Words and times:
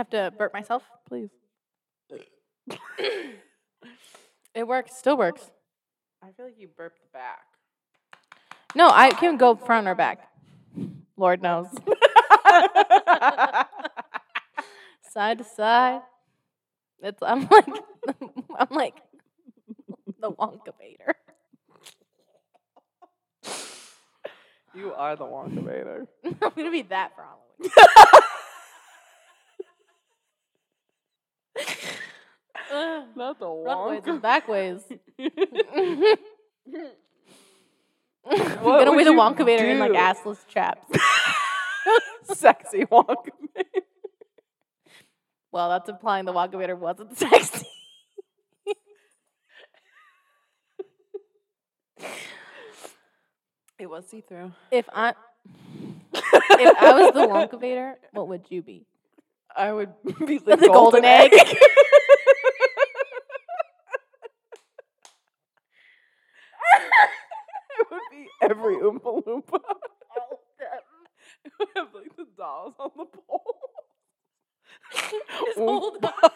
have 0.00 0.10
to 0.10 0.32
burp 0.36 0.52
myself. 0.52 0.82
Please. 1.08 1.30
It 4.52 4.66
works. 4.66 4.96
Still 4.96 5.16
works. 5.16 5.48
I 6.20 6.32
feel 6.32 6.46
like 6.46 6.58
you 6.58 6.66
burped 6.66 7.00
back. 7.12 7.46
No, 8.74 8.88
I 8.90 9.10
can 9.10 9.36
go 9.36 9.54
front 9.54 9.86
or 9.86 9.94
back. 9.94 10.28
Lord 11.16 11.40
knows. 11.40 11.68
side 15.08 15.38
to 15.38 15.44
side. 15.44 16.00
It's 17.00 17.22
I'm 17.22 17.48
like 17.48 17.68
I'm 18.58 18.68
like 18.70 18.96
the 20.20 20.32
Wonka 20.32 20.72
Vader. 20.80 21.14
you 24.74 24.92
are 24.94 25.14
the 25.14 25.26
Wonka 25.26 25.64
Vader. 25.64 26.08
I'm 26.24 26.52
gonna 26.56 26.72
be 26.72 26.82
that 26.82 27.12
for 27.14 27.22
Halloween. 27.22 27.70
The 32.70 33.04
Frontways 33.64 34.02
Wonka. 34.04 34.08
and 34.08 34.22
backways. 34.22 34.80
What 38.22 38.62
gonna 38.62 38.90
would 38.90 38.96
wear 38.96 39.04
the 39.04 39.12
you 39.12 39.18
Wonka 39.18 39.44
in 39.72 39.78
like 39.78 39.92
do? 39.92 39.96
assless 39.98 40.46
chaps. 40.46 40.86
Sexy 42.34 42.84
Wonka 42.84 43.30
Well, 45.50 45.70
that's 45.70 45.88
implying 45.88 46.26
the 46.26 46.32
Wonka 46.32 46.58
Vader 46.58 46.76
wasn't 46.76 47.16
sexy. 47.18 47.66
It 53.78 53.88
was 53.88 54.06
see 54.06 54.20
through. 54.20 54.52
If 54.70 54.88
I 54.92 55.14
if 56.12 56.82
I 56.82 56.92
was 56.92 57.14
the 57.14 57.26
Wonka 57.26 57.58
Vader, 57.60 57.94
what 58.12 58.28
would 58.28 58.44
you 58.50 58.62
be? 58.62 58.84
I 59.56 59.72
would 59.72 59.90
be 60.26 60.38
The 60.38 60.56
golden 60.72 61.04
egg. 61.04 61.30
it 61.32 61.58
would 67.90 68.00
be 68.10 68.26
every 68.42 68.76
Oompa 68.76 69.24
Loompa. 69.24 69.58
It 71.44 71.52
would 71.58 71.68
have 71.76 71.88
like 71.94 72.14
the 72.16 72.26
dolls 72.36 72.74
on 72.78 72.90
the 72.96 73.04
pole. 73.06 73.60
Just 75.46 75.58
hold 75.58 76.02
Oompa 76.02 76.30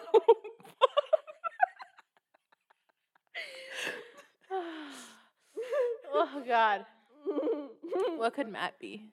oh 6.15 6.43
God. 6.47 6.87
What 8.17 8.35
could 8.35 8.49
Matt 8.49 8.79
be? 8.79 9.05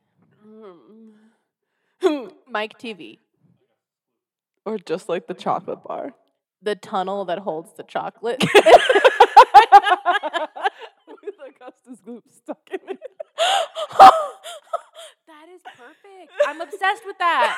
Mike 2.48 2.80
TV. 2.80 3.18
or 4.66 4.78
just 4.78 5.10
like 5.10 5.28
the 5.28 5.34
chocolate 5.34 5.84
bar. 5.84 6.14
The 6.62 6.76
tunnel 6.76 7.26
that 7.26 7.40
holds 7.40 7.74
the 7.76 7.84
chocolate. 7.84 8.44
With 11.88 12.00
Augustus 12.08 12.36
stuck 12.38 12.70
in 12.72 12.80
it. 12.90 13.00
that 14.00 15.48
is 15.54 15.62
perfect. 15.64 16.32
I'm 16.48 16.62
obsessed 16.62 17.04
with 17.06 17.18
that. 17.20 17.58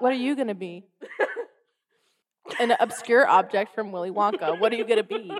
What 0.00 0.12
are 0.12 0.16
you 0.16 0.36
gonna 0.36 0.54
be? 0.54 0.84
An 2.60 2.74
obscure 2.80 3.26
object 3.26 3.74
from 3.74 3.92
Willy 3.92 4.10
Wonka. 4.10 4.58
What 4.60 4.72
are 4.72 4.76
you 4.76 4.84
gonna 4.86 5.02
be? 5.02 5.30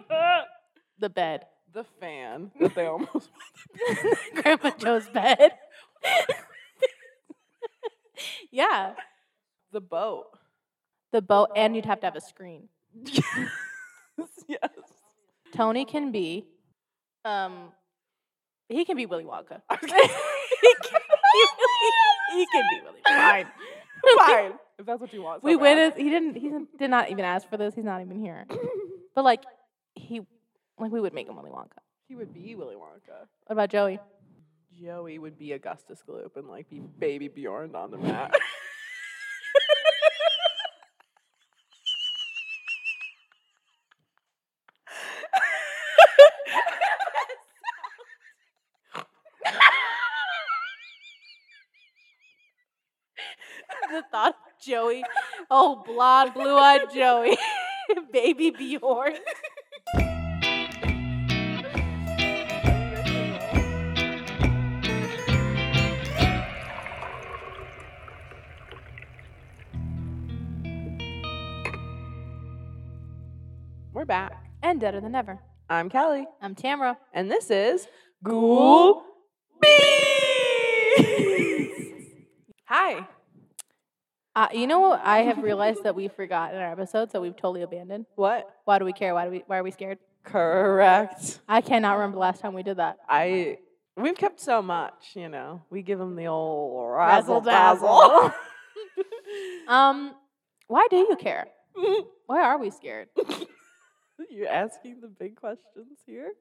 The 0.98 1.08
bed. 1.10 1.46
the 1.72 1.84
fan 2.00 2.50
that 2.60 2.74
they 2.74 2.86
almost 2.86 3.30
Grandpa 4.34 4.70
Joe's 4.78 5.08
bed. 5.08 5.52
yeah. 8.50 8.94
the 9.72 9.80
boat. 9.80 10.26
The 11.12 11.22
boat, 11.22 11.50
and 11.54 11.76
you'd 11.76 11.86
have 11.86 12.00
to 12.00 12.06
have 12.06 12.16
a 12.16 12.20
screen. 12.20 12.68
yes. 14.48 14.70
Tony 15.54 15.84
can 15.84 16.10
be, 16.12 16.44
um, 17.26 17.72
he 18.68 18.84
can 18.84 18.96
be 18.96 19.06
Willy 19.06 19.24
Wonka. 19.24 19.60
he, 19.70 19.80
can 19.80 19.90
be 19.90 20.00
Willy, 21.58 22.34
he 22.34 22.46
can 22.52 22.64
be 22.70 22.80
Willy 22.84 23.00
Fine. 23.06 23.46
Fine. 24.18 24.52
If 24.78 24.86
that's 24.86 25.00
what 25.00 25.12
you 25.12 25.22
want. 25.22 25.42
so 25.42 25.46
We 25.46 25.56
it. 25.78 25.96
He 25.96 26.10
didn't. 26.10 26.36
He 26.36 26.50
did 26.78 26.90
not 26.90 27.10
even 27.10 27.24
ask 27.24 27.48
for 27.48 27.56
this. 27.56 27.74
He's 27.74 27.84
not 27.84 28.00
even 28.02 28.20
here. 28.20 28.46
But 29.14 29.24
like, 29.24 29.42
he, 29.94 30.20
like, 30.78 30.92
we 30.92 31.00
would 31.00 31.14
make 31.14 31.28
him 31.28 31.36
Willy 31.36 31.50
Wonka. 31.50 31.78
He 32.08 32.14
would 32.14 32.32
be 32.32 32.54
Willy 32.54 32.76
Wonka. 32.76 33.26
What 33.46 33.52
about 33.52 33.70
Joey? 33.70 33.98
Joey 34.80 35.18
would 35.18 35.38
be 35.38 35.52
Augustus 35.52 36.02
Gloop 36.06 36.36
and 36.36 36.46
like 36.48 36.68
be 36.68 36.80
baby 36.80 37.28
Bjorn 37.28 37.74
on 37.74 37.90
the 37.90 37.98
mat. 37.98 38.34
the 53.90 54.02
thought 54.10 54.34
of 54.34 54.64
Joey, 54.64 55.04
oh 55.50 55.82
blonde, 55.86 56.34
blue-eyed 56.34 56.92
Joey, 56.92 57.36
baby 58.12 58.50
Bjorn. 58.50 59.14
We're 73.92 74.04
back. 74.04 74.32
And 74.62 74.80
deader 74.80 75.00
than 75.00 75.14
ever. 75.14 75.38
I'm 75.70 75.88
Kelly, 75.88 76.26
I'm 76.42 76.54
Tamara. 76.54 76.98
and 77.12 77.30
this 77.30 77.50
is 77.50 77.86
Ghoul 78.22 79.02
Bees. 79.60 79.72
Hi. 82.66 83.06
Uh, 84.36 84.48
you 84.52 84.66
know 84.66 84.92
I 84.92 85.20
have 85.22 85.38
realized 85.38 85.84
that 85.84 85.94
we 85.94 86.08
forgot 86.08 86.52
in 86.52 86.60
our 86.60 86.70
episodes 86.70 87.12
that 87.14 87.22
we've 87.22 87.34
totally 87.34 87.62
abandoned. 87.62 88.04
What? 88.16 88.46
Why 88.66 88.78
do 88.78 88.84
we 88.84 88.92
care? 88.92 89.14
Why 89.14 89.24
do 89.24 89.30
we? 89.30 89.42
Why 89.46 89.56
are 89.56 89.62
we 89.62 89.70
scared? 89.70 89.98
Correct. 90.24 91.40
I 91.48 91.62
cannot 91.62 91.94
remember 91.94 92.16
the 92.16 92.20
last 92.20 92.42
time 92.42 92.52
we 92.52 92.62
did 92.62 92.76
that. 92.76 92.98
I 93.08 93.56
we've 93.96 94.14
kept 94.14 94.38
so 94.38 94.60
much, 94.60 95.12
you 95.14 95.30
know. 95.30 95.62
We 95.70 95.80
give 95.80 95.98
them 95.98 96.16
the 96.16 96.26
old 96.26 96.92
Razzle 96.94 97.40
dazzle. 97.40 98.32
Um, 99.68 100.14
why 100.68 100.86
do 100.90 100.96
you 100.96 101.16
care? 101.16 101.48
Why 102.26 102.42
are 102.42 102.58
we 102.58 102.70
scared? 102.70 103.08
You're 104.30 104.48
asking 104.48 105.00
the 105.00 105.08
big 105.08 105.36
questions 105.36 105.98
here. 106.06 106.32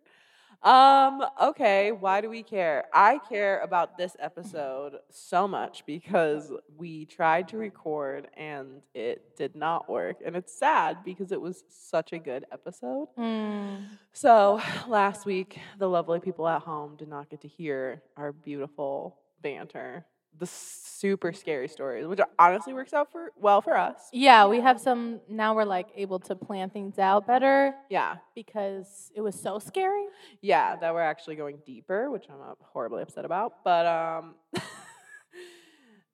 Um, 0.64 1.24
okay, 1.42 1.92
why 1.92 2.22
do 2.22 2.30
we 2.30 2.44
care? 2.44 2.86
I 2.94 3.20
care 3.30 3.60
about 3.60 3.98
this 3.98 4.16
episode 4.20 4.98
so 5.10 5.48
much 5.48 5.86
because 5.86 6.52
we 6.78 7.06
tried 7.06 7.48
to 7.50 7.58
record 7.58 8.28
and 8.36 8.82
it 8.94 9.36
did 9.38 9.56
not 9.56 9.90
work. 9.90 10.18
And 10.26 10.36
it's 10.36 10.58
sad 10.58 10.98
because 11.06 11.32
it 11.32 11.40
was 11.40 11.64
such 11.70 12.14
a 12.14 12.20
good 12.20 12.46
episode. 12.52 13.08
Hmm. 13.16 13.76
So, 14.14 14.62
last 14.88 15.26
week, 15.26 15.60
the 15.78 15.90
lovely 15.90 16.20
people 16.20 16.48
at 16.48 16.62
home 16.62 16.96
did 16.96 17.08
not 17.08 17.30
get 17.30 17.42
to 17.42 17.48
hear 17.48 18.02
our 18.18 18.32
beautiful 18.32 19.18
banter, 19.42 20.06
the 20.40 20.46
super 20.46 21.31
scary 21.34 21.68
stories, 21.68 22.07
which 22.07 22.19
honestly 22.40 22.73
works 22.73 22.94
out 22.94 23.12
for 23.12 23.31
well 23.38 23.62
for 23.62 23.78
us. 23.78 24.09
Yeah, 24.12 24.47
we 24.47 24.59
have 24.62 24.79
some. 24.79 25.19
Now 25.29 25.56
we're 25.56 25.66
like 25.66 25.88
able 25.96 26.19
to 26.19 26.35
plan 26.35 26.69
things 26.69 27.00
out 27.00 27.25
better 27.28 27.73
Yeah. 27.90 28.16
because 28.34 29.12
it 29.16 29.22
was 29.22 29.40
so 29.40 29.59
scary. 29.59 30.06
Yeah, 30.41 30.75
that 30.78 30.94
we're 30.94 31.01
actually 31.01 31.35
going 31.35 31.57
deeper, 31.66 32.09
which 32.12 32.25
I'm 32.29 32.41
uh, 32.41 32.56
horribly 32.62 33.01
upset 33.03 33.24
about. 33.25 33.63
But 33.63 33.85
um, 33.85 34.35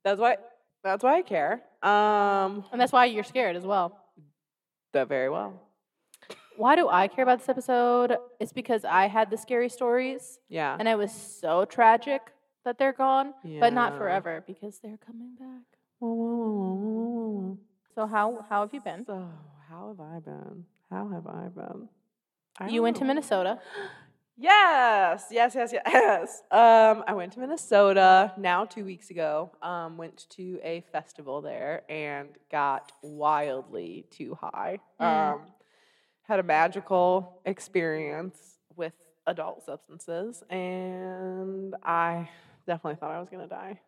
that's 0.04 0.20
why 0.20 0.38
that's 0.84 1.04
why 1.04 1.18
I 1.18 1.22
care. 1.22 1.62
Um, 1.84 2.64
And 2.72 2.80
that's 2.82 2.92
why 2.92 3.06
you're 3.06 3.24
scared 3.24 3.56
as 3.56 3.66
well. 3.66 3.98
that 4.94 5.08
very 5.08 5.30
well. 5.30 5.54
Why 6.58 6.76
do 6.76 6.90
I 6.90 7.08
care 7.08 7.24
about 7.24 7.40
this 7.40 7.50
episode? 7.50 8.18
It's 8.40 8.52
because 8.52 8.84
I 8.84 9.08
had 9.08 9.30
the 9.32 9.38
scary 9.38 9.70
stories 9.70 10.38
Yeah. 10.50 10.76
and 10.78 10.88
it 10.88 10.98
was 10.98 11.12
so 11.12 11.66
tragic 11.66 12.22
that 12.66 12.78
they're 12.78 12.94
gone, 12.94 13.34
but 13.60 13.74
not 13.74 13.98
forever 13.98 14.44
because 14.46 14.80
they're 14.80 15.00
coming 15.06 15.36
back. 15.40 15.66
So 16.00 17.58
So 17.96 18.08
how 18.08 18.46
how 18.50 18.62
have 18.62 18.74
you 18.74 18.82
been? 18.82 19.06
how 19.70 19.88
have 19.90 20.00
I 20.00 20.20
been? 20.20 20.66
How 20.90 21.08
have 21.10 21.28
I 21.28 21.48
been? 21.48 21.90
I 22.60 22.68
You 22.70 22.82
went 22.84 22.98
to. 22.98 23.06
Minnesota. 23.06 23.60
Yes, 24.38 25.26
yes, 25.30 25.54
yes, 25.54 25.72
yes. 25.72 26.42
Um, 26.50 27.04
I 27.08 27.14
went 27.14 27.34
to 27.34 27.40
Minnesota 27.40 28.34
now 28.38 28.66
two 28.66 28.84
weeks 28.84 29.12
ago. 29.12 29.52
Um, 29.62 29.98
went 29.98 30.26
to 30.32 30.60
a 30.64 30.84
festival 30.92 31.42
there 31.42 31.84
and 31.90 32.30
got 32.50 32.92
wildly 33.04 34.06
too 34.10 34.36
high. 34.42 34.80
Mm. 35.00 35.34
Um, 35.34 35.42
had 36.24 36.40
a 36.40 36.44
magical 36.44 37.40
experience 37.46 38.58
with 38.76 38.94
adult 39.28 39.64
substances, 39.64 40.42
and 40.50 41.76
I 41.84 42.28
definitely 42.66 42.96
thought 43.00 43.12
I 43.12 43.20
was 43.20 43.30
gonna 43.30 43.48
die. 43.48 43.80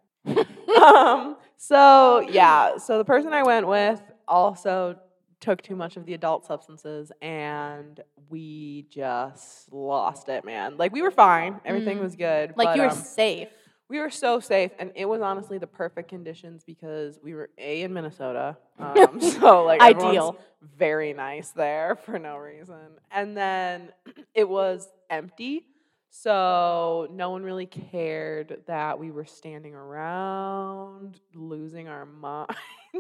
um, 0.82 1.38
so 1.58 2.22
yeah, 2.30 2.78
so 2.78 2.98
the 2.98 3.06
person 3.06 3.34
I 3.34 3.44
went 3.44 3.68
with 3.68 4.02
also 4.28 4.98
took 5.40 5.62
too 5.62 5.76
much 5.76 5.98
of 5.98 6.06
the 6.06 6.14
adult 6.14 6.46
substances 6.46 7.12
and 7.22 8.00
we 8.30 8.86
just 8.90 9.72
lost 9.74 10.30
it, 10.30 10.46
man. 10.46 10.78
Like 10.78 10.94
we 10.94 11.02
were 11.02 11.12
fine, 11.12 11.60
everything 11.66 11.98
Mm. 11.98 12.02
was 12.04 12.16
good. 12.16 12.54
Like 12.56 12.70
but, 12.70 12.76
you 12.78 12.82
were 12.84 12.88
um, 12.90 12.96
safe. 12.96 13.50
we 13.90 14.00
were 14.00 14.10
so 14.10 14.40
safe, 14.40 14.72
and 14.80 14.92
it 14.96 15.06
was 15.06 15.22
honestly 15.22 15.58
the 15.58 15.68
perfect 15.68 16.08
conditions 16.10 16.64
because 16.64 17.20
we 17.22 17.34
were 17.34 17.50
a 17.58 17.82
in 17.82 17.94
Minnesota, 17.94 18.58
um, 18.80 19.20
so 19.20 19.66
like 19.66 19.82
Ideal. 19.82 20.38
very 20.62 21.12
nice 21.14 21.50
there 21.50 21.98
for 22.06 22.18
no 22.18 22.38
reason, 22.38 22.80
and 23.12 23.36
then 23.36 23.90
it 24.34 24.48
was 24.48 24.88
empty, 25.10 25.66
so 26.16 27.08
no 27.12 27.32
one 27.32 27.42
really 27.42 27.66
cared 27.66 28.62
that 28.68 29.00
we 29.00 29.10
were 29.10 29.26
standing 29.26 29.74
around 29.74 31.20
losing 31.34 31.88
our 31.88 32.06
minds. 32.22 32.54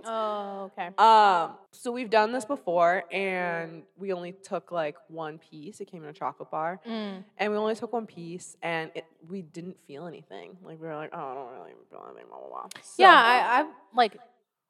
Oh, 0.04 0.71
okay. 0.74 0.88
Um, 0.98 1.51
so 1.69 1.92
we've 1.92 2.10
done 2.10 2.31
this 2.31 2.44
before, 2.44 3.04
and 3.12 3.83
we 3.98 4.13
only 4.13 4.31
took 4.31 4.71
like 4.71 4.95
one 5.10 5.38
piece. 5.38 5.80
It 5.80 5.86
came 5.92 6.01
in 6.04 6.10
a 6.10 6.13
chocolate 6.13 6.50
bar, 6.50 6.81
Mm. 6.88 7.24
and 7.38 7.51
we 7.51 7.57
only 7.60 7.75
took 7.75 7.94
one 7.94 8.07
piece, 8.07 8.57
and 8.63 8.89
it, 8.95 9.06
we 9.30 9.44
didn't 9.44 9.77
feel 9.86 10.07
anything. 10.07 10.57
Like 10.63 10.81
we 10.81 10.88
were 10.88 10.95
like, 10.95 11.12
oh, 11.13 11.19
I 11.19 11.33
don't 11.36 11.54
really 11.54 11.71
feel 11.92 12.04
anything. 12.10 12.25
Blah 12.30 12.39
blah 12.39 12.50
blah. 12.50 12.68
So- 12.81 13.04
Yeah, 13.04 13.13
I, 13.13 13.60
I've 13.60 13.68
like 13.95 14.18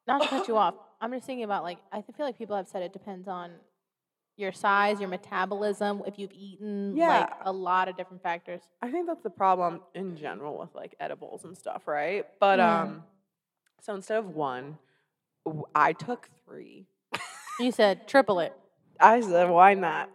not 0.06 0.20
to 0.20 0.28
cut 0.28 0.48
you 0.48 0.58
off. 0.58 0.74
I'm 1.00 1.12
just 1.12 1.24
thinking 1.26 1.44
about 1.44 1.62
like 1.62 1.78
I 1.90 2.02
feel 2.02 2.26
like 2.26 2.36
people 2.36 2.56
have 2.56 2.68
said 2.68 2.82
it 2.82 2.92
depends 2.92 3.26
on 3.26 3.52
your 4.36 4.52
size, 4.52 4.98
your 5.00 5.08
metabolism, 5.08 6.02
if 6.06 6.18
you've 6.18 6.32
eaten, 6.32 6.96
like 6.96 7.28
Yeah. 7.28 7.34
a 7.42 7.52
lot 7.52 7.88
of 7.88 7.96
different 7.96 8.22
factors. 8.22 8.62
I 8.82 8.90
think 8.90 9.06
that's 9.06 9.22
the 9.22 9.30
problem 9.30 9.80
in 9.94 10.16
general 10.16 10.58
with 10.58 10.74
like 10.74 10.94
edibles 10.98 11.44
and 11.44 11.56
stuff, 11.56 11.86
right? 11.86 12.26
But 12.40 12.58
Mm. 12.58 12.64
um, 12.82 13.04
so 13.80 13.94
instead 13.94 14.18
of 14.18 14.34
one, 14.34 14.78
I 15.74 15.92
took 15.92 16.28
three. 16.44 16.86
You 17.60 17.70
said 17.70 18.08
triple 18.08 18.40
it 18.40 18.52
I 19.00 19.20
said, 19.20 19.48
why 19.50 19.74
not? 19.74 20.10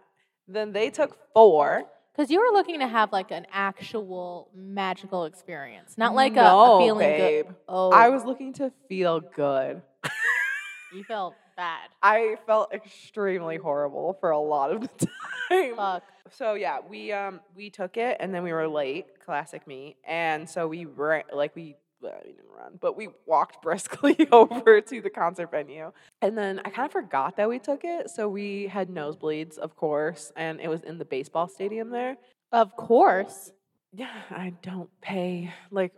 Then 0.48 0.72
they 0.72 0.90
took 0.90 1.16
four. 1.32 1.84
because 2.12 2.30
you 2.30 2.38
were 2.40 2.52
looking 2.52 2.80
to 2.80 2.86
have 2.88 3.12
like 3.12 3.30
an 3.30 3.46
actual 3.52 4.50
magical 4.54 5.24
experience, 5.24 5.96
not 5.96 6.14
like 6.14 6.36
a- 6.36 6.40
a, 6.44 6.78
feeling 6.78 7.08
babe. 7.08 7.46
good. 7.46 7.54
Oh, 7.68 7.90
I 7.92 8.08
was 8.10 8.24
looking 8.24 8.52
to 8.54 8.70
feel 8.88 9.20
good. 9.20 9.80
you 10.92 11.04
felt 11.04 11.34
bad. 11.56 11.88
I 12.02 12.36
felt 12.46 12.72
extremely 12.72 13.56
horrible 13.56 14.16
for 14.20 14.30
a 14.30 14.38
lot 14.38 14.72
of 14.72 14.80
the 14.82 15.06
time. 15.50 15.76
Fuck. 15.76 16.04
So 16.32 16.54
yeah, 16.54 16.78
we 16.88 17.12
um 17.12 17.40
we 17.56 17.70
took 17.70 17.96
it 17.96 18.16
and 18.20 18.34
then 18.34 18.42
we 18.42 18.52
were 18.52 18.68
late, 18.68 19.06
classic 19.24 19.66
me. 19.66 19.96
And 20.06 20.48
so 20.48 20.68
we 20.68 20.84
ran 20.84 21.24
like 21.32 21.54
we 21.56 21.76
well, 22.00 22.18
we 22.24 22.32
didn't 22.32 22.46
run, 22.56 22.78
but 22.80 22.96
we 22.96 23.08
walked 23.26 23.62
briskly 23.62 24.16
over 24.32 24.80
to 24.80 25.00
the 25.00 25.10
concert 25.10 25.50
venue. 25.50 25.92
And 26.22 26.36
then 26.36 26.60
I 26.64 26.70
kind 26.70 26.86
of 26.86 26.92
forgot 26.92 27.36
that 27.36 27.48
we 27.48 27.58
took 27.58 27.80
it. 27.84 28.10
So 28.10 28.28
we 28.28 28.66
had 28.68 28.88
nosebleeds, 28.88 29.58
of 29.58 29.76
course, 29.76 30.32
and 30.36 30.60
it 30.60 30.68
was 30.68 30.82
in 30.82 30.98
the 30.98 31.04
baseball 31.04 31.48
stadium 31.48 31.90
there. 31.90 32.16
Of 32.52 32.74
course. 32.76 33.52
Yeah, 33.92 34.22
I 34.30 34.54
don't 34.62 34.88
pay 35.00 35.52
like 35.70 35.92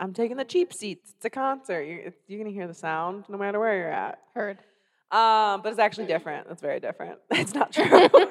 I'm 0.00 0.12
taking 0.12 0.36
the 0.36 0.44
cheap 0.44 0.72
seats. 0.72 1.12
It's 1.16 1.24
a 1.24 1.30
concert. 1.30 1.82
You're, 1.82 2.12
you're 2.26 2.38
gonna 2.38 2.54
hear 2.54 2.66
the 2.66 2.74
sound 2.74 3.24
no 3.28 3.38
matter 3.38 3.58
where 3.58 3.76
you're 3.76 3.92
at. 3.92 4.18
Heard. 4.34 4.58
Um, 5.14 5.62
but 5.62 5.70
it's 5.70 5.78
actually 5.78 6.06
different. 6.06 6.48
It's 6.50 6.60
very 6.62 6.80
different. 6.80 7.18
It's 7.30 7.54
not 7.54 7.72
true. 7.72 7.84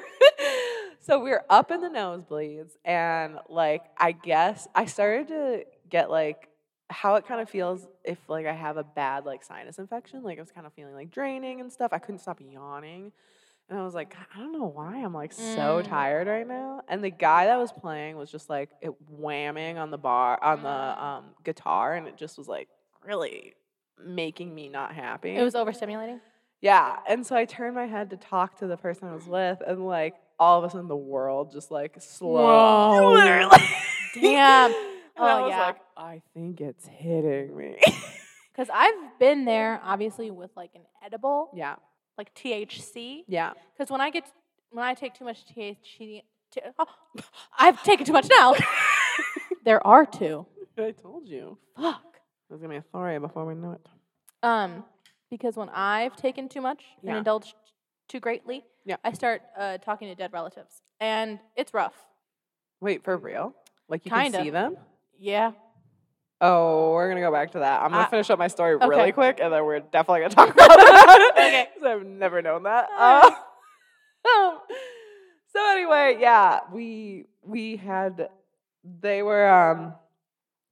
so 1.00 1.20
we 1.24 1.30
were 1.30 1.44
up 1.50 1.72
in 1.72 1.82
the 1.82 1.88
nosebleeds, 1.90 2.72
and 2.84 3.40
like 3.50 3.84
I 3.98 4.12
guess 4.12 4.68
I 4.76 4.86
started 4.86 5.28
to 5.30 5.64
get 5.90 6.10
like 6.10 6.50
how 6.90 7.16
it 7.16 7.26
kind 7.26 7.40
of 7.42 7.50
feels 7.50 7.88
if 8.04 8.18
like 8.28 8.46
I 8.46 8.54
have 8.54 8.78
a 8.78 8.84
bad 8.84 9.26
like 9.26 9.44
sinus 9.44 9.80
infection. 9.80 10.24
Like 10.24 10.38
I 10.38 10.42
was 10.42 10.52
kind 10.52 10.68
of 10.68 10.74
feeling 10.74 10.94
like 10.94 11.10
draining 11.10 11.62
and 11.62 11.72
stuff. 11.72 11.92
I 11.94 12.00
couldn't 12.00 12.20
stop 12.20 12.40
yawning. 12.42 13.12
And 13.70 13.80
I 13.80 13.84
was 13.86 13.94
like, 13.96 14.14
I 14.36 14.40
don't 14.40 14.52
know 14.52 14.66
why 14.66 14.98
I'm 14.98 15.14
like 15.14 15.32
so 15.32 15.82
Mm. 15.82 15.88
tired 15.88 16.28
right 16.28 16.46
now. 16.48 16.82
And 16.90 17.02
the 17.02 17.10
guy 17.10 17.46
that 17.46 17.58
was 17.58 17.72
playing 17.72 18.18
was 18.18 18.30
just 18.30 18.50
like 18.50 18.70
it 18.82 18.92
whamming 19.10 19.78
on 19.78 19.90
the 19.90 19.98
bar 19.98 20.38
on 20.44 20.62
the 20.64 20.70
Mm. 20.70 21.02
um, 21.02 21.26
guitar, 21.46 21.96
and 21.96 22.08
it 22.08 22.18
just 22.18 22.38
was 22.38 22.48
like 22.50 22.68
really 23.06 23.54
making 24.04 24.54
me 24.54 24.68
not 24.68 24.94
happy. 24.94 25.36
It 25.38 25.42
was 25.44 25.54
overstimulating. 25.54 26.20
Yeah. 26.64 26.96
And 27.08 27.26
so 27.28 27.36
I 27.36 27.44
turned 27.46 27.76
my 27.76 27.86
head 27.86 28.10
to 28.12 28.18
talk 28.18 28.58
to 28.60 28.68
the 28.68 28.78
person 28.78 29.08
I 29.10 29.14
was 29.14 29.28
with, 29.28 29.62
and 29.68 29.86
like 29.86 30.16
all 30.40 30.58
of 30.60 30.64
a 30.64 30.70
sudden 30.72 30.88
the 30.88 30.96
world 30.96 31.52
just 31.52 31.70
like 31.70 31.96
slowed. 32.00 32.40
Whoa. 32.46 33.12
Literally. 33.16 33.58
Damn. 34.16 34.72
And 34.72 34.76
I 35.26 35.40
Oh, 35.40 35.42
was 35.44 35.50
yeah. 35.52 35.60
like, 35.60 35.76
I 35.98 36.22
think 36.34 36.62
it's 36.62 36.88
hitting 36.88 37.56
me. 37.56 37.78
Because 38.56 38.70
I've 38.72 39.18
been 39.20 39.46
there, 39.46 39.82
obviously, 39.84 40.30
with 40.30 40.52
like 40.56 40.70
an 40.76 40.84
edible, 41.04 41.50
yeah. 41.56 41.76
like 42.20 42.36
THC. 42.36 43.24
Yeah. 43.28 43.54
Because 43.76 43.90
when 43.92 44.00
I 44.00 44.12
get 44.12 44.26
when 44.70 44.86
I 44.86 44.94
take 44.94 45.16
too 45.16 45.26
much 45.26 45.44
THC, 45.48 46.22
t- 46.52 46.62
oh, 46.78 46.86
I've 47.58 47.82
taken 47.82 48.06
too 48.06 48.14
much 48.14 48.28
now. 48.30 48.54
there 49.66 49.86
are 49.88 50.06
two. 50.06 50.46
I 50.78 50.92
told 50.92 51.28
you. 51.28 51.58
Fuck. 51.76 52.04
There's 52.48 52.62
gonna 52.62 52.74
be 52.76 52.78
a 52.78 52.84
story 52.84 53.18
before 53.18 53.44
we 53.44 53.56
know 53.56 53.72
it. 53.72 53.88
Um, 54.44 54.84
because 55.38 55.56
when 55.58 55.70
I've 55.70 56.16
taken 56.16 56.48
too 56.48 56.62
much 56.62 56.84
Yeah. 57.02 57.10
and 57.10 57.18
indulged 57.18 57.56
too 58.08 58.20
greatly, 58.20 58.64
Yeah. 58.86 58.98
I 59.04 59.14
start 59.14 59.42
uh, 59.58 59.80
talking 59.80 60.08
to 60.10 60.14
dead 60.16 60.32
relatives, 60.32 60.82
and 61.00 61.40
it's 61.56 61.74
rough. 61.74 61.96
Wait, 62.82 63.04
for 63.04 63.18
real? 63.18 63.56
Like 63.90 64.06
you 64.06 64.12
Kinda. 64.12 64.38
can 64.38 64.46
see 64.46 64.50
them? 64.52 64.78
Yeah. 65.18 65.54
Oh, 66.40 66.92
we're 66.92 67.10
gonna 67.10 67.22
go 67.22 67.32
back 67.32 67.52
to 67.54 67.60
that. 67.60 67.82
I'm 67.82 67.90
gonna 67.90 68.04
Uh, 68.04 68.10
finish 68.10 68.30
up 68.30 68.38
my 68.38 68.48
story 68.48 68.76
okay. 68.76 68.86
really 68.86 69.12
quick, 69.12 69.40
and 69.42 69.52
then 69.52 69.66
we're 69.66 69.80
definitely 69.80 70.22
gonna 70.22 70.36
talk 70.36 70.50
about 70.54 70.68
that. 70.78 71.32
Okay. 71.36 71.68
I've 71.88 72.06
never 72.06 72.42
known 72.44 72.64
that. 72.64 72.90
Uh, 72.96 73.32
so 75.52 75.72
anyway, 75.72 76.18
yeah, 76.20 76.60
we 76.72 77.26
we 77.44 77.78
had 77.78 78.30
they 78.84 79.24
were 79.24 79.50
um 79.50 79.96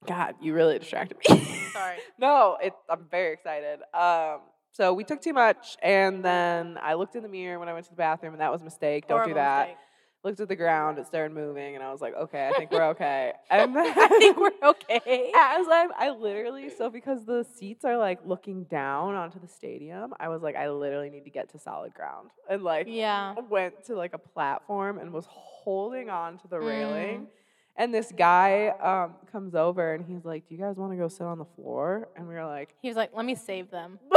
God, 0.06 0.36
you 0.42 0.54
really 0.54 0.78
distracted 0.78 1.18
me. 1.30 1.46
Sorry. 1.74 1.98
no, 2.20 2.58
it, 2.62 2.74
I'm 2.90 3.06
very 3.10 3.34
excited. 3.34 3.80
Um, 3.94 4.42
so 4.72 4.94
we 4.94 5.04
took 5.04 5.22
too 5.22 5.34
much, 5.34 5.78
and 5.82 6.24
then 6.24 6.78
I 6.82 6.94
looked 6.96 7.16
in 7.16 7.24
the 7.24 7.30
mirror 7.30 7.60
when 7.60 7.68
I 7.70 7.74
went 7.74 7.86
to 7.86 7.92
the 7.92 7.98
bathroom, 7.98 8.34
and 8.34 8.42
that 8.42 8.52
was 8.52 8.62
a 8.62 8.66
mistake. 8.66 9.08
Don't 9.08 9.24
do 9.26 9.34
that. 9.34 9.68
mistake. 9.68 9.78
Looked 10.24 10.40
at 10.40 10.50
the 10.50 10.56
ground, 10.56 11.00
it 11.00 11.08
started 11.08 11.34
moving, 11.34 11.74
and 11.74 11.84
I 11.84 11.92
was 11.92 12.00
like, 12.00 12.14
okay, 12.16 12.48
I 12.48 12.54
think 12.54 12.70
we're 12.72 12.90
okay. 12.90 13.34
And 13.50 13.76
then 13.76 13.88
I 13.98 14.08
think 14.08 14.38
we're 14.38 14.52
okay. 14.70 15.32
as 15.36 15.66
I'm, 15.70 15.90
I 15.98 16.12
literally, 16.12 16.70
so 16.70 16.90
because 16.92 17.26
the 17.26 17.44
seats 17.44 17.84
are 17.86 17.98
like 17.98 18.20
looking 18.24 18.66
down 18.66 19.16
onto 19.16 19.40
the 19.40 19.48
stadium, 19.48 20.14
I 20.20 20.30
was 20.30 20.44
like, 20.44 20.56
I 20.56 20.70
literally 20.70 21.10
need 21.10 21.24
to 21.24 21.32
get 21.32 21.50
to 21.54 21.60
solid 21.60 21.94
ground. 21.96 22.30
And 22.48 22.64
like, 22.64 22.86
Yeah. 22.88 23.34
went 23.50 23.84
to 23.88 23.96
like 23.96 24.14
a 24.14 24.20
platform 24.20 25.00
and 25.00 25.12
was 25.12 25.26
holding 25.28 26.10
on 26.12 26.38
to 26.38 26.48
the 26.48 26.58
Mm. 26.58 26.68
railing. 26.68 27.28
And 27.76 27.92
this 27.94 28.12
guy 28.16 28.68
um, 28.68 29.16
comes 29.32 29.56
over 29.56 29.94
and 29.96 30.06
he's 30.06 30.24
like, 30.24 30.48
Do 30.48 30.54
you 30.54 30.62
guys 30.62 30.76
want 30.78 30.92
to 30.92 30.98
go 30.98 31.08
sit 31.08 31.24
on 31.24 31.40
the 31.40 31.46
floor? 31.56 32.10
And 32.16 32.28
we 32.28 32.36
were 32.36 32.46
like, 32.46 32.76
He 32.82 32.90
was 32.90 32.96
like, 32.98 33.12
"Let 33.16 33.26
me 33.26 33.34
save 33.34 33.72
them." 33.72 33.98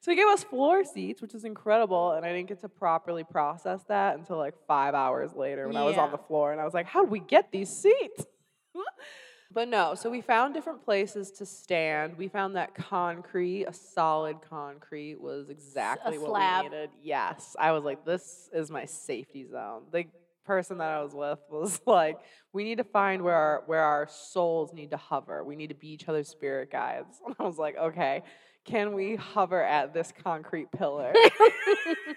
So 0.00 0.12
he 0.12 0.16
gave 0.16 0.28
us 0.28 0.44
floor 0.44 0.84
seats, 0.84 1.20
which 1.20 1.34
is 1.34 1.44
incredible. 1.44 2.12
And 2.12 2.24
I 2.24 2.32
didn't 2.32 2.48
get 2.48 2.60
to 2.60 2.68
properly 2.68 3.24
process 3.24 3.82
that 3.88 4.16
until 4.16 4.36
like 4.36 4.54
five 4.66 4.94
hours 4.94 5.34
later 5.34 5.66
when 5.66 5.76
I 5.76 5.84
was 5.84 5.96
on 5.96 6.12
the 6.12 6.18
floor. 6.18 6.52
And 6.52 6.60
I 6.60 6.64
was 6.64 6.74
like, 6.74 6.86
How 6.86 7.02
did 7.02 7.10
we 7.10 7.20
get 7.20 7.50
these 7.50 7.68
seats? 7.68 8.26
but 9.52 9.68
no, 9.68 9.94
so 9.94 10.08
we 10.08 10.20
found 10.20 10.54
different 10.54 10.84
places 10.84 11.32
to 11.32 11.46
stand. 11.46 12.16
We 12.16 12.28
found 12.28 12.54
that 12.54 12.74
concrete, 12.76 13.64
a 13.64 13.72
solid 13.72 14.36
concrete, 14.48 15.20
was 15.20 15.48
exactly 15.50 16.16
what 16.16 16.30
slab. 16.30 16.64
we 16.64 16.70
needed. 16.70 16.90
Yes. 17.02 17.56
I 17.58 17.72
was 17.72 17.82
like, 17.82 18.04
This 18.04 18.48
is 18.52 18.70
my 18.70 18.84
safety 18.84 19.46
zone. 19.50 19.82
The 19.90 20.04
person 20.44 20.78
that 20.78 20.90
I 20.90 21.02
was 21.02 21.14
with 21.14 21.40
was 21.50 21.80
like, 21.86 22.18
we 22.52 22.62
need 22.64 22.78
to 22.78 22.84
find 22.84 23.22
where 23.22 23.34
our 23.34 23.62
where 23.66 23.82
our 23.82 24.08
souls 24.08 24.72
need 24.72 24.90
to 24.90 24.96
hover. 24.96 25.42
We 25.44 25.56
need 25.56 25.68
to 25.68 25.74
be 25.74 25.88
each 25.88 26.08
other's 26.08 26.28
spirit 26.28 26.70
guides. 26.70 27.20
And 27.26 27.34
I 27.38 27.42
was 27.42 27.58
like, 27.58 27.76
okay, 27.76 28.22
can 28.68 28.94
we 28.94 29.16
hover 29.16 29.62
at 29.62 29.94
this 29.94 30.12
concrete 30.22 30.70
pillar? 30.70 31.12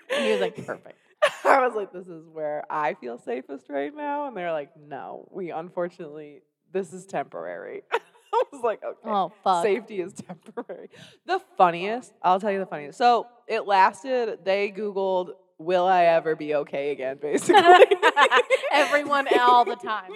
And 0.09 0.25
he 0.25 0.31
was 0.31 0.41
like, 0.41 0.65
"Perfect." 0.65 0.97
I 1.45 1.65
was 1.65 1.75
like, 1.75 1.91
this 1.91 2.07
is 2.07 2.27
where 2.27 2.63
I 2.69 2.95
feel 2.95 3.17
safest 3.17 3.69
right 3.69 3.95
now. 3.95 4.27
And 4.27 4.35
they're 4.35 4.51
like, 4.51 4.71
no, 4.77 5.27
we 5.31 5.51
unfortunately, 5.51 6.41
this 6.71 6.93
is 6.93 7.05
temporary. 7.05 7.83
I 8.33 8.43
was 8.51 8.63
like, 8.63 8.81
okay. 8.83 9.09
Oh 9.09 9.31
fuck. 9.43 9.63
Safety 9.63 9.99
is 9.99 10.13
temporary. 10.13 10.89
The 11.25 11.39
funniest, 11.57 12.13
I'll 12.23 12.39
tell 12.39 12.51
you 12.51 12.59
the 12.59 12.65
funniest. 12.65 12.97
So 12.97 13.27
it 13.47 13.65
lasted, 13.67 14.39
they 14.43 14.71
Googled, 14.71 15.31
will 15.61 15.85
I 15.85 16.03
ever 16.05 16.35
be 16.35 16.55
okay 16.55 16.91
again, 16.91 17.17
basically. 17.21 17.61
Everyone 18.71 19.27
all 19.39 19.65
the 19.65 19.75
time 19.75 20.11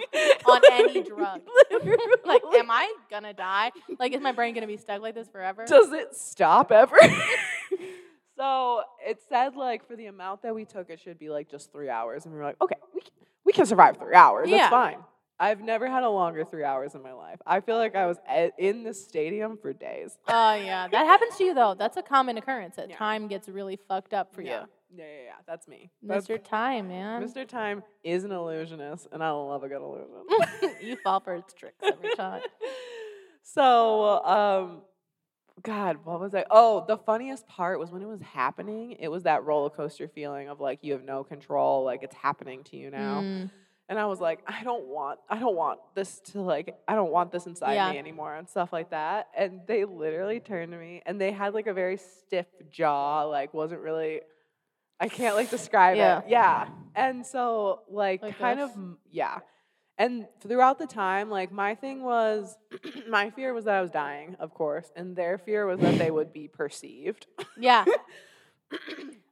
on 0.46 0.60
any 0.72 1.02
drug. 1.08 1.40
like, 2.24 2.42
am 2.54 2.70
I 2.70 2.92
gonna 3.10 3.32
die? 3.34 3.72
Like, 3.98 4.12
is 4.12 4.20
my 4.20 4.32
brain 4.32 4.54
gonna 4.54 4.66
be 4.66 4.76
stuck 4.76 5.00
like 5.00 5.14
this 5.14 5.28
forever? 5.28 5.64
Does 5.66 5.92
it 5.92 6.14
stop 6.16 6.72
ever? 6.72 6.96
so 8.38 8.82
it 9.06 9.18
said 9.28 9.56
like 9.56 9.86
for 9.86 9.96
the 9.96 10.06
amount 10.06 10.42
that 10.42 10.54
we 10.54 10.64
took, 10.64 10.90
it 10.90 11.00
should 11.00 11.18
be 11.18 11.28
like 11.30 11.50
just 11.50 11.72
three 11.72 11.88
hours, 11.88 12.24
and 12.24 12.32
we 12.34 12.38
were 12.38 12.44
like, 12.44 12.60
okay, 12.60 12.76
we 12.94 13.00
can, 13.00 13.10
we 13.44 13.52
can 13.52 13.66
survive 13.66 13.96
three 13.98 14.14
hours. 14.14 14.48
Yeah. 14.48 14.58
That's 14.58 14.70
fine. 14.70 14.98
I've 15.38 15.60
never 15.60 15.86
had 15.86 16.02
a 16.02 16.08
longer 16.08 16.46
three 16.46 16.64
hours 16.64 16.94
in 16.94 17.02
my 17.02 17.12
life. 17.12 17.38
I 17.46 17.60
feel 17.60 17.76
like 17.76 17.94
I 17.94 18.06
was 18.06 18.16
a- 18.26 18.52
in 18.58 18.84
the 18.84 18.94
stadium 18.94 19.58
for 19.60 19.74
days. 19.74 20.16
Oh 20.28 20.54
yeah, 20.54 20.88
that 20.88 21.04
happens 21.06 21.36
to 21.36 21.44
you 21.44 21.52
though. 21.54 21.74
That's 21.78 21.98
a 21.98 22.02
common 22.02 22.38
occurrence. 22.38 22.76
That 22.76 22.88
Yeah. 22.88 22.96
time 22.96 23.28
gets 23.28 23.46
really 23.46 23.78
fucked 23.86 24.14
up 24.14 24.34
for 24.34 24.40
yeah. 24.40 24.64
Yeah, 24.94 25.04
yeah, 25.04 25.22
yeah. 25.26 25.32
That's 25.46 25.66
me. 25.68 25.90
That's- 26.02 26.26
Mr. 26.26 26.42
Time, 26.42 26.88
man. 26.88 27.22
Mr. 27.22 27.46
Time 27.46 27.82
is 28.04 28.24
an 28.24 28.32
illusionist, 28.32 29.08
and 29.12 29.22
I 29.22 29.30
love 29.30 29.62
a 29.64 29.68
good 29.68 29.82
illusion. 29.82 30.76
you 30.82 30.96
fall 30.96 31.20
for 31.20 31.34
its 31.34 31.52
tricks 31.54 31.78
every 31.82 32.14
time. 32.14 32.40
so, 33.42 34.24
um, 34.24 34.82
God, 35.62 35.98
what 36.04 36.20
was 36.20 36.34
I? 36.34 36.44
Oh, 36.50 36.84
the 36.86 36.96
funniest 36.98 37.46
part 37.48 37.78
was 37.78 37.90
when 37.90 38.02
it 38.02 38.06
was 38.08 38.20
happening. 38.20 38.92
It 38.98 39.08
was 39.08 39.22
that 39.24 39.44
roller 39.44 39.70
coaster 39.70 40.08
feeling 40.08 40.48
of 40.48 40.60
like 40.60 40.80
you 40.82 40.92
have 40.92 41.04
no 41.04 41.24
control, 41.24 41.84
like 41.84 42.02
it's 42.02 42.14
happening 42.14 42.62
to 42.64 42.76
you 42.76 42.90
now. 42.90 43.22
Mm, 43.22 43.50
And 43.88 43.98
I 43.98 44.04
was 44.06 44.20
like, 44.20 44.40
I 44.46 44.62
don't 44.64 44.86
want, 44.86 45.18
I 45.30 45.38
don't 45.38 45.56
want 45.56 45.80
this 45.94 46.20
to 46.32 46.40
like, 46.42 46.76
I 46.86 46.94
don't 46.94 47.10
want 47.10 47.32
this 47.32 47.46
inside 47.46 47.74
Yeah. 47.74 47.90
me 47.92 47.98
anymore 47.98 48.34
and 48.34 48.48
stuff 48.48 48.72
like 48.72 48.90
that. 48.90 49.28
And 49.36 49.60
they 49.66 49.84
literally 49.84 50.40
turned 50.40 50.72
to 50.72 50.78
me 50.78 51.02
and 51.06 51.20
they 51.20 51.32
had 51.32 51.54
like 51.54 51.66
a 51.66 51.72
very 51.74 51.96
stiff 51.96 52.46
jaw, 52.70 53.22
like 53.24 53.54
wasn't 53.54 53.80
really, 53.80 54.20
I 55.00 55.08
can't 55.08 55.36
like 55.36 55.50
describe 55.50 55.96
Yeah. 55.96 56.18
it. 56.20 56.24
Yeah. 56.28 56.68
And 56.94 57.26
so 57.26 57.82
like, 57.90 58.22
Like 58.22 58.38
kind 58.38 58.60
us? 58.60 58.70
of, 58.74 58.96
yeah. 59.10 59.38
And 59.98 60.26
throughout 60.40 60.78
the 60.78 60.86
time, 60.86 61.30
like 61.30 61.50
my 61.52 61.74
thing 61.74 62.02
was, 62.02 62.56
my 63.08 63.30
fear 63.30 63.54
was 63.54 63.64
that 63.64 63.74
I 63.74 63.80
was 63.82 63.90
dying, 63.90 64.36
of 64.40 64.52
course, 64.52 64.90
and 64.96 65.16
their 65.16 65.38
fear 65.38 65.66
was 65.66 65.80
that 65.80 65.98
they 65.98 66.10
would 66.10 66.32
be 66.32 66.48
perceived. 66.48 67.26
yeah. 67.58 67.84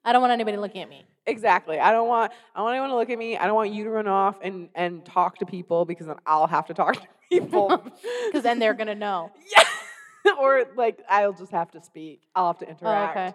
I 0.04 0.12
don't 0.12 0.20
want 0.20 0.32
anybody 0.32 0.56
looking 0.58 0.82
at 0.82 0.88
me. 0.88 1.04
Exactly. 1.26 1.78
I 1.78 1.90
don't 1.92 2.08
want 2.08 2.32
I 2.54 2.58
don't 2.58 2.64
want 2.64 2.74
anyone 2.74 2.90
to 2.90 2.96
look 2.96 3.10
at 3.10 3.18
me. 3.18 3.36
I 3.36 3.46
don't 3.46 3.54
want 3.54 3.72
you 3.72 3.84
to 3.84 3.90
run 3.90 4.06
off 4.06 4.36
and 4.42 4.68
and 4.74 5.04
talk 5.04 5.38
to 5.38 5.46
people 5.46 5.84
because 5.86 6.06
then 6.06 6.16
I'll 6.26 6.46
have 6.46 6.66
to 6.66 6.74
talk 6.74 6.94
to 6.96 7.08
people. 7.30 7.68
Because 8.26 8.42
then 8.42 8.58
they're 8.58 8.74
gonna 8.74 8.94
know. 8.94 9.30
yeah. 9.56 10.32
or 10.38 10.64
like 10.76 10.98
I'll 11.08 11.32
just 11.32 11.52
have 11.52 11.70
to 11.72 11.82
speak. 11.82 12.20
I'll 12.34 12.48
have 12.48 12.58
to 12.58 12.68
interact. 12.68 13.16
Oh, 13.16 13.20
okay. 13.22 13.34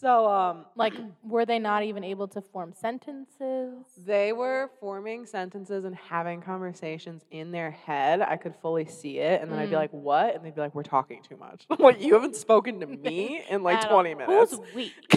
So 0.00 0.28
um 0.28 0.64
Like, 0.76 0.94
were 1.24 1.44
they 1.44 1.58
not 1.58 1.82
even 1.82 2.04
able 2.04 2.28
to 2.28 2.40
form 2.40 2.72
sentences? 2.72 3.74
they 4.06 4.32
were 4.32 4.70
forming 4.80 5.26
sentences 5.26 5.84
and 5.84 5.94
having 5.96 6.40
conversations 6.40 7.24
in 7.30 7.50
their 7.50 7.70
head. 7.72 8.20
I 8.20 8.36
could 8.36 8.54
fully 8.56 8.86
see 8.86 9.18
it. 9.18 9.42
And 9.42 9.50
then 9.50 9.58
I'd 9.58 9.70
be 9.70 9.74
Mm. 9.76 9.78
like, 9.80 9.92
what? 9.92 10.34
And 10.34 10.44
they'd 10.44 10.54
be 10.54 10.60
like, 10.60 10.74
we're 10.74 10.82
talking 10.84 11.20
too 11.28 11.36
much. 11.36 11.66
Like, 11.78 12.00
you 12.02 12.14
haven't 12.14 12.36
spoken 12.36 12.80
to 12.80 12.86
me 12.86 13.42
in 13.50 13.62
like 13.62 13.78
At 13.78 13.90
all. 13.90 14.02
20 14.02 14.14
minutes. 14.14 14.52
Who's 14.52 14.74
weak? 14.74 14.92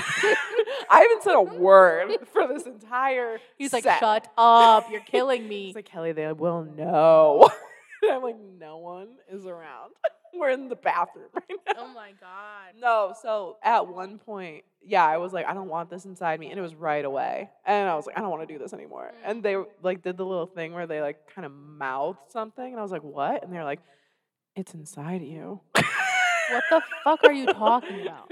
I 0.89 0.99
haven't 1.01 1.23
said 1.23 1.35
a 1.35 1.41
word 1.41 2.11
for 2.31 2.47
this 2.47 2.63
entire 2.65 3.39
He's 3.57 3.73
like, 3.73 3.83
shut 3.83 4.27
up. 4.37 4.89
You're 4.91 5.01
killing 5.01 5.47
me. 5.47 5.67
He's 5.67 5.75
like, 5.75 5.85
Kelly, 5.85 6.11
they 6.11 6.31
will 6.33 6.63
know. 6.63 7.49
And 8.01 8.11
I'm 8.11 8.21
like, 8.21 8.37
no 8.59 8.77
one 8.77 9.09
is 9.31 9.45
around. 9.45 9.91
We're 10.33 10.51
in 10.51 10.69
the 10.69 10.77
bathroom 10.77 11.27
right 11.33 11.59
now. 11.67 11.73
oh 11.79 11.87
my 11.93 12.11
God. 12.19 12.79
No, 12.79 13.13
so 13.21 13.57
at 13.63 13.87
one 13.87 14.17
point, 14.17 14.63
yeah, 14.81 15.05
I 15.05 15.17
was 15.17 15.33
like, 15.33 15.45
I 15.45 15.53
don't 15.53 15.67
want 15.67 15.89
this 15.89 16.05
inside 16.05 16.39
me. 16.39 16.49
And 16.49 16.57
it 16.57 16.61
was 16.61 16.73
right 16.73 17.03
away. 17.03 17.49
And 17.65 17.89
I 17.89 17.95
was 17.95 18.07
like, 18.07 18.17
I 18.17 18.21
don't 18.21 18.29
want 18.29 18.47
to 18.47 18.53
do 18.53 18.57
this 18.57 18.73
anymore. 18.73 19.11
Mm. 19.13 19.29
And 19.29 19.43
they 19.43 19.57
like 19.83 20.03
did 20.03 20.15
the 20.15 20.25
little 20.25 20.45
thing 20.45 20.73
where 20.73 20.87
they 20.87 21.01
like 21.01 21.17
kind 21.35 21.45
of 21.45 21.51
mouthed 21.51 22.31
something. 22.31 22.65
And 22.65 22.79
I 22.79 22.81
was 22.81 22.91
like, 22.91 23.03
what? 23.03 23.43
And 23.43 23.51
they're 23.51 23.65
like, 23.65 23.81
it's 24.55 24.73
inside 24.73 25.21
you. 25.21 25.59
What 26.51 26.63
the 26.69 26.81
fuck 27.03 27.23
are 27.23 27.31
you 27.31 27.45
talking 27.45 28.01
about? 28.01 28.29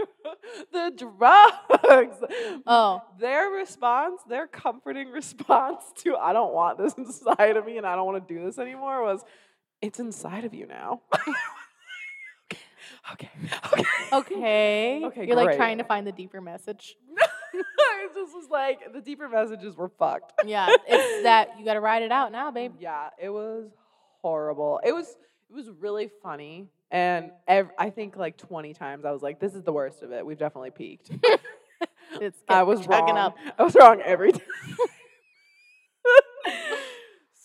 the 0.74 0.92
drugs. 0.98 2.18
Oh. 2.66 3.02
Their 3.20 3.50
response, 3.50 4.22
their 4.28 4.48
comforting 4.48 5.10
response 5.10 5.84
to 6.04 6.16
I 6.18 6.34
don't 6.34 6.54
want 6.54 6.78
this 6.78 6.94
inside 6.98 7.56
of 7.56 7.66
me 7.66 7.78
and 7.78 7.86
I 7.86 7.96
don't 7.96 8.06
want 8.06 8.28
to 8.28 8.34
do 8.34 8.44
this 8.44 8.58
anymore 8.58 9.04
was 9.04 9.24
it's 9.82 10.00
inside 10.00 10.46
of 10.46 10.54
you 10.54 10.68
now. 10.68 11.02
okay. 13.14 13.30
Okay. 13.74 13.84
Okay. 14.14 15.02
Okay, 15.06 15.26
You're 15.28 15.36
like 15.36 15.48
great. 15.48 15.58
trying 15.58 15.78
to 15.78 15.84
find 15.84 16.06
the 16.06 16.12
deeper 16.12 16.42
message. 16.42 16.98
it 17.54 18.14
just 18.16 18.34
was 18.34 18.50
like 18.50 18.94
the 18.94 19.02
deeper 19.02 19.28
messages 19.30 19.76
were 19.76 19.90
fucked. 19.90 20.34
Yeah. 20.46 20.68
It's 20.88 21.24
that 21.24 21.60
you 21.60 21.66
got 21.66 21.74
to 21.74 21.82
ride 21.82 22.04
it 22.04 22.12
out 22.12 22.32
now, 22.32 22.52
babe. 22.52 22.74
Yeah, 22.80 23.10
it 23.22 23.30
was 23.30 23.70
horrible. 24.22 24.80
It 24.84 24.94
was 24.94 25.08
it 25.50 25.56
was 25.56 25.70
really 25.80 26.10
funny. 26.22 26.68
And 26.92 27.32
ev- 27.48 27.70
I 27.78 27.92
think 27.92 28.18
like 28.18 28.38
20 28.38 28.74
times 28.74 29.06
I 29.06 29.12
was 29.12 29.22
like, 29.22 29.40
this 29.40 29.54
is 29.54 29.64
the 29.64 29.72
worst 29.74 30.02
of 30.02 30.12
it. 30.12 30.26
We've 30.26 30.38
definitely 30.40 30.72
peaked. 30.72 31.12
It's 32.20 32.40
I 32.48 32.64
was 32.64 32.88
wrong. 32.88 33.16
up. 33.18 33.38
I 33.58 33.64
was 33.64 33.76
wrong 33.76 34.02
every 34.04 34.32
time. 34.32 34.42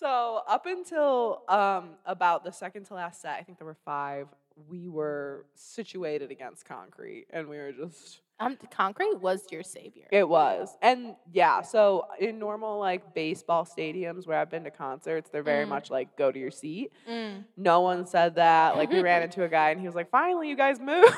So 0.05 0.43
up 0.47 0.67
until 0.67 1.43
um, 1.49 1.91
about 2.05 2.45
the 2.45 2.53
second 2.53 2.85
to 2.87 2.95
last 2.95 3.23
set, 3.23 3.37
I 3.39 3.43
think 3.43 3.59
there 3.59 3.67
were 3.67 3.77
five. 3.87 4.27
We 4.69 4.89
were 4.89 5.47
situated 5.55 6.31
against 6.31 6.65
concrete, 6.67 7.27
and 7.31 7.49
we 7.49 7.57
were 7.57 7.73
just. 7.73 8.21
Um, 8.41 8.59
concrete 8.71 9.21
was 9.21 9.45
your 9.51 9.63
savior. 9.63 10.07
It 10.11 10.29
was, 10.29 10.77
and 10.83 11.15
yeah. 11.33 11.63
So 11.63 12.07
in 12.21 12.39
normal 12.39 12.79
like 12.81 13.15
baseball 13.15 13.65
stadiums 13.65 14.27
where 14.27 14.39
I've 14.39 14.51
been 14.51 14.65
to 14.65 14.71
concerts, 14.73 15.31
they're 15.31 15.43
very 15.45 15.65
Mm. 15.65 15.69
much 15.69 15.89
like 15.91 16.17
go 16.17 16.31
to 16.33 16.39
your 16.39 16.51
seat. 16.51 16.93
Mm. 17.09 17.45
No 17.57 17.81
one 17.81 18.07
said 18.07 18.35
that. 18.35 18.77
Like 18.77 18.91
we 18.91 19.01
ran 19.03 19.23
into 19.27 19.43
a 19.45 19.49
guy, 19.49 19.71
and 19.71 19.81
he 19.81 19.87
was 19.87 19.95
like, 19.95 20.11
"Finally, 20.11 20.49
you 20.51 20.57
guys 20.57 20.79
move." 20.81 21.05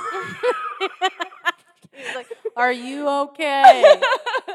He's 1.92 2.14
like, 2.14 2.28
"Are 2.56 2.72
you 2.72 3.08
okay?" 3.08 3.82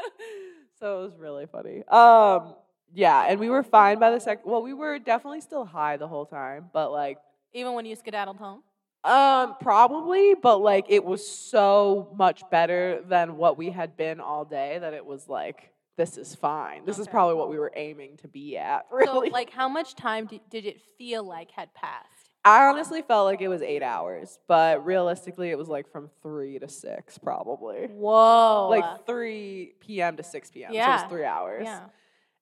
so 0.78 1.00
it 1.00 1.04
was 1.04 1.16
really 1.18 1.46
funny. 1.46 1.82
Um, 1.88 2.54
yeah, 2.94 3.26
and 3.28 3.38
we 3.40 3.48
were 3.50 3.62
fine 3.62 3.98
by 3.98 4.10
the 4.10 4.20
second. 4.20 4.50
Well, 4.50 4.62
we 4.62 4.74
were 4.74 4.98
definitely 4.98 5.40
still 5.40 5.64
high 5.64 5.96
the 5.96 6.08
whole 6.08 6.26
time, 6.26 6.70
but 6.72 6.92
like, 6.92 7.18
Even 7.52 7.74
when 7.74 7.84
you 7.86 7.96
skedaddled 7.96 8.36
home. 8.38 8.62
um, 9.04 9.56
probably, 9.60 10.34
but 10.34 10.58
like, 10.58 10.86
it 10.88 11.04
was 11.04 11.26
so 11.26 12.12
much 12.16 12.42
better 12.50 13.02
than 13.08 13.36
what 13.36 13.56
we 13.58 13.70
had 13.70 13.96
been 13.96 14.20
all 14.20 14.44
day 14.44 14.78
that 14.78 14.94
it 14.94 15.04
was 15.04 15.28
like, 15.28 15.70
this 15.96 16.16
is 16.16 16.34
fine. 16.34 16.84
This 16.86 16.98
is 16.98 17.06
probably 17.06 17.34
what 17.34 17.50
we 17.50 17.58
were 17.58 17.72
aiming 17.76 18.16
to 18.18 18.28
be 18.28 18.56
at. 18.56 18.86
So, 18.90 18.96
Really, 18.96 19.30
like, 19.30 19.50
how 19.50 19.68
much 19.68 19.94
time 19.94 20.26
did, 20.26 20.40
did 20.50 20.64
it 20.66 20.80
feel 20.98 21.22
like 21.24 21.50
had 21.50 21.72
passed? 21.74 22.08
I 22.44 22.66
honestly 22.66 23.02
felt 23.02 23.26
like 23.26 23.40
it 23.40 23.46
was 23.48 23.62
eight 23.62 23.82
hours, 23.84 24.38
but 24.48 24.84
realistically, 24.84 25.50
it 25.50 25.58
was 25.58 25.68
like 25.68 25.88
from 25.92 26.10
three 26.22 26.58
to 26.58 26.68
six, 26.68 27.16
probably. 27.18 27.86
Whoa. 27.86 28.66
Like 28.68 29.06
3 29.06 29.74
p.m. 29.80 30.16
to 30.16 30.22
6 30.24 30.50
p.m. 30.50 30.70
So 30.70 30.74
it 30.74 30.78
Yeah. 30.78 31.02
was 31.02 31.10
three 31.10 31.24
hours. 31.24 31.62
yeah. 31.64 31.82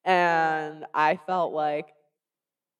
And 0.04 0.86
I 0.94 1.16
felt 1.26 1.52
like, 1.52 1.88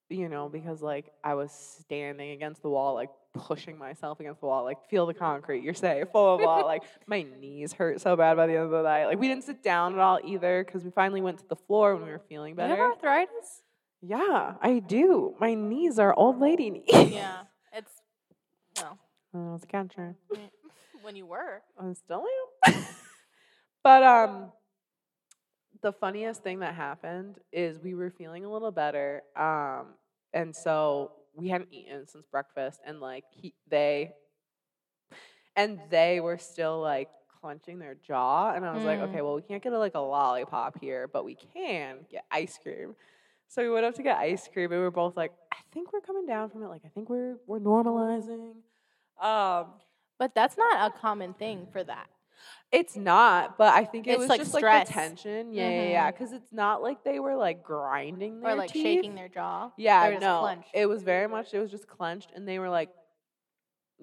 you 0.09 0.29
know, 0.29 0.49
because 0.49 0.83
like 0.83 1.12
I 1.23 1.35
was 1.35 1.53
standing 1.53 2.31
against 2.31 2.62
the 2.62 2.69
wall, 2.71 2.95
like 2.95 3.11
pushing 3.35 3.79
myself 3.79 4.19
against 4.19 4.41
the 4.41 4.47
wall, 4.47 4.65
like 4.65 4.79
feel 4.89 5.07
the 5.07 5.15
concrete, 5.15 5.62
you're 5.62 5.75
safe, 5.75 6.11
blah, 6.12 6.37
blah, 6.37 6.45
blah. 6.45 6.67
like 6.67 6.83
my 7.07 7.23
knees 7.23 7.73
hurt 7.73 8.00
so 8.00 8.17
bad 8.17 8.37
by 8.37 8.47
the 8.47 8.55
end 8.55 8.65
of 8.65 8.71
the 8.71 8.83
night. 8.83 9.07
Like 9.07 9.19
we 9.21 9.29
didn't 9.29 9.45
sit 9.45 9.62
down 9.62 9.93
at 9.93 9.99
all 10.00 10.19
either 10.25 10.65
because 10.65 10.83
we 10.85 10.91
finally 10.91 11.21
went 11.21 11.39
to 11.39 11.49
the 11.49 11.57
floor 11.57 11.95
when 11.95 12.05
we 12.07 12.11
were 12.11 12.23
feeling 12.29 12.55
better. 12.57 12.75
You 12.75 12.81
have 12.83 12.93
arthritis? 12.93 13.62
Yeah, 14.03 14.55
I 14.61 14.79
do. 14.81 15.35
My 15.39 15.55
knees 15.55 15.99
are 15.99 16.12
old 16.15 16.41
lady 16.41 16.71
knees. 16.71 16.85
yeah. 16.89 17.43
It's, 17.73 17.93
well, 18.77 18.99
Oh, 19.33 19.55
it's 19.55 19.62
a 19.65 19.67
catcher. 19.69 20.17
when 21.03 21.15
you 21.15 21.27
were. 21.27 21.62
I 21.79 21.93
still 21.93 22.25
am. 22.67 22.75
but 23.85 24.03
um 24.03 24.53
the 25.83 25.93
funniest 25.93 26.43
thing 26.43 26.61
that 26.61 26.75
happened 26.75 27.37
is 27.53 27.79
we 27.79 27.95
were 27.95 28.11
feeling 28.11 28.45
a 28.45 28.51
little 28.53 28.71
better. 28.71 29.23
Um 29.37 29.95
and 30.33 30.55
so 30.55 31.13
we 31.35 31.49
hadn't 31.49 31.73
eaten 31.73 32.07
since 32.07 32.27
breakfast 32.27 32.81
and 32.87 33.01
like 33.01 33.25
he 33.31 33.55
they 33.69 34.13
and 35.57 35.81
they 35.91 36.21
were 36.21 36.39
still 36.39 36.81
like 36.81 37.09
clenching 37.41 37.79
their 37.79 37.95
jaw 38.07 38.53
and 38.55 38.65
I 38.65 38.75
was 38.75 38.85
like, 38.85 38.99
Mm. 39.01 39.09
okay, 39.09 39.23
well 39.23 39.35
we 39.35 39.43
can't 39.43 39.63
get 39.63 39.73
a, 39.73 39.79
like 39.79 39.95
a 39.95 40.01
lollipop 40.01 40.79
here, 40.79 41.09
but 41.09 41.25
we 41.25 41.35
can 41.55 41.99
get 42.11 42.25
ice 42.31 42.59
cream. 42.63 42.95
So 43.49 43.63
we 43.63 43.71
went 43.71 43.85
up 43.87 43.95
to 43.95 44.03
get 44.03 44.19
ice 44.19 44.49
cream 44.53 44.71
and 44.71 44.81
we 44.81 44.85
were 44.85 44.91
both 44.91 45.17
like, 45.17 45.33
I 45.53 45.57
think 45.73 45.93
we're 45.93 46.01
coming 46.03 46.27
down 46.27 46.51
from 46.51 46.63
it. 46.63 46.69
Like 46.69 46.83
I 46.85 46.89
think 46.89 47.09
we're 47.09 47.37
we're 47.47 47.59
normalizing. 47.61 48.55
Um 49.21 49.67
But 50.19 50.35
that's 50.35 50.57
not 50.59 50.93
a 50.95 50.99
common 50.99 51.35
thing 51.35 51.67
for 51.73 51.83
that. 51.83 52.09
It's 52.73 52.97
not, 52.97 53.59
but 53.59 53.75
I 53.75 53.85
think 53.85 54.07
it 54.07 54.13
It's 54.13 54.19
was 54.21 54.29
like 54.29 54.41
just 54.41 54.53
stress. 54.55 54.87
like 54.87 54.87
the 54.89 54.93
tension. 54.93 55.53
Yeah, 55.53 55.69
yeah, 55.69 55.83
yeah. 55.89 56.11
Mhm. 56.11 56.13
Because 56.19 56.33
it's 56.33 56.53
not 56.53 56.83
like 56.83 57.03
they 57.05 57.19
were 57.21 57.37
like 57.37 57.63
grinding 57.63 58.41
their 58.41 58.53
Or 58.53 58.55
like 58.55 58.71
teeth. 58.73 58.83
shaking 58.83 59.15
their 59.15 59.29
jaw. 59.29 59.71
Yeah, 59.77 60.03
They 60.05 60.09
were 60.15 60.21
just 60.21 60.23
no. 60.23 60.41
clenched. 60.41 60.71
It 60.75 60.87
was 60.87 61.03
very 61.03 61.27
much. 61.29 61.53
It 61.53 61.59
was 61.59 61.71
just 61.71 61.87
clenched, 61.89 62.31
and 62.35 62.47
they 62.47 62.59
were 62.59 62.71
like 62.71 62.91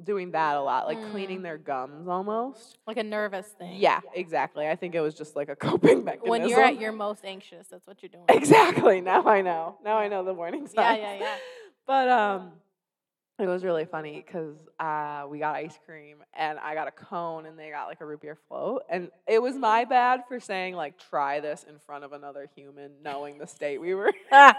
doing 0.03 0.32
that 0.32 0.56
a 0.56 0.62
lot, 0.62 0.86
like 0.86 1.00
Mm. 1.00 1.10
cleaning 1.12 1.41
their 1.41 1.58
gums 1.58 2.08
almost. 2.08 2.77
Like 2.86 2.98
a 2.98 3.03
nervous 3.03 3.48
thing. 3.53 3.77
Yeah, 3.77 4.01
exactly. 4.13 4.67
I 4.67 4.75
think 4.75 4.94
it 4.94 5.01
was 5.01 5.15
just 5.15 5.36
like 5.36 5.50
a 5.50 5.56
coping 5.67 6.03
mechanism. 6.03 6.29
When 6.29 6.48
you're 6.48 6.62
at 6.62 6.79
your 6.79 6.91
most 6.91 7.25
anxious, 7.25 7.67
that's 7.67 7.88
what 7.88 8.03
you're 8.03 8.10
doing. 8.10 8.25
exactly. 8.29 9.01
Now 9.01 9.24
I 9.25 9.41
know. 9.41 9.79
Now 9.84 9.98
I 9.98 10.08
know 10.08 10.24
the 10.24 10.34
warning 10.36 10.67
signs. 10.67 10.75
Yeah, 10.75 10.96
yeah, 10.96 11.20
yeah. 11.20 11.36
But 11.88 12.10
um, 12.10 12.51
It 13.39 13.46
was 13.46 13.63
really 13.63 13.86
funny 13.86 14.24
because 14.25 14.56
uh, 14.79 15.25
we 15.29 15.38
got 15.38 15.53
ice 15.56 15.77
cream 15.86 16.17
and 16.34 16.58
I 16.58 16.74
got 16.74 16.88
a 16.88 16.91
cone 16.91 17.46
and 17.46 17.58
they 17.58 17.70
got 17.70 17.88
like 17.88 18.01
a 18.01 18.06
root 18.06 18.22
beer 18.22 18.36
float. 18.48 18.82
And 18.89 19.12
it 19.27 19.39
was 19.39 19.56
my 19.56 19.86
bad 19.86 20.22
for 20.27 20.39
saying, 20.39 20.74
like, 20.74 20.98
try 20.98 21.39
this 21.39 21.63
in 21.70 21.77
front 21.77 22.03
of 22.03 22.13
another 22.13 22.50
human, 22.56 22.94
knowing 23.03 23.38
the 23.38 23.46
state 23.46 23.79
we 23.79 23.94
were 23.94 24.08
in. 24.08 24.13
but 24.32 24.56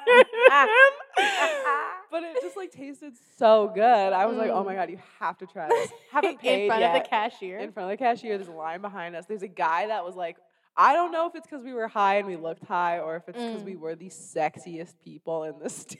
it 2.22 2.40
just 2.40 2.56
like 2.56 2.70
tasted 2.70 3.14
so 3.36 3.70
good. 3.74 4.12
I 4.12 4.26
was 4.26 4.36
like, 4.36 4.50
oh 4.52 4.62
my 4.64 4.74
Mm. 4.74 4.76
God, 4.76 4.90
you 4.90 4.98
have 5.18 5.36
to 5.38 5.46
try 5.46 5.68
this. 5.68 5.90
Haven't 6.12 6.38
paid 6.40 6.64
in 6.64 6.68
front 6.68 6.80
yet. 6.80 6.96
of 6.96 7.02
the 7.02 7.08
cashier. 7.08 7.58
In 7.58 7.72
front 7.72 7.90
of 7.90 7.98
the 7.98 8.02
cashier, 8.04 8.38
there's 8.38 8.48
a 8.48 8.52
line 8.52 8.80
behind 8.80 9.16
us. 9.16 9.24
There's 9.26 9.42
a 9.42 9.48
guy 9.48 9.88
that 9.88 10.04
was 10.04 10.14
like, 10.14 10.36
I 10.76 10.92
don't 10.92 11.10
know 11.10 11.26
if 11.26 11.34
it's 11.34 11.46
because 11.48 11.64
we 11.64 11.72
were 11.72 11.88
high 11.88 12.18
and 12.18 12.26
we 12.28 12.36
looked 12.36 12.64
high 12.64 13.00
or 13.00 13.16
if 13.16 13.28
it's 13.28 13.42
because 13.42 13.62
Mm. 13.62 13.66
we 13.66 13.76
were 13.76 13.96
the 13.96 14.08
sexiest 14.10 14.94
people 15.04 15.42
in 15.44 15.58
the 15.58 15.68
state. 15.68 15.98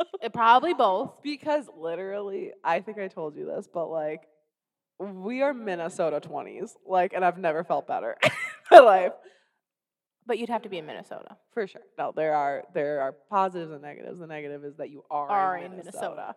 Uh, 0.00 0.28
Probably 0.28 0.74
both. 0.74 1.12
Because 1.22 1.66
literally, 1.76 2.52
I 2.64 2.80
think 2.80 2.98
I 2.98 3.08
told 3.08 3.36
you 3.36 3.46
this, 3.46 3.68
but 3.72 3.86
like, 3.88 4.22
we 4.98 5.42
are 5.42 5.52
Minnesota 5.52 6.20
20s. 6.20 6.70
Like, 6.86 7.12
and 7.12 7.24
I've 7.24 7.38
never 7.38 7.64
felt 7.64 7.86
better 7.86 8.16
in 8.24 8.30
my 8.70 8.78
life. 8.78 9.12
But 10.26 10.38
you'd 10.38 10.48
have 10.48 10.62
to 10.62 10.68
be 10.68 10.78
in 10.78 10.86
Minnesota. 10.86 11.36
For 11.52 11.66
sure. 11.66 11.82
No, 11.98 12.12
there 12.14 12.34
are 12.34 12.64
there 12.74 13.00
are 13.00 13.12
positives 13.30 13.70
and 13.70 13.80
negatives. 13.82 14.18
The 14.18 14.26
negative 14.26 14.64
is 14.64 14.76
that 14.78 14.90
you 14.90 15.04
are, 15.10 15.28
Are 15.28 15.56
in, 15.56 15.64
in 15.66 15.70
Minnesota. 15.76 15.98
Minnesota. 16.00 16.34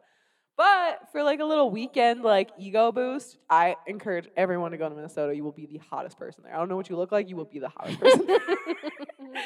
But 0.57 0.99
for 1.13 1.23
like 1.23 1.39
a 1.39 1.45
little 1.45 1.71
weekend 1.71 2.21
like 2.21 2.49
ego 2.59 2.91
boost, 2.91 3.37
I 3.49 3.77
encourage 3.87 4.27
everyone 4.35 4.71
to 4.71 4.77
go 4.77 4.89
to 4.89 4.93
Minnesota. 4.93 5.33
You 5.33 5.43
will 5.43 5.53
be 5.53 5.65
the 5.65 5.79
hottest 5.89 6.19
person 6.19 6.43
there. 6.43 6.53
I 6.53 6.57
don't 6.57 6.67
know 6.67 6.75
what 6.75 6.89
you 6.89 6.97
look 6.97 7.11
like, 7.13 7.29
you 7.29 7.37
will 7.37 7.45
be 7.45 7.59
the 7.59 7.69
hottest 7.69 7.99
person 7.99 8.27
there. 8.27 8.39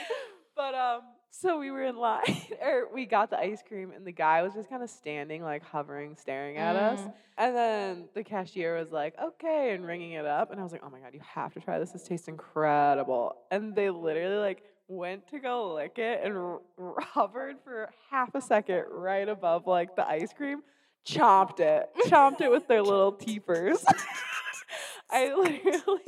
But 0.55 0.75
um, 0.75 1.01
so 1.35 1.57
we 1.57 1.71
were 1.71 1.83
in 1.83 1.97
line, 1.97 2.23
or 2.61 2.87
we 2.93 3.05
got 3.05 3.31
the 3.31 3.39
ice 3.39 3.63
cream, 3.67 3.91
and 3.91 4.05
the 4.05 4.11
guy 4.11 4.43
was 4.43 4.53
just 4.53 4.69
kind 4.69 4.83
of 4.83 4.89
standing, 4.89 5.41
like 5.41 5.63
hovering, 5.63 6.15
staring 6.15 6.57
at 6.57 6.75
us. 6.75 6.99
Mm. 6.99 7.13
And 7.39 7.55
then 7.55 8.05
the 8.13 8.23
cashier 8.23 8.77
was 8.77 8.91
like, 8.91 9.15
"Okay," 9.21 9.73
and 9.73 9.85
ringing 9.85 10.11
it 10.11 10.25
up, 10.25 10.51
and 10.51 10.59
I 10.59 10.63
was 10.63 10.71
like, 10.71 10.81
"Oh 10.85 10.89
my 10.91 10.99
god, 10.99 11.13
you 11.13 11.21
have 11.27 11.51
to 11.55 11.59
try 11.59 11.79
this. 11.79 11.91
This 11.91 12.03
tastes 12.03 12.27
incredible." 12.27 13.35
And 13.49 13.75
they 13.75 13.89
literally 13.89 14.37
like 14.37 14.63
went 14.87 15.27
to 15.29 15.39
go 15.39 15.73
lick 15.73 15.97
it 15.97 16.21
and 16.23 16.35
r- 16.35 16.61
hovered 16.99 17.55
for 17.63 17.89
half 18.11 18.35
a 18.35 18.41
second 18.41 18.85
right 18.91 19.27
above 19.27 19.65
like 19.65 19.95
the 19.95 20.07
ice 20.07 20.33
cream, 20.33 20.61
chomped 21.03 21.59
it, 21.59 21.89
chomped 22.05 22.41
it 22.41 22.51
with 22.51 22.67
their 22.67 22.83
little 22.83 23.11
teepers. 23.27 23.83
I 25.09 25.33
literally 25.33 25.99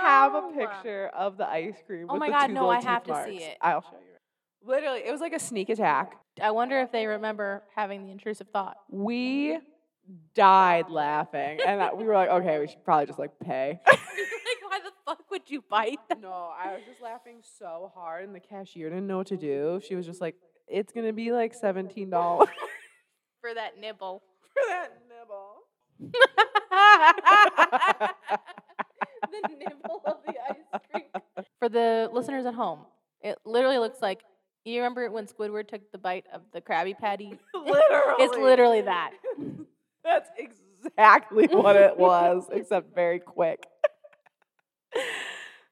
have 0.00 0.34
a 0.34 0.42
picture 0.56 1.10
of 1.16 1.36
the 1.36 1.48
ice 1.48 1.76
cream. 1.86 2.06
Oh 2.08 2.14
with 2.14 2.20
my 2.20 2.26
the 2.28 2.32
God, 2.32 2.46
two 2.48 2.52
no, 2.54 2.60
little 2.68 2.70
I 2.72 2.78
teeth 2.80 2.86
have 2.88 3.04
to 3.04 3.24
see 3.24 3.36
it. 3.44 3.58
I'll 3.60 3.82
show 3.82 3.88
you. 3.92 4.68
Literally, 4.68 5.00
it 5.06 5.10
was 5.12 5.20
like 5.20 5.32
a 5.32 5.38
sneak 5.38 5.68
attack. 5.68 6.16
I 6.42 6.50
wonder 6.50 6.80
if 6.80 6.90
they 6.92 7.06
remember 7.06 7.62
having 7.74 8.04
the 8.04 8.10
intrusive 8.10 8.48
thought. 8.52 8.76
We 8.90 9.58
died 10.34 10.90
laughing, 10.90 11.60
and 11.66 11.82
I- 11.82 11.94
we 11.94 12.04
were 12.04 12.14
like, 12.14 12.28
okay, 12.30 12.58
we 12.58 12.66
should 12.68 12.84
probably 12.84 13.06
just 13.06 13.18
like 13.18 13.38
pay. 13.40 13.78
like, 13.86 13.98
why 14.68 14.80
the 14.80 14.90
fuck 15.04 15.30
would 15.30 15.48
you 15.50 15.62
bite 15.68 15.98
that? 16.08 16.20
no, 16.22 16.30
I 16.32 16.72
was 16.74 16.82
just 16.88 17.00
laughing 17.00 17.42
so 17.58 17.90
hard, 17.94 18.24
and 18.24 18.34
the 18.34 18.40
cashier 18.40 18.88
didn't 18.88 19.06
know 19.06 19.18
what 19.18 19.26
to 19.28 19.36
do. 19.36 19.80
She 19.86 19.94
was 19.94 20.06
just 20.06 20.20
like, 20.20 20.34
it's 20.66 20.92
gonna 20.92 21.12
be 21.12 21.30
like 21.32 21.54
seventeen 21.54 22.10
dollars 22.10 22.48
for 23.40 23.52
that 23.54 23.78
nibble? 23.80 24.22
for 24.52 24.62
that 24.70 24.88
nibble. 25.08 25.64
The 29.42 29.56
nibble 29.56 30.02
of 30.06 30.16
the 30.26 30.34
ice 30.48 30.82
cream. 30.90 31.44
For 31.58 31.68
the 31.68 32.08
listeners 32.12 32.46
at 32.46 32.54
home, 32.54 32.80
it 33.22 33.38
literally 33.44 33.78
looks 33.78 34.00
like 34.00 34.22
you 34.64 34.80
remember 34.80 35.10
when 35.10 35.26
Squidward 35.26 35.68
took 35.68 35.90
the 35.92 35.98
bite 35.98 36.26
of 36.32 36.42
the 36.52 36.60
Krabby 36.60 36.96
Patty? 36.98 37.38
literally, 37.54 37.80
It's 38.18 38.36
literally 38.36 38.80
that. 38.82 39.12
That's 40.04 40.30
exactly 40.38 41.46
what 41.48 41.76
it 41.76 41.96
was, 41.96 42.46
except 42.52 42.94
very 42.94 43.18
quick. 43.18 43.66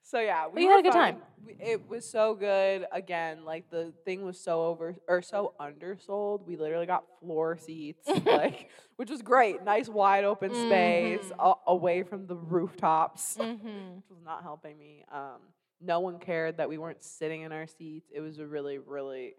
so 0.08 0.20
yeah, 0.20 0.46
we 0.48 0.64
had 0.66 0.80
a 0.80 0.82
good 0.82 0.92
time. 0.92 1.16
It 1.60 1.88
was 1.88 2.08
so 2.08 2.34
good. 2.34 2.86
Again, 2.92 3.44
like 3.44 3.70
the 3.70 3.92
thing 4.04 4.24
was 4.24 4.38
so 4.38 4.62
over 4.64 4.94
or 5.08 5.20
so 5.22 5.54
undersold. 5.60 6.46
We 6.46 6.56
literally 6.56 6.86
got 6.86 7.04
floor 7.20 7.56
seats, 7.58 8.08
like 8.26 8.70
which 8.96 9.10
was 9.10 9.22
great. 9.22 9.62
Nice 9.64 9.88
wide 9.88 10.24
open 10.24 10.50
space 10.54 11.30
Mhm. 11.30 11.32
a- 11.66 11.70
away 11.70 12.02
from 12.02 12.26
the 12.26 12.36
rooftops, 12.36 13.36
Mm-hmm. 13.40 13.96
which 13.96 14.10
was 14.10 14.22
not 14.24 14.42
helping 14.42 14.78
me. 14.78 15.04
Um, 15.12 15.40
no 15.80 16.00
one 16.00 16.18
cared 16.18 16.56
that 16.58 16.68
we 16.68 16.78
weren't 16.78 17.02
sitting 17.02 17.42
in 17.42 17.52
our 17.52 17.66
seats. 17.66 18.10
It 18.14 18.20
was 18.20 18.38
a 18.38 18.46
really, 18.46 18.78
really 18.78 19.34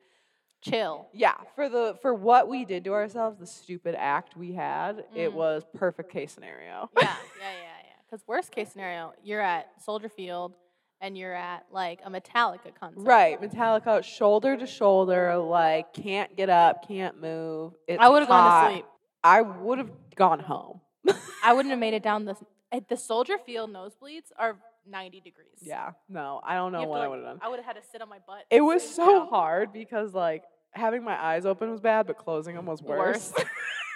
Chill. 0.61 1.07
yeah, 1.13 1.35
for 1.55 1.69
the 1.69 1.97
for 2.01 2.13
what 2.15 2.47
we 2.47 2.65
did 2.65 2.83
to 2.85 2.93
ourselves, 2.93 3.37
the 3.39 3.45
stupid 3.45 3.95
act 3.95 4.35
we 4.35 4.53
had, 4.53 5.05
it 5.15 5.29
Mm. 5.31 5.33
was 5.33 5.63
perfect 5.75 6.11
case 6.11 6.31
scenario. 6.31 6.89
Yeah, 6.99 7.15
yeah, 7.39 7.51
yeah. 7.63 7.66
Because 8.09 8.23
worst 8.27 8.51
case 8.51 8.71
scenario, 8.71 9.13
you're 9.23 9.41
at 9.41 9.67
Soldier 9.83 10.09
Field 10.09 10.53
and 11.01 11.17
you're 11.17 11.33
at 11.33 11.65
like 11.71 11.99
a 12.05 12.09
Metallica 12.09 12.73
concert. 12.79 13.01
Right, 13.01 13.39
Metallica, 13.41 14.03
shoulder 14.03 14.55
to 14.55 14.65
shoulder, 14.65 15.37
like 15.37 15.93
can't 15.93 16.35
get 16.35 16.49
up, 16.49 16.87
can't 16.87 17.21
move. 17.21 17.73
It's 17.87 18.01
I 18.01 18.07
would 18.07 18.19
have 18.19 18.29
gone 18.29 18.65
to 18.65 18.71
sleep. 18.71 18.85
I 19.23 19.41
would 19.41 19.77
have 19.79 19.91
gone 20.15 20.39
home. 20.39 20.81
I 21.43 21.53
wouldn't 21.53 21.71
have 21.71 21.79
made 21.79 21.93
it 21.93 22.03
down 22.03 22.25
this. 22.25 22.37
At 22.71 22.77
eh, 22.77 22.85
the 22.89 22.97
Soldier 22.97 23.37
Field 23.45 23.71
nosebleeds 23.71 24.31
are 24.37 24.57
90 24.89 25.19
degrees. 25.19 25.47
yeah, 25.61 25.91
no, 26.07 26.39
I 26.45 26.55
don't 26.55 26.71
know 26.71 26.83
what 26.83 27.01
I 27.01 27.07
would 27.07 27.17
have 27.17 27.25
done. 27.25 27.39
I 27.41 27.49
would 27.49 27.57
have 27.57 27.65
had 27.65 27.81
to 27.81 27.87
sit 27.91 28.01
on 28.01 28.09
my 28.09 28.19
butt. 28.25 28.45
It 28.49 28.61
was 28.61 28.87
so 28.87 29.19
down. 29.19 29.27
hard 29.27 29.73
because 29.73 30.13
like 30.13 30.43
having 30.71 31.03
my 31.03 31.21
eyes 31.21 31.45
open 31.45 31.69
was 31.71 31.81
bad, 31.81 32.07
but 32.07 32.17
closing 32.17 32.55
them 32.55 32.65
was 32.65 32.81
worse. 32.81 33.33
Worse. 33.37 33.45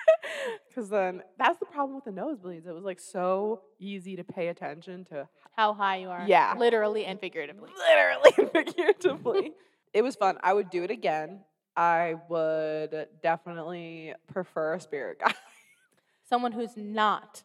Because 0.67 0.89
then 0.89 1.21
that's 1.37 1.59
the 1.59 1.65
problem 1.65 1.95
with 1.95 2.05
the 2.05 2.11
nosebleeds. 2.11 2.65
It 2.65 2.71
was 2.73 2.85
like 2.85 2.99
so 2.99 3.61
easy 3.79 4.15
to 4.15 4.23
pay 4.23 4.47
attention 4.47 5.03
to 5.05 5.27
How 5.57 5.73
high 5.73 5.97
you 5.97 6.09
are. 6.09 6.23
Yeah. 6.27 6.55
Literally 6.57 7.05
and 7.05 7.19
figuratively. 7.19 7.69
literally 7.89 8.31
and 8.37 8.51
figuratively. 8.51 9.51
it 9.93 10.01
was 10.01 10.15
fun. 10.15 10.37
I 10.41 10.53
would 10.53 10.69
do 10.69 10.83
it 10.83 10.91
again. 10.91 11.41
I 11.75 12.15
would 12.29 13.07
definitely 13.21 14.13
prefer 14.31 14.75
a 14.75 14.79
spirit 14.79 15.19
guide. 15.19 15.35
Someone 16.29 16.53
who's 16.53 16.77
not. 16.77 17.43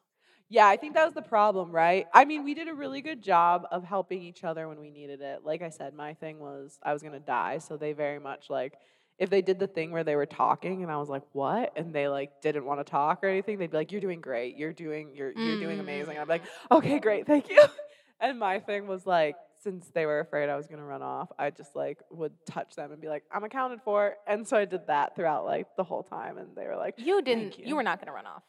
yeah, 0.48 0.66
I 0.68 0.76
think 0.76 0.94
that 0.94 1.04
was 1.04 1.14
the 1.14 1.22
problem, 1.22 1.72
right? 1.72 2.06
I 2.14 2.24
mean, 2.24 2.44
we 2.44 2.54
did 2.54 2.68
a 2.68 2.74
really 2.74 3.00
good 3.00 3.20
job 3.22 3.66
of 3.72 3.82
helping 3.82 4.22
each 4.22 4.44
other 4.44 4.68
when 4.68 4.78
we 4.78 4.90
needed 4.90 5.20
it. 5.20 5.40
Like 5.44 5.62
I 5.62 5.70
said, 5.70 5.94
my 5.94 6.14
thing 6.14 6.38
was 6.38 6.78
I 6.82 6.92
was 6.92 7.02
gonna 7.02 7.18
die, 7.18 7.58
so 7.58 7.76
they 7.76 7.92
very 7.92 8.20
much 8.20 8.48
like 8.50 8.74
if 9.18 9.30
they 9.30 9.42
did 9.42 9.58
the 9.58 9.66
thing 9.66 9.92
where 9.92 10.04
they 10.04 10.16
were 10.16 10.26
talking 10.26 10.82
and 10.82 10.92
I 10.92 10.96
was 10.98 11.08
like, 11.08 11.22
"What?" 11.32 11.72
and 11.76 11.94
they 11.94 12.08
like 12.08 12.40
didn't 12.42 12.64
want 12.64 12.80
to 12.80 12.84
talk 12.84 13.20
or 13.22 13.28
anything, 13.28 13.58
they'd 13.58 13.70
be 13.70 13.76
like, 13.76 13.92
"You're 13.92 14.00
doing 14.00 14.20
great. 14.20 14.56
You're 14.56 14.72
doing 14.72 15.14
you're 15.14 15.32
you're 15.32 15.58
doing 15.58 15.78
mm. 15.78 15.80
amazing." 15.80 16.16
And 16.16 16.20
I'd 16.20 16.24
be 16.24 16.32
like, 16.32 16.44
"Okay, 16.70 16.98
great. 16.98 17.26
Thank 17.26 17.48
you." 17.48 17.62
And 18.18 18.38
my 18.38 18.60
thing 18.60 18.86
was 18.86 19.04
like 19.04 19.36
since 19.62 19.88
they 19.88 20.06
were 20.06 20.20
afraid 20.20 20.48
I 20.48 20.56
was 20.56 20.66
going 20.66 20.78
to 20.78 20.84
run 20.84 21.02
off, 21.02 21.30
I 21.38 21.50
just 21.50 21.76
like 21.76 21.98
would 22.10 22.32
touch 22.46 22.74
them 22.74 22.92
and 22.92 22.98
be 23.00 23.08
like, 23.08 23.24
"I'm 23.30 23.44
accounted 23.44 23.80
for." 23.84 24.14
And 24.26 24.48
so 24.48 24.56
I 24.56 24.64
did 24.64 24.86
that 24.86 25.14
throughout 25.14 25.44
like 25.44 25.66
the 25.76 25.84
whole 25.84 26.02
time 26.02 26.38
and 26.38 26.48
they 26.56 26.66
were 26.66 26.76
like, 26.76 26.94
You 26.96 27.20
didn't. 27.20 27.58
you. 27.58 27.66
You. 27.66 27.76
were 27.76 27.82
not 27.82 27.98
going 27.98 28.06
to 28.06 28.12
run 28.12 28.26
off. 28.26 28.42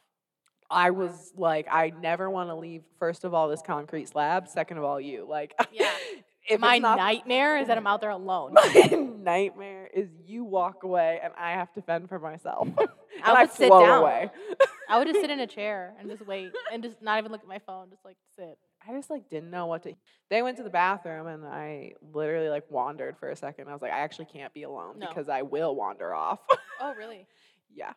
I 0.70 0.90
was 0.90 1.32
like, 1.36 1.66
I 1.70 1.92
never 2.00 2.28
want 2.30 2.50
to 2.50 2.54
leave. 2.54 2.82
First 2.98 3.24
of 3.24 3.32
all, 3.34 3.48
this 3.48 3.62
concrete 3.62 4.08
slab. 4.08 4.48
Second 4.48 4.78
of 4.78 4.84
all, 4.84 5.00
you. 5.00 5.26
Like, 5.28 5.54
Yeah. 5.72 5.90
if 6.48 6.60
my 6.60 6.78
not, 6.78 6.96
nightmare 6.98 7.58
is 7.58 7.68
that 7.68 7.76
I'm 7.78 7.86
out 7.86 8.00
there 8.00 8.10
alone. 8.10 8.54
my 8.54 8.88
nightmare 9.22 9.88
is 9.92 10.08
you 10.26 10.44
walk 10.44 10.82
away 10.84 11.20
and 11.22 11.32
I 11.38 11.52
have 11.52 11.72
to 11.74 11.82
fend 11.82 12.08
for 12.08 12.18
myself. 12.18 12.68
I 13.24 13.32
I 13.32 13.42
would 13.42 13.52
sit 13.52 13.68
down. 13.70 14.00
away. 14.02 14.30
I 14.88 14.98
would 14.98 15.06
just 15.08 15.20
sit 15.20 15.30
in 15.30 15.40
a 15.40 15.46
chair 15.46 15.94
and 15.98 16.08
just 16.08 16.26
wait 16.26 16.52
and 16.72 16.82
just 16.82 17.02
not 17.02 17.18
even 17.18 17.32
look 17.32 17.42
at 17.42 17.48
my 17.48 17.58
phone. 17.60 17.90
Just 17.90 18.04
like 18.04 18.16
sit. 18.36 18.58
I 18.88 18.92
just 18.94 19.10
like 19.10 19.28
didn't 19.28 19.50
know 19.50 19.66
what 19.66 19.82
to. 19.82 19.94
They 20.30 20.40
went 20.42 20.56
to 20.58 20.62
the 20.62 20.70
bathroom 20.70 21.26
and 21.26 21.44
I 21.44 21.92
literally 22.12 22.48
like 22.48 22.64
wandered 22.70 23.16
for 23.18 23.28
a 23.30 23.36
second. 23.36 23.68
I 23.68 23.72
was 23.72 23.82
like, 23.82 23.92
I 23.92 23.98
actually 24.00 24.26
can't 24.26 24.54
be 24.54 24.62
alone 24.62 24.98
No. 25.00 25.08
because 25.08 25.28
I 25.28 25.42
will 25.42 25.74
wander 25.74 26.14
off. 26.14 26.38
Oh, 26.80 26.94
really? 26.94 27.26
yeah, 27.74 27.92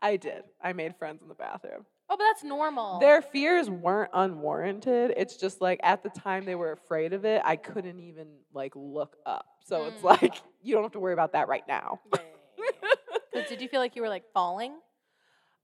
I 0.00 0.16
did. 0.16 0.44
I 0.62 0.72
made 0.72 0.96
friends 0.96 1.20
in 1.22 1.28
the 1.28 1.34
bathroom. 1.34 1.84
Oh, 2.12 2.16
but 2.16 2.24
that's 2.24 2.42
normal. 2.42 2.98
Their 2.98 3.22
fears 3.22 3.70
weren't 3.70 4.10
unwarranted. 4.12 5.14
It's 5.16 5.36
just 5.36 5.60
like 5.60 5.78
at 5.84 6.02
the 6.02 6.10
time 6.10 6.44
they 6.44 6.56
were 6.56 6.72
afraid 6.72 7.12
of 7.12 7.24
it, 7.24 7.40
I 7.44 7.54
couldn't 7.54 8.00
even 8.00 8.26
like 8.52 8.72
look 8.74 9.16
up. 9.24 9.46
So 9.64 9.84
it's 9.84 10.02
Mm. 10.02 10.20
like 10.20 10.34
you 10.62 10.74
don't 10.74 10.82
have 10.82 10.92
to 10.92 11.00
worry 11.00 11.12
about 11.12 11.32
that 11.34 11.46
right 11.46 11.66
now. 11.68 12.00
Yeah, 12.12 12.20
yeah, 12.58 12.64
yeah, 12.82 12.90
yeah. 13.34 13.42
Did 13.48 13.60
you 13.62 13.68
feel 13.68 13.78
like 13.80 13.94
you 13.94 14.02
were 14.02 14.08
like 14.08 14.24
falling? 14.34 14.74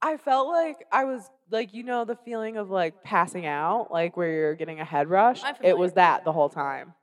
I 0.00 0.18
felt 0.18 0.46
like 0.48 0.76
I 0.92 1.04
was 1.04 1.28
like 1.50 1.74
you 1.74 1.82
know 1.82 2.04
the 2.04 2.16
feeling 2.16 2.58
of 2.58 2.70
like 2.70 3.02
passing 3.02 3.44
out, 3.46 3.90
like 3.90 4.16
where 4.16 4.30
you're 4.30 4.54
getting 4.54 4.78
a 4.78 4.84
head 4.84 5.08
rush. 5.10 5.42
It 5.62 5.76
was 5.76 5.94
that 5.94 6.18
that. 6.18 6.24
the 6.24 6.32
whole 6.32 6.48
time. 6.48 6.94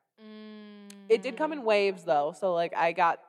It 1.10 1.22
did 1.22 1.36
come 1.36 1.52
in 1.52 1.64
waves 1.64 2.04
though. 2.06 2.34
So 2.40 2.54
like 2.54 2.74
I 2.76 2.94
got 2.94 3.20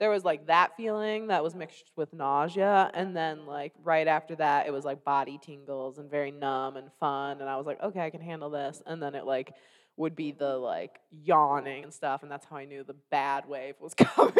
there 0.00 0.10
was 0.10 0.24
like 0.24 0.46
that 0.46 0.76
feeling 0.76 1.28
that 1.28 1.44
was 1.44 1.54
mixed 1.54 1.90
with 1.96 2.12
nausea 2.12 2.90
and 2.94 3.14
then 3.16 3.46
like 3.46 3.72
right 3.84 4.08
after 4.08 4.34
that 4.36 4.66
it 4.66 4.72
was 4.72 4.84
like 4.84 5.04
body 5.04 5.38
tingles 5.40 5.98
and 5.98 6.10
very 6.10 6.30
numb 6.32 6.76
and 6.76 6.90
fun 6.98 7.40
and 7.40 7.48
I 7.48 7.56
was 7.56 7.66
like 7.66 7.80
okay, 7.82 8.00
I 8.00 8.10
can 8.10 8.20
handle 8.20 8.50
this 8.50 8.82
and 8.86 9.00
then 9.02 9.14
it 9.14 9.24
like 9.24 9.52
would 9.96 10.16
be 10.16 10.32
the 10.32 10.56
like 10.56 10.98
yawning 11.10 11.84
and 11.84 11.92
stuff 11.94 12.22
and 12.22 12.30
that's 12.32 12.46
how 12.46 12.56
I 12.56 12.64
knew 12.64 12.82
the 12.82 12.96
bad 13.10 13.46
wave 13.48 13.74
was 13.80 13.94
coming. 13.94 14.34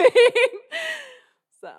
so 1.60 1.70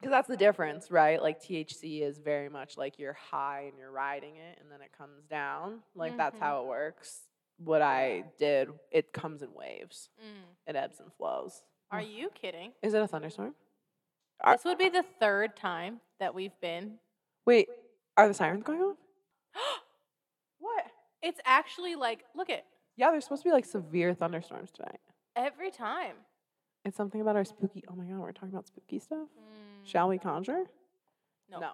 Because 0.00 0.10
that's 0.10 0.28
the 0.28 0.36
difference, 0.36 0.90
right? 0.90 1.22
Like 1.22 1.40
THC 1.42 2.02
is 2.02 2.18
very 2.18 2.48
much 2.50 2.76
like 2.76 2.98
you're 2.98 3.16
high 3.30 3.66
and 3.68 3.78
you're 3.78 3.90
riding 3.92 4.36
it, 4.36 4.58
and 4.60 4.70
then 4.70 4.80
it 4.82 4.90
comes 4.98 5.24
down. 5.30 5.80
Like 5.94 6.16
that's 6.16 6.36
Mhm. 6.36 6.40
how 6.42 6.62
it 6.62 6.66
works. 6.66 7.22
What 7.58 7.80
I 7.82 8.24
did, 8.38 8.68
it 8.90 9.12
comes 9.12 9.40
in 9.42 9.54
waves. 9.54 10.10
Mm. 10.20 10.42
It 10.66 10.76
ebbs 10.76 10.98
and 11.00 11.12
flows. 11.14 11.62
Are 11.94 12.02
you 12.02 12.30
kidding? 12.30 12.72
Is 12.82 12.94
it 12.94 13.02
a 13.02 13.06
thunderstorm? 13.08 13.54
Are- 14.40 14.54
This 14.56 14.64
would 14.64 14.78
be 14.78 14.88
the 14.88 15.04
third 15.20 15.56
time 15.56 16.00
that 16.20 16.34
we've 16.34 16.58
been. 16.60 16.98
Wait, 17.46 17.68
are 18.16 18.26
the 18.28 18.34
sirens 18.34 18.62
going 18.64 18.80
off? 18.80 18.96
What? 20.58 20.84
It's 21.22 21.40
actually 21.44 21.94
like, 21.94 22.24
look 22.34 22.50
at 22.50 22.64
Yeah, 22.96 23.10
there's 23.10 23.24
supposed 23.24 23.42
to 23.42 23.48
be 23.48 23.52
like 23.52 23.64
severe 23.66 24.14
thunderstorms 24.14 24.70
tonight. 24.70 25.00
every 25.36 25.70
time. 25.70 26.16
It's 26.84 26.96
something 26.96 27.20
about 27.20 27.36
our 27.36 27.44
spooky. 27.44 27.82
Oh 27.88 27.94
my 27.94 28.04
god, 28.04 28.18
we're 28.18 28.32
talking 28.32 28.50
about 28.50 28.66
spooky 28.66 28.98
stuff. 28.98 29.18
Mm, 29.38 29.86
Shall 29.86 30.08
we 30.08 30.18
conjure? 30.18 30.64
No. 31.50 31.58
No. 31.58 31.60
No, 31.60 31.68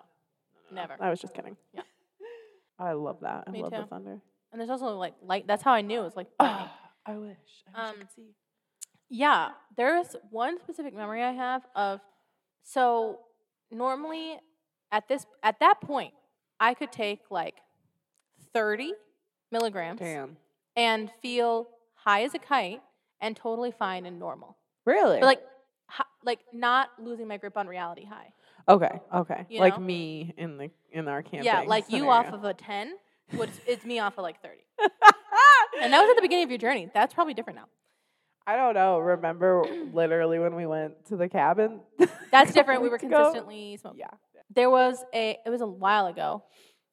no. 0.70 0.74
Never. 0.82 0.96
I 1.00 1.10
was 1.10 1.20
just 1.20 1.34
kidding. 1.34 1.56
Yeah. 1.72 1.82
I 2.78 2.92
love 2.92 3.18
that. 3.22 3.44
I 3.46 3.50
Me 3.50 3.62
love 3.62 3.72
the 3.72 3.78
too. 3.82 3.86
thunder. 3.86 4.20
And 4.52 4.60
there's 4.60 4.70
also 4.70 4.96
like 4.96 5.14
light. 5.22 5.46
That's 5.46 5.62
how 5.62 5.72
I 5.72 5.80
knew 5.82 6.00
it 6.00 6.04
was 6.04 6.16
like. 6.16 6.28
lightning. 6.38 6.68
I 7.06 7.16
wish. 7.16 7.36
I 7.66 7.70
wish 7.70 7.74
I 7.74 7.88
Um, 7.90 7.96
could 7.98 8.10
see. 8.14 8.34
Yeah, 9.10 9.50
there 9.76 9.98
is 9.98 10.16
one 10.30 10.58
specific 10.60 10.94
memory 10.94 11.22
I 11.22 11.32
have 11.32 11.62
of 11.74 12.00
so 12.62 13.20
normally 13.70 14.38
at 14.92 15.08
this 15.08 15.26
at 15.42 15.60
that 15.60 15.80
point 15.80 16.14
I 16.58 16.74
could 16.74 16.92
take 16.92 17.20
like 17.30 17.56
30 18.54 18.92
milligrams 19.50 20.00
Damn. 20.00 20.36
and 20.76 21.10
feel 21.20 21.68
high 21.94 22.22
as 22.22 22.34
a 22.34 22.38
kite 22.38 22.80
and 23.20 23.36
totally 23.36 23.72
fine 23.72 24.06
and 24.06 24.18
normal. 24.18 24.56
Really? 24.86 25.18
But 25.20 25.26
like 25.26 25.42
hi, 25.86 26.04
like 26.24 26.40
not 26.52 26.90
losing 26.98 27.26
my 27.26 27.36
grip 27.36 27.56
on 27.56 27.66
reality 27.66 28.04
high. 28.04 28.32
okay, 28.68 29.00
okay. 29.14 29.46
you 29.48 29.60
like 29.60 29.78
know? 29.78 29.84
me 29.84 30.34
in 30.36 30.56
the 30.56 30.70
in 30.92 31.08
our 31.08 31.22
camping. 31.22 31.44
yeah, 31.44 31.62
like 31.62 31.90
you 31.90 32.08
off 32.08 32.32
of 32.32 32.44
a 32.44 32.54
10 32.54 32.94
which 33.36 33.50
it's 33.66 33.84
me 33.84 33.98
off 33.98 34.18
of 34.18 34.22
like 34.22 34.40
30. 34.42 34.56
And 35.82 35.92
that 35.92 36.00
was 36.02 36.10
at 36.10 36.16
the 36.16 36.22
beginning 36.22 36.44
of 36.44 36.50
your 36.50 36.58
journey. 36.58 36.90
That's 36.92 37.14
probably 37.14 37.32
different 37.32 37.58
now. 37.58 37.66
I 38.46 38.56
don't 38.56 38.74
know. 38.74 38.96
Um, 38.98 39.02
remember 39.04 39.64
literally 39.92 40.38
when 40.38 40.54
we 40.54 40.66
went 40.66 41.06
to 41.06 41.16
the 41.16 41.28
cabin? 41.28 41.80
That's 42.30 42.52
different. 42.58 42.82
We 42.82 42.88
were 42.88 42.98
consistently 42.98 43.76
smoking. 43.76 44.00
Yeah. 44.00 44.10
there 44.54 44.70
was 44.70 45.04
a 45.14 45.38
it 45.46 45.50
was 45.50 45.60
a 45.60 45.66
while 45.66 46.06
ago 46.06 46.42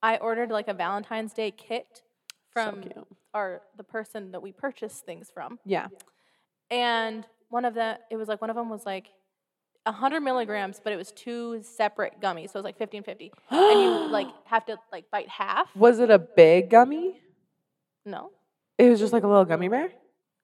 i 0.04 0.18
ordered 0.18 0.52
like 0.52 0.68
a 0.68 0.74
valentine's 0.76 1.34
day 1.34 1.50
kit 1.50 2.04
from 2.52 2.84
so 2.84 3.08
our 3.34 3.62
the 3.78 3.84
person 3.84 4.32
that 4.32 4.42
we 4.44 4.52
purchased 4.52 5.06
things 5.08 5.32
from 5.34 5.58
Yeah. 5.66 5.88
and 6.70 7.26
one 7.50 7.66
of 7.66 7.74
the 7.74 7.98
it 8.12 8.16
was 8.18 8.28
like 8.28 8.40
one 8.42 8.52
of 8.52 8.56
them 8.56 8.70
was 8.70 8.86
like 8.86 9.08
100 9.86 10.20
milligrams 10.22 10.80
but 10.84 10.94
it 10.94 10.98
was 10.98 11.12
two 11.14 11.62
separate 11.64 12.22
gummies 12.22 12.52
so 12.52 12.60
it 12.60 12.62
was 12.62 12.66
like 12.66 12.78
50 12.78 12.98
and 12.98 13.06
50 13.08 13.32
and 13.50 13.80
you 13.82 14.08
like 14.12 14.28
have 14.46 14.66
to 14.68 14.78
like 14.92 15.10
bite 15.10 15.30
half 15.30 15.68
Was 15.76 16.00
it 16.00 16.12
a 16.12 16.20
big 16.20 16.70
gummy? 16.70 17.20
no 18.06 18.30
It 18.78 18.90
was 18.90 19.00
just 19.00 19.14
like 19.14 19.24
a 19.24 19.28
little 19.28 19.46
gummy 19.46 19.68
bear. 19.70 19.90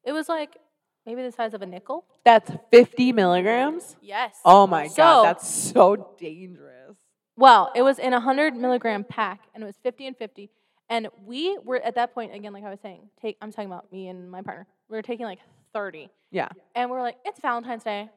it 0.03 0.13
was 0.13 0.27
like 0.29 0.57
maybe 1.05 1.21
the 1.21 1.31
size 1.31 1.53
of 1.53 1.61
a 1.61 1.65
nickel 1.65 2.05
That's 2.23 2.51
50 2.71 3.11
milligrams. 3.13 3.95
yes 4.01 4.35
Oh 4.45 4.67
my 4.67 4.87
So- 4.87 4.95
god, 5.03 5.25
that's 5.25 5.47
so 5.47 6.15
dangerous. 6.19 6.97
Well, 7.35 7.71
it 7.75 7.81
was 7.81 7.97
in 7.97 8.13
a 8.13 8.19
hundred 8.19 8.55
milligram 8.55 9.03
pack, 9.03 9.41
and 9.55 9.63
it 9.63 9.65
was 9.65 9.75
fifty 9.81 10.05
and 10.05 10.15
fifty. 10.15 10.51
And 10.87 11.07
we 11.25 11.57
were 11.63 11.81
at 11.81 11.95
that 11.95 12.13
point 12.13 12.35
again, 12.35 12.53
like 12.53 12.63
I 12.63 12.69
was 12.69 12.79
saying. 12.79 13.09
Take, 13.19 13.37
I'm 13.41 13.51
talking 13.51 13.71
about 13.71 13.91
me 13.91 14.07
and 14.07 14.29
my 14.29 14.43
partner. 14.43 14.67
We 14.87 14.97
were 14.97 15.01
taking 15.01 15.25
like 15.25 15.39
thirty, 15.73 16.11
Yeah. 16.29 16.49
and 16.75 16.91
we 16.91 16.95
are 16.97 17.01
like, 17.01 17.17
it's 17.25 17.39
Valentine's 17.39 17.83
Day. 17.83 18.07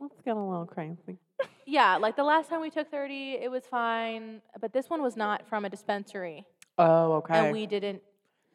Let's 0.00 0.20
get 0.22 0.36
a 0.36 0.40
little 0.40 0.66
crazy. 0.66 1.18
Yeah, 1.66 1.96
like 1.96 2.14
the 2.16 2.24
last 2.24 2.50
time 2.50 2.60
we 2.60 2.68
took 2.68 2.90
thirty, 2.90 3.34
it 3.40 3.48
was 3.50 3.64
fine, 3.64 4.42
but 4.60 4.72
this 4.72 4.90
one 4.90 5.00
was 5.02 5.16
not 5.16 5.46
from 5.48 5.64
a 5.64 5.70
dispensary, 5.70 6.44
Oh, 6.76 7.12
okay. 7.14 7.38
and 7.38 7.52
we 7.52 7.66
didn't 7.66 8.02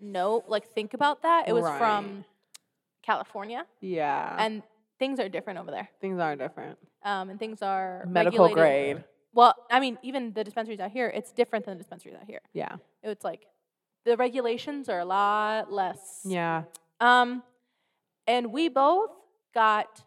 know, 0.02 0.43
like, 0.47 0.67
think 0.67 0.93
about 0.93 1.21
that. 1.23 1.47
It 1.47 1.54
was 1.54 1.63
Right. 1.63 1.78
from 1.80 2.23
California, 3.01 3.65
yeah. 3.81 4.35
and 4.39 4.62
things 4.99 5.19
are 5.19 5.29
different 5.29 5.59
over 5.59 5.71
there. 5.71 5.89
things 6.01 6.19
are 6.19 6.35
different. 6.35 6.77
Um, 7.03 7.29
and 7.29 7.39
things 7.39 7.62
are 7.62 8.05
Medical 8.07 8.45
regulated- 8.47 8.95
grade. 8.97 9.03
Well, 9.33 9.53
I 9.69 9.79
mean, 9.79 9.97
even 10.01 10.33
the 10.33 10.43
dispensaries 10.43 10.79
out 10.79 10.91
here, 10.91 11.07
it's 11.07 11.31
different 11.31 11.65
than 11.65 11.77
the 11.77 11.83
dispensaries 11.83 12.15
out 12.19 12.25
here. 12.25 12.41
Yeah. 12.53 12.77
It's 13.03 13.23
like 13.23 13.45
the 14.03 14.17
regulations 14.17 14.89
are 14.89 14.99
a 14.99 15.05
lot 15.05 15.71
less. 15.71 16.21
Yeah. 16.25 16.63
Um, 16.99 17.43
and 18.27 18.51
we 18.51 18.69
both 18.69 19.12
got 19.53 20.03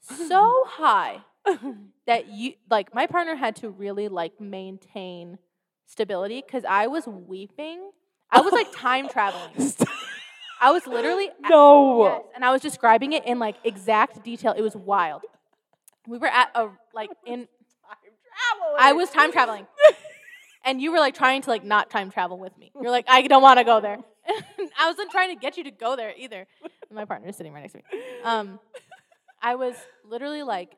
so 0.00 0.64
high 0.68 1.18
that 2.06 2.28
you 2.28 2.54
like 2.70 2.94
my 2.94 3.06
partner 3.06 3.34
had 3.34 3.56
to 3.56 3.70
really 3.70 4.08
like 4.08 4.40
maintain 4.40 5.38
stability 5.86 6.42
because 6.46 6.64
I 6.64 6.86
was 6.86 7.06
weeping. 7.06 7.90
I 8.30 8.40
was 8.40 8.52
like 8.52 8.70
time 8.72 9.08
traveling. 9.08 9.52
I 10.64 10.70
was 10.70 10.86
literally 10.86 11.28
at- 11.28 11.50
no. 11.50 12.04
yes, 12.04 12.22
and 12.34 12.44
I 12.44 12.50
was 12.50 12.62
describing 12.62 13.12
it 13.12 13.26
in 13.26 13.38
like 13.38 13.56
exact 13.64 14.24
detail. 14.24 14.54
It 14.56 14.62
was 14.62 14.74
wild. 14.74 15.22
We 16.06 16.18
were 16.18 16.26
at 16.26 16.50
a 16.54 16.68
like 16.94 17.10
in 17.26 17.48
I 18.78 18.92
was 18.92 19.10
time 19.10 19.32
traveling. 19.32 19.66
And 20.64 20.80
you 20.80 20.92
were 20.92 20.98
like 20.98 21.14
trying 21.14 21.42
to 21.42 21.50
like 21.50 21.62
not 21.62 21.90
time 21.90 22.10
travel 22.10 22.38
with 22.38 22.56
me. 22.56 22.72
You're 22.80 22.90
like, 22.90 23.04
I 23.08 23.20
don't 23.22 23.42
want 23.42 23.58
to 23.58 23.64
go 23.64 23.80
there. 23.80 23.98
I 24.78 24.88
wasn't 24.88 25.10
trying 25.10 25.34
to 25.34 25.38
get 25.38 25.58
you 25.58 25.64
to 25.64 25.70
go 25.70 25.94
there 25.94 26.14
either. 26.16 26.46
And 26.62 26.96
my 26.96 27.04
partner 27.04 27.28
is 27.28 27.36
sitting 27.36 27.52
right 27.52 27.60
next 27.60 27.72
to 27.72 27.78
me. 27.78 27.84
Um, 28.24 28.58
I 29.42 29.56
was 29.56 29.74
literally 30.08 30.42
like 30.42 30.72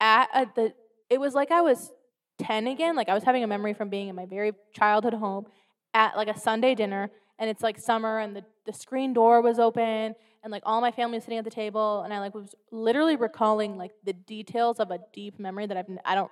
at 0.00 0.28
a, 0.34 0.46
the. 0.54 0.74
It 1.08 1.18
was 1.18 1.34
like 1.34 1.50
I 1.50 1.62
was 1.62 1.90
ten 2.38 2.66
again. 2.66 2.94
Like 2.94 3.08
I 3.08 3.14
was 3.14 3.22
having 3.22 3.42
a 3.42 3.46
memory 3.46 3.72
from 3.72 3.88
being 3.88 4.08
in 4.08 4.14
my 4.14 4.26
very 4.26 4.52
childhood 4.74 5.14
home 5.14 5.46
at 5.94 6.14
like 6.14 6.28
a 6.28 6.38
Sunday 6.38 6.74
dinner, 6.74 7.10
and 7.38 7.48
it's 7.48 7.62
like 7.62 7.78
summer, 7.78 8.18
and 8.18 8.36
the 8.36 8.44
the 8.66 8.72
screen 8.72 9.12
door 9.12 9.40
was 9.40 9.58
open, 9.58 10.14
and 10.42 10.50
like 10.50 10.62
all 10.64 10.80
my 10.80 10.90
family 10.90 11.16
was 11.16 11.24
sitting 11.24 11.38
at 11.38 11.44
the 11.44 11.50
table, 11.50 12.02
and 12.02 12.12
I 12.12 12.18
like 12.20 12.34
was 12.34 12.54
literally 12.70 13.16
recalling 13.16 13.76
like 13.76 13.92
the 14.04 14.12
details 14.12 14.80
of 14.80 14.90
a 14.90 14.98
deep 15.12 15.38
memory 15.38 15.66
that 15.66 15.76
I've 15.76 15.86
I 16.04 16.14
don't 16.14 16.30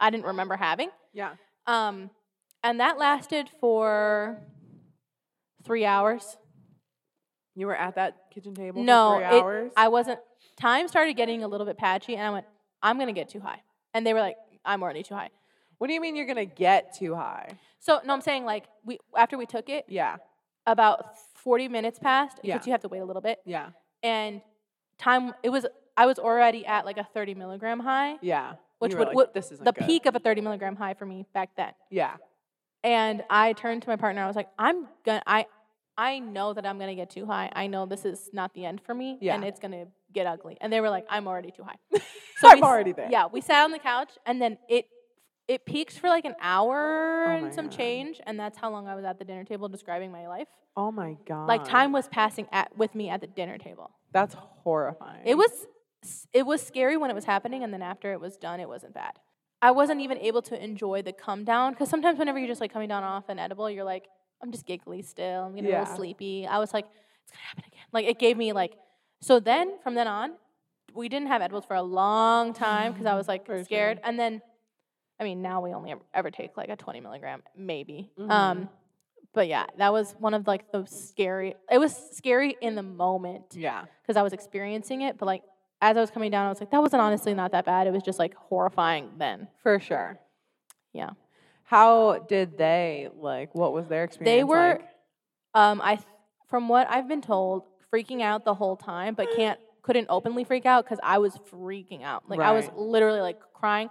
I 0.00 0.10
didn't 0.10 0.26
remember 0.26 0.56
having. 0.56 0.90
Yeah. 1.12 1.32
Um, 1.66 2.10
and 2.62 2.80
that 2.80 2.98
lasted 2.98 3.48
for 3.60 4.40
three 5.64 5.84
hours. 5.84 6.36
You 7.54 7.66
were 7.66 7.76
at 7.76 7.96
that 7.96 8.30
kitchen 8.32 8.54
table 8.54 8.82
No, 8.84 9.18
it- 9.18 9.24
hours? 9.24 9.72
I 9.76 9.88
wasn't. 9.88 10.20
Time 10.56 10.88
started 10.88 11.14
getting 11.16 11.42
a 11.44 11.48
little 11.48 11.66
bit 11.66 11.76
patchy, 11.78 12.14
and 12.16 12.26
I 12.26 12.30
went, 12.30 12.46
"I'm 12.82 12.98
gonna 12.98 13.12
get 13.12 13.28
too 13.28 13.40
high," 13.40 13.62
and 13.94 14.06
they 14.06 14.12
were 14.14 14.20
like, 14.20 14.36
"I'm 14.64 14.82
already 14.82 15.02
too 15.02 15.14
high." 15.14 15.30
what 15.78 15.86
do 15.86 15.92
you 15.94 16.00
mean 16.00 16.16
you're 16.16 16.26
going 16.26 16.34
to 16.34 16.44
get 16.44 16.92
too 16.92 17.14
high? 17.14 17.48
So 17.78 18.00
no, 18.04 18.12
I'm 18.12 18.20
saying 18.20 18.44
like 18.44 18.64
we 18.84 18.98
after 19.16 19.38
we 19.38 19.46
took 19.46 19.68
it, 19.68 19.84
Yeah. 19.86 20.16
About 20.72 21.16
40 21.34 21.68
minutes 21.68 21.98
passed 21.98 22.36
because 22.42 22.48
Yeah. 22.48 22.60
you 22.66 22.72
have 22.72 22.82
to 22.82 22.88
wait 22.88 23.00
a 23.00 23.04
little 23.04 23.22
bit, 23.22 23.40
Yeah. 23.44 23.70
and 24.02 24.40
time 24.98 25.34
it 25.42 25.48
was 25.50 25.66
I 25.96 26.06
was 26.06 26.18
already 26.20 26.64
at 26.64 26.84
like 26.84 26.98
a 26.98 27.04
30 27.12 27.34
milligram 27.34 27.80
high, 27.80 28.18
Yeah. 28.20 28.54
which 28.78 28.94
would, 28.94 29.08
like, 29.08 29.16
would 29.16 29.34
this 29.34 29.50
isn't 29.50 29.64
the 29.64 29.72
good. 29.72 29.84
peak 29.86 30.06
of 30.06 30.14
a 30.14 30.20
30 30.20 30.40
milligram 30.42 30.76
high 30.76 30.94
for 30.94 31.06
me 31.06 31.26
back 31.32 31.50
then. 31.56 31.72
Yeah. 31.90 32.16
And 32.84 33.24
I 33.28 33.52
turned 33.54 33.82
to 33.82 33.88
my 33.88 33.96
partner. 33.96 34.22
I 34.22 34.28
was 34.28 34.36
like, 34.36 34.48
I'm 34.58 34.86
gonna, 35.04 35.22
I, 35.26 35.46
I 35.96 36.20
know 36.20 36.52
that 36.52 36.64
I'm 36.64 36.78
gonna 36.78 36.94
get 36.94 37.10
too 37.10 37.26
high. 37.26 37.50
I 37.52 37.66
know 37.66 37.84
this 37.86 38.04
is 38.04 38.30
not 38.32 38.54
the 38.54 38.64
end 38.64 38.80
for 38.80 38.94
me, 38.94 39.18
Yeah. 39.20 39.34
and 39.34 39.42
it's 39.44 39.58
gonna 39.58 39.86
get 40.12 40.26
ugly. 40.28 40.56
And 40.60 40.72
they 40.72 40.80
were 40.80 40.88
like, 40.90 41.04
I'm 41.10 41.26
already 41.26 41.50
too 41.50 41.64
high. 41.64 41.78
So 42.40 42.48
I'm 42.48 42.58
we 42.58 42.62
already 42.62 42.92
there. 42.92 43.08
Yeah, 43.10 43.26
we 43.26 43.40
sat 43.40 43.64
on 43.64 43.72
the 43.72 43.80
couch, 43.80 44.10
and 44.24 44.40
then 44.40 44.58
it, 44.68 44.86
it 45.48 45.64
peaked 45.64 45.98
for 45.98 46.08
like 46.08 46.24
an 46.26 46.34
hour 46.40 47.24
Oh 47.26 47.30
and 47.36 47.54
some 47.54 47.68
God. 47.68 47.76
change, 47.76 48.20
and 48.26 48.38
that's 48.38 48.58
how 48.58 48.70
long 48.70 48.86
I 48.86 48.94
was 48.94 49.04
at 49.04 49.18
the 49.18 49.24
dinner 49.24 49.44
table 49.44 49.68
describing 49.68 50.12
my 50.12 50.28
life. 50.28 50.48
Oh 50.76 50.92
my 50.92 51.16
god. 51.26 51.46
Like 51.46 51.64
time 51.64 51.90
was 51.92 52.06
passing 52.08 52.46
at 52.52 52.76
with 52.76 52.94
me 52.94 53.08
at 53.08 53.20
the 53.20 53.26
dinner 53.26 53.58
table. 53.58 53.90
That's 54.12 54.34
horrifying. 54.38 55.22
It 55.24 55.36
was, 55.36 55.50
it 56.32 56.46
was 56.46 56.62
scary 56.62 56.96
when 56.96 57.10
it 57.10 57.14
was 57.14 57.24
happening, 57.24 57.64
and 57.64 57.72
then 57.72 57.82
after 57.82 58.12
it 58.12 58.20
was 58.20 58.36
done, 58.36 58.60
it 58.60 58.68
wasn't 58.68 58.94
bad. 58.94 59.12
I 59.60 59.72
wasn't 59.72 60.00
even 60.02 60.18
able 60.18 60.42
to 60.42 60.62
enjoy 60.62 61.02
the 61.02 61.12
come 61.12 61.44
down 61.44 61.72
because 61.72 61.88
sometimes 61.88 62.18
whenever 62.18 62.38
you're 62.38 62.46
just 62.46 62.60
like 62.60 62.72
coming 62.72 62.88
down 62.88 63.02
off 63.02 63.28
an 63.28 63.38
edible, 63.40 63.68
you're 63.68 63.84
like, 63.84 64.04
I'm 64.40 64.52
just 64.52 64.66
giggly 64.66 65.02
still. 65.02 65.44
I'm 65.44 65.54
getting 65.56 65.72
a 65.74 65.80
little 65.80 65.96
sleepy. 65.96 66.46
I 66.46 66.58
was 66.58 66.72
like, 66.72 66.84
it's 67.24 67.32
gonna 67.32 67.42
happen 67.42 67.64
again. 67.66 67.80
Like 67.92 68.06
it 68.06 68.18
gave 68.20 68.36
me 68.36 68.52
like. 68.52 68.74
So 69.20 69.40
then 69.40 69.78
from 69.82 69.94
then 69.94 70.06
on, 70.06 70.34
we 70.94 71.08
didn't 71.08 71.26
have 71.26 71.42
edibles 71.42 71.64
for 71.64 71.74
a 71.74 71.82
long 71.82 72.52
time 72.52 72.92
because 72.92 73.06
I 73.06 73.14
was 73.14 73.26
like 73.26 73.46
For 73.46 73.64
scared. 73.64 73.96
sure. 73.98 74.06
And 74.08 74.16
then, 74.16 74.42
I 75.20 75.24
mean, 75.24 75.42
now 75.42 75.60
we 75.60 75.72
only 75.74 75.94
ever, 76.14 76.30
take 76.30 76.56
like 76.56 76.68
a 76.68 76.76
20 76.76 77.00
milligram, 77.00 77.42
maybe. 77.56 78.10
Mhm. 78.18 78.30
Um, 78.30 78.68
but 79.34 79.48
yeah, 79.48 79.66
that 79.78 79.92
was 79.92 80.14
one 80.18 80.34
of 80.34 80.46
like 80.46 80.70
the 80.72 80.84
scary. 80.86 81.54
It 81.70 81.78
was 81.78 81.94
scary 82.12 82.56
in 82.60 82.74
the 82.76 82.82
moment 82.82 83.46
Yeah. 83.52 83.84
because 84.02 84.16
I 84.16 84.22
was 84.22 84.32
experiencing 84.32 85.02
it. 85.02 85.18
But 85.18 85.26
like 85.26 85.42
as 85.80 85.96
I 85.96 86.00
was 86.00 86.10
coming 86.10 86.30
down, 86.30 86.46
I 86.46 86.48
was 86.48 86.60
like, 86.60 86.70
that 86.70 86.80
wasn't 86.80 87.02
honestly 87.02 87.34
not 87.34 87.52
that 87.52 87.64
bad. 87.64 87.86
It 87.86 87.92
was 87.92 88.02
just 88.02 88.18
like 88.18 88.34
horrifying 88.34 89.10
then. 89.18 89.48
For 89.62 89.78
sure. 89.80 90.18
Yeah. 90.92 91.10
How 91.64 92.18
did 92.28 92.56
they 92.56 93.08
like 93.14 93.54
what 93.54 93.72
was 93.72 93.86
their 93.88 94.04
experience? 94.04 94.34
They 94.38 94.44
were, 94.44 94.68
like? 94.80 94.88
um, 95.54 95.80
I, 95.82 95.98
from 96.48 96.68
what 96.68 96.88
I've 96.90 97.08
been 97.08 97.20
told, 97.20 97.64
freaking 97.92 98.22
out 98.22 98.44
the 98.44 98.54
whole 98.54 98.76
time, 98.76 99.14
but 99.14 99.28
can't 99.36 99.58
couldn't 99.82 100.06
openly 100.10 100.44
freak 100.44 100.66
out 100.66 100.84
because 100.84 100.98
I 101.02 101.18
was 101.18 101.34
freaking 101.50 102.02
out. 102.02 102.28
Like 102.28 102.40
I 102.40 102.52
was 102.52 102.68
literally 102.76 103.20
like 103.20 103.38
crying. 103.54 103.88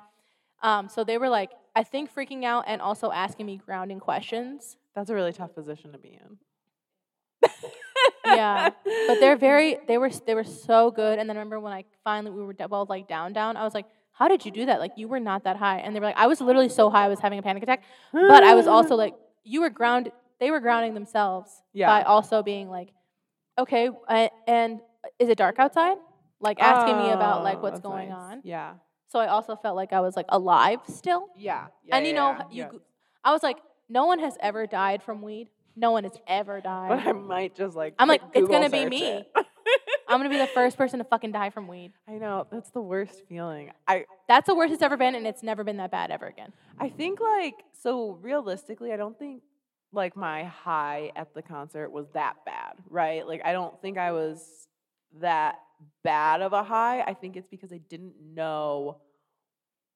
Um, 0.61 0.89
so 0.89 1.03
they 1.03 1.17
were 1.17 1.29
like, 1.29 1.51
I 1.75 1.83
think 1.83 2.13
freaking 2.13 2.43
out 2.43 2.65
and 2.67 2.81
also 2.81 3.11
asking 3.11 3.45
me 3.45 3.57
grounding 3.63 3.99
questions. 3.99 4.77
That's 4.95 5.09
a 5.09 5.15
really 5.15 5.33
tough 5.33 5.53
position 5.53 5.91
to 5.91 5.97
be 5.97 6.09
in. 6.09 6.37
Yeah, 8.25 8.71
But 9.07 9.19
they're 9.19 9.37
very 9.49 9.77
they 9.87 9.97
were 9.97 10.09
they 10.09 10.35
were 10.35 10.43
so 10.43 10.91
good. 10.91 11.17
And 11.19 11.29
then 11.29 11.37
remember 11.37 11.59
when 11.59 11.71
I 11.73 11.85
finally 12.03 12.31
we 12.31 12.43
were 12.43 12.53
both 12.53 12.89
like 12.89 13.07
down 13.07 13.31
down, 13.33 13.55
I 13.55 13.63
was 13.63 13.73
like, 13.73 13.85
how 14.11 14.27
did 14.27 14.45
you 14.45 14.51
do 14.51 14.65
that? 14.65 14.79
Like 14.79 14.91
you 14.97 15.07
were 15.07 15.19
not 15.19 15.43
that 15.45 15.55
high. 15.55 15.77
And 15.79 15.95
they 15.95 15.99
were 15.99 16.07
like, 16.07 16.17
I 16.17 16.27
was 16.27 16.41
literally 16.41 16.69
so 16.69 16.89
high, 16.89 17.05
I 17.05 17.07
was 17.07 17.19
having 17.19 17.39
a 17.39 17.41
panic 17.43 17.63
attack. 17.63 17.83
But 18.11 18.43
I 18.43 18.55
was 18.55 18.67
also 18.67 18.95
like, 18.95 19.13
you 19.43 19.61
were 19.61 19.69
grounded. 19.69 20.13
They 20.39 20.51
were 20.51 20.59
grounding 20.59 20.93
themselves 20.93 21.51
Yeah. 21.73 21.87
by 21.87 22.03
also 22.03 22.43
being 22.43 22.69
like, 22.69 22.89
okay, 23.57 23.89
uh, 24.07 24.27
and 24.47 24.81
is 25.19 25.29
it 25.29 25.37
dark 25.37 25.57
outside? 25.57 25.97
Like 26.39 26.59
asking 26.61 26.97
me 26.97 27.09
about 27.11 27.43
like 27.43 27.57
Oh, 27.59 27.61
what's 27.61 27.79
going 27.79 28.09
nice. 28.09 28.17
on. 28.17 28.41
Yeah. 28.43 28.73
So 29.07 29.19
I 29.19 29.27
also 29.27 29.55
felt 29.55 29.75
like 29.75 29.93
I 29.93 30.01
was 30.01 30.15
like 30.15 30.25
alive 30.29 30.79
still. 30.87 31.27
Yeah. 31.37 31.67
and 31.91 32.05
you 32.05 32.13
know, 32.13 32.31
yeah, 32.31 32.43
you, 32.51 32.69
yeah. 32.73 32.79
I 33.23 33.31
was 33.31 33.43
like, 33.43 33.57
no 33.89 34.05
one 34.05 34.19
has 34.19 34.37
ever 34.41 34.67
died 34.67 35.01
from 35.03 35.21
weed. 35.21 35.49
No 35.75 35.91
one 35.91 36.03
has 36.03 36.17
ever 36.27 36.59
died. 36.59 36.89
But 36.89 37.07
I 37.07 37.11
might 37.13 37.55
just 37.55 37.75
like. 37.75 37.93
I'm 37.99 38.07
like, 38.07 38.21
quick 38.21 38.43
it's 38.43 38.49
gonna 38.49 38.69
be 38.69 38.85
me. 38.85 39.25
I'm 40.07 40.19
gonna 40.19 40.29
be 40.29 40.37
the 40.37 40.47
first 40.53 40.77
person 40.77 40.99
to 40.99 41.05
fucking 41.05 41.31
die 41.31 41.49
from 41.49 41.67
weed. 41.67 41.93
I 42.07 42.13
know 42.13 42.47
that's 42.51 42.71
the 42.71 42.81
worst 42.81 43.23
feeling. 43.29 43.71
I 43.87 44.05
That's 44.27 44.47
the 44.47 44.55
worst 44.55 44.73
it's 44.73 44.81
ever 44.81 44.97
been, 44.97 45.15
and 45.15 45.27
it's 45.27 45.43
never 45.43 45.63
been 45.63 45.77
that 45.77 45.91
bad 45.91 46.11
ever 46.11 46.25
again. 46.25 46.53
I 46.79 46.89
think 46.89 47.19
like 47.19 47.55
so 47.81 48.17
realistically, 48.21 48.91
I 48.91 48.97
don't 48.97 49.17
think 49.17 49.43
like 49.93 50.15
my 50.15 50.45
high 50.45 51.11
at 51.15 51.33
the 51.33 51.41
concert 51.41 51.91
was 51.91 52.07
that 52.13 52.35
bad, 52.45 52.73
right? 52.89 53.25
Like 53.27 53.41
I 53.45 53.51
don't 53.51 53.79
think 53.81 53.97
I 53.97 54.11
was 54.11 54.67
that 55.19 55.55
bad 56.03 56.41
of 56.41 56.53
a 56.53 56.63
high. 56.63 57.01
I 57.01 57.13
think 57.13 57.35
it's 57.37 57.47
because 57.47 57.71
I 57.73 57.77
didn't 57.89 58.13
know 58.33 58.97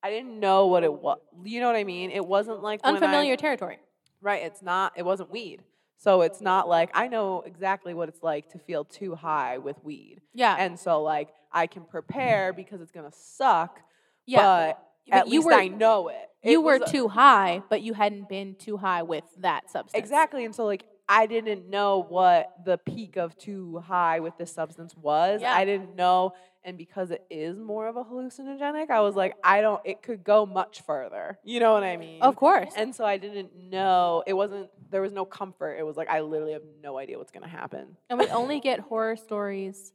I 0.04 0.10
didn't 0.10 0.40
know 0.40 0.66
what 0.68 0.84
it 0.84 0.92
was. 0.92 1.20
You 1.44 1.60
know 1.60 1.68
what 1.68 1.76
I 1.76 1.84
mean? 1.84 2.10
It 2.12 2.26
wasn't 2.26 2.62
like 2.64 2.84
when 2.84 2.94
I- 2.94 2.98
Unfamiliar 2.98 3.36
territory. 3.38 3.80
Right, 4.22 4.44
it's 4.44 4.62
not 4.62 4.94
it 4.96 5.04
wasn't 5.04 5.32
weed. 5.32 5.64
So 5.98 6.22
it's 6.22 6.42
not 6.42 6.68
like 6.68 6.90
I 6.96 7.08
know 7.08 7.44
exactly 7.46 7.94
what 7.94 8.10
it's 8.10 8.24
like 8.24 8.50
to 8.50 8.60
feel 8.60 8.84
too 8.84 9.14
high 9.16 9.60
with 9.60 9.84
weed. 9.84 10.22
Yeah, 10.34 10.56
And 10.58 10.80
so 10.80 11.02
like 11.04 11.30
I 11.52 11.68
can 11.68 11.84
prepare 11.84 12.54
because 12.54 12.82
it's 12.82 12.92
going 12.92 13.10
to 13.10 13.16
suck, 13.16 13.80
yeah. 14.26 14.38
but 14.42 14.84
But 15.08 15.16
at 15.18 15.28
you 15.28 15.34
least 15.42 15.46
were 15.46 15.54
I 15.54 15.68
know 15.68 16.08
it. 16.08 16.16
It 16.42 16.52
you 16.52 16.62
were 16.62 16.80
too 16.80 17.08
high, 17.08 17.62
but 17.70 17.82
you 17.84 17.94
hadn't 17.94 18.28
been 18.30 18.56
too 18.56 18.78
high 18.78 19.04
with 19.04 19.26
that 19.40 19.70
substance. 19.70 20.00
Exactly. 20.02 20.44
And 20.44 20.56
so 20.56 20.66
like 20.66 20.86
I 21.12 21.26
didn't 21.26 21.70
know 21.70 22.06
what 22.08 22.54
the 22.64 22.78
peak 22.78 23.18
of 23.18 23.38
too 23.38 23.84
high 23.86 24.22
with 24.22 24.38
this 24.38 24.54
substance 24.54 24.96
was. 24.96 25.42
Yeah. 25.42 25.54
I 25.54 25.66
didn't 25.66 25.96
know 25.96 26.34
and 26.64 26.78
because 26.78 27.10
it 27.10 27.26
is 27.30 27.58
more 27.58 27.88
of 27.88 27.98
a 27.98 28.04
hallucinogenic, 28.04 28.90
I 28.90 29.02
was 29.02 29.16
like 29.16 29.36
I 29.44 29.62
don't 29.62 29.82
it 29.84 30.02
could 30.02 30.24
go 30.24 30.46
much 30.46 30.82
further. 30.82 31.38
You 31.44 31.60
know 31.60 31.74
what 31.74 31.84
I 31.84 31.98
mean? 31.98 32.22
Of 32.22 32.36
course. 32.36 32.74
And 32.78 32.96
so 32.96 33.04
I 33.04 33.18
didn't 33.18 33.56
know. 33.56 34.24
It 34.26 34.34
wasn't 34.34 34.70
there 34.90 35.02
was 35.02 35.12
no 35.12 35.26
comfort. 35.26 35.76
It 35.80 35.84
was 35.84 35.98
like 35.98 36.10
I 36.10 36.22
literally 36.22 36.54
have 36.54 36.64
no 36.82 36.98
idea 36.98 37.18
what's 37.18 37.32
going 37.32 37.44
to 37.44 37.50
happen. 37.50 37.98
And 38.10 38.18
we 38.18 38.28
only 38.28 38.60
get 38.60 38.80
horror 38.80 39.18
stories 39.18 39.92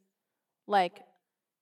like 0.66 1.00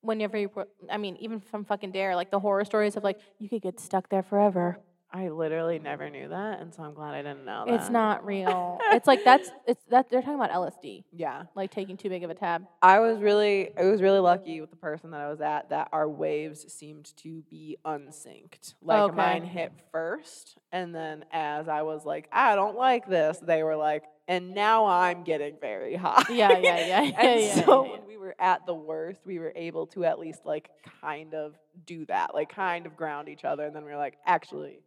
whenever 0.00 0.36
you, 0.36 0.50
I 0.90 0.98
mean, 0.98 1.16
even 1.16 1.40
from 1.40 1.64
fucking 1.64 1.92
Dare, 1.92 2.14
like 2.14 2.30
the 2.30 2.40
horror 2.40 2.64
stories 2.64 2.96
of 2.96 3.04
like, 3.04 3.18
you 3.38 3.48
could 3.48 3.62
get 3.62 3.80
stuck 3.80 4.08
there 4.10 4.22
forever. 4.22 4.78
I 5.16 5.28
literally 5.28 5.78
never 5.78 6.10
knew 6.10 6.28
that, 6.28 6.60
and 6.60 6.74
so 6.74 6.82
I'm 6.82 6.92
glad 6.92 7.14
I 7.14 7.22
didn't 7.22 7.44
know 7.44 7.64
that. 7.68 7.74
It's 7.74 7.88
not 7.88 8.26
real. 8.26 8.78
it's 8.90 9.06
like, 9.06 9.22
that's, 9.22 9.48
it's 9.64 9.80
that, 9.90 10.10
they're 10.10 10.20
talking 10.22 10.34
about 10.34 10.50
LSD, 10.50 11.04
Yeah. 11.12 11.44
like 11.54 11.70
taking 11.70 11.96
too 11.96 12.08
big 12.08 12.24
of 12.24 12.30
a 12.30 12.34
tab. 12.34 12.64
I 12.82 12.98
was 12.98 13.20
really 13.20 13.70
I 13.78 13.84
was 13.84 14.02
really 14.02 14.18
lucky 14.18 14.60
with 14.60 14.70
the 14.70 14.76
person 14.76 15.12
that 15.12 15.20
I 15.20 15.30
was 15.30 15.40
at 15.40 15.70
that 15.70 15.88
our 15.92 16.08
waves 16.08 16.70
seemed 16.72 17.16
to 17.18 17.42
be 17.48 17.78
unsynced. 17.84 18.74
Like 18.82 19.02
Okay. 19.02 19.16
mine 19.16 19.44
hit 19.44 19.72
first 19.92 20.58
and 20.72 20.92
then 20.92 21.24
as 21.30 21.68
I 21.68 21.82
was 21.82 22.04
like, 22.04 22.28
I 22.32 22.56
don't 22.56 22.76
like 22.76 23.08
this, 23.08 23.38
they 23.38 23.62
were 23.62 23.76
like, 23.76 24.02
and 24.26 24.52
now 24.54 24.86
I'm 24.86 25.22
getting 25.22 25.56
very 25.60 25.94
high. 26.04 26.24
Yeah, 26.28 26.58
yeah, 26.58 26.86
yeah, 26.86 27.02
yeah, 27.02 27.14
and 27.20 27.40
yeah, 27.40 27.64
so 27.64 27.84
yeah, 27.84 27.88
yeah. 27.90 27.92
when 27.98 28.06
we 28.08 28.16
were 28.16 28.34
at 28.40 28.66
the 28.66 28.74
worst, 28.74 29.20
we 29.24 29.38
were 29.38 29.52
able 29.54 29.86
to 29.88 30.04
at 30.04 30.18
least 30.18 30.40
like 30.44 30.70
kind 31.00 31.34
of 31.34 31.54
do 31.86 32.04
that, 32.06 32.34
like 32.34 32.48
kind 32.52 32.86
of 32.86 32.96
ground 32.96 33.28
each 33.28 33.44
other. 33.44 33.64
And 33.64 33.76
then 33.76 33.84
we 33.84 33.90
were 33.92 33.96
like, 33.96 34.16
actually, 34.26 34.80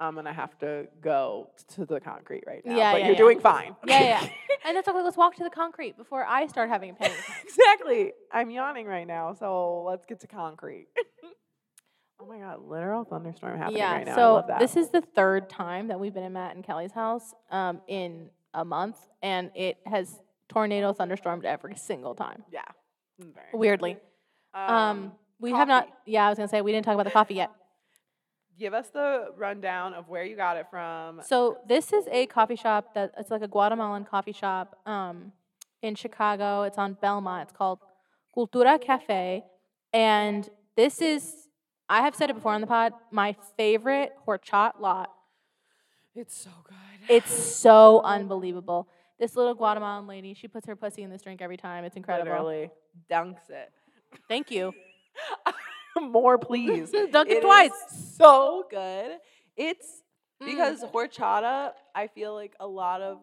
I'm 0.00 0.14
gonna 0.14 0.32
have 0.32 0.58
to 0.58 0.86
go 1.00 1.50
to 1.74 1.86
the 1.86 2.00
concrete 2.00 2.44
right 2.46 2.64
now. 2.64 2.76
Yeah, 2.76 2.92
but 2.92 2.98
yeah, 2.98 3.06
you're 3.06 3.12
yeah. 3.14 3.18
doing 3.18 3.40
fine. 3.40 3.76
Yeah, 3.86 4.02
yeah. 4.02 4.28
And 4.66 4.74
that's 4.74 4.88
okay. 4.88 5.02
let's 5.02 5.18
walk 5.18 5.36
to 5.36 5.44
the 5.44 5.50
concrete 5.50 5.94
before 5.94 6.24
I 6.24 6.46
start 6.46 6.70
having 6.70 6.88
a 6.88 6.94
panic 6.94 7.18
exactly. 7.44 8.12
I'm 8.32 8.50
yawning 8.50 8.86
right 8.86 9.06
now, 9.06 9.34
so 9.34 9.82
let's 9.86 10.06
get 10.06 10.20
to 10.20 10.26
concrete. 10.26 10.86
oh 12.20 12.26
my 12.26 12.38
god, 12.38 12.60
literal 12.66 13.04
thunderstorm 13.04 13.58
happening 13.58 13.80
yeah. 13.80 13.92
right 13.92 14.06
now. 14.06 14.12
I 14.12 14.16
so 14.16 14.34
love 14.34 14.46
that. 14.46 14.60
this 14.60 14.76
is 14.76 14.88
the 14.88 15.02
third 15.02 15.50
time 15.50 15.88
that 15.88 16.00
we've 16.00 16.14
been 16.14 16.24
in 16.24 16.32
Matt 16.32 16.56
and 16.56 16.64
Kelly's 16.64 16.92
house 16.92 17.34
um, 17.50 17.82
in 17.88 18.30
a 18.54 18.64
month, 18.64 18.96
and 19.22 19.50
it 19.54 19.76
has 19.84 20.18
tornado 20.48 20.94
thunderstormed 20.94 21.44
every 21.44 21.76
single 21.76 22.14
time. 22.14 22.42
yeah. 22.50 22.62
Weirdly. 23.52 23.98
good. 24.54 24.60
Um, 24.60 25.12
we 25.40 25.52
have 25.52 25.68
not. 25.68 25.88
Yeah, 26.06 26.26
I 26.26 26.30
was 26.30 26.38
gonna 26.38 26.48
say 26.48 26.62
we 26.62 26.72
didn't 26.72 26.86
talk 26.86 26.94
about 26.94 27.04
the 27.04 27.10
coffee 27.10 27.34
yet. 27.34 27.50
Give 28.58 28.74
us 28.74 28.88
the 28.88 29.28
rundown 29.36 29.94
of 29.94 30.08
where 30.08 30.24
you 30.24 30.36
got 30.36 30.56
it 30.56 30.66
from. 30.70 31.20
So 31.26 31.58
this 31.66 31.92
is 31.92 32.06
a 32.10 32.26
coffee 32.26 32.56
shop 32.56 32.94
that 32.94 33.12
it's 33.18 33.30
like 33.30 33.42
a 33.42 33.48
Guatemalan 33.48 34.04
coffee 34.04 34.32
shop 34.32 34.78
um, 34.86 35.32
in 35.82 35.94
Chicago. 35.94 36.62
It's 36.62 36.78
on 36.78 36.96
Belmont. 37.00 37.48
It's 37.48 37.56
called 37.56 37.80
Cultura 38.36 38.80
Cafe, 38.80 39.44
and 39.92 40.48
this 40.76 41.00
is 41.00 41.48
I 41.88 42.00
have 42.02 42.14
said 42.14 42.30
it 42.30 42.34
before 42.34 42.52
on 42.52 42.60
the 42.60 42.66
pod. 42.66 42.92
My 43.10 43.36
favorite 43.56 44.12
horchata 44.26 44.80
lot. 44.80 45.10
It's 46.14 46.36
so 46.36 46.50
good. 46.66 46.76
It's 47.08 47.32
so 47.32 48.00
unbelievable. 48.02 48.88
This 49.18 49.36
little 49.36 49.54
Guatemalan 49.54 50.06
lady, 50.06 50.34
she 50.34 50.48
puts 50.48 50.66
her 50.66 50.76
pussy 50.76 51.02
in 51.02 51.10
this 51.10 51.22
drink 51.22 51.42
every 51.42 51.56
time. 51.56 51.84
It's 51.84 51.96
incredible. 51.96 52.30
Literally 52.30 52.70
dunks 53.10 53.50
it. 53.50 53.70
Thank 54.28 54.50
you. 54.50 54.72
More, 56.00 56.38
please. 56.38 56.90
Dunk 57.12 57.30
it 57.30 57.42
twice. 57.42 57.72
So 58.16 58.64
good. 58.70 59.18
It's 59.56 60.00
Mm. 60.42 60.46
because 60.46 60.82
horchata. 60.82 61.70
I 61.94 62.08
feel 62.08 62.34
like 62.34 62.54
a 62.58 62.66
lot 62.66 63.00
of 63.00 63.18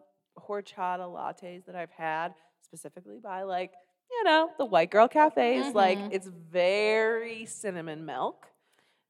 horchata 0.48 1.00
lattes 1.06 1.66
that 1.66 1.76
I've 1.76 1.90
had, 1.90 2.32
specifically 2.62 3.18
by 3.22 3.42
like 3.42 3.70
you 4.10 4.24
know 4.24 4.48
the 4.56 4.64
white 4.64 4.90
girl 4.90 5.08
cafes, 5.08 5.74
like 5.74 5.98
Mhm. 5.98 6.08
it's 6.12 6.26
very 6.26 7.44
cinnamon 7.44 8.06
milk. 8.06 8.46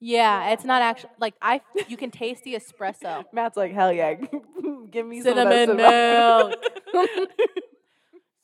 Yeah, 0.01 0.51
it's 0.51 0.65
not 0.65 0.83
actually 0.83 1.11
like 1.21 1.35
I. 1.41 1.61
You 1.87 1.97
can 1.97 2.11
taste 2.11 2.43
the 2.43 2.55
espresso. 2.55 3.25
Matt's 3.33 3.57
like, 3.57 3.73
hell 3.73 3.93
yeah, 3.93 4.15
give 4.91 5.07
me 5.07 5.23
Cinnamon 5.23 5.69
some 5.69 5.71
of 5.71 5.77
that 5.79 6.59
cinnamon." 6.93 7.27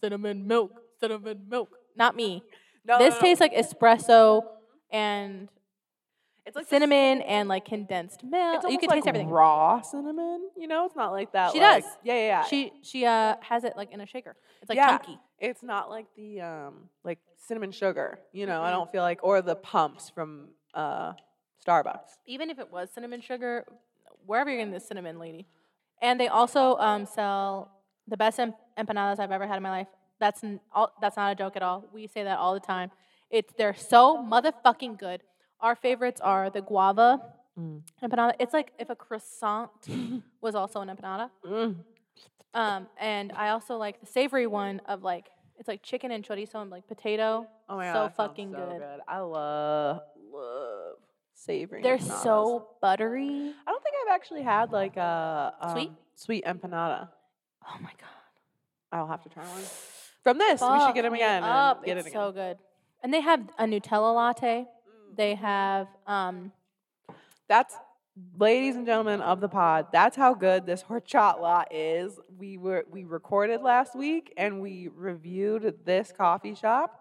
cinnamon 0.01 0.47
milk, 0.47 0.71
cinnamon 1.01 1.47
milk. 1.49 1.71
Not 1.97 2.15
me. 2.15 2.45
no, 2.85 2.99
this 2.99 3.15
no, 3.15 3.17
no. 3.17 3.23
tastes 3.27 3.41
like 3.41 3.55
espresso 3.55 4.43
and 4.91 5.49
it's 6.47 6.57
like 6.57 6.67
cinnamon 6.67 7.21
and 7.23 7.49
like 7.49 7.65
condensed 7.67 8.25
milk. 8.25 8.63
It's 8.65 8.73
you 8.73 8.79
can 8.79 8.89
like 8.89 8.97
taste 8.99 9.09
everything. 9.09 9.29
raw 9.29 9.81
cinnamon. 9.83 10.49
You 10.57 10.67
know, 10.67 10.87
it's 10.87 10.97
not 10.97 11.13
like 11.13 11.33
that. 11.33 11.53
She 11.53 11.61
like- 11.61 11.83
does. 11.83 11.93
Yeah, 12.03 12.15
yeah, 12.15 12.21
yeah. 12.27 12.45
She 12.45 12.73
she 12.83 13.05
uh 13.05 13.37
has 13.41 13.65
it 13.65 13.75
like 13.77 13.93
in 13.93 14.01
a 14.01 14.07
shaker. 14.07 14.35
It's 14.63 14.69
like 14.69 14.77
Yeah. 14.77 14.97
chunky. 14.99 15.19
it's 15.39 15.63
not 15.63 15.91
like 15.91 16.07
the 16.17 16.41
um 16.41 16.89
like 17.05 17.19
cinnamon 17.37 17.71
sugar. 17.71 18.19
You 18.33 18.47
know, 18.47 18.63
I 18.63 18.69
Mm-mm. 18.69 18.73
don't 18.73 18.93
feel 18.93 19.03
like 19.03 19.21
or 19.23 19.43
the 19.43 19.57
pumps 19.57 20.11
from 20.11 20.49
uh 20.75 21.13
Starbucks. 21.67 22.17
Even 22.27 22.49
if 22.51 22.59
it 22.59 22.73
was 22.73 22.89
cinnamon 22.91 23.21
sugar, 23.21 23.67
wherever 24.25 24.49
you're 24.49 24.59
getting 24.61 24.73
this 24.73 24.87
cinnamon, 24.89 25.19
lady. 25.19 25.47
And 26.01 26.19
they 26.19 26.29
also 26.29 26.77
um 26.77 27.05
sell 27.05 27.71
the 28.07 28.17
best 28.17 28.41
em- 28.41 28.55
empanadas 28.79 29.19
I've 29.19 29.33
ever 29.33 29.47
had 29.47 29.57
in 29.59 29.63
my 29.63 29.71
life. 29.71 29.89
That's 30.19 30.43
n- 30.43 30.61
all, 30.73 30.93
that's 31.01 31.17
not 31.19 31.31
a 31.31 31.35
joke 31.35 31.57
at 31.57 31.63
all. 31.63 31.85
We 31.93 32.07
say 32.07 32.25
that 32.25 32.39
all 32.39 32.55
the 32.55 32.61
time. 32.61 32.91
It's 33.31 33.53
they're 33.59 33.75
so 33.75 34.17
motherfucking 34.25 34.99
good. 34.99 35.23
Our 35.61 35.75
favorites 35.77 36.21
are 36.21 36.51
the 36.51 36.63
guava 36.63 37.21
Mm. 37.59 37.83
empanada. 38.01 38.35
It's 38.39 38.53
like 38.55 38.71
if 38.79 38.89
a 38.89 38.95
croissant 38.95 39.71
was 40.41 40.55
also 40.55 40.81
an 40.81 40.89
empanada. 40.89 41.29
Mm. 41.45 41.75
Um, 42.55 42.87
and 43.01 43.33
I 43.33 43.49
also 43.49 43.77
like 43.77 43.99
the 44.01 44.07
savory 44.07 44.47
one 44.47 44.81
of 44.87 45.03
like 45.03 45.27
it's 45.59 45.67
like 45.67 45.83
chicken 45.83 46.13
and 46.13 46.23
chorizo 46.25 46.63
and 46.63 46.71
like 46.71 46.87
potato. 46.87 47.49
Oh 47.69 47.77
my 47.77 47.87
god, 47.93 48.13
So 48.13 48.15
fucking 48.23 48.53
so 48.53 48.59
good. 48.79 49.01
I 49.09 49.19
love 49.19 50.03
love 50.33 50.95
savory. 51.35 51.83
They're 51.83 51.99
empanadas. 51.99 52.23
so 52.23 52.69
buttery. 52.81 53.53
I 53.67 53.71
don't 53.73 53.83
think 53.83 53.97
I've 54.07 54.15
actually 54.15 54.43
had 54.43 54.71
like 54.71 54.97
a 54.97 55.53
um, 55.61 55.71
Sweet? 55.73 55.93
sweet 56.15 56.45
empanada. 56.45 57.09
Oh 57.67 57.77
my 57.81 57.91
god. 57.99 58.23
I'll 58.93 59.09
have 59.09 59.23
to 59.25 59.29
try 59.29 59.43
one. 59.45 59.63
From 60.23 60.39
this, 60.39 60.61
we 60.61 60.79
should 60.81 60.95
get 60.95 61.03
them 61.03 61.15
again. 61.15 61.43
Up. 61.43 61.85
Get 61.85 61.97
it's 61.99 62.07
it 62.07 62.11
again. 62.11 62.21
so 62.23 62.31
good. 62.33 62.57
And 63.03 63.13
they 63.15 63.21
have 63.21 63.41
a 63.59 63.65
Nutella 63.65 64.15
latte. 64.15 64.67
Mm. 64.67 65.17
They 65.17 65.35
have 65.35 65.89
um 66.07 66.53
That's, 67.49 67.75
ladies 68.37 68.77
and 68.77 68.85
gentlemen 68.85 69.21
of 69.21 69.41
the 69.41 69.49
pod, 69.49 69.87
that's 69.93 70.17
how 70.17 70.35
good 70.35 70.67
this 70.67 70.83
horchata 70.83 71.65
is. 71.71 72.19
We 72.37 72.59
were 72.59 72.85
we 72.91 73.05
recorded 73.05 73.63
last 73.63 73.95
week 73.97 74.33
and 74.37 74.61
we 74.61 74.89
reviewed 74.95 75.79
this 75.85 76.13
coffee 76.13 76.55
shop, 76.55 77.01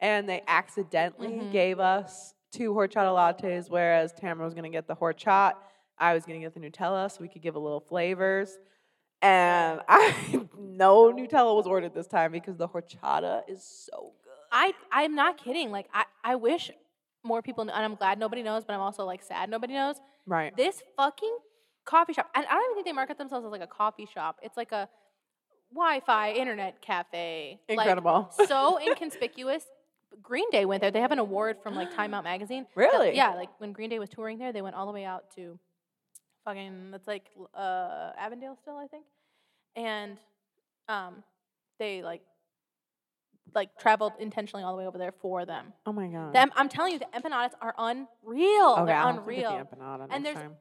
and 0.00 0.28
they 0.28 0.42
accidentally 0.46 1.28
Mhm. 1.40 1.52
gave 1.52 1.80
us 1.80 2.34
two 2.52 2.72
horchata 2.72 3.12
lattes, 3.14 3.68
whereas 3.70 4.12
Tamara 4.12 4.44
was 4.44 4.54
gonna 4.54 4.68
get 4.70 4.86
the 4.86 4.96
horchata. 4.96 5.54
I 5.98 6.14
was 6.14 6.24
gonna 6.24 6.38
get 6.38 6.54
the 6.54 6.60
Nutella, 6.60 7.10
so 7.10 7.18
we 7.20 7.28
could 7.28 7.42
give 7.42 7.56
a 7.56 7.58
little 7.58 7.80
flavors. 7.80 8.58
And 9.20 9.80
I 9.88 10.46
no 10.56 11.12
Nutella 11.12 11.56
was 11.56 11.66
ordered 11.66 11.92
this 11.94 12.06
time 12.06 12.30
because 12.30 12.56
the 12.56 12.68
horchata 12.68 13.42
is 13.48 13.64
so 13.64 14.12
good. 14.22 14.27
I 14.52 14.72
I'm 14.92 15.14
not 15.14 15.36
kidding. 15.38 15.70
Like 15.70 15.88
I 15.92 16.04
I 16.24 16.34
wish 16.36 16.70
more 17.24 17.42
people 17.42 17.62
and 17.62 17.70
I'm 17.70 17.94
glad 17.96 18.18
nobody 18.18 18.42
knows, 18.42 18.64
but 18.64 18.72
I'm 18.74 18.80
also 18.80 19.04
like 19.04 19.22
sad 19.22 19.50
nobody 19.50 19.74
knows. 19.74 19.96
Right. 20.26 20.56
This 20.56 20.82
fucking 20.96 21.36
coffee 21.84 22.12
shop, 22.12 22.28
and 22.34 22.44
I 22.46 22.52
don't 22.52 22.64
even 22.64 22.74
think 22.76 22.86
they 22.86 22.92
market 22.92 23.18
themselves 23.18 23.44
as 23.46 23.52
like 23.52 23.62
a 23.62 23.66
coffee 23.66 24.06
shop. 24.06 24.38
It's 24.42 24.56
like 24.56 24.72
a 24.72 24.88
Wi-Fi 25.72 26.32
internet 26.32 26.80
cafe. 26.80 27.60
Like, 27.68 27.78
Incredible. 27.78 28.30
so 28.46 28.78
inconspicuous. 28.80 29.64
Green 30.22 30.48
Day 30.50 30.64
went 30.64 30.80
there. 30.80 30.90
They 30.90 31.00
have 31.00 31.12
an 31.12 31.18
award 31.18 31.58
from 31.62 31.74
like 31.74 31.94
Time 31.94 32.14
Out 32.14 32.24
magazine. 32.32 32.66
that- 32.74 32.80
Really? 32.80 33.14
yeah, 33.16 33.34
like 33.34 33.50
when 33.58 33.72
Green 33.72 33.90
Day 33.90 33.98
was 33.98 34.08
touring 34.08 34.38
there, 34.38 34.52
they 34.52 34.62
went 34.62 34.74
all 34.76 34.86
the 34.86 34.92
way 34.92 35.04
out 35.04 35.24
to 35.36 35.58
fucking 36.44 36.90
that's 36.90 37.06
like 37.06 37.24
uh 37.54 38.12
Avondale 38.16 38.56
still, 38.62 38.76
I 38.76 38.86
think. 38.86 39.04
And 39.76 40.16
um 40.88 41.22
they 41.78 42.02
like 42.02 42.22
like 43.54 43.78
traveled 43.78 44.12
intentionally 44.18 44.62
all 44.64 44.72
the 44.72 44.78
way 44.78 44.86
over 44.86 44.98
there 44.98 45.12
for 45.12 45.44
them. 45.44 45.72
Oh 45.86 45.92
my 45.92 46.06
god. 46.08 46.34
The 46.34 46.50
I'm 46.56 46.68
telling 46.68 46.92
you, 46.92 46.98
the 46.98 47.06
empanadas 47.18 47.50
are 47.60 47.74
unreal. 47.78 48.74
okay, 48.78 48.86
They're 48.86 48.96
I'll 48.96 49.14
have 49.14 49.24
to 49.26 49.32
get 49.32 49.44
unreal. 49.44 49.66
the 49.70 49.76
empanada 49.76 50.06
And 50.10 50.24
there's 50.24 50.36
time. 50.36 50.56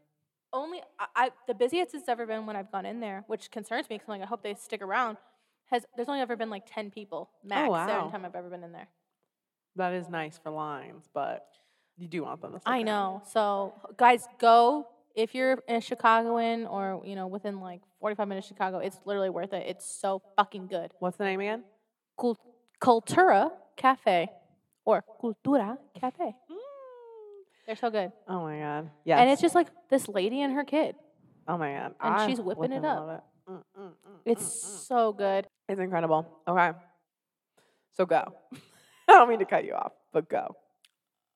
Only 0.53 0.81
I, 0.99 1.05
I 1.15 1.31
the 1.47 1.53
busiest 1.53 1.93
it's 1.93 2.07
ever 2.07 2.25
been 2.25 2.45
when 2.45 2.55
I've 2.55 2.71
gone 2.71 2.85
in 2.85 2.99
there, 2.99 3.23
which 3.27 3.51
concerns 3.51 3.89
me 3.89 3.95
because 3.97 4.07
I'm 4.07 4.19
like 4.19 4.25
I 4.27 4.29
hope 4.29 4.43
they 4.43 4.53
stick 4.55 4.81
around. 4.81 5.17
Has 5.69 5.85
there's 5.95 6.07
only 6.07 6.21
ever 6.21 6.35
been 6.37 6.49
like 6.49 6.63
ten 6.65 6.89
people 6.89 7.29
oh, 7.33 7.47
max 7.47 7.67
Oh, 7.67 7.71
wow. 7.71 7.99
every 7.99 8.11
time 8.11 8.23
I've 8.25 8.35
ever 8.35 8.49
been 8.49 8.63
in 8.63 8.71
there. 8.71 8.87
That 9.75 9.93
is 9.93 10.09
nice 10.09 10.39
for 10.41 10.49
lines, 10.49 11.07
but 11.13 11.45
you 11.97 12.07
do 12.07 12.23
want 12.23 12.41
them 12.41 12.53
to. 12.53 12.59
I 12.65 12.81
know. 12.81 13.21
So 13.25 13.73
guys, 13.97 14.25
go 14.39 14.87
if 15.15 15.35
you're 15.35 15.59
a 15.67 15.81
Chicagoan 15.81 16.65
or 16.65 17.01
you 17.05 17.15
know 17.15 17.27
within 17.27 17.59
like 17.59 17.81
45 17.99 18.27
minutes 18.27 18.47
of 18.47 18.55
Chicago. 18.55 18.77
It's 18.77 18.97
literally 19.05 19.29
worth 19.29 19.51
it. 19.53 19.65
It's 19.67 19.85
so 19.85 20.21
fucking 20.37 20.67
good. 20.67 20.91
What's 20.99 21.17
the 21.17 21.25
name 21.25 21.41
again? 21.41 21.63
Cul- 22.19 22.37
Cultura 22.81 23.51
Cafe 23.75 24.29
or 24.85 25.03
Cultura 25.21 25.77
Cafe. 25.99 26.35
They're 27.65 27.75
so 27.75 27.89
good. 27.89 28.11
Oh 28.27 28.41
my 28.41 28.59
god. 28.59 28.89
Yeah. 29.03 29.19
And 29.19 29.29
it's 29.29 29.41
just 29.41 29.55
like 29.55 29.67
this 29.89 30.07
lady 30.07 30.41
and 30.41 30.53
her 30.53 30.63
kid. 30.63 30.95
oh 31.47 31.57
my 31.57 31.73
god. 31.73 31.95
and 32.01 32.15
I 32.15 32.27
she's 32.27 32.39
whipping 32.39 32.71
it 32.71 32.85
up. 32.85 33.23
it. 33.47 33.51
Mm, 33.51 33.63
mm, 33.79 33.87
mm, 33.87 33.91
It's 34.25 34.43
mm, 34.43 34.65
mm. 34.65 34.87
so 34.87 35.13
good. 35.13 35.47
It's 35.67 35.79
incredible. 35.79 36.27
Okay. 36.47 36.71
So 37.93 38.05
go. 38.05 38.33
I 39.09 39.13
don't 39.13 39.29
mean 39.29 39.39
to 39.39 39.45
cut 39.45 39.65
you 39.65 39.73
off, 39.73 39.93
but 40.13 40.29
go. 40.29 40.55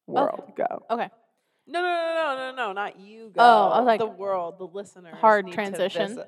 World, 0.08 0.52
go. 0.56 0.84
Okay. 0.90 1.10
No, 1.68 1.82
no, 1.82 1.88
no, 1.88 2.14
no, 2.14 2.36
no, 2.36 2.56
no, 2.56 2.74
not 2.74 3.00
you. 3.00 3.32
Go. 3.34 3.40
Oh, 3.40 3.70
I 3.70 3.80
was 3.80 3.88
like, 3.88 4.00
the 4.00 4.06
world, 4.06 4.58
the 4.58 4.66
listeners. 4.66 5.16
hard 5.20 5.46
need 5.46 5.52
to 5.52 5.56
transition. 5.56 6.22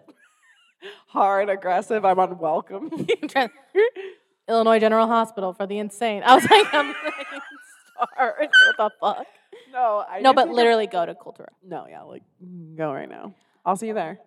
hard, 1.08 1.50
aggressive. 1.50 2.06
I'm 2.06 2.20
unwelcome. 2.20 2.92
Illinois 4.50 4.80
General 4.80 5.08
Hospital 5.08 5.54
for 5.54 5.66
the 5.68 5.78
insane. 5.80 6.24
I 6.26 6.36
was 6.36 6.50
like, 6.50 6.74
I'm 6.74 6.88
like, 7.06 7.42
sorry. 8.18 8.48
What 8.68 8.78
the 8.78 8.90
fuck? 9.00 9.28
no, 9.72 10.04
I 10.08 10.20
No, 10.22 10.34
but 10.34 10.50
literally 10.50 10.88
go 10.88 11.06
to 11.06 11.14
Cultura. 11.16 11.48
No, 11.64 11.86
yeah, 11.90 12.02
like 12.04 12.24
mm, 12.44 12.76
go 12.76 12.92
right 12.92 13.10
now. 13.10 13.34
I'll 13.66 13.76
see 13.76 13.88
you 13.88 13.94
there. 13.94 14.20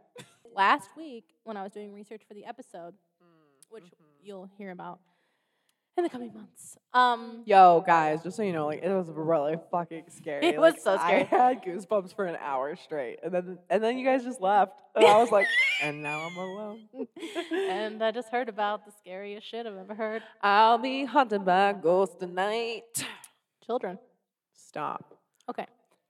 Last 0.55 0.89
week, 0.97 1.25
when 1.45 1.57
I 1.57 1.63
was 1.63 1.73
doing 1.73 1.93
research 1.93 2.23
for 2.27 2.35
the 2.35 2.45
episode, 2.47 2.95
which 3.71 3.85
Mm-hmm. 3.85 4.05
you'll 4.27 4.49
hear 4.59 4.71
about 4.71 5.01
in 5.97 6.05
the 6.05 6.11
coming 6.11 6.33
months, 6.35 6.77
um, 6.93 7.43
Yo, 7.47 7.83
guys, 7.87 8.23
just 8.23 8.37
so 8.37 8.43
you 8.43 8.53
know, 8.53 8.67
like 8.67 8.83
it 8.83 8.89
was 8.93 9.09
really 9.11 9.57
fucking 9.71 10.05
scary. 10.09 10.47
It 10.47 10.59
was 10.61 10.75
Like, 10.75 10.81
so 10.83 10.97
scary. 10.99 11.23
I 11.23 11.25
had 11.25 11.63
goosebumps 11.65 12.15
for 12.15 12.25
an 12.27 12.37
hour 12.41 12.77
straight, 12.77 13.19
and 13.23 13.33
then 13.33 13.59
and 13.71 13.83
then 13.83 13.99
you 13.99 14.05
guys 14.07 14.25
just 14.25 14.41
left, 14.41 14.73
and 14.95 15.05
I 15.05 15.17
was 15.19 15.31
like, 15.31 15.47
and 15.83 16.03
now 16.03 16.21
I'm 16.21 16.37
alone. 16.37 16.89
and 17.53 18.03
I 18.03 18.11
just 18.11 18.29
heard 18.31 18.49
about 18.49 18.85
the 18.85 18.93
scariest 18.99 19.47
shit 19.49 19.67
I've 19.67 19.77
ever 19.77 19.95
heard. 19.95 20.23
I'll 20.43 20.79
be 20.79 21.05
haunted 21.05 21.45
by 21.45 21.73
ghosts 21.73 22.17
tonight. 22.19 22.83
Children. 23.65 23.99
Stop. 24.53 25.15
Okay. 25.51 25.67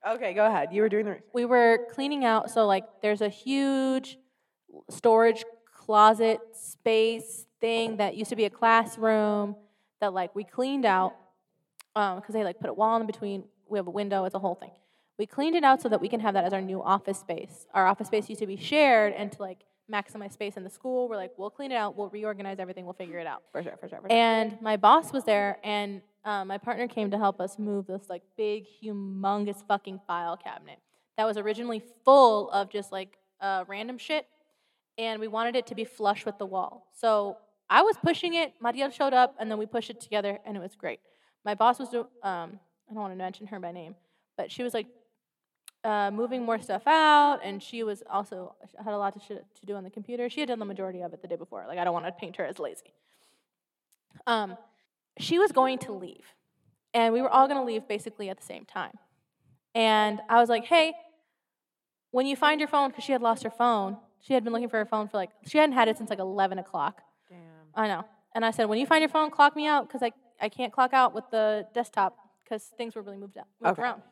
Okay, 0.08 0.34
go 0.34 0.46
ahead. 0.46 0.68
You 0.72 0.82
were 0.82 0.88
doing 0.88 1.04
the 1.04 1.10
research. 1.12 1.26
we 1.34 1.44
were 1.44 1.80
cleaning 1.92 2.24
out 2.24 2.50
so 2.50 2.66
like 2.66 2.84
there's 3.02 3.20
a 3.22 3.28
huge 3.28 4.18
storage 4.90 5.44
closet 5.74 6.38
space 6.52 7.46
thing 7.60 7.96
that 7.96 8.16
used 8.16 8.30
to 8.30 8.36
be 8.36 8.44
a 8.44 8.50
classroom 8.50 9.56
that 10.00 10.12
like 10.12 10.34
we 10.34 10.44
cleaned 10.44 10.84
out 10.84 11.14
because 11.94 12.32
they 12.32 12.44
like 12.44 12.58
put 12.60 12.70
a 12.70 12.74
wall 12.74 13.00
in 13.00 13.06
between 13.06 13.44
we 13.68 13.78
have 13.78 13.86
a 13.86 13.90
window 13.90 14.24
it's 14.24 14.34
a 14.34 14.38
whole 14.38 14.54
thing. 14.54 14.72
We 15.18 15.26
cleaned 15.26 15.56
it 15.56 15.64
out 15.64 15.80
so 15.80 15.88
that 15.88 16.00
we 16.00 16.08
can 16.08 16.20
have 16.20 16.34
that 16.34 16.44
as 16.44 16.52
our 16.52 16.60
new 16.60 16.82
office 16.82 17.18
space. 17.18 17.66
Our 17.72 17.86
office 17.86 18.08
space 18.08 18.28
used 18.28 18.40
to 18.40 18.46
be 18.46 18.56
shared 18.56 19.14
and 19.14 19.32
to 19.32 19.40
like 19.40 19.60
maximize 19.90 20.32
space 20.32 20.56
in 20.56 20.64
the 20.64 20.70
school. 20.70 21.08
We're 21.08 21.16
like 21.16 21.32
we'll 21.38 21.50
clean 21.50 21.72
it 21.72 21.76
out. 21.76 21.96
We'll 21.96 22.10
reorganize 22.10 22.58
everything. 22.58 22.84
We'll 22.84 22.94
figure 22.94 23.18
it 23.18 23.26
out. 23.26 23.42
For 23.52 23.62
sure, 23.62 23.76
for 23.80 23.88
sure, 23.88 24.00
for 24.00 24.08
sure. 24.08 24.16
and 24.16 24.60
my 24.60 24.76
boss 24.76 25.12
was 25.12 25.24
there, 25.24 25.58
and 25.64 26.02
um, 26.24 26.48
my 26.48 26.58
partner 26.58 26.88
came 26.88 27.10
to 27.12 27.18
help 27.18 27.40
us 27.40 27.58
move 27.58 27.86
this 27.86 28.10
like 28.10 28.22
big, 28.36 28.64
humongous 28.82 29.66
fucking 29.66 30.00
file 30.06 30.36
cabinet 30.36 30.78
that 31.16 31.24
was 31.24 31.36
originally 31.36 31.82
full 32.04 32.50
of 32.50 32.70
just 32.70 32.92
like 32.92 33.18
uh, 33.40 33.64
random 33.68 33.98
shit, 33.98 34.26
and 34.98 35.20
we 35.20 35.28
wanted 35.28 35.56
it 35.56 35.66
to 35.68 35.74
be 35.74 35.84
flush 35.84 36.26
with 36.26 36.38
the 36.38 36.46
wall. 36.46 36.88
So 36.92 37.38
I 37.68 37.82
was 37.82 37.96
pushing 38.02 38.34
it. 38.34 38.54
Maria 38.60 38.90
showed 38.90 39.12
up, 39.12 39.34
and 39.38 39.50
then 39.50 39.58
we 39.58 39.66
pushed 39.66 39.90
it 39.90 40.00
together, 40.00 40.38
and 40.44 40.56
it 40.56 40.60
was 40.60 40.74
great. 40.76 41.00
My 41.44 41.54
boss 41.54 41.78
was 41.78 41.92
um, 41.94 42.06
I 42.22 42.92
don't 42.92 43.02
want 43.02 43.12
to 43.12 43.16
mention 43.16 43.46
her 43.48 43.60
by 43.60 43.72
name, 43.72 43.94
but 44.36 44.50
she 44.50 44.62
was 44.62 44.74
like 44.74 44.86
uh, 45.84 46.10
moving 46.10 46.44
more 46.44 46.60
stuff 46.60 46.86
out, 46.86 47.40
and 47.42 47.62
she 47.62 47.82
was 47.82 48.02
also 48.10 48.54
had 48.82 48.94
a 48.94 48.98
lot 48.98 49.20
to, 49.28 49.34
to 49.36 49.66
do 49.66 49.74
on 49.74 49.84
the 49.84 49.90
computer. 49.90 50.28
She 50.28 50.40
had 50.40 50.48
done 50.48 50.58
the 50.58 50.64
majority 50.64 51.02
of 51.02 51.12
it 51.12 51.22
the 51.22 51.28
day 51.28 51.36
before. 51.36 51.64
Like 51.66 51.78
I 51.78 51.84
don't 51.84 51.92
want 51.92 52.06
to 52.06 52.12
paint 52.12 52.36
her 52.36 52.44
as 52.44 52.58
lazy. 52.58 52.94
Um, 54.26 54.56
she 55.18 55.38
was 55.38 55.52
going 55.52 55.78
to 55.80 55.92
leave, 55.92 56.24
and 56.94 57.12
we 57.12 57.22
were 57.22 57.30
all 57.30 57.48
going 57.48 57.58
to 57.58 57.64
leave 57.64 57.88
basically 57.88 58.28
at 58.28 58.38
the 58.38 58.44
same 58.44 58.64
time. 58.64 58.92
And 59.74 60.20
I 60.28 60.40
was 60.40 60.48
like, 60.48 60.64
"Hey, 60.64 60.94
when 62.10 62.26
you 62.26 62.36
find 62.36 62.60
your 62.60 62.68
phone, 62.68 62.90
because 62.90 63.04
she 63.04 63.12
had 63.12 63.22
lost 63.22 63.42
her 63.42 63.50
phone, 63.50 63.98
she 64.20 64.34
had 64.34 64.42
been 64.42 64.52
looking 64.52 64.68
for 64.68 64.78
her 64.78 64.86
phone 64.86 65.08
for 65.08 65.16
like 65.16 65.30
she 65.46 65.58
hadn't 65.58 65.74
had 65.74 65.88
it 65.88 65.98
since 65.98 66.10
like 66.10 66.18
11 66.18 66.58
o'clock. 66.58 67.02
I 67.76 67.88
know. 67.88 68.04
And 68.34 68.44
I 68.44 68.50
said, 68.50 68.64
when 68.66 68.78
you 68.78 68.86
find 68.86 69.02
your 69.02 69.08
phone, 69.08 69.30
clock 69.30 69.54
me 69.54 69.66
out 69.66 69.86
because 69.86 70.02
I, 70.02 70.12
I 70.40 70.48
can't 70.48 70.72
clock 70.72 70.92
out 70.92 71.14
with 71.14 71.24
the 71.30 71.66
desktop 71.74 72.16
because 72.44 72.64
things 72.76 72.94
were 72.94 73.02
really 73.02 73.16
moved 73.18 73.38
out, 73.38 73.46
moved 73.60 73.78
Okay. 73.78 73.82
around. 73.82 74.02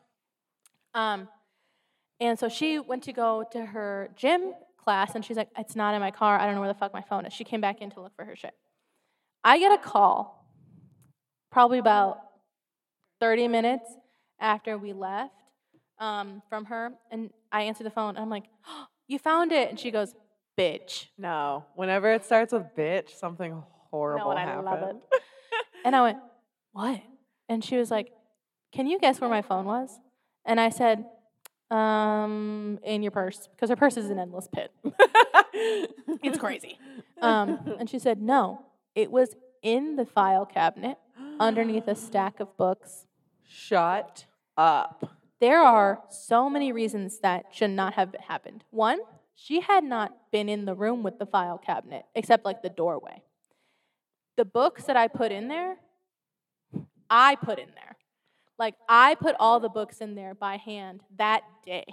Um, 0.95 1.29
and 2.21 2.39
so 2.39 2.49
she 2.49 2.79
went 2.79 3.03
to 3.05 3.13
go 3.13 3.45
to 3.53 3.65
her 3.67 4.11
gym 4.17 4.53
class, 4.77 5.15
and 5.15 5.25
she's 5.25 5.37
like, 5.37 5.49
it's 5.59 5.75
not 5.75 5.95
in 5.95 6.01
my 6.01 6.11
car. 6.11 6.39
I 6.39 6.47
don't 6.47 6.55
know 6.55 6.61
where 6.61 6.73
the 6.73 6.79
fuck 6.79 6.93
my 6.93 7.03
phone 7.03 7.27
is. 7.27 7.33
She 7.33 7.45
came 7.45 7.61
back 7.61 7.81
in 7.81 7.91
to 7.93 8.01
look 8.01 8.15
for 8.15 8.25
her 8.25 8.37
shit. 8.37 8.55
I 9.43 9.59
get 9.59 9.73
a 9.73 9.79
call, 9.83 10.47
probably 11.51 11.79
about 11.79 12.19
30 13.21 13.49
minutes 13.49 13.85
after 14.39 14.79
we 14.79 14.93
left 14.93 15.35
um, 15.99 16.43
from 16.49 16.67
her, 16.67 16.93
and 17.11 17.31
I 17.51 17.63
answer 17.63 17.85
the 17.85 17.91
phone, 17.91 18.11
and 18.11 18.19
I'm 18.19 18.31
like, 18.31 18.45
oh, 18.69 18.87
you 19.07 19.19
found 19.19 19.53
it. 19.53 19.71
And 19.71 19.79
she 19.79 19.91
goes, 19.91 20.15
bitch. 20.59 21.07
No. 21.19 21.65
Whenever 21.75 22.13
it 22.13 22.25
starts 22.25 22.53
with 22.53 22.65
bitch, 22.77 23.11
something 23.11 23.63
horrible 23.91 24.33
and 24.33 24.51
I 24.51 24.61
love 24.61 24.83
it. 24.83 24.97
And 25.85 25.95
I 25.95 26.03
went, 26.03 26.19
What? 26.73 27.03
And 27.49 27.63
she 27.63 27.77
was 27.77 27.91
like, 27.91 28.11
Can 28.73 28.87
you 28.87 28.99
guess 28.99 29.21
where 29.21 29.31
my 29.31 29.43
phone 29.43 29.67
was? 29.67 29.99
And 30.45 30.59
I 30.59 30.71
said, 30.71 31.05
Um, 31.71 32.79
in 32.83 33.03
your 33.03 33.11
purse, 33.11 33.49
because 33.55 33.71
her 33.71 33.77
purse 33.77 33.97
is 33.97 34.11
an 34.11 34.19
endless 34.19 34.49
pit. 34.53 34.73
It's 36.23 36.39
crazy. 36.39 36.79
Um, 37.23 37.77
and 37.79 37.89
she 37.89 37.99
said, 37.99 38.21
No, 38.21 38.63
it 38.95 39.11
was 39.11 39.37
in 39.63 39.97
the 39.97 40.05
file 40.05 40.45
cabinet 40.47 40.99
underneath 41.39 41.87
a 41.87 41.95
stack 42.07 42.41
of 42.41 42.57
books. 42.57 43.07
Shut 43.47 44.25
up. 44.57 45.17
There 45.41 45.61
are 45.61 46.03
so 46.11 46.49
many 46.49 46.73
reasons 46.73 47.21
that 47.21 47.47
should 47.53 47.71
not 47.71 47.95
have 47.95 48.15
happened. 48.27 48.65
One, 48.71 48.99
she 49.35 49.61
had 49.61 49.85
not 49.85 50.31
been 50.31 50.49
in 50.49 50.65
the 50.65 50.75
room 50.75 51.03
with 51.03 51.19
the 51.19 51.27
file 51.27 51.59
cabinet, 51.59 52.05
except 52.15 52.45
like 52.45 52.63
the 52.63 52.69
doorway. 52.69 53.23
The 54.37 54.45
books 54.45 54.85
that 54.85 54.97
I 54.97 55.09
put 55.09 55.33
in 55.33 55.49
there, 55.49 55.77
I 57.11 57.37
put 57.37 57.59
in 57.59 57.69
there. 57.75 57.97
Like 58.59 58.75
I 58.89 59.17
put 59.17 59.35
all 59.39 59.61
the 59.61 59.69
books 59.69 60.01
in 60.01 60.15
there 60.15 60.35
by 60.35 60.57
hand 60.57 61.03
that 61.19 61.43
day. 61.65 61.85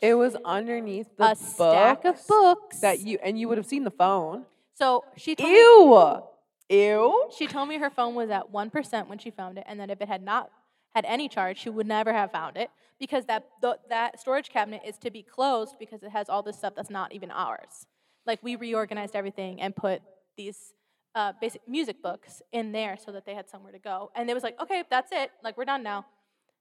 It 0.00 0.14
was 0.14 0.36
underneath 0.44 1.06
the 1.16 1.30
a 1.30 1.36
stack 1.36 2.04
of 2.04 2.26
books 2.26 2.80
that 2.80 3.00
you 3.00 3.18
and 3.22 3.38
you 3.38 3.48
would 3.48 3.58
have 3.58 3.66
seen 3.66 3.84
the 3.84 3.90
phone. 3.90 4.46
So 4.74 5.04
she 5.16 5.36
told 5.36 5.50
me, 5.50 5.56
Ew. 5.56 6.22
Ew. 6.70 7.30
she 7.36 7.46
told 7.46 7.68
me 7.68 7.78
her 7.78 7.90
phone 7.90 8.14
was 8.14 8.30
at 8.30 8.50
one 8.50 8.70
percent 8.70 9.08
when 9.08 9.18
she 9.18 9.30
found 9.30 9.58
it, 9.58 9.64
and 9.66 9.78
that 9.78 9.90
if 9.90 10.00
it 10.00 10.08
had 10.08 10.22
not 10.22 10.50
had 10.94 11.04
any 11.04 11.28
charge, 11.28 11.58
she 11.58 11.70
would 11.70 11.86
never 11.86 12.12
have 12.12 12.32
found 12.32 12.56
it 12.56 12.70
because 13.02 13.24
that 13.26 13.48
the, 13.60 13.76
that 13.88 14.20
storage 14.20 14.48
cabinet 14.48 14.80
is 14.86 14.96
to 14.96 15.10
be 15.10 15.24
closed 15.24 15.74
because 15.80 16.04
it 16.04 16.10
has 16.10 16.28
all 16.28 16.40
this 16.40 16.56
stuff 16.56 16.72
that's 16.76 16.88
not 16.88 17.12
even 17.12 17.32
ours. 17.32 17.88
Like 18.24 18.38
we 18.44 18.54
reorganized 18.54 19.16
everything 19.16 19.60
and 19.60 19.74
put 19.74 20.02
these 20.36 20.72
uh, 21.16 21.32
basic 21.40 21.62
music 21.66 22.00
books 22.00 22.42
in 22.52 22.70
there 22.70 22.96
so 22.96 23.10
that 23.10 23.26
they 23.26 23.34
had 23.34 23.50
somewhere 23.50 23.72
to 23.72 23.80
go, 23.80 24.12
and 24.14 24.30
it 24.30 24.34
was 24.34 24.44
like, 24.44 24.56
okay, 24.62 24.84
that's 24.88 25.10
it. 25.10 25.32
Like 25.42 25.58
we're 25.58 25.64
done 25.64 25.82
now. 25.82 26.06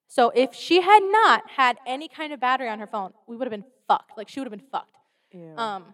So 0.07 0.31
if 0.31 0.55
she 0.55 0.81
had 0.81 1.03
not 1.03 1.43
had 1.47 1.77
any 1.85 2.07
kind 2.07 2.33
of 2.33 2.39
battery 2.39 2.69
on 2.69 2.79
her 2.79 2.87
phone, 2.87 3.13
we 3.27 3.37
would 3.37 3.45
have 3.45 3.51
been 3.51 3.69
fucked. 3.87 4.17
Like 4.17 4.27
she 4.27 4.39
would 4.39 4.47
have 4.51 4.59
been 4.59 4.67
fucked. 4.71 4.97
Ew. 5.31 5.53
Um, 5.55 5.85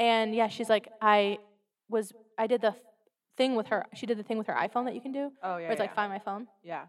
and 0.00 0.34
yeah, 0.34 0.48
she's 0.48 0.68
like, 0.68 0.88
I 1.00 1.38
was, 1.88 2.12
I 2.36 2.48
did 2.48 2.60
the 2.60 2.74
thing 3.36 3.54
with 3.54 3.68
her. 3.68 3.86
She 3.94 4.04
did 4.04 4.18
the 4.18 4.24
thing 4.24 4.36
with 4.36 4.48
her 4.48 4.54
iPhone 4.54 4.84
that 4.86 4.96
you 4.96 5.00
can 5.00 5.12
do, 5.12 5.30
oh 5.44 5.56
yeah. 5.56 5.62
where 5.62 5.70
it's 5.70 5.80
like 5.80 5.94
find 5.94 6.12
my 6.12 6.18
phone, 6.18 6.48
Yeah. 6.64 6.86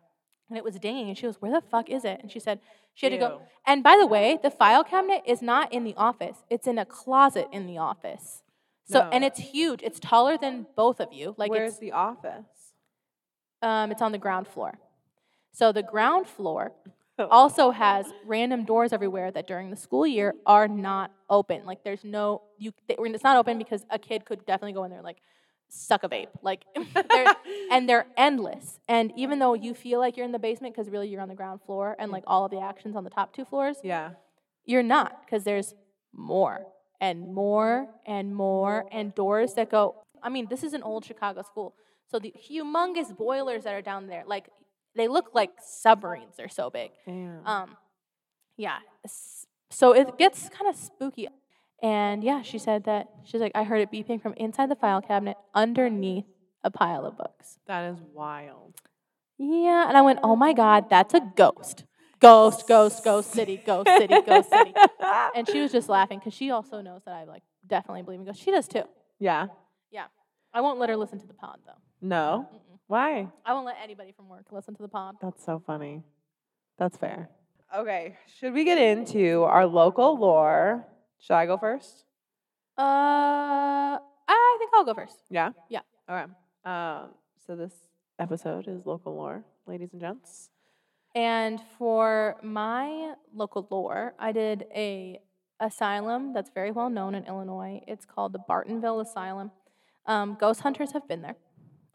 And 0.50 0.58
it 0.58 0.64
was 0.64 0.76
dinging, 0.76 1.08
and 1.08 1.18
she 1.18 1.24
goes, 1.24 1.36
where 1.39 1.52
the 1.52 1.62
fuck 1.62 1.89
is 1.89 2.04
it? 2.04 2.20
And 2.22 2.32
she 2.32 2.39
said 2.39 2.60
she 2.93 3.06
had 3.06 3.12
to 3.12 3.18
go. 3.18 3.41
And 3.66 3.84
by 3.84 3.97
the 4.00 4.08
way, 4.08 4.39
the 4.41 4.52
file 4.52 4.84
cabinet 4.84 5.22
is 5.26 5.41
not 5.41 5.72
in 5.72 5.84
the 5.84 5.93
office; 5.95 6.38
it's 6.50 6.68
in 6.68 6.78
a 6.78 6.86
closet 6.86 7.47
in 7.52 7.68
the 7.68 7.78
office. 7.78 8.43
So 8.86 9.08
and 9.12 9.24
it's 9.24 9.39
huge. 9.39 9.82
It's 9.84 10.00
taller 10.00 10.38
than 10.38 10.66
both 10.76 11.00
of 11.00 11.14
you. 11.14 11.36
Like 11.38 11.52
Where's 11.52 11.78
the 11.78 11.91
office? 11.91 12.74
um, 13.62 13.91
it's 13.91 14.02
on 14.02 14.12
the 14.12 14.18
ground 14.18 14.47
floor. 14.47 14.80
So 15.52 15.72
the 15.72 15.84
ground 15.84 16.28
floor 16.28 16.72
also 17.20 17.72
has 17.72 18.08
random 18.26 18.66
doors 18.66 18.93
everywhere 18.93 19.32
that 19.32 19.47
during 19.47 19.70
the 19.70 19.76
school 19.76 20.08
year 20.08 20.34
are 20.45 20.68
not 20.68 21.12
open. 21.30 21.66
Like 21.66 21.84
there's 21.84 22.04
no 22.04 22.41
you. 22.58 22.74
They, 22.88 22.95
it's 22.97 23.24
not 23.24 23.38
open 23.38 23.58
because 23.58 23.86
a 23.89 24.00
kid 24.00 24.26
could 24.26 24.45
definitely 24.45 24.74
go 24.74 24.84
in 24.86 24.91
there 24.91 25.04
like 25.04 25.18
suck 25.70 26.04
a 26.04 26.10
vape. 26.10 26.28
Like 26.42 26.64
they're, 27.10 27.36
and 27.72 27.88
they're 27.88 28.08
endless. 28.18 28.80
And 28.88 29.12
even 29.16 29.40
though 29.40 29.54
you 29.54 29.74
feel 29.74 30.00
like 30.00 30.18
you're 30.18 30.26
in 30.26 30.32
the 30.32 30.40
basement 30.40 30.76
because 30.76 30.90
really 30.90 31.08
you're 31.08 31.22
on 31.22 31.30
the 31.30 31.36
ground 31.36 31.62
floor 31.66 31.96
and 32.00 32.12
like 32.12 32.24
all 32.28 32.46
of 32.46 32.52
the 32.52 32.60
actions 32.60 32.96
on 32.96 33.04
the 33.04 33.10
top 33.10 33.34
two 33.34 33.46
floors, 33.46 33.78
yeah. 33.84 34.12
you're 34.66 34.84
not 34.84 35.26
because 35.26 35.44
there's 35.44 35.76
more 36.14 36.66
and 37.00 37.34
more 37.34 37.88
and 38.06 38.36
more 38.36 38.86
and 38.92 39.16
doors 39.16 39.54
that 39.54 39.70
go. 39.70 39.96
I 40.22 40.30
mean, 40.30 40.48
this 40.50 40.64
is 40.64 40.74
an 40.74 40.84
old 40.84 41.06
Chicago 41.06 41.42
school. 41.44 41.76
So 42.12 42.20
the 42.20 42.34
humongous 42.50 43.16
boilers 43.16 43.64
that 43.64 43.74
are 43.74 43.82
down 43.82 44.08
there, 44.08 44.24
like 44.26 44.50
they 44.96 45.08
look 45.08 45.32
like 45.34 45.52
submarines. 45.64 46.36
They're 46.36 46.50
so 46.50 46.70
big. 46.70 46.92
Damn. 47.06 47.46
Um, 47.46 47.78
yeah. 48.58 48.80
So 49.70 49.94
it 49.94 50.18
gets 50.18 50.50
kind 50.50 50.68
of 50.68 50.76
spooky. 50.76 51.28
And 51.82 52.24
yeah, 52.24 52.42
she 52.42 52.58
said 52.60 52.84
that 52.86 53.08
she's 53.24 53.40
like, 53.42 53.54
I 53.56 53.64
heard 53.64 53.80
it 53.82 53.92
beeping 53.92 54.22
from 54.22 54.34
inside 54.36 54.70
the 54.70 54.76
file 54.76 55.02
cabinet 55.02 55.38
underneath 55.56 56.26
a 56.64 56.70
pile 56.72 57.06
of 57.06 57.18
books. 57.18 57.58
that 57.68 57.86
is 57.92 57.98
wild. 58.14 58.76
Yeah. 59.38 59.88
And 59.88 59.98
I 59.98 60.02
went, 60.02 60.20
oh 60.24 60.36
my 60.36 60.52
God, 60.54 60.90
that's 60.90 61.14
a 61.14 61.22
ghost. 61.36 61.86
Ghost, 62.20 62.68
ghost, 62.68 63.02
ghost 63.06 63.32
city, 63.32 63.62
ghost 63.66 63.88
city, 63.88 64.22
ghost 64.26 64.50
city. 64.50 64.74
And 65.36 65.48
she 65.48 65.62
was 65.62 65.72
just 65.72 65.88
laughing 65.90 66.20
because 66.20 66.34
she 66.34 66.52
also 66.52 66.82
knows 66.82 67.02
that 67.06 67.14
I 67.14 67.24
like 67.24 67.44
definitely 67.66 68.02
believe 68.04 68.20
in 68.20 68.26
ghosts. 68.26 68.44
She 68.44 68.52
does 68.52 68.68
too. 68.68 68.84
yeah. 69.20 69.48
Yeah. 69.92 70.06
I 70.54 70.62
won't 70.62 70.80
let 70.80 70.90
her 70.90 70.98
listen 70.98 71.20
to 71.20 71.28
the 71.28 71.34
pod 71.34 71.60
though. 71.66 71.80
No. 72.02 72.48
Mm-mm. 72.54 72.78
Why? 72.88 73.28
I 73.46 73.54
won't 73.54 73.66
let 73.66 73.78
anybody 73.84 74.12
from 74.12 74.28
work 74.28 74.46
listen 74.52 74.76
to 74.76 74.82
the 74.82 74.88
pod. 74.90 75.16
That's 75.22 75.44
so 75.46 75.62
funny. 75.66 76.04
That's 76.78 76.98
fair. 76.98 77.30
Okay. 77.76 78.18
Should 78.40 78.54
we 78.54 78.66
get 78.66 78.78
into 78.80 79.44
our 79.44 79.66
local 79.66 80.18
lore? 80.20 80.86
Should 81.20 81.34
I 81.34 81.46
go 81.46 81.58
first? 81.58 82.06
Uh, 82.78 84.00
I 84.28 84.56
think 84.58 84.72
I'll 84.74 84.86
go 84.86 84.94
first. 84.94 85.18
Yeah. 85.30 85.52
Yeah. 85.70 85.82
Okay. 86.10 86.32
Um. 86.66 87.10
So 87.46 87.56
this 87.56 87.74
episode 88.20 88.68
is 88.68 88.86
local 88.86 89.16
lore, 89.16 89.44
ladies 89.68 89.90
and 89.92 90.02
gents. 90.02 90.50
And 91.16 91.60
for 91.78 92.38
my 92.44 93.14
local 93.34 93.68
lore, 93.70 94.14
I 94.20 94.32
did 94.32 94.66
a 94.76 95.20
asylum 95.60 96.34
that's 96.34 96.50
very 96.54 96.72
well 96.72 96.90
known 96.90 97.16
in 97.16 97.26
Illinois. 97.26 97.82
It's 97.88 98.06
called 98.06 98.34
the 98.34 98.40
Bartonville 98.40 99.02
Asylum. 99.02 99.52
Um, 100.06 100.38
ghost 100.40 100.62
hunters 100.62 100.92
have 100.94 101.08
been 101.08 101.22
there. 101.22 101.36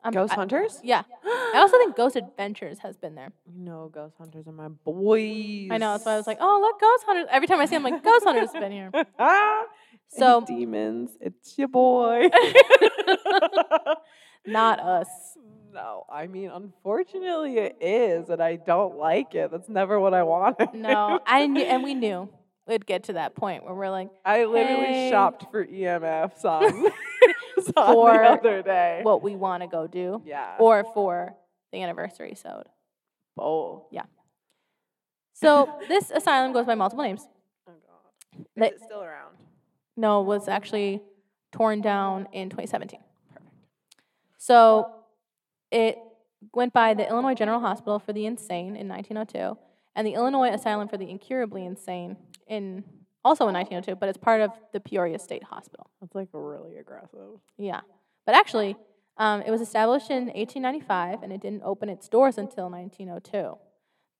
Um, 0.04 0.12
Ghost 0.12 0.32
I- 0.32 0.36
hunters. 0.36 0.80
Yeah. 0.82 1.02
I 1.24 1.58
also 1.58 1.76
think 1.78 1.96
Ghost 1.96 2.16
Adventures 2.16 2.78
has 2.80 2.96
been 2.96 3.14
there. 3.14 3.30
No, 3.56 3.88
ghost 3.92 4.16
hunters 4.18 4.46
are 4.48 4.52
my 4.52 4.68
boys. 4.68 5.68
I 5.70 5.78
know. 5.78 5.92
That's 5.92 6.04
why 6.04 6.12
I 6.14 6.16
was 6.16 6.26
like, 6.26 6.38
oh, 6.40 6.58
look, 6.60 6.80
Ghost 6.80 7.04
Hunters. 7.06 7.26
Every 7.30 7.46
time 7.48 7.60
I 7.60 7.66
see 7.66 7.76
them, 7.76 7.86
I'm 7.86 7.92
like, 7.92 8.02
Ghost 8.04 8.24
Hunters 8.24 8.50
has 8.52 8.60
been 8.60 8.72
here. 8.72 8.90
ah, 9.18 9.64
So, 10.08 10.44
any 10.48 10.58
demons, 10.60 11.16
it's 11.20 11.56
your 11.56 11.68
boy. 11.68 12.28
not 14.46 14.80
us. 14.80 15.08
no, 15.72 16.04
I 16.12 16.26
mean, 16.26 16.50
unfortunately, 16.50 17.58
it 17.58 17.76
is, 17.80 18.28
and 18.28 18.42
I 18.42 18.56
don't 18.56 18.96
like 18.96 19.34
it. 19.34 19.50
That's 19.50 19.68
never 19.68 19.98
what 19.98 20.12
I 20.14 20.22
wanted. 20.22 20.74
No. 20.74 21.20
I 21.26 21.46
knew, 21.46 21.62
and 21.62 21.82
we 21.82 21.94
knew 21.94 22.28
we'd 22.66 22.86
get 22.86 23.04
to 23.04 23.14
that 23.14 23.34
point 23.34 23.64
where 23.64 23.74
we're 23.74 23.90
like, 23.90 24.10
I 24.24 24.44
literally 24.44 24.86
Hey. 24.86 25.10
shopped 25.10 25.46
for 25.50 25.64
EMFs 25.64 26.44
on, 27.76 27.84
on 27.84 27.94
For 27.94 28.12
the 28.12 28.28
other 28.30 28.62
day. 28.62 29.00
what 29.02 29.22
we 29.22 29.36
want 29.36 29.62
to 29.62 29.68
go 29.68 29.86
do, 29.86 30.22
yeah. 30.24 30.56
or 30.58 30.84
for 30.94 31.34
the 31.72 31.82
anniversary 31.82 32.34
sode. 32.34 32.68
Yeah. 33.90 34.04
So, 35.34 35.80
this 35.88 36.10
asylum 36.10 36.52
goes 36.52 36.66
by 36.66 36.74
multiple 36.74 37.04
names. 37.04 37.26
Oh 37.68 37.72
God. 37.86 38.66
Is 38.66 38.72
it 38.72 38.80
still 38.84 39.02
around? 39.02 39.36
No, 39.96 40.22
was 40.22 40.48
actually 40.48 41.02
torn 41.52 41.80
down 41.80 42.26
in 42.32 42.50
2017. 42.50 43.00
Perfect. 43.32 43.48
So 44.38 44.90
it 45.70 45.98
went 46.52 46.72
by 46.72 46.94
the 46.94 47.08
Illinois 47.08 47.34
General 47.34 47.60
Hospital 47.60 47.98
for 47.98 48.12
the 48.12 48.26
Insane 48.26 48.76
in 48.76 48.88
1902 48.88 49.56
and 49.94 50.06
the 50.06 50.14
Illinois 50.14 50.52
Asylum 50.52 50.88
for 50.88 50.96
the 50.96 51.08
Incurably 51.08 51.64
Insane 51.64 52.16
in 52.48 52.84
also 53.24 53.48
in 53.48 53.54
1902, 53.54 53.96
but 53.96 54.08
it's 54.08 54.18
part 54.18 54.40
of 54.40 54.50
the 54.72 54.80
Peoria 54.80 55.18
State 55.18 55.44
Hospital. 55.44 55.90
That's 56.00 56.14
like 56.14 56.28
really 56.32 56.76
aggressive. 56.76 57.40
Yeah. 57.56 57.80
But 58.26 58.34
actually, 58.34 58.76
um, 59.16 59.42
it 59.42 59.50
was 59.50 59.60
established 59.60 60.10
in 60.10 60.26
1895 60.26 61.22
and 61.22 61.32
it 61.32 61.40
didn't 61.40 61.62
open 61.64 61.88
its 61.88 62.08
doors 62.08 62.38
until 62.38 62.68
1902. 62.68 63.56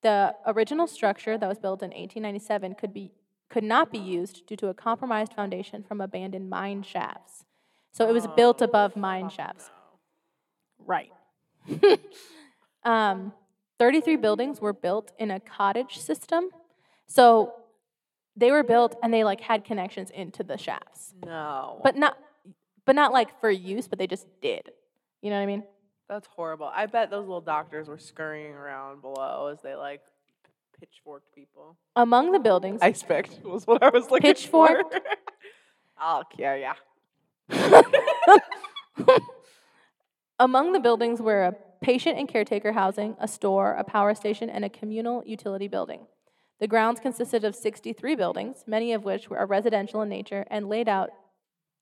The 0.02 0.34
original 0.46 0.86
structure 0.86 1.36
that 1.36 1.48
was 1.48 1.58
built 1.58 1.82
in 1.82 1.90
1897 1.90 2.74
could 2.74 2.92
be 2.92 3.12
could 3.50 3.64
not 3.64 3.92
be 3.92 3.98
used 3.98 4.46
due 4.46 4.56
to 4.56 4.68
a 4.68 4.74
compromised 4.74 5.32
foundation 5.32 5.84
from 5.84 6.00
abandoned 6.00 6.48
mine 6.48 6.82
shafts. 6.82 7.44
So 7.92 8.08
it 8.08 8.12
was 8.12 8.26
built 8.26 8.60
above 8.60 8.96
mine 8.96 9.28
shafts. 9.28 9.70
Right. 10.78 11.12
um, 12.84 13.32
33 13.78 14.16
buildings 14.16 14.60
were 14.60 14.72
built 14.72 15.12
in 15.18 15.30
a 15.30 15.38
cottage 15.38 15.98
system. 15.98 16.48
So 17.06 17.52
they 18.36 18.50
were 18.50 18.62
built 18.62 18.96
and 19.02 19.12
they 19.14 19.24
like 19.24 19.40
had 19.40 19.64
connections 19.64 20.10
into 20.10 20.42
the 20.42 20.56
shafts 20.58 21.14
No. 21.24 21.80
but 21.82 21.96
not 21.96 22.16
but 22.84 22.94
not 22.96 23.12
like 23.12 23.40
for 23.40 23.50
use 23.50 23.86
but 23.88 23.98
they 23.98 24.06
just 24.06 24.26
did 24.40 24.70
you 25.22 25.30
know 25.30 25.36
what 25.36 25.42
i 25.42 25.46
mean 25.46 25.62
That's 26.08 26.26
horrible. 26.36 26.70
I 26.74 26.86
bet 26.86 27.10
those 27.10 27.26
little 27.26 27.40
doctors 27.40 27.88
were 27.88 27.98
scurrying 27.98 28.52
around 28.54 29.00
below 29.02 29.48
as 29.52 29.62
they 29.62 29.74
like 29.74 30.02
pitchforked 30.78 31.34
people. 31.34 31.76
among 31.96 32.32
the 32.32 32.38
buildings 32.40 32.80
Ice 32.82 33.02
picked 33.02 33.42
was 33.44 33.66
what 33.66 33.82
I 33.82 33.88
was 33.90 34.10
looking 34.10 34.28
pitchfork. 34.34 34.92
for. 34.92 35.00
I'll 35.98 36.24
kill 36.24 36.56
ya. 36.56 36.74
among 40.38 40.72
the 40.72 40.80
buildings 40.80 41.20
were 41.20 41.44
a 41.44 41.54
patient 41.80 42.18
and 42.18 42.28
caretaker 42.28 42.72
housing 42.72 43.16
a 43.20 43.28
store 43.28 43.74
a 43.74 43.84
power 43.84 44.14
station 44.14 44.48
and 44.50 44.64
a 44.64 44.68
communal 44.68 45.22
utility 45.26 45.68
building 45.68 46.00
the 46.60 46.66
grounds 46.68 47.00
consisted 47.00 47.44
of 47.44 47.54
63 47.54 48.14
buildings 48.14 48.64
many 48.66 48.92
of 48.92 49.04
which 49.04 49.28
were 49.28 49.44
residential 49.46 50.02
in 50.02 50.08
nature 50.08 50.44
and 50.50 50.68
laid 50.68 50.88
out 50.88 51.10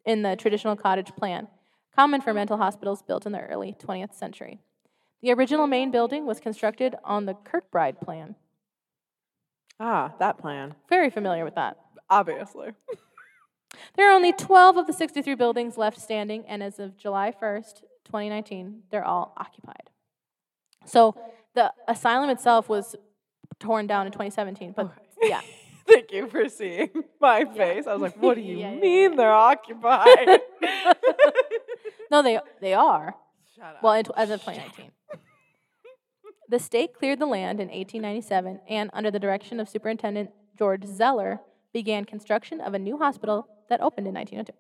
in 0.05 0.23
the 0.23 0.37
traditional 0.37 0.77
cottage 0.77 1.15
plan 1.17 1.49
common 1.95 2.21
for 2.21 2.33
mental 2.35 2.57
hospitals 2.57 3.03
built 3.03 3.27
in 3.27 3.33
the 3.33 3.41
early 3.41 3.75
20th 3.79 4.15
century 4.15 4.59
the 5.21 5.33
original 5.33 5.67
main 5.67 5.91
building 5.91 6.27
was 6.27 6.41
constructed 6.41 6.95
on 7.05 7.27
the 7.27 7.35
kirkbride 7.35 8.01
plan 8.01 8.35
Ah, 9.81 10.13
that 10.21 10.39
plan. 10.39 10.75
very 10.89 11.11
familiar 11.11 11.45
with 11.45 11.55
that 11.57 11.77
Obviously. 12.11 12.73
There 13.97 14.11
are 14.11 14.15
only 14.15 14.33
12 14.33 14.77
of 14.77 14.87
the 14.87 14.93
63 14.93 15.35
buildings 15.35 15.79
left 15.79 15.99
standing, 15.99 16.45
and 16.47 16.63
as 16.63 16.79
of 16.79 16.97
July 16.99 17.33
1st, 17.33 17.81
2019, 18.05 18.83
they're 18.91 19.05
all 19.05 19.33
occupied. 19.39 19.89
So 20.85 21.17
the 21.55 21.73
asylum 21.89 22.29
itself 22.31 22.69
was 22.69 22.97
torn 23.59 23.87
down 23.87 24.07
in 24.07 24.13
2017, 24.13 24.73
but 24.77 24.93
yeah. 25.23 25.41
Thank 25.87 26.13
you 26.13 26.29
for 26.29 26.49
seeing 26.49 26.91
my 27.21 27.45
face. 27.45 27.87
I 27.87 27.93
was 27.93 28.03
like, 28.03 28.17
what 28.23 28.35
do 28.37 28.41
you 28.49 28.57
Yeah, 28.57 28.73
yeah, 28.73 28.81
mean 28.81 29.17
they're 29.17 29.33
occupied? 29.33 30.41
No, 32.11 32.23
they, 32.23 32.39
they 32.61 32.75
are. 32.75 33.17
Shut 33.57 33.65
up. 33.77 33.83
Well, 33.83 33.95
as 33.95 34.31
of 34.31 34.41
2019. 34.41 34.91
The 36.49 36.59
state 36.59 36.95
cleared 36.95 37.19
the 37.19 37.27
land 37.27 37.61
in 37.61 37.69
1897 37.69 38.61
and, 38.69 38.91
under 38.93 39.11
the 39.11 39.19
direction 39.19 39.59
of 39.59 39.69
Superintendent 39.69 40.31
George 40.59 40.85
Zeller, 40.85 41.41
began 41.73 42.05
construction 42.05 42.61
of 42.61 42.75
a 42.75 42.79
new 42.79 42.99
hospital 42.99 43.49
that 43.71 43.81
opened 43.81 44.07
in 44.07 44.15
1902. 44.15 44.53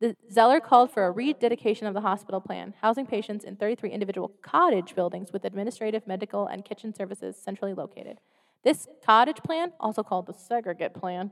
The 0.00 0.16
Zeller 0.30 0.60
called 0.60 0.90
for 0.90 1.06
a 1.06 1.10
rededication 1.10 1.86
of 1.86 1.94
the 1.94 2.00
hospital 2.00 2.40
plan, 2.40 2.74
housing 2.82 3.06
patients 3.06 3.44
in 3.44 3.56
33 3.56 3.90
individual 3.90 4.32
cottage 4.42 4.94
buildings 4.94 5.32
with 5.32 5.44
administrative, 5.44 6.06
medical, 6.06 6.46
and 6.46 6.64
kitchen 6.64 6.92
services 6.92 7.36
centrally 7.36 7.74
located. 7.74 8.18
This 8.64 8.88
cottage 9.04 9.38
plan, 9.44 9.72
also 9.78 10.02
called 10.02 10.26
the 10.26 10.34
segregate 10.34 10.94
plan, 10.94 11.30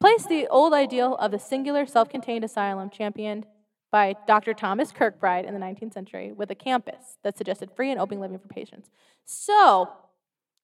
placed 0.00 0.28
the 0.28 0.46
old 0.48 0.72
ideal 0.72 1.16
of 1.16 1.32
the 1.32 1.38
singular 1.38 1.86
self 1.86 2.08
contained 2.08 2.44
asylum 2.44 2.90
championed 2.90 3.46
by 3.90 4.14
Dr. 4.26 4.54
Thomas 4.54 4.92
Kirkbride 4.92 5.46
in 5.46 5.54
the 5.54 5.60
19th 5.60 5.94
century 5.94 6.32
with 6.32 6.50
a 6.50 6.54
campus 6.54 7.16
that 7.24 7.36
suggested 7.36 7.70
free 7.74 7.90
and 7.90 7.98
open 7.98 8.20
living 8.20 8.38
for 8.38 8.48
patients. 8.48 8.90
So, 9.24 9.88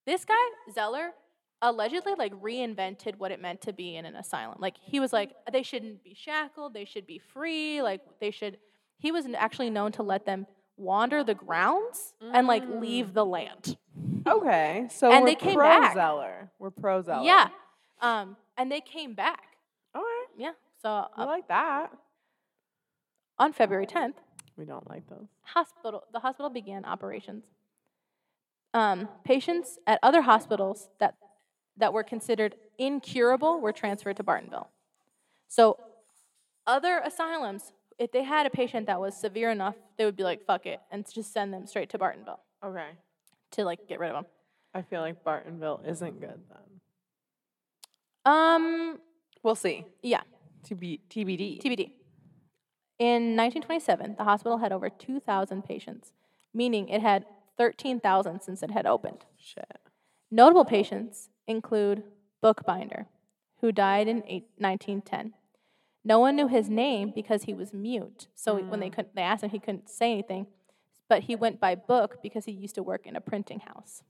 This 0.07 0.26
guy, 0.26 0.34
Zeller, 0.72 1.12
allegedly 1.69 2.12
like 2.19 2.33
reinvented 2.41 3.17
what 3.19 3.31
it 3.33 3.41
meant 3.41 3.61
to 3.62 3.73
be 3.73 3.97
in 3.97 4.05
an 4.05 4.15
asylum. 4.17 4.57
Like 4.61 4.77
he 4.81 5.01
was 5.01 5.12
like, 5.12 5.31
they 5.53 5.62
shouldn't 5.62 6.05
be 6.05 6.15
shackled, 6.15 6.75
they 6.75 6.85
should 6.85 7.07
be 7.07 7.19
free, 7.19 7.83
like 7.83 8.01
they 8.21 8.31
should 8.31 8.59
he 8.99 9.11
was 9.12 9.25
n- 9.27 9.35
actually 9.35 9.71
known 9.71 9.93
to 9.93 10.03
let 10.03 10.25
them 10.27 10.47
wander 10.77 11.23
the 11.25 11.35
grounds 11.35 12.15
and 12.21 12.47
like 12.47 12.62
leave 12.69 13.12
the 13.15 13.25
land. 13.25 13.77
Okay, 14.27 14.87
so 14.91 15.11
And 15.12 15.23
we're 15.25 15.31
they 15.31 15.35
came 15.35 15.55
pro 15.57 15.69
back. 15.69 15.95
Zeller. 15.95 16.51
We're 16.59 16.71
pro 16.71 17.03
Zeller. 17.03 17.25
Yeah. 17.25 17.49
Um, 18.01 18.37
and 18.57 18.71
they 18.73 18.81
came 18.81 19.15
back. 19.15 19.43
All 19.95 20.01
right. 20.03 20.27
Yeah. 20.39 20.53
So 20.83 20.89
I 20.89 21.23
uh, 21.23 21.27
like 21.27 21.49
that. 21.49 21.91
on 23.39 23.53
February 23.53 23.87
10th, 23.87 24.15
We 24.57 24.65
don't 24.65 24.89
like 24.89 25.07
those. 25.09 25.27
hospital 25.43 26.03
the 26.12 26.21
hospital 26.21 26.51
began 26.51 26.85
operations. 26.85 27.45
Um, 28.73 29.09
patients 29.25 29.79
at 29.87 29.99
other 30.03 30.23
hospitals 30.23 30.89
that 30.99 31.15
that 31.77 31.93
were 31.93 32.03
considered 32.05 32.55
incurable 32.79 33.61
were 33.61 33.72
transferred 33.72 34.16
to 34.16 34.25
Bartonville. 34.25 34.66
So 35.49 35.79
other 36.66 36.99
asylums, 37.05 37.72
if 37.99 38.11
they 38.12 38.22
had 38.25 38.47
a 38.47 38.51
patient 38.51 38.87
that 38.87 39.01
was 39.01 39.16
severe 39.16 39.51
enough, 39.51 39.77
they 39.97 40.05
would 40.05 40.16
be 40.16 40.22
like, 40.25 40.45
"Fuck 40.45 40.66
it," 40.66 40.81
and 40.91 41.05
just 41.12 41.33
send 41.33 41.53
them 41.53 41.66
straight 41.66 41.91
to 41.91 41.99
Bartonville 41.99 42.41
Okay. 42.64 42.91
to 43.53 43.64
like 43.64 43.87
get 43.87 43.99
rid 44.01 44.11
of 44.11 44.16
them. 44.16 44.27
I 44.75 44.83
feel 44.83 45.01
like 45.01 45.22
Bartonville 45.22 45.87
isn't 45.87 46.20
good 46.20 46.43
then. 46.49 46.81
Um, 48.25 49.01
We'll 49.43 49.55
see. 49.55 49.85
yeah, 50.03 50.22
To 50.64 50.75
be 50.75 51.01
TBD. 51.11 51.61
TBD. 51.61 51.93
In 52.99 53.37
1927, 53.37 54.14
the 54.16 54.25
hospital 54.25 54.59
had 54.59 54.72
over 54.72 54.89
2,000 54.89 55.62
patients, 55.64 56.12
meaning 56.55 56.89
it 56.89 57.03
had 57.03 57.27
13,000 57.59 58.41
since 58.41 58.62
it 58.62 58.70
had 58.70 58.87
opened. 58.87 59.27
Shit. 59.37 59.79
Notable 60.31 60.64
patients 60.64 61.29
include 61.47 62.03
Bookbinder, 62.40 63.07
who 63.61 63.72
died 63.72 64.09
in 64.09 64.18
1910. 64.18 65.34
No 66.05 66.18
one 66.18 66.36
knew 66.36 66.49
his 66.49 66.68
name 66.68 67.12
because 67.14 67.45
he 67.45 67.55
was 67.55 67.72
mute. 67.72 68.26
So 68.34 68.57
when 68.57 68.80
they 68.80 68.90
mm. 68.90 68.95
could 68.95 69.07
they 69.14 69.22
asked 69.22 69.42
him, 69.42 69.51
he 69.51 69.59
couldn't 69.59 69.88
say 69.88 70.12
anything. 70.12 70.47
But 71.09 71.24
he 71.24 71.36
went 71.36 71.61
by 71.61 71.74
Book 71.74 72.18
because 72.22 72.45
he 72.45 72.53
used 72.53 72.74
to 72.74 72.82
work 72.82 73.07
in 73.07 73.16
a 73.16 73.20
printing 73.20 73.61
house. 73.61 74.03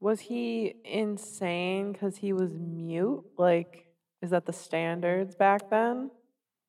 Was 0.00 0.20
he 0.20 0.74
insane 0.84 1.92
because 1.92 2.18
he 2.18 2.32
was 2.32 2.52
mute? 2.52 3.24
Like, 3.38 3.86
is 4.22 4.30
that 4.30 4.46
the 4.46 4.52
standards 4.52 5.34
back 5.34 5.70
then? 5.70 6.10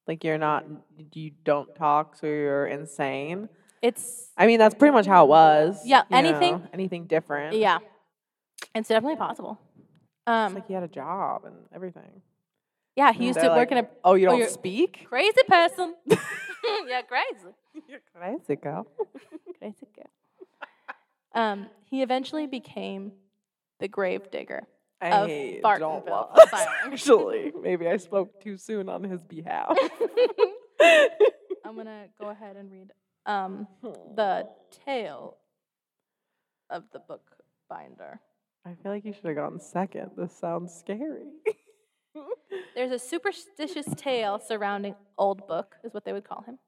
Like, 0.07 0.23
you're 0.23 0.37
not, 0.37 0.65
you 1.13 1.31
don't 1.43 1.75
talk, 1.75 2.15
so 2.15 2.27
you're 2.27 2.67
insane. 2.67 3.49
It's 3.81 4.29
I 4.37 4.47
mean, 4.47 4.59
that's 4.59 4.75
pretty 4.75 4.93
much 4.93 5.05
how 5.05 5.25
it 5.25 5.29
was. 5.29 5.81
Yeah, 5.85 6.03
anything- 6.09 6.53
know, 6.53 6.67
anything 6.73 7.05
different. 7.05 7.55
yeah, 7.57 7.79
it's 8.79 8.89
definitely 8.89 9.17
possible. 9.17 9.59
It's 9.77 9.85
Um, 10.27 10.53
like 10.55 10.67
he 10.67 10.73
had 10.73 10.83
a 10.83 10.87
job 10.87 11.45
and 11.45 11.55
everything. 11.73 12.21
yeah, 12.95 13.11
he 13.13 13.27
used 13.27 13.39
to 13.39 13.47
work 13.49 13.71
in 13.71 13.77
a 13.79 13.87
Oh, 14.03 14.15
you 14.15 14.27
oh, 14.27 14.31
don't 14.31 14.39
you're- 14.39 14.51
speak? 14.51 15.05
crazy 15.07 15.41
person. 15.47 15.95
yeah, 16.87 17.01
crazy. 17.01 17.53
You're 17.87 18.01
crazy, 18.15 18.55
girl. 18.55 18.87
Crazy 19.59 19.87
girl. 19.95 20.05
Um, 21.33 21.67
he 21.85 22.01
eventually 22.03 22.45
became 22.47 23.11
the 23.79 23.87
grave 23.87 24.29
digger. 24.31 24.67
I 25.01 25.09
Of 25.63 25.79
don't 25.79 26.05
love 26.07 26.31
this, 26.35 26.53
Actually, 26.53 27.53
maybe 27.61 27.87
I 27.87 27.97
spoke 27.97 28.39
too 28.41 28.57
soon 28.57 28.89
on 28.89 29.03
his 29.03 29.23
behalf. 29.23 29.75
I'm 31.65 31.75
gonna 31.75 32.05
go 32.19 32.29
ahead 32.29 32.55
and 32.55 32.71
read 32.71 32.91
um, 33.25 33.67
the 34.15 34.47
tale 34.85 35.37
of 36.69 36.83
the 36.93 36.99
book 36.99 37.21
binder. 37.69 38.19
I 38.67 38.75
feel 38.83 38.91
like 38.91 39.05
you 39.05 39.13
should 39.13 39.23
have 39.23 39.35
gotten 39.35 39.61
second. 39.61 40.11
This 40.17 40.37
sounds 40.37 40.73
scary. 40.73 41.31
There's 42.75 42.91
a 42.91 42.99
superstitious 42.99 43.85
tale 43.95 44.39
surrounding 44.45 44.95
Old 45.17 45.47
Book, 45.47 45.75
is 45.85 45.93
what 45.93 46.03
they 46.03 46.11
would 46.11 46.27
call 46.27 46.43
him, 46.45 46.59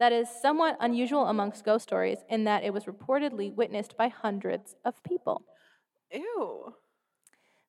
that 0.00 0.12
is 0.12 0.28
somewhat 0.28 0.76
unusual 0.80 1.26
amongst 1.26 1.64
ghost 1.64 1.84
stories 1.84 2.18
in 2.28 2.42
that 2.44 2.64
it 2.64 2.72
was 2.72 2.84
reportedly 2.84 3.54
witnessed 3.54 3.96
by 3.96 4.08
hundreds 4.08 4.74
of 4.84 5.02
people. 5.04 5.44
Ew. 6.12 6.74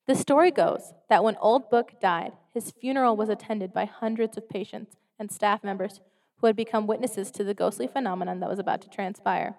The 0.07 0.15
story 0.15 0.49
goes 0.49 0.93
that 1.09 1.23
when 1.23 1.35
Old 1.37 1.69
Book 1.69 1.93
died, 2.01 2.33
his 2.51 2.71
funeral 2.71 3.15
was 3.15 3.29
attended 3.29 3.73
by 3.73 3.85
hundreds 3.85 4.37
of 4.37 4.49
patients 4.49 4.95
and 5.19 5.31
staff 5.31 5.63
members 5.63 6.01
who 6.37 6.47
had 6.47 6.55
become 6.55 6.87
witnesses 6.87 7.29
to 7.31 7.43
the 7.43 7.53
ghostly 7.53 7.85
phenomenon 7.85 8.39
that 8.39 8.49
was 8.49 8.59
about 8.59 8.81
to 8.81 8.89
transpire. 8.89 9.55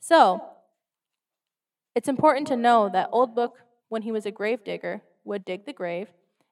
So, 0.00 0.42
it's 1.94 2.08
important 2.08 2.46
to 2.48 2.56
know 2.56 2.88
that 2.92 3.08
Old 3.12 3.34
Book, 3.34 3.58
when 3.88 4.02
he 4.02 4.12
was 4.12 4.26
a 4.26 4.30
grave 4.30 4.64
digger, 4.64 5.02
would 5.24 5.44
dig 5.44 5.64
the 5.66 5.72
grave 5.72 6.08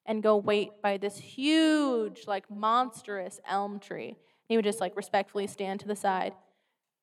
and 0.07 0.23
go 0.23 0.37
wait 0.37 0.71
by 0.83 0.97
this 0.97 1.19
huge, 1.19 2.27
like 2.27 2.51
monstrous 2.51 3.41
elm 3.49 3.79
tree. 3.79 4.17
He 4.49 4.57
would 4.57 4.65
just 4.65 4.81
like 4.81 4.97
respectfully 4.97 5.47
stand 5.47 5.81
to 5.81 5.89
the 5.89 5.97
side. 5.97 6.35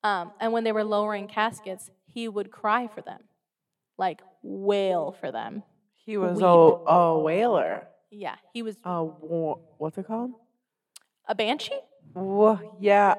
Um, 0.02 0.32
and 0.40 0.52
when 0.52 0.64
they 0.64 0.72
were 0.72 0.84
lowering 0.84 1.26
caskets, 1.28 1.90
he 2.06 2.28
would 2.28 2.50
cry 2.50 2.86
for 2.88 3.02
them, 3.02 3.20
like 3.98 4.20
wail 4.42 5.12
for 5.20 5.30
them. 5.30 5.62
He 6.04 6.16
was 6.16 6.36
Weep. 6.36 6.44
a, 6.44 6.46
a 6.92 7.18
whaler. 7.20 7.86
Yeah, 8.10 8.36
he 8.52 8.62
was 8.62 8.76
A 8.84 9.02
what's 9.04 9.98
it 9.98 10.06
called? 10.06 10.32
a 11.28 11.34
banshee. 11.34 11.78
Wha- 12.14 12.58
yeah, 12.80 13.14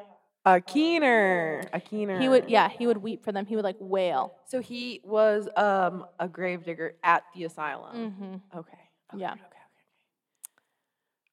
a 0.46 0.60
keener. 0.62 1.64
A 1.74 1.80
keener. 1.80 2.20
He 2.20 2.28
would, 2.30 2.50
yeah, 2.50 2.70
he 2.70 2.88
would 2.88 2.98
weep 2.98 3.24
for 3.24 3.32
them. 3.32 3.46
He 3.46 3.56
would 3.56 3.66
like 3.66 3.78
wail. 3.80 4.36
So 4.48 4.60
he 4.60 5.02
was 5.04 5.48
um 5.56 6.06
a 6.20 6.28
gravedigger 6.28 6.96
at 7.04 7.24
the 7.36 7.46
asylum. 7.46 7.96
Mm-hmm. 7.96 8.34
Okay. 8.60 8.78
okay, 9.14 9.18
Yeah. 9.18 9.32
Okay, 9.34 9.42
okay. 9.42 9.48
Okay. 9.48 9.58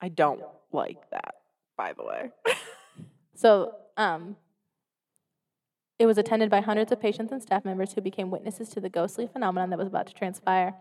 I 0.01 0.09
don't 0.09 0.43
like 0.73 1.11
that. 1.11 1.35
By 1.77 1.93
the 1.93 2.05
way. 2.05 2.31
So, 3.35 3.73
um, 3.97 4.35
it 5.97 6.07
was 6.07 6.19
attended 6.19 6.51
by 6.51 6.61
hundreds 6.61 6.91
of 6.91 7.01
patients 7.01 7.31
and 7.31 7.41
staff 7.41 7.65
members 7.65 7.93
who 7.93 8.01
became 8.01 8.33
witnesses 8.33 8.69
to 8.71 8.81
the 8.81 8.89
ghostly 8.89 9.29
phenomenon 9.29 9.71
that 9.71 9.79
was 9.79 9.87
about 9.87 10.09
to 10.09 10.13
transpire. 10.15 10.75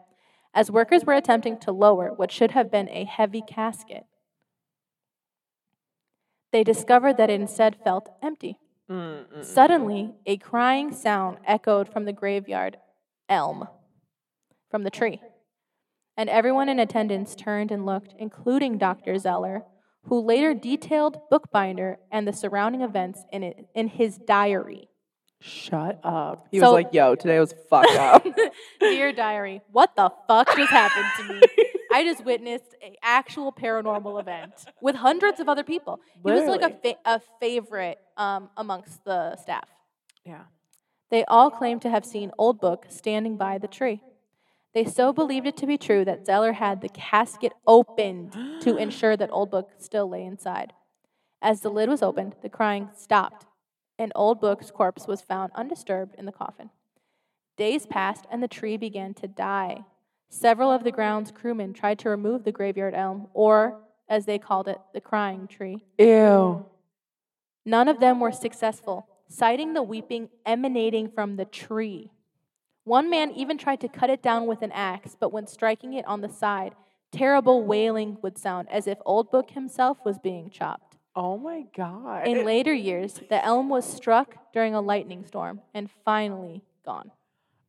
As 0.56 0.72
workers 0.72 1.06
were 1.06 1.14
attempting 1.14 1.60
to 1.60 1.72
lower 1.72 2.12
what 2.16 2.32
should 2.32 2.52
have 2.52 2.72
been 2.72 2.90
a 2.90 3.04
heavy 3.04 3.44
casket, 3.48 4.06
they 6.52 6.64
discovered 6.64 7.18
that 7.18 7.30
it 7.30 7.40
instead 7.40 7.76
felt 7.84 8.10
empty. 8.22 8.58
Mm, 8.90 8.96
mm, 9.26 9.38
mm. 9.40 9.46
Suddenly, 9.46 10.14
a 10.26 10.38
crying 10.38 10.94
sound 10.94 11.38
echoed 11.46 11.92
from 11.92 12.06
the 12.06 12.14
graveyard 12.14 12.78
elm, 13.28 13.68
from 14.72 14.84
the 14.84 14.90
tree. 14.90 15.22
And 16.16 16.30
everyone 16.30 16.70
in 16.70 16.80
attendance 16.80 17.36
turned 17.36 17.72
and 17.72 17.86
looked, 17.86 18.14
including 18.18 18.78
Dr. 18.78 19.18
Zeller, 19.18 19.64
who 20.06 20.20
later 20.22 20.54
detailed 20.54 21.20
Bookbinder 21.30 22.00
and 22.12 22.28
the 22.28 22.34
surrounding 22.34 22.82
events 22.82 23.24
in, 23.32 23.44
it, 23.44 23.68
in 23.76 23.88
his 23.90 24.18
diary. 24.18 24.88
Shut 25.42 26.00
up. 26.04 26.48
He 26.50 26.58
So- 26.60 26.68
was 26.68 26.74
like, 26.74 26.94
"Yo, 26.94 27.14
today 27.14 27.40
was 27.40 27.54
fucked 27.70 27.92
up." 27.92 28.26
Dear 28.80 29.12
diary, 29.14 29.62
what 29.72 29.96
the 29.96 30.10
fuck 30.28 30.48
just 30.56 30.72
happened 30.72 31.06
to 31.18 31.34
me? 31.36 31.42
I 31.98 32.04
just 32.04 32.24
witnessed 32.24 32.76
an 32.86 32.94
actual 33.02 33.52
paranormal 33.52 34.20
event 34.20 34.54
with 34.84 34.96
hundreds 34.98 35.40
of 35.40 35.50
other 35.50 35.64
people. 35.64 36.00
He 36.24 36.30
was 36.30 36.46
like 36.46 36.62
a, 36.62 36.70
fa- 36.70 37.00
a 37.06 37.20
favorite 37.40 37.98
um, 38.18 38.50
amongst 38.56 39.04
the 39.04 39.36
staff. 39.38 39.68
yeah. 40.24 40.44
They 41.10 41.26
all 41.26 41.50
claimed 41.50 41.82
to 41.82 41.90
have 41.90 42.06
seen 42.06 42.32
Old 42.38 42.60
Book 42.62 42.86
standing 42.90 43.36
by 43.36 43.58
the 43.58 43.68
tree. 43.68 44.04
They 44.76 44.86
so 44.86 45.12
believed 45.12 45.48
it 45.48 45.58
to 45.58 45.66
be 45.66 45.76
true 45.80 46.06
that 46.06 46.28
Zeller 46.28 46.52
had 46.54 46.82
the 46.82 46.90
casket 46.90 47.54
opened 47.66 48.34
to 48.62 48.78
ensure 48.86 49.18
that 49.18 49.32
Old 49.32 49.50
Book 49.50 49.72
still 49.80 50.08
lay 50.08 50.24
inside. 50.24 50.74
As 51.42 51.62
the 51.62 51.70
lid 51.70 51.90
was 51.90 52.04
opened, 52.04 52.36
the 52.44 52.50
crying 52.50 52.90
stopped, 52.96 53.48
and 53.98 54.12
Old 54.14 54.40
Book's 54.40 54.70
corpse 54.70 55.08
was 55.08 55.22
found 55.22 55.52
undisturbed 55.56 56.14
in 56.16 56.26
the 56.28 56.32
coffin. 56.32 56.70
Days 57.58 57.88
passed, 57.88 58.26
and 58.30 58.44
the 58.44 58.48
tree 58.48 58.78
began 58.78 59.16
to 59.16 59.28
die. 59.28 59.86
Several 60.30 60.72
of 60.72 60.84
the 60.84 60.92
ground's 60.92 61.32
crewmen 61.32 61.74
tried 61.74 62.00
to 62.00 62.10
remove 62.10 62.44
the 62.44 62.52
graveyard 62.52 62.94
elm, 62.94 63.28
or, 63.34 63.80
as 64.10 64.26
they 64.26 64.38
called 64.38 64.68
it, 64.68 64.80
the 64.94 65.02
crying 65.02 65.48
tree. 65.48 65.86
Ew. 65.98 66.66
None 67.66 67.88
of 67.88 68.00
them 68.00 68.20
were 68.20 68.32
successful, 68.32 69.08
citing 69.28 69.74
the 69.74 69.84
weeping 69.84 70.30
emanating 70.46 71.10
from 71.10 71.36
the 71.36 71.46
tree. 71.46 72.12
One 72.84 73.10
man 73.10 73.32
even 73.32 73.58
tried 73.58 73.82
to 73.82 73.90
cut 73.90 74.10
it 74.10 74.22
down 74.22 74.48
with 74.48 74.62
an 74.62 74.72
axe, 74.72 75.18
but 75.20 75.34
when 75.34 75.48
striking 75.48 75.94
it 75.94 76.08
on 76.08 76.22
the 76.22 76.30
side, 76.30 76.74
terrible 77.12 77.66
wailing 77.66 78.18
would 78.22 78.38
sound 78.38 78.70
as 78.70 78.88
if 78.88 78.98
Old 79.06 79.32
Book 79.32 79.52
himself 79.52 79.98
was 80.06 80.18
being 80.20 80.50
chopped. 80.50 80.96
Oh 81.16 81.38
my 81.38 81.66
god. 81.76 82.28
In 82.28 82.46
later 82.46 82.74
years, 82.74 83.20
the 83.30 83.44
elm 83.44 83.70
was 83.70 83.86
struck 83.86 84.54
during 84.54 84.76
a 84.76 84.82
lightning 84.82 85.26
storm 85.26 85.62
and 85.74 85.90
finally 86.06 86.62
gone. 86.86 87.12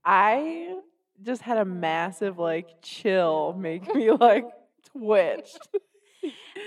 I 0.05 0.79
just 1.23 1.43
had 1.43 1.59
a 1.59 1.65
massive 1.65 2.39
like 2.39 2.69
chill 2.83 3.55
make 3.59 3.93
me 3.95 4.11
like 4.11 4.47
twitch. 4.93 5.51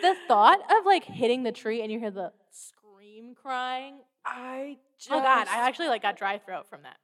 The 0.02 0.16
thought 0.28 0.60
of 0.72 0.86
like 0.86 1.04
hitting 1.04 1.44
the 1.44 1.52
tree 1.52 1.82
and 1.84 1.92
you 1.92 2.00
hear 2.00 2.10
the 2.10 2.32
scream 2.52 3.36
crying. 3.36 4.00
I 4.26 4.78
just 4.98 5.12
Oh 5.12 5.22
god, 5.22 5.48
I 5.48 5.68
actually 5.68 5.90
like 5.90 6.02
got 6.02 6.18
dry 6.18 6.40
throat 6.40 6.68
from 6.68 6.84
that. 6.84 6.96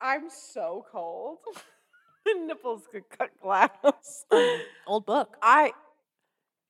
I'm 0.00 0.30
so 0.30 0.86
cold. 0.90 1.38
Nipples 2.46 2.82
could 2.90 3.02
cut 3.10 3.30
glass. 3.42 4.24
Old 4.86 5.04
book. 5.04 5.36
I 5.42 5.72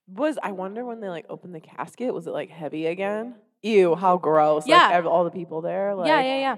was. 0.07 0.37
I 0.41 0.51
wonder 0.51 0.83
when 0.83 0.99
they 0.99 1.09
like 1.09 1.25
opened 1.29 1.53
the 1.53 1.61
casket. 1.61 2.13
Was 2.13 2.27
it 2.27 2.31
like 2.31 2.49
heavy 2.49 2.87
again? 2.87 3.35
Ew! 3.61 3.95
How 3.95 4.17
gross. 4.17 4.65
Yeah. 4.67 4.87
Like, 4.89 5.05
all 5.05 5.23
the 5.23 5.31
people 5.31 5.61
there. 5.61 5.95
Like, 5.95 6.07
yeah, 6.07 6.21
yeah, 6.21 6.39
yeah. 6.39 6.55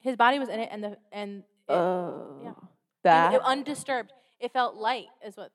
His 0.00 0.16
body 0.16 0.38
was 0.38 0.48
in 0.48 0.60
it, 0.60 0.68
and 0.72 0.84
the 0.84 0.96
and 1.10 1.38
it, 1.68 1.72
Oh, 1.72 2.40
yeah. 2.42 2.52
It- 3.02 3.08
that. 3.08 3.34
it- 3.34 3.40
undisturbed. 3.42 4.12
It 4.40 4.52
felt 4.52 4.74
light, 4.76 5.06
is 5.24 5.36
what 5.36 5.52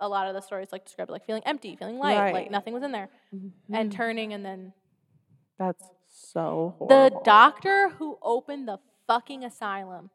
a 0.00 0.08
lot 0.08 0.26
of 0.28 0.34
the 0.34 0.40
stories 0.40 0.72
like 0.72 0.84
describe 0.84 1.10
like 1.10 1.24
feeling 1.24 1.42
empty, 1.44 1.76
feeling 1.76 1.98
light, 1.98 2.18
Right. 2.18 2.34
like 2.34 2.50
nothing 2.50 2.74
was 2.74 2.82
in 2.82 2.92
there, 2.92 3.08
and 3.32 3.90
Mhm. 3.90 3.92
turning, 3.92 4.32
and 4.32 4.44
then 4.44 4.72
that's 5.58 5.88
so 6.08 6.74
the 6.88 7.20
doctor 7.24 7.90
who 7.90 8.18
opened 8.22 8.66
the 8.68 8.78
fucking 9.06 9.44
asylum 9.44 10.10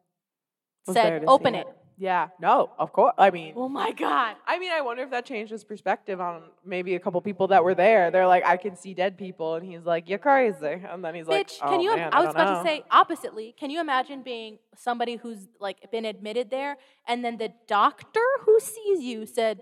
Was 0.86 0.96
said, 0.96 1.24
"Open 1.28 1.56
it." 1.56 1.68
Yeah. 1.98 2.28
No. 2.40 2.70
Of 2.78 2.94
course. 2.94 3.14
I 3.18 3.32
mean. 3.32 3.54
Oh 3.56 3.68
my 3.68 3.92
god. 3.92 4.36
I 4.46 4.60
mean, 4.60 4.72
I 4.72 4.82
wonder 4.82 5.02
if 5.04 5.10
that 5.10 5.26
changed 5.26 5.52
his 5.52 5.64
perspective 5.64 6.22
on 6.22 6.44
maybe 6.64 6.94
a 6.96 7.00
couple 7.00 7.20
people 7.22 7.48
that 7.48 7.64
were 7.64 7.74
there. 7.74 8.12
They're 8.12 8.28
like, 8.28 8.46
I 8.46 8.58
can 8.58 8.76
see 8.76 8.94
dead 8.94 9.18
people, 9.18 9.56
and 9.56 9.66
he's 9.66 9.84
like, 9.84 10.08
"You're 10.08 10.20
crazy," 10.20 10.58
and 10.90 11.04
then 11.04 11.16
he's 11.16 11.26
like, 11.28 11.48
Bitch, 11.48 11.58
"Oh 11.62 11.70
can 11.70 11.82
you? 11.82 11.96
man, 11.96 12.14
I 12.14 12.20
was 12.20 12.28
don't 12.28 12.36
about 12.36 12.64
know." 12.64 12.64
to 12.64 12.70
say 12.70 12.84
oppositely. 12.92 13.56
Can 13.60 13.72
you 13.72 13.82
imagine 13.82 14.22
being 14.22 14.60
somebody 14.76 15.16
who's 15.16 15.48
like 15.60 15.78
been 15.92 16.06
admitted 16.06 16.52
there, 16.52 16.78
and 17.08 17.26
then 17.26 17.38
the 17.38 17.52
doctor 17.68 18.22
who 18.46 18.60
sees 18.60 19.00
you 19.02 19.26
said, 19.26 19.62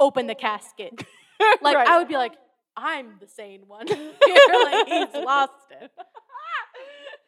"Open 0.00 0.26
the 0.26 0.34
casket." 0.34 0.92
Like 1.60 1.76
Right. 1.76 1.86
I 1.86 1.98
would 1.98 2.08
be 2.08 2.16
like, 2.16 2.32
"I'm 2.78 3.18
the 3.20 3.28
sane 3.28 3.64
one." 3.68 3.86
You're 3.88 4.64
like 4.64 4.86
he's 4.88 5.14
lost 5.22 5.52
it. 5.70 5.90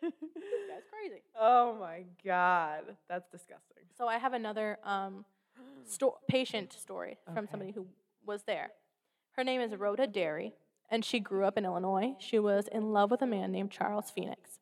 Guy's 0.02 0.12
crazy. 0.92 1.22
oh 1.38 1.76
my 1.80 2.04
god, 2.24 2.82
that's 3.08 3.28
disgusting. 3.30 3.84
So 3.96 4.06
I 4.06 4.18
have 4.18 4.32
another 4.32 4.78
um, 4.84 5.24
sto- 5.84 6.18
patient 6.28 6.72
story 6.72 7.18
from 7.26 7.38
Okay. 7.38 7.48
somebody 7.50 7.72
who 7.72 7.86
was 8.26 8.42
there. 8.44 8.70
Her 9.32 9.44
name 9.44 9.60
is 9.60 9.74
Rhoda 9.74 10.06
Derry, 10.06 10.54
and 10.90 11.04
she 11.04 11.20
grew 11.20 11.44
up 11.44 11.56
in 11.58 11.64
Illinois. 11.64 12.14
She 12.18 12.38
was 12.38 12.68
in 12.70 12.92
love 12.92 13.10
with 13.10 13.22
a 13.22 13.26
man 13.26 13.52
named 13.52 13.70
Charles 13.70 14.10
Phoenix. 14.10 14.58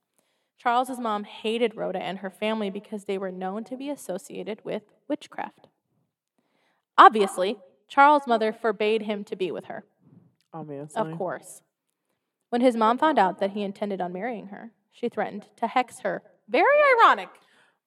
Charles's 0.58 0.98
mom 0.98 1.24
hated 1.24 1.76
Rhoda 1.76 2.02
and 2.02 2.18
her 2.18 2.30
family 2.30 2.70
because 2.70 3.04
they 3.04 3.18
were 3.18 3.30
known 3.30 3.62
to 3.64 3.76
be 3.76 3.90
associated 3.90 4.64
with 4.64 4.82
witchcraft. 5.08 5.68
Obviously, 6.98 7.58
Charles' 7.88 8.26
mother 8.26 8.52
forbade 8.52 9.02
him 9.02 9.22
to 9.24 9.36
be 9.36 9.50
with 9.50 9.66
her, 9.66 9.84
Obviously, 10.52 11.00
of 11.00 11.16
course. 11.18 11.60
When 12.48 12.60
his 12.62 12.74
mom 12.76 12.96
found 12.98 13.18
out 13.18 13.38
that 13.40 13.50
he 13.50 13.62
intended 13.62 14.00
on 14.00 14.12
marrying 14.12 14.46
her, 14.46 14.72
she 14.96 15.08
threatened 15.08 15.44
to 15.56 15.66
hex 15.66 16.00
her. 16.00 16.22
Very 16.48 16.64
ironic. 16.98 17.28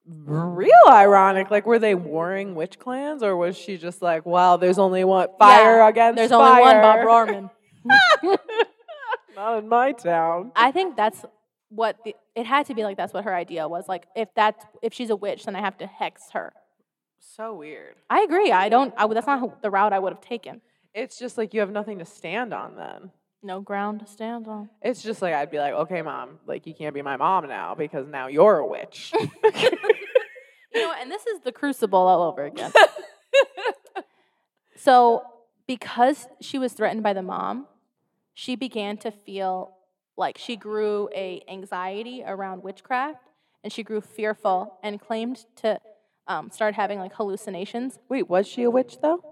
Mm. 0.08 0.56
Real 0.56 0.70
ironic. 0.88 1.50
Like, 1.50 1.66
were 1.66 1.78
they 1.78 1.94
warring 1.94 2.54
witch 2.54 2.78
clans, 2.78 3.22
or 3.22 3.36
was 3.36 3.56
she 3.56 3.76
just 3.76 4.00
like, 4.00 4.24
"Wow, 4.24 4.56
there's 4.56 4.78
only 4.78 5.04
one 5.04 5.28
fire 5.38 5.78
Yeah, 5.78 5.88
against 5.88 6.16
There's 6.16 6.32
only 6.32 6.60
one 6.60 6.80
Bob 6.80 6.96
fire." 7.04 7.06
Rorman. 7.06 7.50
Not 9.36 9.58
in 9.58 9.68
my 9.68 9.92
town. 9.92 10.52
I 10.54 10.70
think 10.70 10.96
that's 10.96 11.24
what 11.70 11.96
the, 12.04 12.14
it 12.34 12.46
had 12.46 12.66
to 12.66 12.74
be 12.74 12.84
like. 12.84 12.96
That's 12.96 13.12
what 13.12 13.24
her 13.24 13.34
idea 13.34 13.66
was. 13.68 13.88
Like, 13.88 14.06
if 14.14 14.28
that's 14.34 14.64
if 14.82 14.92
she's 14.94 15.10
a 15.10 15.16
witch, 15.16 15.44
then 15.44 15.56
I 15.56 15.60
have 15.60 15.78
to 15.78 15.86
hex 15.86 16.30
her. 16.32 16.52
So 17.18 17.54
weird. 17.54 17.96
I 18.08 18.20
agree. 18.22 18.52
I 18.52 18.68
don't. 18.68 18.94
I, 18.96 19.06
that's 19.08 19.26
not 19.26 19.62
the 19.62 19.70
route 19.70 19.92
I 19.92 19.98
would 19.98 20.12
have 20.12 20.22
taken. 20.22 20.60
It's 20.94 21.18
just 21.18 21.38
like 21.38 21.54
you 21.54 21.60
have 21.60 21.70
nothing 21.70 21.98
to 21.98 22.04
stand 22.04 22.52
on 22.52 22.76
then. 22.76 23.10
No 23.42 23.60
ground 23.60 24.00
to 24.00 24.06
stand 24.06 24.46
on. 24.48 24.68
It's 24.82 25.02
just 25.02 25.22
like 25.22 25.32
I'd 25.32 25.50
be 25.50 25.58
like, 25.58 25.72
okay, 25.72 26.02
mom, 26.02 26.38
like 26.46 26.66
you 26.66 26.74
can't 26.74 26.94
be 26.94 27.02
my 27.02 27.16
mom 27.16 27.48
now 27.48 27.74
because 27.74 28.06
now 28.06 28.26
you're 28.26 28.58
a 28.58 28.66
witch. 28.66 29.12
You 30.72 30.82
know, 30.82 30.94
and 31.00 31.10
this 31.10 31.26
is 31.26 31.40
the 31.40 31.50
crucible 31.50 31.98
all 31.98 32.22
over 32.22 32.44
again. 32.44 32.70
So, 34.76 35.24
because 35.66 36.26
she 36.40 36.58
was 36.58 36.72
threatened 36.72 37.02
by 37.02 37.12
the 37.12 37.20
mom, 37.20 37.66
she 38.32 38.56
began 38.56 38.96
to 38.98 39.10
feel 39.10 39.76
like 40.16 40.38
she 40.38 40.56
grew 40.56 41.10
a 41.14 41.42
anxiety 41.48 42.22
around 42.26 42.62
witchcraft, 42.62 43.18
and 43.62 43.70
she 43.70 43.82
grew 43.82 44.00
fearful 44.00 44.78
and 44.82 44.98
claimed 44.98 45.44
to 45.56 45.78
um, 46.26 46.50
start 46.50 46.74
having 46.74 46.98
like 46.98 47.12
hallucinations. 47.12 47.98
Wait, 48.08 48.30
was 48.30 48.46
she 48.46 48.62
a 48.62 48.70
witch 48.70 48.96
though? 49.02 49.22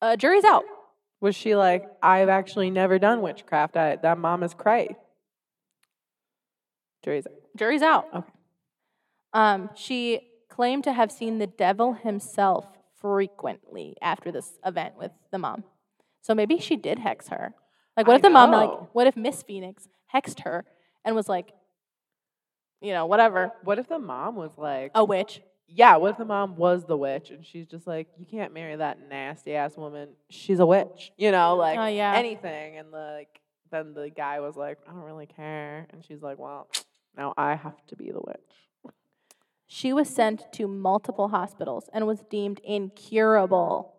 Uh, 0.00 0.16
jury's 0.16 0.44
out. 0.44 0.64
Was 1.20 1.36
she 1.36 1.54
like, 1.54 1.84
I've 2.02 2.28
actually 2.28 2.70
never 2.70 2.98
done 2.98 3.20
witchcraft. 3.20 3.76
I, 3.76 3.96
that 3.96 4.18
mom 4.18 4.42
is 4.42 4.54
cray. 4.54 4.96
Jury's 7.02 7.26
Jury's 7.56 7.82
out. 7.82 8.06
Okay. 8.14 8.32
Um, 9.32 9.70
she 9.74 10.20
claimed 10.48 10.84
to 10.84 10.92
have 10.92 11.12
seen 11.12 11.38
the 11.38 11.46
devil 11.46 11.94
himself 11.94 12.66
frequently 13.00 13.96
after 14.02 14.30
this 14.30 14.58
event 14.64 14.94
with 14.98 15.12
the 15.30 15.38
mom. 15.38 15.64
So 16.22 16.34
maybe 16.34 16.58
she 16.58 16.76
did 16.76 16.98
hex 16.98 17.28
her. 17.28 17.54
Like, 17.96 18.06
what 18.06 18.14
I 18.14 18.16
if 18.16 18.22
the 18.22 18.30
mom, 18.30 18.50
like, 18.52 18.70
what 18.92 19.06
if 19.06 19.16
Miss 19.16 19.42
Phoenix 19.42 19.88
hexed 20.14 20.40
her 20.40 20.64
and 21.04 21.14
was 21.16 21.28
like, 21.28 21.52
you 22.80 22.92
know, 22.92 23.06
whatever, 23.06 23.52
What 23.62 23.78
if 23.78 23.88
the 23.88 23.98
mom 23.98 24.36
was 24.36 24.52
like, 24.56 24.92
a 24.94 25.04
witch? 25.04 25.42
Yeah, 25.72 25.96
what 25.96 26.12
if 26.12 26.18
the 26.18 26.24
mom 26.24 26.56
was 26.56 26.84
the 26.84 26.96
witch 26.96 27.30
and 27.30 27.44
she's 27.44 27.66
just 27.66 27.86
like, 27.86 28.08
you 28.18 28.26
can't 28.26 28.52
marry 28.52 28.76
that 28.76 28.98
nasty 29.08 29.54
ass 29.54 29.76
woman. 29.76 30.10
She's 30.28 30.58
a 30.60 30.66
witch. 30.66 31.12
You 31.16 31.30
know, 31.32 31.56
like 31.56 31.78
Oh, 31.78 31.86
yeah. 31.86 32.14
anything. 32.16 32.76
And 32.78 32.90
like, 32.90 33.40
then 33.70 33.94
the 33.94 34.10
guy 34.10 34.40
was 34.40 34.56
like, 34.56 34.78
I 34.88 34.92
don't 34.92 35.02
really 35.04 35.26
care. 35.26 35.86
And 35.90 36.04
she's 36.04 36.22
like, 36.22 36.38
well, 36.38 36.68
now 37.16 37.34
I 37.36 37.54
have 37.54 37.84
to 37.88 37.96
be 37.96 38.10
the 38.10 38.20
witch. 38.20 38.92
She 39.72 39.92
was 39.92 40.08
sent 40.08 40.52
to 40.54 40.66
multiple 40.66 41.28
hospitals 41.28 41.88
and 41.92 42.06
was 42.06 42.24
deemed 42.28 42.60
incurable. 42.64 43.94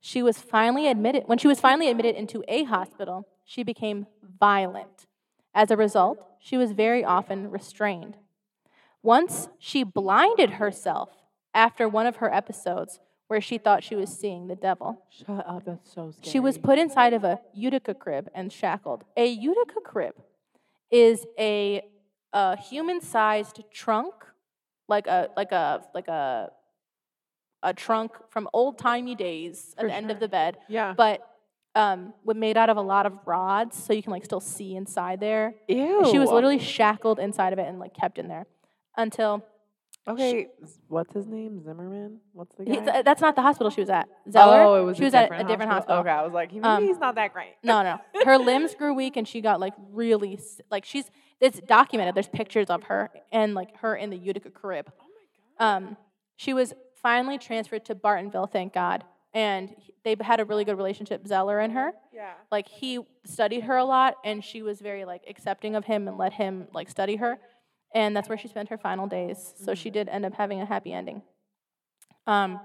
She 0.00 0.22
was 0.22 0.38
finally 0.38 0.86
admitted, 0.88 1.24
when 1.26 1.38
she 1.38 1.48
was 1.48 1.60
finally 1.60 1.88
admitted 1.90 2.14
into 2.14 2.44
a 2.46 2.64
hospital, 2.64 3.26
she 3.44 3.64
became 3.64 4.06
violent. 4.38 5.06
As 5.54 5.70
a 5.72 5.76
result, 5.76 6.18
she 6.40 6.56
was 6.56 6.72
very 6.72 7.04
often 7.04 7.50
restrained. 7.50 8.16
Once 9.02 9.48
she 9.58 9.82
blinded 9.82 10.50
herself 10.50 11.10
after 11.54 11.88
one 11.88 12.06
of 12.06 12.16
her 12.16 12.32
episodes 12.32 13.00
where 13.28 13.40
she 13.40 13.56
thought 13.58 13.82
she 13.82 13.94
was 13.96 14.10
seeing 14.10 14.46
the 14.48 14.54
devil. 14.56 15.02
Shut 15.10 15.44
up. 15.46 15.64
That's 15.64 15.92
so 15.92 16.10
scary. 16.10 16.30
She 16.30 16.38
was 16.40 16.58
put 16.58 16.78
inside 16.78 17.12
of 17.14 17.24
a 17.24 17.40
Utica 17.54 17.94
crib 17.94 18.28
and 18.34 18.52
shackled. 18.52 19.04
A 19.16 19.26
Utica 19.26 19.80
crib 19.80 20.14
is 20.90 21.24
a, 21.38 21.82
a 22.32 22.56
human-sized 22.58 23.62
trunk, 23.72 24.12
like 24.88 25.06
a 25.06 25.30
like 25.36 25.50
a 25.52 25.82
like 25.94 26.08
a 26.08 26.50
a 27.62 27.72
trunk 27.72 28.12
from 28.28 28.48
old-timey 28.52 29.14
days 29.14 29.72
at 29.78 29.82
For 29.82 29.86
the 29.88 29.94
end 29.94 30.10
of 30.10 30.18
the 30.20 30.26
bed, 30.28 30.58
Yeah. 30.68 30.94
but 30.96 31.20
um, 31.76 32.12
wa- 32.24 32.34
made 32.34 32.56
out 32.56 32.68
of 32.68 32.76
a 32.76 32.80
lot 32.82 33.06
of 33.06 33.12
rods, 33.24 33.82
so 33.82 33.92
you 33.92 34.02
can 34.02 34.10
like 34.12 34.24
still 34.24 34.40
see 34.40 34.74
inside 34.74 35.20
there. 35.20 35.54
Ew. 35.68 36.08
She 36.10 36.18
was 36.18 36.28
literally 36.30 36.58
shackled 36.58 37.18
inside 37.20 37.52
of 37.52 37.58
it 37.60 37.66
and 37.68 37.78
like 37.78 37.94
kept 37.94 38.18
in 38.18 38.28
there 38.28 38.46
until 38.96 39.44
Okay. 40.08 40.48
What's 40.88 41.12
his 41.14 41.28
name? 41.28 41.62
Zimmerman? 41.62 42.18
What's 42.32 42.56
the 42.56 42.64
he, 42.64 42.76
guy? 42.76 42.92
th- 42.92 43.04
that's 43.04 43.20
not 43.20 43.36
the 43.36 43.42
hospital 43.42 43.70
she 43.70 43.80
was 43.80 43.88
at. 43.88 44.08
Zeller. 44.28 44.60
Oh, 44.62 44.74
it 44.74 44.84
was 44.84 44.96
she 44.96 45.04
a 45.04 45.06
was 45.06 45.14
at 45.14 45.30
a 45.32 45.44
different 45.44 45.70
hospital. 45.70 46.00
Okay, 46.00 46.10
I 46.10 46.24
was 46.24 46.32
like, 46.32 46.52
maybe 46.52 46.64
Um, 46.64 46.84
he's 46.84 46.98
not 46.98 47.14
that 47.14 47.32
great. 47.32 47.54
No, 47.62 47.82
no. 47.84 48.00
Her 48.24 48.36
limbs 48.36 48.74
grew 48.74 48.94
weak 48.94 49.16
and 49.16 49.28
she 49.28 49.40
got 49.40 49.60
like 49.60 49.74
really 49.92 50.34
s- 50.38 50.60
like 50.72 50.84
she's 50.84 51.08
it's 51.40 51.60
documented. 51.60 52.16
There's 52.16 52.28
pictures 52.28 52.68
of 52.68 52.82
her 52.84 53.10
and 53.30 53.54
like 53.54 53.76
her 53.76 53.94
in 53.94 54.10
the 54.10 54.16
Utica 54.16 54.50
crib. 54.50 54.90
Oh 55.00 55.04
my 55.04 55.66
god. 55.66 55.76
Um, 55.76 55.96
she 56.34 56.52
was 56.52 56.74
finally 57.00 57.38
transferred 57.38 57.84
to 57.84 57.94
Bartonville, 57.94 58.50
thank 58.50 58.72
God, 58.72 59.04
and 59.32 59.70
he- 59.78 59.94
they 60.02 60.16
had 60.20 60.40
a 60.40 60.44
really 60.44 60.64
good 60.64 60.76
relationship. 60.76 61.28
Zeller 61.28 61.60
and 61.60 61.72
her, 61.74 61.92
yeah. 62.12 62.32
like 62.50 62.66
he 62.66 62.98
studied 63.24 63.60
her 63.62 63.76
a 63.76 63.84
lot, 63.84 64.16
and 64.24 64.44
she 64.44 64.62
was 64.62 64.80
very 64.80 65.04
like 65.04 65.22
accepting 65.28 65.76
of 65.76 65.84
him 65.84 66.08
and 66.08 66.18
let 66.18 66.32
him 66.32 66.66
like 66.74 66.90
study 66.90 67.16
her, 67.16 67.38
and 67.94 68.16
that's 68.16 68.28
where 68.28 68.38
she 68.38 68.48
spent 68.48 68.68
her 68.68 68.78
final 68.78 69.06
days. 69.06 69.54
So 69.56 69.74
she 69.74 69.90
did 69.90 70.08
end 70.08 70.24
up 70.24 70.34
having 70.34 70.60
a 70.60 70.66
happy 70.66 70.92
ending. 70.92 71.22
Um, 72.26 72.60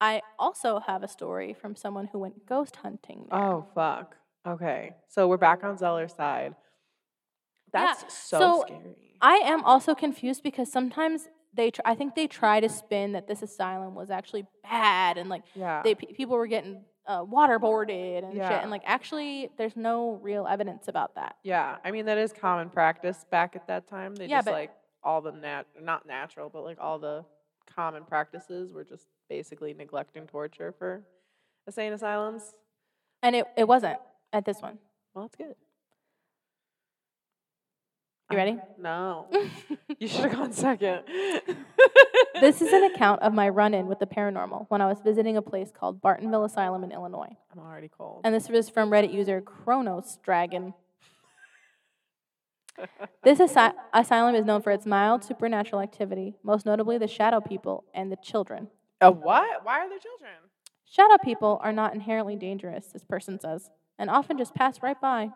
I 0.00 0.22
also 0.38 0.80
have 0.86 1.02
a 1.02 1.08
story 1.08 1.54
from 1.54 1.76
someone 1.76 2.08
who 2.12 2.18
went 2.18 2.46
ghost 2.46 2.76
hunting. 2.76 3.26
There. 3.30 3.40
Oh 3.40 3.66
fuck. 3.74 4.16
Okay. 4.46 4.94
So 5.08 5.28
we're 5.28 5.38
back 5.38 5.64
on 5.64 5.78
Zeller's 5.78 6.14
side. 6.14 6.54
Yeah, 7.72 7.86
That's 7.86 8.14
so, 8.14 8.38
so 8.38 8.64
scary. 8.66 9.16
I 9.20 9.36
am 9.44 9.64
also 9.64 9.94
confused 9.94 10.42
because 10.42 10.70
sometimes 10.70 11.28
they, 11.54 11.70
tr- 11.70 11.80
I 11.84 11.94
think 11.94 12.14
they 12.14 12.26
try 12.26 12.60
to 12.60 12.68
spin 12.68 13.12
that 13.12 13.26
this 13.26 13.42
asylum 13.42 13.94
was 13.94 14.10
actually 14.10 14.46
bad 14.62 15.16
and 15.18 15.28
like 15.28 15.42
yeah. 15.54 15.82
they 15.82 15.94
pe- 15.94 16.12
people 16.12 16.36
were 16.36 16.46
getting 16.46 16.84
uh, 17.06 17.22
waterboarded 17.24 18.24
and 18.24 18.32
shit, 18.34 18.42
and 18.62 18.70
like 18.70 18.82
actually 18.86 19.50
there's 19.58 19.76
no 19.76 20.18
real 20.22 20.46
evidence 20.46 20.88
about 20.88 21.14
that. 21.16 21.36
yeah. 21.42 21.76
I 21.84 21.90
mean 21.90 22.06
that 22.06 22.18
is 22.18 22.32
common 22.32 22.70
practice 22.70 23.24
back 23.30 23.54
at 23.56 23.66
that 23.68 23.88
time. 23.88 24.14
They 24.14 24.26
Yeah, 24.26 24.38
just 24.38 24.46
but- 24.46 24.52
like 24.54 24.70
all 25.02 25.20
the 25.20 25.32
nat 25.32 25.64
not 25.82 26.06
natural, 26.06 26.48
but 26.48 26.64
like 26.64 26.78
all 26.80 26.98
the 26.98 27.24
common 27.74 28.04
practices 28.04 28.72
were 28.72 28.84
just 28.84 29.06
basically 29.28 29.74
neglecting 29.74 30.26
torture 30.26 30.72
for 30.78 31.02
insane 31.66 31.92
asylums. 31.92 32.54
And 33.22 33.36
it, 33.36 33.46
it 33.56 33.68
wasn't 33.68 33.98
at 34.32 34.44
this 34.44 34.60
one. 34.62 34.78
Well, 35.14 35.24
that's 35.24 35.36
good. 35.36 35.54
You 38.30 38.36
ready? 38.38 38.58
No. 38.78 39.26
you 39.98 40.08
should 40.08 40.22
have 40.22 40.32
gone 40.32 40.52
second. 40.52 41.02
this 42.40 42.62
is 42.62 42.72
an 42.72 42.84
account 42.94 43.20
of 43.22 43.34
my 43.34 43.48
run 43.48 43.74
in 43.74 43.86
with 43.86 43.98
the 43.98 44.06
paranormal 44.06 44.66
when 44.70 44.80
I 44.80 44.86
was 44.86 44.98
visiting 45.04 45.36
a 45.36 45.42
place 45.42 45.70
called 45.70 46.00
Bartonville 46.00 46.44
Asylum 46.44 46.84
in 46.84 46.90
Illinois. 46.90 47.36
I'm 47.52 47.58
already 47.58 47.88
cold. 47.88 48.22
And 48.24 48.34
this 48.34 48.48
was 48.48 48.70
from 48.70 48.90
Reddit 48.90 49.12
user 49.12 49.40
Chronos 49.42 50.18
Dragon. 50.22 50.72
This 53.22 53.40
asi- 53.40 53.76
asylum 53.92 54.34
is 54.34 54.44
known 54.44 54.62
for 54.62 54.72
its 54.72 54.86
mild 54.86 55.22
supernatural 55.22 55.80
activity, 55.80 56.34
most 56.42 56.66
notably 56.66 56.98
the 56.98 57.06
shadow 57.06 57.40
people 57.40 57.84
and 57.94 58.10
the 58.10 58.16
children. 58.16 58.68
A 59.00 59.10
what? 59.10 59.64
Why 59.64 59.80
are 59.80 59.88
there 59.88 59.98
children? 59.98 60.32
Shadow 60.90 61.18
people 61.22 61.60
are 61.62 61.72
not 61.72 61.94
inherently 61.94 62.36
dangerous, 62.36 62.86
this 62.86 63.04
person 63.04 63.38
says, 63.38 63.70
and 63.98 64.10
often 64.10 64.38
just 64.38 64.54
pass 64.54 64.82
right 64.82 65.00
by. 65.00 65.30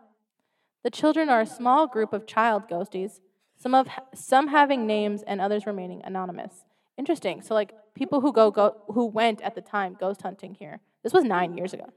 The 0.89 0.97
children 0.97 1.29
are 1.29 1.43
a 1.43 1.47
small 1.47 1.87
group 1.87 2.15
of 2.15 2.27
child 2.27 2.67
ghosties, 2.67 3.21
some 3.59 3.75
of 3.75 3.89
some 4.15 4.49
having 4.49 4.87
names 4.87 5.23
and 5.23 5.39
others 5.39 5.67
remaining 5.67 6.01
anonymous. 6.03 6.65
Interesting. 6.97 7.43
So 7.43 7.53
like 7.53 7.75
people 7.95 8.23
who 8.23 8.33
go, 8.33 8.51
go 8.51 8.75
who 8.87 9.05
went 9.05 9.43
at 9.43 9.55
the 9.55 9.61
time 9.61 9.99
ghost 10.01 10.23
hunting 10.23 10.55
here. 10.55 10.81
This 11.03 11.13
was 11.13 11.25
9 11.25 11.59
years 11.59 11.75
ago. 11.75 11.93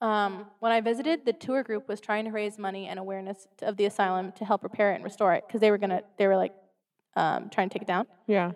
Um, 0.00 0.46
when 0.58 0.72
I 0.72 0.80
visited, 0.80 1.24
the 1.24 1.32
tour 1.32 1.62
group 1.62 1.86
was 1.88 2.00
trying 2.00 2.24
to 2.24 2.32
raise 2.32 2.58
money 2.58 2.88
and 2.88 2.98
awareness 2.98 3.46
to, 3.58 3.68
of 3.68 3.76
the 3.76 3.84
asylum 3.84 4.32
to 4.32 4.44
help 4.44 4.64
repair 4.64 4.90
it 4.90 4.96
and 4.96 5.04
restore 5.04 5.34
it 5.34 5.44
because 5.46 5.60
they 5.60 5.70
were 5.70 5.78
gonna 5.78 6.02
they 6.18 6.26
were 6.26 6.36
like 6.36 6.52
um, 7.14 7.48
trying 7.48 7.68
to 7.68 7.72
take 7.72 7.82
it 7.82 7.88
down. 7.88 8.08
Yeah. 8.26 8.50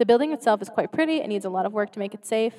The 0.00 0.06
building 0.06 0.32
itself 0.32 0.60
is 0.60 0.68
quite 0.68 0.90
pretty 0.90 1.18
It 1.20 1.28
needs 1.28 1.44
a 1.44 1.50
lot 1.50 1.66
of 1.66 1.72
work 1.72 1.92
to 1.92 2.00
make 2.00 2.14
it 2.14 2.26
safe, 2.26 2.54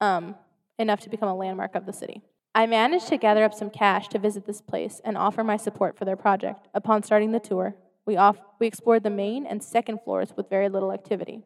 um, 0.00 0.36
enough 0.78 1.00
to 1.00 1.10
become 1.10 1.28
a 1.28 1.34
landmark 1.34 1.74
of 1.74 1.86
the 1.86 1.92
city. 1.92 2.22
I 2.56 2.66
managed 2.66 3.08
to 3.08 3.16
gather 3.16 3.42
up 3.42 3.52
some 3.52 3.68
cash 3.68 4.06
to 4.08 4.18
visit 4.18 4.46
this 4.46 4.60
place 4.60 5.00
and 5.04 5.18
offer 5.18 5.42
my 5.42 5.56
support 5.56 5.98
for 5.98 6.04
their 6.04 6.16
project. 6.16 6.68
Upon 6.72 7.02
starting 7.02 7.32
the 7.32 7.40
tour, 7.40 7.74
we, 8.06 8.16
off- 8.16 8.40
we 8.60 8.66
explored 8.68 9.02
the 9.02 9.10
main 9.10 9.44
and 9.44 9.62
second 9.62 10.00
floors 10.04 10.32
with 10.36 10.50
very 10.50 10.68
little 10.68 10.92
activity, 10.92 11.42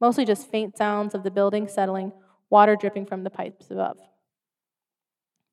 mostly 0.00 0.24
just 0.24 0.50
faint 0.50 0.78
sounds 0.78 1.14
of 1.14 1.22
the 1.22 1.30
building 1.30 1.68
settling, 1.68 2.12
water 2.48 2.76
dripping 2.76 3.04
from 3.04 3.24
the 3.24 3.30
pipes 3.30 3.70
above. 3.70 3.98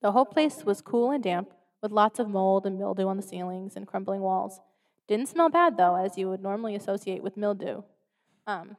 The 0.00 0.12
whole 0.12 0.24
place 0.24 0.64
was 0.64 0.80
cool 0.80 1.10
and 1.10 1.22
damp, 1.22 1.50
with 1.82 1.92
lots 1.92 2.18
of 2.18 2.28
mold 2.28 2.64
and 2.64 2.78
mildew 2.78 3.06
on 3.06 3.18
the 3.18 3.22
ceilings 3.22 3.76
and 3.76 3.86
crumbling 3.86 4.22
walls. 4.22 4.60
Didn't 5.08 5.28
smell 5.28 5.50
bad, 5.50 5.76
though, 5.76 5.94
as 5.94 6.16
you 6.16 6.28
would 6.30 6.42
normally 6.42 6.74
associate 6.74 7.22
with 7.22 7.36
mildew. 7.36 7.82
Um, 8.46 8.76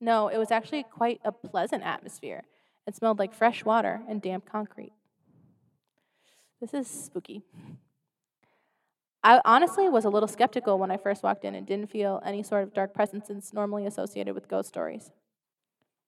no, 0.00 0.28
it 0.28 0.38
was 0.38 0.50
actually 0.50 0.82
quite 0.82 1.20
a 1.24 1.32
pleasant 1.32 1.84
atmosphere. 1.84 2.44
It 2.86 2.96
smelled 2.96 3.18
like 3.18 3.34
fresh 3.34 3.64
water 3.64 4.00
and 4.08 4.22
damp 4.22 4.50
concrete. 4.50 4.92
This 6.60 6.74
is 6.74 6.88
spooky. 6.88 7.42
I 9.22 9.40
honestly 9.44 9.88
was 9.88 10.04
a 10.04 10.08
little 10.08 10.28
skeptical 10.28 10.78
when 10.78 10.90
I 10.90 10.96
first 10.96 11.22
walked 11.22 11.44
in 11.44 11.54
and 11.54 11.66
didn't 11.66 11.90
feel 11.90 12.20
any 12.24 12.42
sort 12.42 12.62
of 12.62 12.74
dark 12.74 12.94
presences 12.94 13.52
normally 13.52 13.86
associated 13.86 14.34
with 14.34 14.48
ghost 14.48 14.68
stories. 14.68 15.10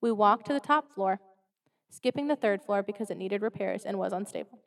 We 0.00 0.10
walked 0.10 0.46
to 0.46 0.52
the 0.52 0.60
top 0.60 0.92
floor, 0.92 1.20
skipping 1.90 2.28
the 2.28 2.36
third 2.36 2.62
floor 2.62 2.82
because 2.82 3.10
it 3.10 3.16
needed 3.16 3.42
repairs 3.42 3.84
and 3.84 3.98
was 3.98 4.12
unstable. 4.12 4.60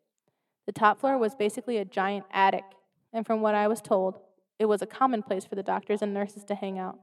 The 0.65 0.71
top 0.71 0.99
floor 0.99 1.17
was 1.17 1.36
basically 1.36 1.77
a 1.77 1.86
giant 1.86 2.25
attic, 2.31 2.63
and 3.11 3.25
from 3.25 3.41
what 3.41 3.55
I 3.55 3.67
was 3.67 3.81
told, 3.81 4.19
it 4.59 4.65
was 4.65 4.81
a 4.81 4.88
common 4.88 5.23
place 5.23 5.45
for 5.45 5.55
the 5.55 5.63
doctors 5.63 6.01
and 6.01 6.13
nurses 6.13 6.43
to 6.45 6.55
hang 6.55 6.79
out. 6.79 6.99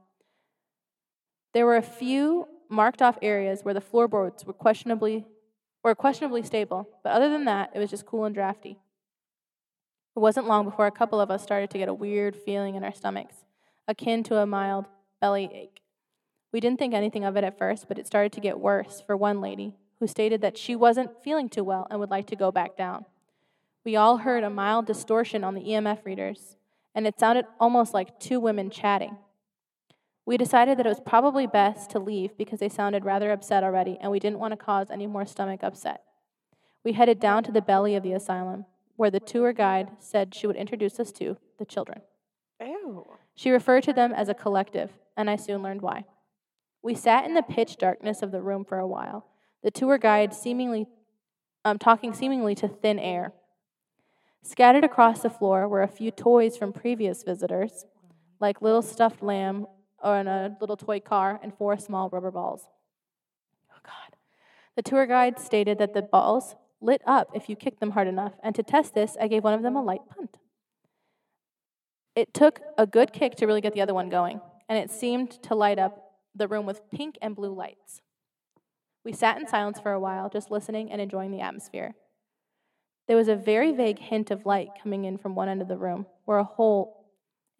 There 1.53 1.65
were 1.65 1.75
a 1.75 1.81
few 1.81 2.47
marked 2.69 3.01
off 3.01 3.17
areas 3.21 3.63
where 3.63 3.73
the 3.73 3.81
floorboards 3.81 4.45
were 4.45 4.53
questionably 4.53 5.25
were 5.83 5.95
questionably 5.95 6.43
stable, 6.43 6.87
but 7.03 7.11
other 7.11 7.29
than 7.29 7.45
that, 7.45 7.71
it 7.73 7.79
was 7.79 7.89
just 7.89 8.05
cool 8.05 8.25
and 8.25 8.35
drafty. 8.35 8.79
It 10.15 10.19
wasn't 10.19 10.47
long 10.47 10.65
before 10.65 10.87
a 10.87 10.91
couple 10.91 11.21
of 11.21 11.31
us 11.31 11.41
started 11.41 11.69
to 11.71 11.77
get 11.77 11.89
a 11.89 11.93
weird 11.93 12.35
feeling 12.35 12.75
in 12.75 12.83
our 12.83 12.93
stomachs, 12.93 13.45
akin 13.87 14.23
to 14.23 14.37
a 14.37 14.45
mild 14.45 14.85
belly 15.19 15.49
ache. 15.53 15.81
We 16.51 16.59
didn't 16.59 16.79
think 16.79 16.93
anything 16.93 17.23
of 17.23 17.37
it 17.37 17.43
at 17.43 17.57
first, 17.57 17.87
but 17.87 17.97
it 17.97 18.05
started 18.05 18.33
to 18.33 18.41
get 18.41 18.59
worse 18.59 19.01
for 19.05 19.15
one 19.15 19.39
lady 19.39 19.75
who 19.99 20.07
stated 20.07 20.41
that 20.41 20.57
she 20.57 20.75
wasn't 20.75 21.23
feeling 21.23 21.47
too 21.47 21.63
well 21.63 21.87
and 21.89 21.99
would 21.99 22.09
like 22.09 22.27
to 22.27 22.35
go 22.35 22.51
back 22.51 22.75
down. 22.75 23.05
We 23.85 23.95
all 23.95 24.17
heard 24.17 24.43
a 24.43 24.49
mild 24.49 24.85
distortion 24.85 25.43
on 25.43 25.55
the 25.55 25.61
EMF 25.61 26.05
readers, 26.05 26.57
and 26.93 27.07
it 27.07 27.19
sounded 27.19 27.45
almost 27.59 27.93
like 27.93 28.19
two 28.19 28.39
women 28.39 28.69
chatting. 28.69 29.17
We 30.31 30.37
decided 30.37 30.79
that 30.79 30.85
it 30.85 30.89
was 30.89 31.01
probably 31.01 31.45
best 31.45 31.89
to 31.89 31.99
leave 31.99 32.37
because 32.37 32.61
they 32.61 32.69
sounded 32.69 33.03
rather 33.03 33.33
upset 33.33 33.65
already, 33.65 33.97
and 33.99 34.09
we 34.09 34.17
didn't 34.17 34.39
want 34.39 34.53
to 34.53 34.55
cause 34.55 34.89
any 34.89 35.05
more 35.05 35.25
stomach 35.25 35.59
upset. 35.61 36.03
We 36.85 36.93
headed 36.93 37.19
down 37.19 37.43
to 37.43 37.51
the 37.51 37.61
belly 37.61 37.95
of 37.95 38.03
the 38.03 38.13
asylum, 38.13 38.63
where 38.95 39.11
the 39.11 39.19
tour 39.19 39.51
guide 39.51 39.91
said 39.99 40.33
she 40.33 40.47
would 40.47 40.55
introduce 40.55 41.01
us 41.01 41.11
to 41.11 41.35
the 41.59 41.65
children. 41.65 42.03
Ew. 42.61 43.05
She 43.35 43.51
referred 43.51 43.83
to 43.83 43.91
them 43.91 44.13
as 44.13 44.29
a 44.29 44.33
collective, 44.33 44.91
and 45.17 45.29
I 45.29 45.35
soon 45.35 45.63
learned 45.63 45.81
why. 45.81 46.05
We 46.81 46.95
sat 46.95 47.25
in 47.25 47.33
the 47.33 47.43
pitch 47.43 47.75
darkness 47.75 48.21
of 48.21 48.31
the 48.31 48.41
room 48.41 48.63
for 48.63 48.79
a 48.79 48.87
while, 48.87 49.25
the 49.63 49.69
tour 49.69 49.97
guide 49.97 50.33
seemingly 50.33 50.87
um, 51.65 51.77
talking 51.77 52.13
seemingly 52.13 52.55
to 52.55 52.69
thin 52.69 52.99
air. 52.99 53.33
Scattered 54.43 54.85
across 54.85 55.23
the 55.23 55.29
floor 55.29 55.67
were 55.67 55.83
a 55.83 55.89
few 55.89 56.09
toys 56.09 56.55
from 56.55 56.71
previous 56.71 57.21
visitors, 57.21 57.83
like 58.39 58.61
little 58.61 58.81
stuffed 58.81 59.21
lamb 59.21 59.67
or 60.03 60.17
in 60.17 60.27
a 60.27 60.55
little 60.59 60.77
toy 60.77 60.99
car 60.99 61.39
and 61.41 61.53
four 61.53 61.77
small 61.77 62.09
rubber 62.09 62.31
balls. 62.31 62.67
Oh 63.71 63.79
God. 63.83 64.17
The 64.75 64.81
tour 64.81 65.05
guide 65.05 65.39
stated 65.39 65.77
that 65.79 65.93
the 65.93 66.01
balls 66.01 66.55
lit 66.79 67.01
up 67.05 67.29
if 67.35 67.49
you 67.49 67.55
kicked 67.55 67.79
them 67.79 67.91
hard 67.91 68.07
enough, 68.07 68.33
and 68.43 68.55
to 68.55 68.63
test 68.63 68.93
this, 68.95 69.15
I 69.19 69.27
gave 69.27 69.43
one 69.43 69.53
of 69.53 69.61
them 69.61 69.75
a 69.75 69.83
light 69.83 70.01
punt. 70.09 70.37
It 72.15 72.33
took 72.33 72.61
a 72.77 72.85
good 72.85 73.13
kick 73.13 73.35
to 73.35 73.45
really 73.45 73.61
get 73.61 73.73
the 73.73 73.81
other 73.81 73.93
one 73.93 74.09
going, 74.09 74.41
and 74.67 74.77
it 74.77 74.91
seemed 74.91 75.31
to 75.43 75.55
light 75.55 75.79
up 75.79 76.15
the 76.35 76.47
room 76.47 76.65
with 76.65 76.89
pink 76.89 77.17
and 77.21 77.35
blue 77.35 77.53
lights. 77.53 78.01
We 79.03 79.13
sat 79.13 79.37
in 79.39 79.47
silence 79.47 79.79
for 79.79 79.91
a 79.91 79.99
while, 79.99 80.29
just 80.29 80.51
listening 80.51 80.91
and 80.91 81.01
enjoying 81.01 81.31
the 81.31 81.41
atmosphere. 81.41 81.93
There 83.07 83.17
was 83.17 83.27
a 83.27 83.35
very 83.35 83.71
vague 83.71 83.99
hint 83.99 84.31
of 84.31 84.45
light 84.45 84.69
coming 84.81 85.05
in 85.05 85.17
from 85.17 85.35
one 85.35 85.49
end 85.49 85.61
of 85.61 85.67
the 85.67 85.77
room, 85.77 86.05
where 86.25 86.37
a 86.37 86.43
hole 86.43 87.00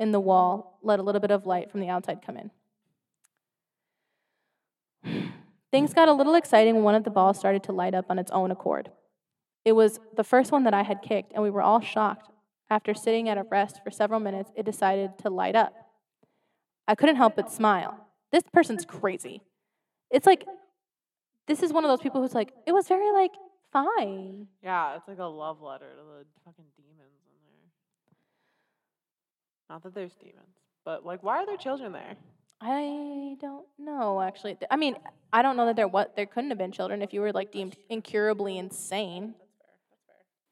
in 0.02 0.12
the 0.12 0.20
wall 0.20 0.80
let 0.82 1.00
a 1.00 1.04
little 1.04 1.22
bit 1.22 1.30
of 1.30 1.46
light 1.46 1.70
from 1.72 1.80
the 1.80 1.88
outside 1.88 2.22
come 2.26 2.36
in. 5.06 5.32
Things 5.72 5.94
got 5.94 6.08
a 6.08 6.14
little 6.14 6.34
exciting 6.34 6.74
when 6.74 6.84
one 6.84 6.96
of 6.96 7.04
the 7.04 7.12
balls 7.12 7.38
started 7.38 7.62
to 7.64 7.72
light 7.72 7.94
up 7.94 8.06
on 8.10 8.18
its 8.18 8.32
own 8.32 8.50
accord. 8.50 8.90
It 9.64 9.74
was 9.74 10.00
the 10.18 10.24
first 10.24 10.52
one 10.52 10.64
that 10.64 10.74
I 10.74 10.82
had 10.82 11.04
kicked, 11.04 11.34
and 11.34 11.44
we 11.44 11.52
were 11.52 11.62
all 11.62 11.82
shocked. 11.82 12.30
After 12.72 12.96
sitting 12.96 13.30
at 13.30 13.38
a 13.38 13.44
rest 13.44 13.82
for 13.84 13.92
several 13.92 14.20
minutes, 14.20 14.52
it 14.56 14.66
decided 14.66 15.20
to 15.20 15.30
light 15.30 15.56
up. 15.56 15.74
I 16.88 16.96
couldn't 16.96 17.18
help 17.18 17.36
but 17.36 17.52
smile. 17.52 17.96
This 18.32 18.44
person's 18.52 18.86
crazy. 18.86 19.44
It's 20.10 20.26
like, 20.26 20.46
this 21.48 21.62
is 21.62 21.72
one 21.72 21.86
of 21.86 21.90
those 21.90 22.02
people 22.02 22.22
who's 22.22 22.34
like, 22.34 22.54
it 22.66 22.72
was 22.72 22.88
very, 22.88 23.12
like, 23.12 23.32
fine. 23.72 24.48
Yeah, 24.64 24.96
it's 24.96 25.08
like 25.08 25.20
a 25.20 25.26
love 25.26 25.62
letter 25.62 25.90
to 25.90 26.04
the 26.04 26.26
fucking 26.44 26.66
demons. 26.76 27.21
Not 29.72 29.84
that 29.84 29.96
there's 29.96 30.16
demons, 30.16 30.58
but 30.84 31.06
like, 31.06 31.24
why 31.24 31.38
are 31.38 31.46
there 31.46 31.56
children 31.56 31.94
there? 31.94 32.18
I 32.60 33.38
don't 33.40 33.66
know, 33.80 34.20
actually. 34.22 34.58
I 34.70 34.76
mean, 34.76 34.98
I 35.32 35.42
don't 35.42 35.56
know 35.56 35.66
that 35.68 35.78
there 35.78 35.88
what 35.88 36.18
there 36.18 36.26
couldn't 36.26 36.50
have 36.50 36.58
been 36.58 36.74
children 36.74 37.02
if 37.02 37.14
you 37.14 37.22
were 37.22 37.32
like 37.32 37.54
deemed 37.54 37.78
incurably 37.88 38.58
insane. 38.58 39.34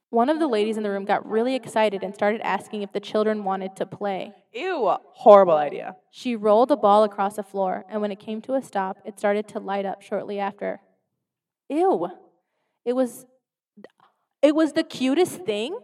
One 0.09 0.29
of 0.29 0.39
the 0.39 0.47
ladies 0.47 0.77
in 0.77 0.83
the 0.83 0.89
room 0.89 1.03
got 1.03 1.29
really 1.29 1.53
excited 1.53 2.01
and 2.01 2.15
started 2.15 2.39
asking 2.45 2.81
if 2.81 2.93
the 2.93 3.01
children 3.01 3.43
wanted 3.43 3.75
to 3.75 3.85
play. 3.85 4.31
Ew, 4.53 4.95
horrible 5.11 5.57
idea. 5.57 5.97
She 6.11 6.37
rolled 6.37 6.71
a 6.71 6.77
ball 6.77 7.03
across 7.03 7.35
the 7.35 7.43
floor, 7.43 7.83
and 7.89 8.01
when 8.01 8.13
it 8.13 8.21
came 8.21 8.41
to 8.43 8.53
a 8.53 8.61
stop, 8.61 8.99
it 9.03 9.19
started 9.19 9.49
to 9.49 9.59
light 9.59 9.85
up 9.85 10.01
shortly 10.01 10.39
after. 10.39 10.79
Ew. 11.67 12.07
It 12.85 12.93
was 12.93 13.25
it 14.41 14.55
was 14.55 14.71
the 14.71 14.83
cutest 14.85 15.43
thing. 15.43 15.77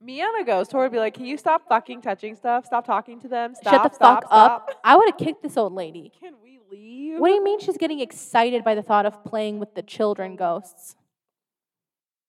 Me 0.00 0.22
on 0.22 0.40
a 0.40 0.44
ghost 0.44 0.70
tour 0.70 0.82
would 0.82 0.92
be 0.92 0.98
like, 0.98 1.14
can 1.14 1.24
you 1.24 1.36
stop 1.36 1.68
fucking 1.68 2.02
touching 2.02 2.36
stuff? 2.36 2.64
Stop 2.66 2.86
talking 2.86 3.20
to 3.20 3.28
them. 3.28 3.54
Stop, 3.54 3.72
Shut 3.72 3.82
the 3.90 3.94
stop, 3.96 4.22
fuck 4.22 4.30
stop. 4.30 4.52
up. 4.68 4.80
I 4.84 4.96
would 4.96 5.08
have 5.10 5.18
kicked 5.18 5.42
this 5.42 5.56
old 5.56 5.72
lady. 5.72 6.12
Can 6.20 6.34
we 6.42 6.60
leave? 6.70 7.18
What 7.18 7.28
do 7.28 7.34
you 7.34 7.42
mean 7.42 7.58
she's 7.58 7.76
getting 7.76 7.98
excited 8.00 8.62
by 8.62 8.74
the 8.76 8.82
thought 8.82 9.06
of 9.06 9.24
playing 9.24 9.58
with 9.58 9.74
the 9.74 9.82
children 9.82 10.36
ghosts? 10.36 10.94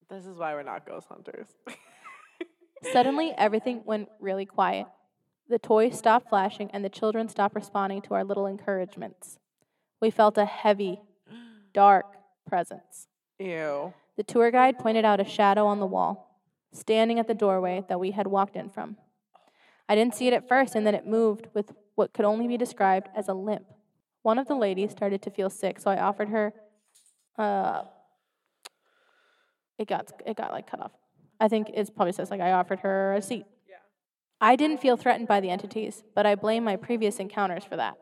This 0.09 0.25
is 0.25 0.37
why 0.39 0.55
we're 0.55 0.63
not 0.63 0.87
ghost 0.87 1.07
hunters. 1.09 1.47
Suddenly, 2.91 3.33
everything 3.37 3.83
went 3.85 4.09
really 4.19 4.45
quiet. 4.45 4.87
The 5.47 5.59
toys 5.59 5.97
stopped 5.97 6.29
flashing, 6.29 6.71
and 6.71 6.83
the 6.83 6.89
children 6.89 7.27
stopped 7.29 7.53
responding 7.53 8.01
to 8.03 8.13
our 8.15 8.23
little 8.23 8.47
encouragements. 8.47 9.37
We 10.01 10.09
felt 10.09 10.37
a 10.37 10.45
heavy, 10.45 11.01
dark 11.73 12.05
presence. 12.47 13.07
Ew. 13.37 13.93
The 14.17 14.23
tour 14.23 14.49
guide 14.49 14.79
pointed 14.79 15.05
out 15.05 15.19
a 15.19 15.25
shadow 15.25 15.65
on 15.65 15.79
the 15.79 15.85
wall, 15.85 16.28
standing 16.71 17.19
at 17.19 17.27
the 17.27 17.33
doorway 17.33 17.83
that 17.89 17.99
we 17.99 18.11
had 18.11 18.27
walked 18.27 18.55
in 18.55 18.69
from. 18.69 18.97
I 19.87 19.95
didn't 19.95 20.13
see 20.13 20.27
it 20.27 20.33
at 20.33 20.47
first, 20.47 20.75
and 20.75 20.85
then 20.85 20.93
it 20.93 21.07
moved 21.07 21.47
with 21.53 21.73
what 21.95 22.13
could 22.13 22.25
only 22.25 22.47
be 22.47 22.57
described 22.57 23.09
as 23.15 23.27
a 23.27 23.33
limp. 23.33 23.65
One 24.21 24.37
of 24.37 24.47
the 24.47 24.55
ladies 24.55 24.91
started 24.91 25.21
to 25.23 25.31
feel 25.31 25.49
sick, 25.49 25.79
so 25.79 25.89
I 25.89 25.99
offered 25.99 26.29
her. 26.29 26.53
Uh, 27.37 27.83
it 29.77 29.87
got 29.87 30.11
it 30.25 30.35
got 30.37 30.51
like 30.51 30.69
cut 30.69 30.81
off. 30.81 30.91
I 31.39 31.47
think 31.47 31.71
it 31.73 31.89
probably 31.95 32.11
says 32.11 32.29
like 32.29 32.41
I 32.41 32.51
offered 32.51 32.81
her 32.81 33.15
a 33.15 33.21
seat. 33.21 33.45
Yeah. 33.67 33.77
I 34.41 34.55
didn't 34.55 34.79
feel 34.79 34.97
threatened 34.97 35.27
by 35.27 35.39
the 35.39 35.49
entities, 35.49 36.03
but 36.13 36.25
I 36.25 36.35
blame 36.35 36.63
my 36.63 36.75
previous 36.75 37.17
encounters 37.17 37.63
for 37.63 37.77
that. 37.77 37.97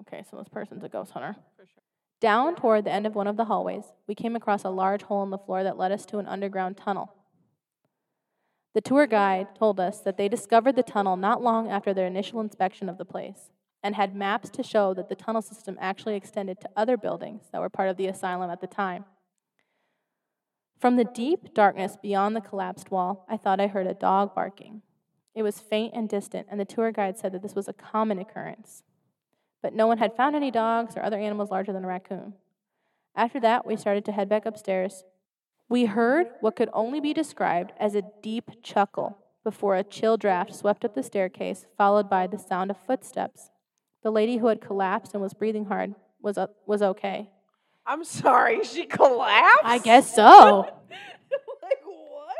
Okay, 0.00 0.24
so 0.30 0.36
this 0.36 0.48
person's 0.48 0.84
a 0.84 0.88
ghost 0.88 1.12
hunter. 1.12 1.36
For 1.56 1.66
sure. 1.66 1.82
Down 2.20 2.54
toward 2.54 2.84
the 2.84 2.92
end 2.92 3.06
of 3.06 3.14
one 3.14 3.26
of 3.26 3.36
the 3.36 3.46
hallways, 3.46 3.84
we 4.06 4.14
came 4.14 4.36
across 4.36 4.64
a 4.64 4.70
large 4.70 5.02
hole 5.02 5.22
in 5.22 5.30
the 5.30 5.38
floor 5.38 5.62
that 5.62 5.78
led 5.78 5.92
us 5.92 6.04
to 6.06 6.18
an 6.18 6.26
underground 6.26 6.76
tunnel. 6.76 7.12
The 8.74 8.80
tour 8.80 9.06
guide 9.06 9.54
told 9.54 9.78
us 9.78 10.00
that 10.00 10.16
they 10.16 10.28
discovered 10.28 10.74
the 10.74 10.82
tunnel 10.82 11.16
not 11.16 11.42
long 11.42 11.70
after 11.70 11.94
their 11.94 12.06
initial 12.06 12.40
inspection 12.40 12.88
of 12.88 12.98
the 12.98 13.04
place 13.04 13.50
and 13.84 13.94
had 13.94 14.16
maps 14.16 14.50
to 14.50 14.62
show 14.62 14.94
that 14.94 15.08
the 15.08 15.14
tunnel 15.14 15.42
system 15.42 15.78
actually 15.80 16.16
extended 16.16 16.60
to 16.60 16.70
other 16.76 16.96
buildings 16.96 17.44
that 17.52 17.60
were 17.60 17.68
part 17.68 17.88
of 17.88 17.96
the 17.96 18.08
asylum 18.08 18.50
at 18.50 18.60
the 18.60 18.66
time. 18.66 19.04
From 20.80 20.96
the 20.96 21.04
deep 21.04 21.54
darkness 21.54 21.96
beyond 22.02 22.34
the 22.34 22.40
collapsed 22.40 22.90
wall, 22.90 23.24
I 23.28 23.36
thought 23.36 23.60
I 23.60 23.68
heard 23.68 23.86
a 23.86 23.94
dog 23.94 24.34
barking. 24.34 24.82
It 25.34 25.42
was 25.42 25.60
faint 25.60 25.94
and 25.94 26.08
distant, 26.08 26.48
and 26.50 26.58
the 26.58 26.64
tour 26.64 26.90
guide 26.92 27.16
said 27.16 27.32
that 27.32 27.42
this 27.42 27.54
was 27.54 27.68
a 27.68 27.72
common 27.72 28.18
occurrence. 28.18 28.82
But 29.62 29.74
no 29.74 29.86
one 29.86 29.98
had 29.98 30.16
found 30.16 30.34
any 30.34 30.50
dogs 30.50 30.96
or 30.96 31.02
other 31.02 31.18
animals 31.18 31.50
larger 31.50 31.72
than 31.72 31.84
a 31.84 31.88
raccoon. 31.88 32.34
After 33.14 33.38
that, 33.40 33.66
we 33.66 33.76
started 33.76 34.04
to 34.06 34.12
head 34.12 34.28
back 34.28 34.46
upstairs. 34.46 35.04
We 35.68 35.86
heard 35.86 36.28
what 36.40 36.56
could 36.56 36.68
only 36.72 37.00
be 37.00 37.14
described 37.14 37.72
as 37.78 37.94
a 37.94 38.02
deep 38.22 38.62
chuckle 38.62 39.18
before 39.42 39.76
a 39.76 39.84
chill 39.84 40.16
draft 40.16 40.54
swept 40.54 40.84
up 40.84 40.94
the 40.94 41.02
staircase, 41.02 41.66
followed 41.76 42.08
by 42.08 42.26
the 42.26 42.38
sound 42.38 42.70
of 42.70 42.76
footsteps. 42.76 43.50
The 44.02 44.10
lady 44.10 44.38
who 44.38 44.48
had 44.48 44.60
collapsed 44.60 45.14
and 45.14 45.22
was 45.22 45.34
breathing 45.34 45.66
hard 45.66 45.94
was, 46.20 46.38
uh, 46.38 46.48
was 46.66 46.82
okay. 46.82 47.30
I'm 47.86 48.04
sorry, 48.04 48.64
she 48.64 48.86
collapsed? 48.86 49.64
I 49.64 49.78
guess 49.78 50.14
so. 50.14 50.60
like 51.62 51.80
what? 51.84 52.36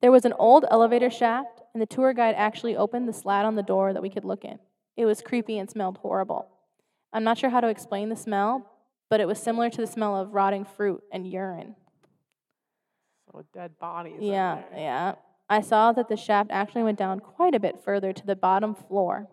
There 0.00 0.12
was 0.12 0.24
an 0.24 0.32
old 0.38 0.64
elevator 0.70 1.10
shaft, 1.10 1.60
and 1.74 1.80
the 1.80 1.86
tour 1.86 2.12
guide 2.12 2.34
actually 2.36 2.76
opened 2.76 3.08
the 3.08 3.12
slat 3.12 3.44
on 3.44 3.56
the 3.56 3.62
door 3.62 3.92
that 3.92 4.02
we 4.02 4.10
could 4.10 4.24
look 4.24 4.44
in. 4.44 4.58
It 4.96 5.06
was 5.06 5.22
creepy 5.22 5.58
and 5.58 5.70
smelled 5.70 5.98
horrible. 5.98 6.48
I'm 7.12 7.24
not 7.24 7.38
sure 7.38 7.50
how 7.50 7.60
to 7.60 7.68
explain 7.68 8.08
the 8.08 8.16
smell, 8.16 8.66
but 9.12 9.20
it 9.20 9.26
was 9.26 9.38
similar 9.38 9.68
to 9.68 9.78
the 9.78 9.86
smell 9.86 10.16
of 10.16 10.32
rotting 10.32 10.64
fruit 10.64 11.02
and 11.12 11.30
urine. 11.30 11.76
So 13.30 13.44
dead 13.52 13.78
bodies. 13.78 14.16
Yeah, 14.22 14.62
yeah. 14.74 15.16
I 15.50 15.60
saw 15.60 15.92
that 15.92 16.08
the 16.08 16.16
shaft 16.16 16.50
actually 16.50 16.84
went 16.84 16.98
down 16.98 17.20
quite 17.20 17.54
a 17.54 17.60
bit 17.60 17.84
further 17.84 18.14
to 18.14 18.24
the 18.24 18.34
bottom 18.34 18.74
floor. 18.74 19.28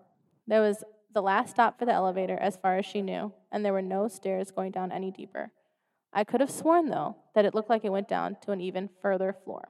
There 0.45 0.59
was 0.59 0.83
the 1.13 1.21
last 1.21 1.51
stop 1.51 1.79
for 1.79 1.85
the 1.85 1.93
elevator, 1.93 2.35
as 2.35 2.57
far 2.57 2.77
as 2.77 2.85
she 2.85 3.01
knew, 3.01 3.31
and 3.53 3.63
there 3.63 3.71
were 3.71 3.81
no 3.81 4.09
stairs 4.09 4.51
going 4.51 4.73
down 4.73 4.91
any 4.91 5.11
deeper. 5.11 5.49
I 6.11 6.25
could 6.25 6.41
have 6.41 6.51
sworn, 6.51 6.89
though, 6.89 7.15
that 7.33 7.45
it 7.45 7.55
looked 7.55 7.69
like 7.69 7.85
it 7.85 7.93
went 7.93 8.09
down 8.09 8.35
to 8.41 8.51
an 8.51 8.59
even 8.59 8.89
further 9.01 9.33
floor. 9.45 9.69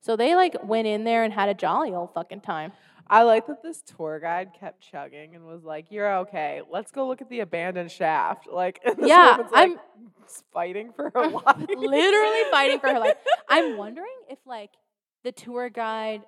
So 0.00 0.16
they 0.16 0.34
like 0.34 0.56
went 0.64 0.86
in 0.86 1.04
there 1.04 1.22
and 1.22 1.34
had 1.34 1.50
a 1.50 1.54
jolly 1.54 1.92
old 1.92 2.14
fucking 2.14 2.40
time. 2.40 2.72
I 3.10 3.22
like 3.22 3.46
that 3.46 3.62
this 3.62 3.82
tour 3.82 4.20
guide 4.20 4.50
kept 4.58 4.80
chugging 4.82 5.34
and 5.34 5.46
was 5.46 5.64
like, 5.64 5.86
"You're 5.90 6.18
okay. 6.18 6.62
Let's 6.70 6.90
go 6.90 7.06
look 7.08 7.20
at 7.22 7.28
the 7.30 7.40
abandoned 7.40 7.90
shaft." 7.90 8.46
Like, 8.46 8.80
this 8.84 8.96
Yeah, 9.08 9.38
like, 9.38 9.52
I'm- 9.54 9.80
fighting 10.52 10.92
for 10.92 11.10
her 11.14 11.26
life. 11.28 11.66
literally 11.68 12.42
fighting 12.50 12.78
for 12.80 12.88
her 12.88 12.98
life. 12.98 13.16
I'm 13.48 13.76
wondering 13.78 14.06
if 14.28 14.38
like 14.44 14.70
the 15.24 15.32
tour 15.32 15.70
guide 15.70 16.22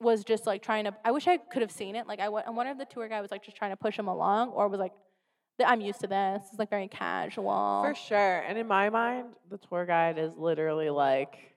was 0.00 0.24
just 0.24 0.46
like 0.46 0.62
trying 0.62 0.84
to. 0.84 0.94
I 1.04 1.10
wish 1.12 1.26
I 1.28 1.36
could 1.36 1.62
have 1.62 1.70
seen 1.70 1.94
it. 1.94 2.06
Like 2.06 2.20
I, 2.20 2.26
I 2.26 2.50
wonder 2.50 2.72
if 2.72 2.78
the 2.78 2.84
tour 2.86 3.08
guide 3.08 3.20
was 3.20 3.30
like 3.30 3.44
just 3.44 3.56
trying 3.56 3.70
to 3.70 3.76
push 3.76 3.98
him 3.98 4.08
along, 4.08 4.50
or 4.50 4.66
was 4.68 4.80
like, 4.80 4.92
"I'm 5.64 5.80
used 5.80 6.00
to 6.00 6.06
this. 6.06 6.42
It's 6.50 6.58
like 6.58 6.70
very 6.70 6.88
casual." 6.88 7.82
For 7.84 7.94
sure. 7.94 8.38
And 8.40 8.58
in 8.58 8.66
my 8.66 8.90
mind, 8.90 9.28
the 9.50 9.58
tour 9.58 9.84
guide 9.86 10.18
is 10.18 10.32
literally 10.36 10.90
like 10.90 11.49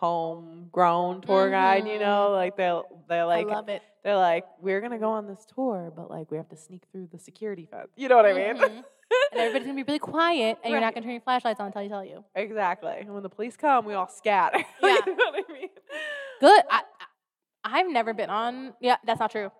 homegrown 0.00 1.22
tour 1.22 1.50
guide, 1.50 1.86
you 1.86 1.98
know? 1.98 2.30
Like 2.30 2.56
they're 2.56 2.82
they're 3.08 3.26
like 3.26 3.46
I 3.46 3.50
love 3.50 3.68
it. 3.68 3.82
they're 4.04 4.16
like, 4.16 4.44
We're 4.60 4.80
gonna 4.80 4.98
go 4.98 5.10
on 5.10 5.26
this 5.26 5.44
tour, 5.54 5.92
but 5.94 6.10
like 6.10 6.30
we 6.30 6.36
have 6.36 6.48
to 6.50 6.56
sneak 6.56 6.82
through 6.92 7.08
the 7.12 7.18
security 7.18 7.66
fence. 7.70 7.88
You 7.96 8.08
know 8.08 8.16
what 8.16 8.26
I 8.26 8.32
mean? 8.32 8.56
Mhm. 8.56 8.84
and 9.32 9.40
everybody's 9.40 9.66
gonna 9.66 9.76
be 9.76 9.82
really 9.84 9.98
quiet, 9.98 10.58
and 10.62 10.72
you're 10.72 10.80
not 10.80 10.94
gonna 10.94 11.04
turn 11.04 11.12
your 11.12 11.20
flashlights 11.22 11.60
on 11.60 11.66
until 11.66 11.82
you 11.82 11.88
tell 11.88 12.04
you. 12.04 12.24
exactly. 12.34 12.94
And 13.00 13.12
when 13.14 13.22
the 13.22 13.28
police 13.30 13.56
come, 13.56 13.84
we 13.84 13.94
all 13.94 14.08
scatter. 14.08 14.58
Yeah. 14.82 14.96
you 15.06 15.16
know 15.16 15.30
what 15.30 15.44
I 15.48 15.52
mean? 15.52 15.68
Good. 16.40 16.62
I, 16.70 16.82
I 17.64 17.80
I've 17.80 17.90
never 17.90 18.14
been 18.14 18.30
on. 18.30 18.74
Yeah, 18.80 18.96
that's 19.04 19.18
not 19.20 19.30
true. 19.32 19.50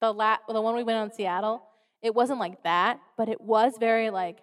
The 0.00 0.12
la- 0.12 0.38
the 0.48 0.60
one 0.60 0.74
we 0.74 0.82
went 0.84 0.98
on 0.98 1.08
in 1.08 1.12
Seattle, 1.14 1.62
it 2.02 2.14
wasn't 2.14 2.38
like 2.40 2.62
that, 2.64 2.98
but 3.18 3.28
it 3.28 3.40
was 3.40 3.74
very 3.78 4.10
like 4.10 4.38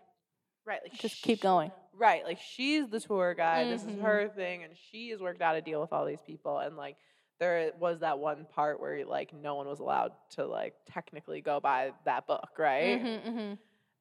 Right. 0.65 0.79
Like 0.83 0.93
just 0.99 1.23
keep 1.23 1.41
going. 1.41 1.71
Right. 1.99 2.23
Like 2.23 2.39
she's 2.39 2.87
the 2.87 2.99
tour 3.01 3.33
guide. 3.35 3.67
This 3.69 3.83
is 3.83 3.89
Mhm. 3.89 4.01
her 4.01 4.29
thing, 4.29 4.63
and 4.63 4.73
she 4.89 5.09
has 5.09 5.19
worked 5.19 5.41
out 5.41 5.55
a 5.57 5.61
deal 5.61 5.81
with 5.81 5.91
all 5.91 6.05
these 6.05 6.21
people. 6.25 6.57
And 6.59 6.77
like 6.77 6.95
there 7.39 7.71
was 7.79 7.99
that 7.99 8.19
one 8.19 8.45
part 8.45 8.79
where 8.79 9.05
like 9.05 9.33
no 9.33 9.55
one 9.55 9.67
was 9.67 9.79
allowed 9.79 10.13
to 10.31 10.45
like 10.45 10.75
technically 10.85 11.41
go 11.41 11.59
by 11.59 11.91
that 12.05 12.25
book, 12.25 12.49
right? 12.57 13.01
hmm 13.01 13.29
hmm 13.29 13.53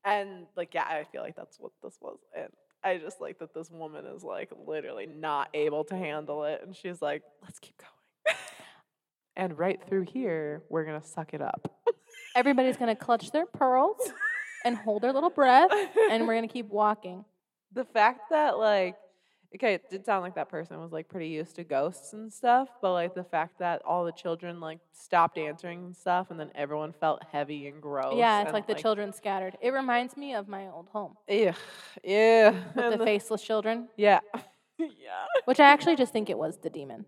And 0.04 0.46
like 0.56 0.74
yeah, 0.74 0.84
I 0.84 1.04
feel 1.10 1.22
like 1.22 1.34
that's 1.36 1.58
what 1.58 1.72
this 1.82 1.98
was. 2.00 2.18
And 2.36 2.48
I 2.84 2.98
just 2.98 3.20
like 3.20 3.40
that 3.40 3.52
this 3.52 3.68
woman 3.70 4.06
is 4.06 4.22
like 4.22 4.50
literally 4.66 5.06
not 5.06 5.48
able 5.52 5.82
to 5.86 5.96
handle 5.96 6.44
it, 6.44 6.60
and 6.62 6.76
she's 6.76 7.02
like, 7.02 7.22
"Let's 7.42 7.58
keep 7.58 7.76
going." 7.78 8.36
and 9.36 9.58
right 9.58 9.80
through 9.88 10.02
here, 10.02 10.62
we're 10.68 10.84
gonna 10.84 11.02
suck 11.02 11.34
it 11.34 11.42
up. 11.42 11.80
Everybody's 12.36 12.76
gonna 12.76 12.94
clutch 12.94 13.32
their 13.32 13.46
pearls 13.46 13.98
and 14.64 14.76
hold 14.76 15.02
their 15.02 15.12
little 15.12 15.30
breath, 15.30 15.70
and 16.10 16.26
we're 16.26 16.34
gonna 16.36 16.46
keep 16.46 16.68
walking. 16.68 17.24
The 17.72 17.84
fact 17.84 18.30
that 18.30 18.58
like 18.58 18.96
okay 19.54 19.74
it 19.74 19.90
did 19.90 20.04
sound 20.04 20.22
like 20.22 20.34
that 20.34 20.48
person 20.48 20.78
was 20.80 20.92
like 20.92 21.08
pretty 21.08 21.28
used 21.28 21.56
to 21.56 21.64
ghosts 21.64 22.12
and 22.12 22.32
stuff 22.32 22.68
but 22.82 22.92
like 22.92 23.14
the 23.14 23.24
fact 23.24 23.58
that 23.58 23.80
all 23.84 24.04
the 24.04 24.12
children 24.12 24.60
like 24.60 24.78
stopped 24.92 25.38
answering 25.38 25.86
and 25.86 25.96
stuff 25.96 26.30
and 26.30 26.38
then 26.38 26.50
everyone 26.54 26.92
felt 26.92 27.22
heavy 27.32 27.66
and 27.66 27.80
gross 27.80 28.14
yeah, 28.16 28.40
it's 28.40 28.48
and, 28.48 28.54
like 28.54 28.66
the 28.66 28.74
children 28.74 29.12
scattered. 29.12 29.56
It 29.60 29.70
reminds 29.70 30.16
me 30.16 30.34
of 30.34 30.48
my 30.48 30.68
old 30.68 30.88
home. 30.88 31.14
Yeah 31.26 31.54
yeah 32.04 32.50
with 32.74 32.92
the 32.92 32.96
the- 32.98 33.04
faceless 33.04 33.42
children, 33.42 33.88
yeah 33.96 34.20
yeah. 34.78 34.86
Which 35.44 35.60
I 35.60 35.64
actually 35.64 35.96
just 35.96 36.12
think 36.12 36.30
it 36.30 36.38
was 36.38 36.58
the 36.58 36.70
demon. 36.70 37.06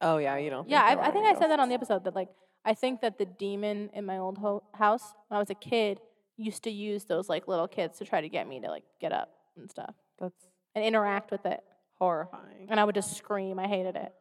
oh 0.00 0.18
yeah 0.18 0.36
you 0.36 0.50
don't 0.50 0.68
Yeah, 0.68 0.82
I, 0.82 1.08
I 1.08 1.10
think 1.10 1.26
I 1.26 1.38
said 1.38 1.48
that 1.48 1.60
on 1.60 1.68
the 1.68 1.74
episode 1.74 2.04
that 2.04 2.14
like 2.14 2.28
I 2.64 2.74
think 2.74 3.00
that 3.02 3.18
the 3.18 3.26
demon 3.26 3.90
in 3.92 4.06
my 4.06 4.18
old 4.18 4.38
ho- 4.38 4.62
house 4.74 5.14
when 5.28 5.36
I 5.36 5.40
was 5.40 5.50
a 5.50 5.54
kid 5.54 6.00
used 6.36 6.64
to 6.64 6.70
use 6.70 7.04
those 7.04 7.28
like 7.28 7.46
little 7.46 7.68
kids 7.68 7.98
to 7.98 8.04
try 8.04 8.20
to 8.20 8.28
get 8.28 8.48
me 8.48 8.60
to 8.60 8.68
like 8.68 8.84
get 9.00 9.12
up 9.12 9.30
and 9.56 9.70
stuff 9.70 9.94
that's 10.20 10.46
and 10.74 10.84
interact 10.84 11.30
with 11.30 11.44
it, 11.46 11.60
horrifying 11.98 12.66
and 12.70 12.78
I 12.80 12.84
would 12.84 12.94
just 12.94 13.16
scream. 13.16 13.58
I 13.58 13.66
hated 13.68 13.96
it. 13.96 14.12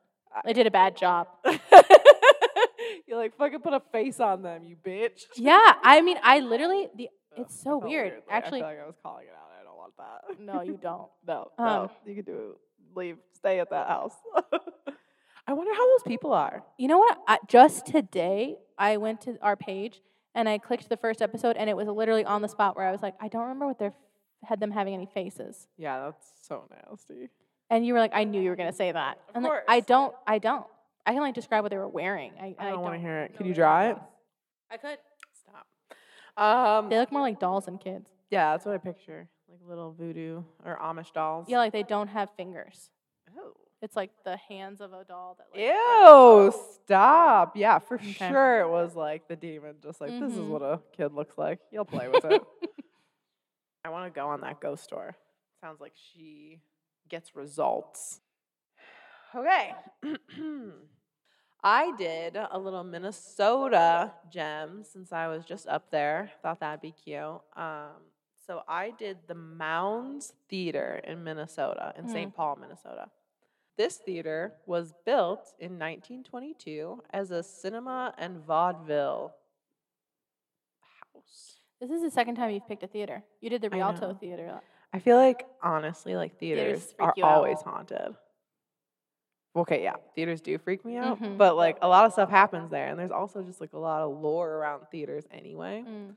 I- 0.46 0.54
did 0.54 0.68
a 0.68 0.72
bad 0.72 0.96
job. 0.98 1.28
You're 3.08 3.18
like 3.18 3.36
fucking 3.38 3.60
put 3.60 3.74
a 3.74 3.82
face 3.92 4.20
on 4.20 4.42
them 4.42 4.64
you 4.64 4.76
bitch 4.76 5.22
Yeah, 5.38 5.60
I 5.84 6.02
mean, 6.02 6.18
I 6.24 6.40
literally 6.40 6.90
the 6.96 7.10
Ugh, 7.38 7.46
it's 7.46 7.60
I 7.62 7.64
so 7.64 7.80
felt 7.80 7.84
weird. 7.84 8.14
Like, 8.14 8.24
Actually, 8.30 8.60
I 8.62 8.66
feel 8.66 8.70
like 8.76 8.84
I 8.84 8.86
was 8.88 8.96
calling 9.02 9.26
it 9.26 9.34
out 9.34 9.50
I 9.60 9.64
don't 9.64 9.78
want 9.78 9.94
that 9.98 10.40
no, 10.40 10.62
you 10.62 10.78
don't. 10.82 11.10
No, 11.28 11.52
Um, 11.58 11.66
no, 11.66 11.92
you 12.06 12.16
can 12.16 12.26
do 12.26 12.56
leave, 12.96 13.18
stay 13.34 13.60
at 13.60 13.70
that 13.72 13.88
house. 13.88 14.14
I 15.48 15.54
wonder 15.54 15.74
how 15.74 15.88
those 15.98 16.04
people 16.08 16.32
are. 16.34 16.64
You 16.78 16.88
know 16.88 17.00
what? 17.00 17.18
I, 17.28 17.38
just 17.48 17.86
today, 17.86 18.56
I 18.78 18.98
went 18.98 19.22
to 19.22 19.38
our 19.42 19.56
page 19.58 20.02
and 20.36 20.48
I 20.48 20.58
clicked 20.58 20.88
the 20.90 20.98
first 20.98 21.22
episode, 21.22 21.58
and 21.58 21.70
it 21.70 21.76
was 21.78 21.88
literally 21.88 22.24
on 22.26 22.42
the 22.42 22.48
spot 22.48 22.76
where 22.76 22.88
I 22.88 22.92
was 22.92 23.02
like, 23.02 23.14
I 23.20 23.28
don't 23.28 23.42
remember 23.44 23.68
what 23.68 23.78
their 23.78 23.94
had 24.44 24.60
them 24.60 24.72
having 24.72 24.94
any 24.94 25.06
faces. 25.06 25.68
Yeah, 25.78 26.00
that's 26.06 26.28
so 26.48 26.64
nasty. 26.90 27.30
And 27.70 27.86
you 27.86 27.94
were 27.94 28.00
like, 28.00 28.12
I 28.14 28.24
knew 28.24 28.42
you 28.42 28.50
were 28.50 28.56
gonna 28.56 28.74
say 28.74 28.92
that. 28.92 29.18
Of 29.30 29.36
and 29.36 29.44
like, 29.46 29.64
I 29.68 29.80
don't. 29.80 30.14
I 30.28 30.38
don't. 30.40 30.66
I 31.06 31.12
can 31.14 31.22
like 31.22 31.34
describe 31.36 31.64
what 31.64 31.70
they 31.72 31.78
were 31.78 31.88
wearing. 31.88 32.32
I, 32.42 32.56
I 32.60 32.70
don't 32.72 32.82
want 32.82 32.96
to 32.96 33.00
hear 33.00 33.20
it. 33.24 33.32
know 33.32 33.38
Could 33.38 33.48
you 33.48 33.54
their 33.54 33.64
draw 33.66 33.90
it? 33.90 33.98
I 34.72 34.78
could. 34.78 34.98
Stop. 35.34 36.44
Um, 36.84 36.90
They 36.90 36.98
look 36.98 37.12
more 37.12 37.22
like 37.22 37.40
dolls 37.40 37.66
than 37.66 37.78
kids. 37.78 38.10
yeah, 38.30 38.52
that's 38.52 38.66
what 38.66 38.74
I 38.76 38.78
picture. 38.78 39.28
Like 39.50 39.60
little 39.68 39.92
voodoo 39.92 40.44
or 40.66 40.78
Amish 40.82 41.12
dolls. 41.14 41.48
Yeah, 41.50 41.58
like 41.60 41.74
they 41.74 41.84
don't 41.84 42.08
have 42.08 42.30
fingers. 42.38 42.90
Oh. 43.38 43.54
It's 43.82 43.96
like 43.98 44.12
the 44.24 44.38
hands 44.38 44.80
of 44.80 44.94
a 44.94 45.04
doll 45.04 45.38
that. 45.38 45.48
Like, 45.54 45.74
Ew, 45.76 46.54
stop. 46.86 47.58
Yeah, 47.58 47.80
for 47.80 47.96
Okay. 47.96 48.30
sure 48.30 48.62
it 48.62 48.70
was 48.70 48.96
like 48.96 49.28
the 49.28 49.36
demon, 49.36 49.76
just 49.84 50.00
like 50.00 50.10
this 50.12 50.32
is 50.32 50.38
Mhm. 50.40 50.48
what 50.48 50.62
a 50.62 50.80
kid 50.96 51.12
looks 51.14 51.38
like. 51.38 51.60
You'll 51.72 51.84
play 51.86 52.08
with 52.08 52.24
it. 52.24 52.42
I 53.86 53.90
want 53.90 54.12
to 54.12 54.18
go 54.18 54.28
on 54.28 54.42
that 54.42 54.60
ghost 54.60 54.90
tour. 54.90 55.16
Sounds 55.62 55.82
like 55.82 55.94
she 55.96 56.60
gets 57.10 57.36
results. 57.36 58.20
Okay. 59.36 59.74
I 61.64 61.92
did 61.98 62.38
a 62.38 62.60
little 62.60 62.84
Minnesota 62.84 64.12
gem 64.32 64.84
since 64.84 65.12
I 65.12 65.28
was 65.28 65.44
just 65.44 65.68
up 65.68 65.90
there. 65.90 66.30
Thought 66.44 66.60
that'd 66.60 66.82
be 66.82 66.92
cute. 66.92 67.42
Um, 67.56 67.98
so 68.46 68.62
I 68.68 68.92
did 68.92 69.18
the 69.28 69.34
Mounds 69.34 70.34
Theater 70.50 71.02
in 71.04 71.24
Minnesota, 71.24 71.96
in 71.98 72.08
St. 72.08 72.36
Paul, 72.36 72.60
Minnesota. 72.62 73.10
This 73.78 73.98
theater 73.98 74.54
was 74.68 74.94
built 75.06 75.54
in 75.58 75.80
1922 75.80 77.02
as 77.12 77.32
a 77.32 77.42
cinema 77.42 78.14
and 78.20 78.38
vaudeville 78.46 79.34
house. 81.16 81.63
This 81.84 81.92
is 81.98 82.02
the 82.02 82.12
second 82.12 82.36
time 82.36 82.50
you've 82.52 82.66
picked 82.68 82.84
a 82.84 82.88
theater. 82.88 83.22
You 83.42 83.50
did 83.50 83.62
the 83.62 83.68
I 83.68 83.76
Rialto 83.76 84.12
know. 84.12 84.14
theater. 84.18 84.62
I 84.94 85.00
feel 85.00 85.18
like 85.18 85.46
honestly, 85.62 86.16
like 86.16 86.38
Theaters 86.40 86.64
theaters 86.86 86.94
freak 86.94 87.08
are 87.10 87.14
you 87.18 87.26
out. 87.26 87.36
always 87.36 87.62
haunted. 87.62 88.16
Okay, 89.56 89.84
yeah, 89.84 89.96
theaters 90.16 90.40
do 90.40 90.58
freak 90.58 90.84
me 90.86 90.96
out, 90.98 91.22
Mhm. 91.22 91.38
but 91.38 91.56
like 91.58 91.78
a 91.82 91.88
lot 91.88 92.06
of 92.06 92.14
stuff 92.14 92.30
happens 92.30 92.72
there, 92.72 92.88
and 92.88 92.98
there's 92.98 93.12
also 93.12 93.44
just 93.44 93.60
like 93.60 93.74
a 93.74 93.78
lot 93.78 94.02
of 94.02 94.18
lore 94.20 94.50
around 94.50 94.86
theaters 94.92 95.26
anyway. 95.30 95.84
Mm. 95.86 96.16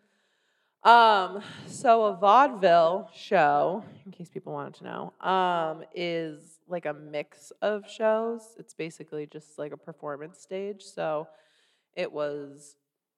Um, 0.88 1.42
so 1.66 2.04
a 2.04 2.14
vaudeville 2.14 3.10
show, 3.12 3.82
in 4.04 4.12
case 4.12 4.30
people 4.30 4.52
wanted 4.52 4.74
to 4.74 4.84
know, 4.84 5.12
um, 5.20 5.84
is 5.94 6.60
like 6.68 6.86
a 6.86 6.94
mix 6.94 7.50
of 7.60 7.90
shows. 7.90 8.54
It's 8.58 8.72
basically 8.72 9.26
just 9.26 9.58
like 9.58 9.72
a 9.72 9.76
performance 9.76 10.38
stage. 10.38 10.82
So 10.84 11.26
it 11.94 12.12
was 12.12 12.76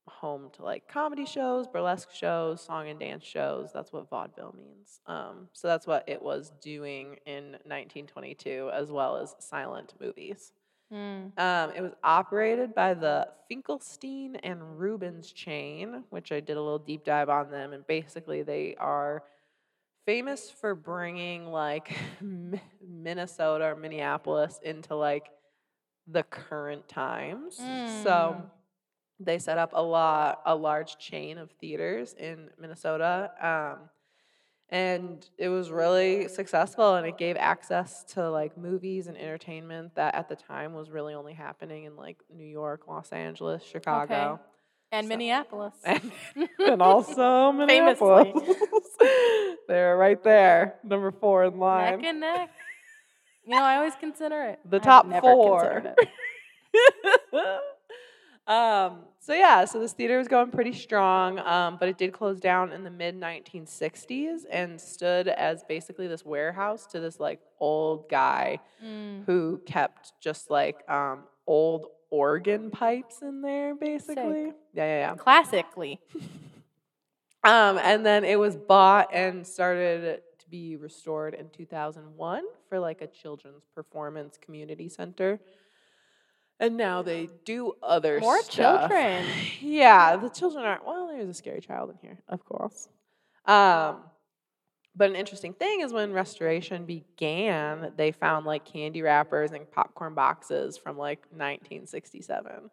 home 0.08 0.50
to 0.54 0.62
like 0.64 0.88
comedy 0.88 1.24
shows, 1.26 1.66
burlesque 1.66 2.10
shows, 2.12 2.60
song 2.60 2.88
and 2.88 2.98
dance 2.98 3.24
shows. 3.24 3.70
That's 3.72 3.92
what 3.92 4.08
vaudeville 4.08 4.54
means. 4.56 5.00
Um, 5.06 5.48
so 5.52 5.68
that's 5.68 5.86
what 5.86 6.04
it 6.08 6.20
was 6.22 6.52
doing 6.60 7.16
in 7.26 7.52
1922, 7.64 8.70
as 8.72 8.90
well 8.90 9.16
as 9.16 9.34
silent 9.38 9.94
movies. 10.00 10.52
Mm. 10.92 11.38
Um, 11.38 11.72
it 11.76 11.82
was 11.82 11.92
operated 12.02 12.74
by 12.74 12.94
the 12.94 13.28
Finkelstein 13.48 14.36
and 14.36 14.78
Rubens 14.78 15.32
chain, 15.32 16.04
which 16.10 16.32
I 16.32 16.40
did 16.40 16.56
a 16.56 16.62
little 16.62 16.78
deep 16.78 17.04
dive 17.04 17.28
on 17.28 17.50
them. 17.50 17.72
And 17.74 17.86
basically, 17.86 18.42
they 18.42 18.74
are 18.76 19.22
famous 20.06 20.50
for 20.50 20.74
bringing 20.74 21.46
like 21.46 21.94
Minnesota 22.82 23.66
or 23.66 23.76
Minneapolis 23.76 24.58
into 24.62 24.94
like 24.96 25.28
the 26.06 26.22
current 26.22 26.88
times. 26.88 27.56
So 27.56 27.62
Mm. 27.64 28.50
They 29.20 29.38
set 29.38 29.58
up 29.58 29.70
a 29.72 29.82
lot, 29.82 30.40
a 30.46 30.54
large 30.54 30.98
chain 30.98 31.38
of 31.38 31.50
theaters 31.60 32.14
in 32.18 32.50
Minnesota. 32.60 33.30
Um, 33.40 33.88
and 34.70 35.26
it 35.38 35.48
was 35.48 35.70
really 35.70 36.28
successful 36.28 36.94
and 36.96 37.06
it 37.06 37.16
gave 37.16 37.36
access 37.38 38.04
to 38.12 38.30
like 38.30 38.56
movies 38.58 39.06
and 39.06 39.16
entertainment 39.16 39.94
that 39.94 40.14
at 40.14 40.28
the 40.28 40.36
time 40.36 40.74
was 40.74 40.90
really 40.90 41.14
only 41.14 41.32
happening 41.32 41.84
in 41.84 41.96
like 41.96 42.18
New 42.32 42.44
York, 42.46 42.86
Los 42.86 43.10
Angeles, 43.10 43.62
Chicago, 43.62 44.38
And 44.92 45.04
So- 45.04 45.08
Minneapolis. 45.08 45.74
and, 45.84 46.12
and 46.58 46.82
also 46.82 47.50
Minneapolis. 47.52 48.28
They're 49.68 49.96
right 49.96 50.22
there, 50.22 50.76
number 50.84 51.12
four 51.12 51.44
in 51.44 51.58
line. 51.58 51.96
neck 52.00 52.04
and 52.06 52.20
neck. 52.20 52.50
You 53.46 53.54
know, 53.56 53.62
I 53.62 53.76
always 53.76 53.94
consider 53.98 54.42
it. 54.44 54.58
The 54.68 54.78
top 54.80 55.10
four. 55.22 55.94
um, 58.48 59.00
so 59.20 59.34
yeah, 59.34 59.64
so 59.66 59.78
this 59.78 59.92
theater 59.92 60.16
was 60.18 60.26
going 60.26 60.50
pretty 60.50 60.72
strong, 60.72 61.38
um, 61.40 61.76
but 61.78 61.88
it 61.88 61.98
did 61.98 62.12
close 62.12 62.40
down 62.40 62.72
in 62.72 62.82
the 62.82 62.90
mid 62.90 63.14
1960s 63.20 64.40
and 64.50 64.80
stood 64.80 65.28
as 65.28 65.62
basically 65.64 66.06
this 66.08 66.24
warehouse 66.24 66.86
to 66.86 66.98
this 67.00 67.20
like 67.20 67.40
old 67.60 68.08
guy 68.08 68.58
Mm. 68.84 69.24
who 69.26 69.60
kept 69.66 70.12
just 70.20 70.50
like 70.50 70.88
um, 70.88 71.24
old 71.46 71.86
organ 72.10 72.70
pipes 72.70 73.22
in 73.22 73.42
there, 73.42 73.74
basically. 73.74 74.46
Yeah, 74.72 74.84
yeah, 74.84 74.98
yeah. 75.10 75.14
Classically. 75.16 76.00
Um, 77.44 77.78
and 77.78 78.04
then 78.04 78.24
it 78.24 78.38
was 78.38 78.56
bought 78.56 79.14
and 79.14 79.46
started 79.46 80.22
to 80.40 80.48
be 80.50 80.76
restored 80.76 81.34
in 81.34 81.48
2001 81.50 82.42
for 82.68 82.80
like 82.80 83.00
a 83.00 83.06
children's 83.06 83.64
performance 83.74 84.36
community 84.40 84.88
center. 84.88 85.38
And 86.60 86.76
now 86.76 87.02
they 87.02 87.28
do 87.44 87.74
other 87.82 88.18
More 88.20 88.40
stuff. 88.42 88.88
children. 88.90 89.24
Yeah, 89.60 90.16
the 90.16 90.28
children 90.28 90.64
aren't. 90.64 90.86
Well, 90.86 91.08
there's 91.08 91.28
a 91.28 91.34
scary 91.34 91.60
child 91.60 91.90
in 91.90 91.96
here, 92.00 92.18
of 92.28 92.44
course. 92.44 92.88
Um, 93.44 93.98
but 94.96 95.10
an 95.10 95.16
interesting 95.16 95.52
thing 95.52 95.80
is 95.82 95.92
when 95.92 96.12
restoration 96.12 96.84
began, 96.84 97.92
they 97.96 98.10
found 98.12 98.46
like 98.46 98.64
candy 98.64 99.02
wrappers 99.02 99.52
and 99.52 99.70
popcorn 99.70 100.14
boxes 100.14 100.76
from 100.76 100.96
like 100.98 101.20
1967. 101.30 102.70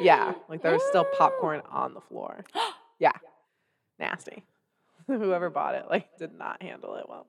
Yeah, 0.00 0.34
like 0.48 0.62
there 0.62 0.72
was 0.72 0.82
still 0.88 1.06
popcorn 1.18 1.62
on 1.70 1.94
the 1.94 2.00
floor. 2.00 2.44
Yeah, 2.98 3.12
nasty. 3.98 4.44
Whoever 5.06 5.48
bought 5.48 5.74
it 5.74 5.86
like 5.88 6.18
did 6.18 6.34
not 6.34 6.62
handle 6.62 6.96
it 6.96 7.06
well. 7.08 7.26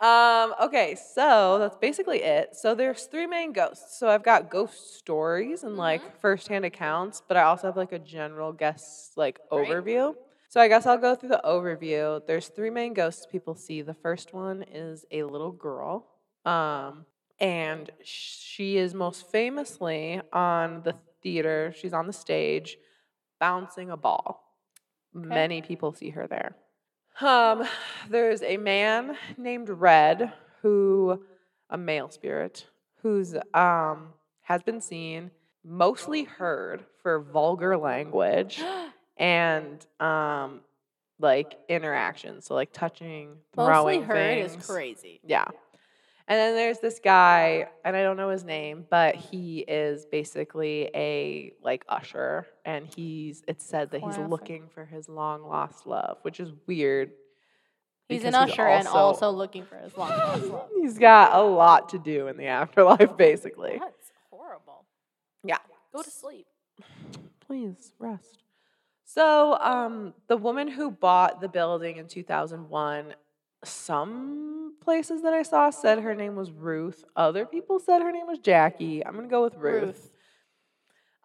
Um, 0.00 0.54
okay, 0.60 0.96
so 0.96 1.58
that's 1.58 1.76
basically 1.76 2.22
it. 2.22 2.56
So 2.56 2.74
there's 2.74 3.04
three 3.04 3.26
main 3.26 3.52
ghosts. 3.52 3.98
So 3.98 4.08
I've 4.08 4.24
got 4.24 4.50
ghost 4.50 4.96
stories 4.96 5.62
and 5.62 5.76
like 5.76 6.20
firsthand 6.20 6.64
accounts, 6.64 7.22
but 7.26 7.36
I 7.36 7.42
also 7.44 7.68
have 7.68 7.76
like 7.76 7.92
a 7.92 7.98
general 7.98 8.52
guest 8.52 9.16
like 9.16 9.38
Right. 9.50 9.68
overview. 9.68 10.14
So 10.48 10.60
I 10.60 10.68
guess 10.68 10.86
I'll 10.86 10.98
go 10.98 11.14
through 11.14 11.30
the 11.30 11.40
overview. 11.44 12.24
There's 12.26 12.48
three 12.48 12.70
main 12.70 12.92
ghosts 12.92 13.26
people 13.26 13.54
see. 13.54 13.82
The 13.82 13.94
first 13.94 14.32
one 14.34 14.62
is 14.64 15.04
a 15.10 15.22
little 15.24 15.52
girl. 15.52 16.06
Um, 16.44 17.06
and 17.40 17.90
she 18.02 18.76
is 18.76 18.94
most 18.94 19.30
famously 19.30 20.20
on 20.32 20.82
the 20.82 20.94
theater, 21.22 21.72
she's 21.76 21.92
on 21.92 22.06
the 22.06 22.12
stage 22.12 22.76
bouncing 23.40 23.90
a 23.90 23.96
ball. 23.96 24.42
Many 25.12 25.62
people 25.62 25.92
see 25.92 26.10
her 26.10 26.26
there. 26.26 26.56
Um, 27.20 27.64
there's 28.10 28.42
a 28.42 28.56
man 28.56 29.16
named 29.36 29.68
Red 29.68 30.32
who, 30.62 31.22
a 31.70 31.78
male 31.78 32.10
spirit, 32.10 32.66
who's 33.02 33.34
um 33.52 34.08
has 34.42 34.62
been 34.62 34.80
seen, 34.80 35.30
mostly 35.64 36.24
heard 36.24 36.84
for 37.02 37.20
vulgar 37.20 37.76
language 37.76 38.60
and 39.16 39.84
um 40.00 40.60
like 41.20 41.54
interaction. 41.68 42.40
So 42.42 42.54
like 42.54 42.72
touching, 42.72 43.36
Mostly 43.56 43.70
throwing 43.94 44.02
heard 44.02 44.38
things. 44.38 44.56
is 44.56 44.66
crazy. 44.66 45.20
Yeah. 45.24 45.46
And 46.26 46.38
then 46.38 46.54
there's 46.54 46.78
this 46.78 47.00
guy, 47.00 47.68
and 47.84 47.94
I 47.94 48.02
don't 48.02 48.16
know 48.16 48.30
his 48.30 48.44
name, 48.44 48.86
but 48.88 49.14
he 49.14 49.58
is 49.58 50.06
basically 50.06 50.90
a 50.94 51.52
like 51.62 51.84
usher, 51.86 52.46
and 52.64 52.86
he's 52.86 53.42
it's 53.46 53.64
said 53.64 53.90
that 53.90 53.98
he's 53.98 54.14
Classic. 54.14 54.30
looking 54.30 54.68
for 54.72 54.86
his 54.86 55.06
long 55.08 55.42
lost 55.42 55.86
love, 55.86 56.18
which 56.22 56.40
is 56.40 56.50
weird. 56.66 57.10
He's 58.08 58.24
an 58.24 58.32
because 58.32 58.52
usher 58.52 58.66
and 58.66 58.88
also 58.88 59.30
looking 59.30 59.64
for 59.66 59.76
his 59.76 59.94
long 59.98 60.10
lost 60.10 60.44
love. 60.50 60.68
He's 60.80 60.98
got 60.98 61.38
a 61.38 61.42
lot 61.42 61.90
to 61.90 61.98
do 61.98 62.28
in 62.28 62.38
the 62.38 62.46
afterlife, 62.46 63.16
basically. 63.18 63.76
That's 63.78 64.12
horrible. 64.30 64.86
Yeah. 65.42 65.58
Go 65.94 66.02
to 66.02 66.10
sleep. 66.10 66.46
Please 67.46 67.92
rest. 67.98 68.38
So, 69.04 69.58
um, 69.60 70.14
the 70.28 70.36
woman 70.36 70.68
who 70.68 70.90
bought 70.90 71.40
the 71.40 71.48
building 71.48 71.98
in 71.98 72.08
2001, 72.08 73.14
some 73.64 74.74
places 74.80 75.22
that 75.22 75.32
I 75.32 75.42
saw 75.42 75.70
said 75.70 76.00
her 76.00 76.14
name 76.14 76.36
was 76.36 76.50
Ruth. 76.50 77.04
Other 77.16 77.46
people 77.46 77.78
said 77.78 78.02
her 78.02 78.12
name 78.12 78.26
was 78.26 78.38
Jackie. 78.38 79.04
I'm 79.04 79.14
gonna 79.14 79.28
go 79.28 79.42
with 79.42 79.56
Ruth. 79.56 79.82
Ruth. 79.82 80.10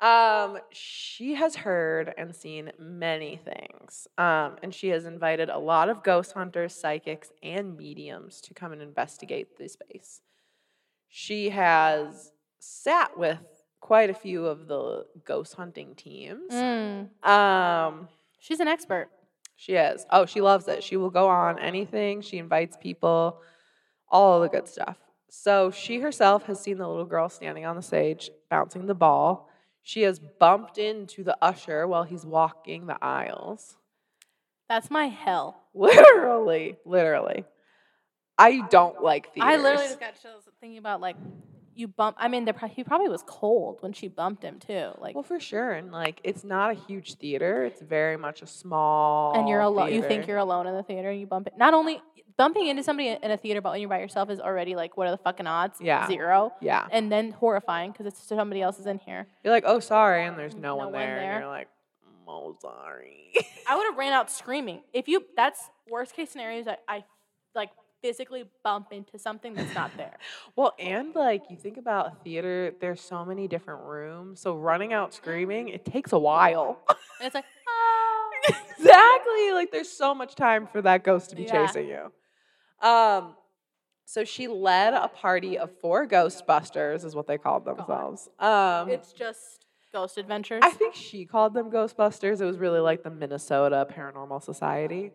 Um, 0.01 0.59
she 0.71 1.35
has 1.35 1.57
heard 1.57 2.13
and 2.17 2.33
seen 2.33 2.71
many 2.79 3.37
things. 3.37 4.07
Um, 4.17 4.55
and 4.63 4.73
she 4.73 4.89
has 4.89 5.05
invited 5.05 5.49
a 5.49 5.57
lot 5.57 5.89
of 5.89 6.03
ghost 6.03 6.31
hunters, 6.31 6.73
psychics, 6.73 7.31
and 7.43 7.75
mediums 7.75 8.39
to 8.41 8.53
come 8.53 8.71
and 8.71 8.81
investigate 8.81 9.57
the 9.57 9.67
space. 9.67 10.21
She 11.09 11.49
has 11.49 12.31
sat 12.59 13.17
with 13.17 13.39
quite 13.81 14.09
a 14.09 14.13
few 14.13 14.45
of 14.45 14.67
the 14.67 15.05
ghost 15.25 15.55
hunting 15.55 15.95
teams. 15.95 16.53
Mm. 16.53 17.27
Um, 17.27 18.07
She's 18.39 18.61
an 18.61 18.69
expert. 18.69 19.09
She 19.59 19.73
is. 19.73 20.05
Oh, 20.09 20.25
she 20.25 20.39
loves 20.39 20.69
it. 20.69 20.81
She 20.85 20.95
will 20.95 21.09
go 21.09 21.27
on 21.27 21.59
anything. 21.59 22.21
She 22.21 22.37
invites 22.37 22.77
people, 22.77 23.41
all 24.07 24.39
the 24.39 24.47
good 24.47 24.69
stuff. 24.69 24.95
So 25.29 25.69
she 25.69 25.99
herself 25.99 26.45
has 26.45 26.61
seen 26.61 26.77
the 26.77 26.87
little 26.87 27.03
girl 27.03 27.27
standing 27.27 27.65
on 27.65 27.75
the 27.75 27.81
stage 27.81 28.29
bouncing 28.49 28.85
the 28.85 28.95
ball. 28.95 29.49
She 29.83 30.03
has 30.03 30.17
bumped 30.17 30.77
into 30.77 31.25
the 31.25 31.37
usher 31.41 31.85
while 31.89 32.03
he's 32.03 32.25
walking 32.25 32.87
the 32.87 32.97
aisles. 33.03 33.75
That's 34.69 34.89
my 34.89 35.07
hell. 35.07 35.61
Literally, 35.73 36.77
literally. 36.85 37.43
I 38.37 38.65
don't 38.69 39.03
like 39.03 39.33
theaters. 39.33 39.53
I 39.53 39.57
literally 39.57 39.87
just 39.87 39.99
got 39.99 40.21
chills 40.21 40.47
thinking 40.61 40.77
about 40.77 41.01
like 41.01 41.17
you 41.75 41.87
bump. 41.87 42.15
I 42.19 42.27
mean, 42.27 42.45
pro- 42.53 42.67
he 42.69 42.83
probably 42.83 43.09
was 43.09 43.23
cold 43.25 43.77
when 43.81 43.93
she 43.93 44.07
bumped 44.07 44.43
him 44.43 44.59
too. 44.59 44.91
Like, 44.99 45.15
well, 45.15 45.23
for 45.23 45.39
sure, 45.39 45.71
and 45.71 45.91
like 45.91 46.19
it's 46.23 46.43
not 46.43 46.71
a 46.71 46.73
huge 46.73 47.15
theater. 47.15 47.63
It's 47.65 47.81
very 47.81 48.17
much 48.17 48.41
a 48.41 48.47
small. 48.47 49.33
and 49.37 49.47
you're 49.47 49.61
alone. 49.61 49.93
You 49.93 50.01
think 50.01 50.27
you're 50.27 50.37
alone 50.37 50.67
in 50.67 50.75
the 50.75 50.83
theater. 50.83 51.09
And 51.09 51.19
you 51.19 51.27
bump 51.27 51.47
it. 51.47 51.53
Not 51.57 51.73
only 51.73 52.01
bumping 52.37 52.67
into 52.67 52.81
somebody 52.83 53.09
in 53.09 53.31
a 53.31 53.37
theater, 53.37 53.59
but 53.61 53.71
when 53.73 53.81
you're 53.81 53.89
by 53.89 53.99
yourself 53.99 54.29
is 54.29 54.39
already 54.39 54.73
like, 54.75 54.95
what 54.95 55.07
are 55.07 55.11
the 55.11 55.17
fucking 55.17 55.45
odds? 55.45 55.77
Yeah. 55.81 56.07
Zero. 56.07 56.53
Yeah, 56.61 56.87
And 56.89 57.11
then 57.11 57.31
horrifying 57.31 57.91
because 57.91 58.05
it's 58.05 58.25
somebody 58.25 58.61
else 58.61 58.79
is 58.79 58.85
in 58.85 58.97
here. 58.99 59.27
you're 59.43 59.53
like, 59.53 59.65
oh, 59.67 59.81
sorry, 59.81 60.25
and 60.25 60.39
there's 60.39 60.55
no, 60.55 60.61
No 60.61 60.75
one 60.77 60.85
one 60.85 60.93
there, 60.93 61.15
there. 61.19 61.31
and 61.33 61.39
you're 61.41 61.49
like, 61.49 61.67
oh, 62.29 62.55
sorry. 62.61 63.33
I 63.67 63.75
would 63.75 63.83
have 63.89 63.97
ran 63.97 64.13
out 64.13 64.31
screaming. 64.31 64.81
If 64.93 65.09
you, 65.09 65.25
that's 65.35 65.59
worst 65.91 66.15
case 66.15 66.29
scenario 66.29 66.59
is 66.61 66.67
I, 66.67 66.77
I 66.87 67.03
like 67.55 67.71
physically 68.01 68.45
bump 68.63 68.87
into 68.91 69.17
something 69.19 69.53
that's 69.53 69.73
not 69.75 69.91
there. 69.97 70.17
Well, 70.55 70.73
and 70.79 71.13
like 71.15 71.43
you 71.49 71.55
think 71.57 71.77
about 71.77 72.23
theater, 72.23 72.73
there's 72.81 72.99
so 73.01 73.23
many 73.23 73.47
different 73.47 73.81
rooms. 73.83 74.41
So 74.41 74.55
running 74.55 74.91
out 74.93 75.13
screaming, 75.13 75.69
it 75.69 75.85
takes 75.85 76.11
a 76.11 76.19
while. 76.19 76.79
And 77.19 77.27
it's 77.27 77.35
like, 77.35 77.45
ah. 77.67 78.55
exactly. 78.77 79.51
Like 79.53 79.71
there's 79.71 79.89
so 79.91 80.13
much 80.13 80.35
time 80.35 80.67
for 80.67 80.81
that 80.81 81.03
ghost 81.03 81.29
to 81.31 81.35
be 81.35 81.43
Yeah. 81.43 81.65
chasing 81.67 81.87
you. 81.87 82.11
Um 82.87 83.35
So 84.05 84.23
she 84.25 84.47
led 84.47 84.93
a 84.93 85.07
party 85.07 85.57
of 85.57 85.69
four 85.79 86.07
Ghostbusters, 86.07 87.05
is 87.05 87.15
what 87.15 87.27
they 87.27 87.37
called 87.37 87.63
themselves. 87.65 88.27
Um, 88.39 88.89
It's 88.89 89.13
just 89.13 89.65
ghost 89.93 90.17
adventures. 90.17 90.61
I 90.63 90.71
think 90.71 90.95
she 90.95 91.25
called 91.25 91.53
them 91.53 91.69
Ghostbusters. 91.71 92.41
It 92.41 92.45
was 92.45 92.57
really 92.57 92.79
like 92.79 93.03
the 93.03 93.11
Minnesota 93.11 93.87
Paranormal 93.89 94.41
Society. 94.43 95.11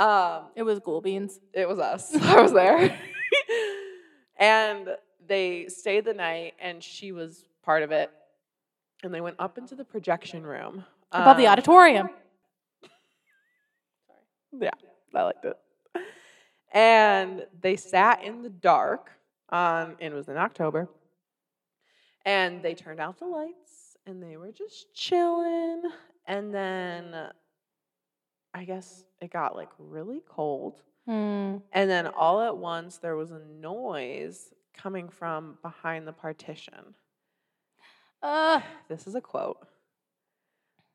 Um, 0.00 0.44
it 0.56 0.62
was 0.62 0.78
Ghoul 0.80 1.00
Beans. 1.00 1.38
it 1.52 1.68
was 1.68 1.78
us. 1.78 2.14
I 2.22 2.40
was 2.40 2.52
there. 2.52 2.98
and 4.38 4.88
they 5.26 5.66
stayed 5.68 6.04
the 6.04 6.14
night, 6.14 6.54
and 6.60 6.82
she 6.82 7.12
was 7.12 7.44
part 7.62 7.82
of 7.82 7.90
it. 7.92 8.10
And 9.02 9.12
they 9.14 9.20
went 9.20 9.36
up 9.38 9.58
into 9.58 9.74
the 9.74 9.84
projection 9.84 10.42
room. 10.44 10.84
Above 11.12 11.36
the 11.36 11.46
Um, 11.46 11.52
auditorium. 11.52 12.08
Yeah, 14.58 14.70
I 15.14 15.22
liked 15.22 15.44
it. 15.44 15.56
And 16.72 17.46
they 17.60 17.76
sat 17.76 18.22
in 18.22 18.42
the 18.42 18.48
dark 18.50 19.10
and 19.50 19.96
it 20.00 20.12
was 20.12 20.28
in 20.28 20.36
October. 20.36 20.88
And 22.24 22.62
they 22.62 22.74
turned 22.74 23.00
out 23.00 23.18
the 23.18 23.26
lights 23.26 23.96
and 24.06 24.22
they 24.22 24.36
were 24.36 24.52
just 24.52 24.92
chilling. 24.94 25.82
And 26.26 26.54
then 26.54 27.14
I 28.54 28.64
guess 28.64 29.04
it 29.20 29.30
got 29.32 29.54
like 29.56 29.68
really 29.78 30.22
cold. 30.28 30.80
Hmm. 31.06 31.56
And 31.72 31.88
then 31.90 32.06
all 32.06 32.40
at 32.40 32.56
once 32.56 32.98
there 32.98 33.16
was 33.16 33.30
a 33.30 33.38
noise 33.40 34.52
coming 34.74 35.08
from 35.08 35.58
behind 35.62 36.06
the 36.06 36.12
partition. 36.12 36.94
Uh, 38.22 38.60
This 38.88 39.06
is 39.06 39.14
a 39.14 39.20
quote. 39.20 39.66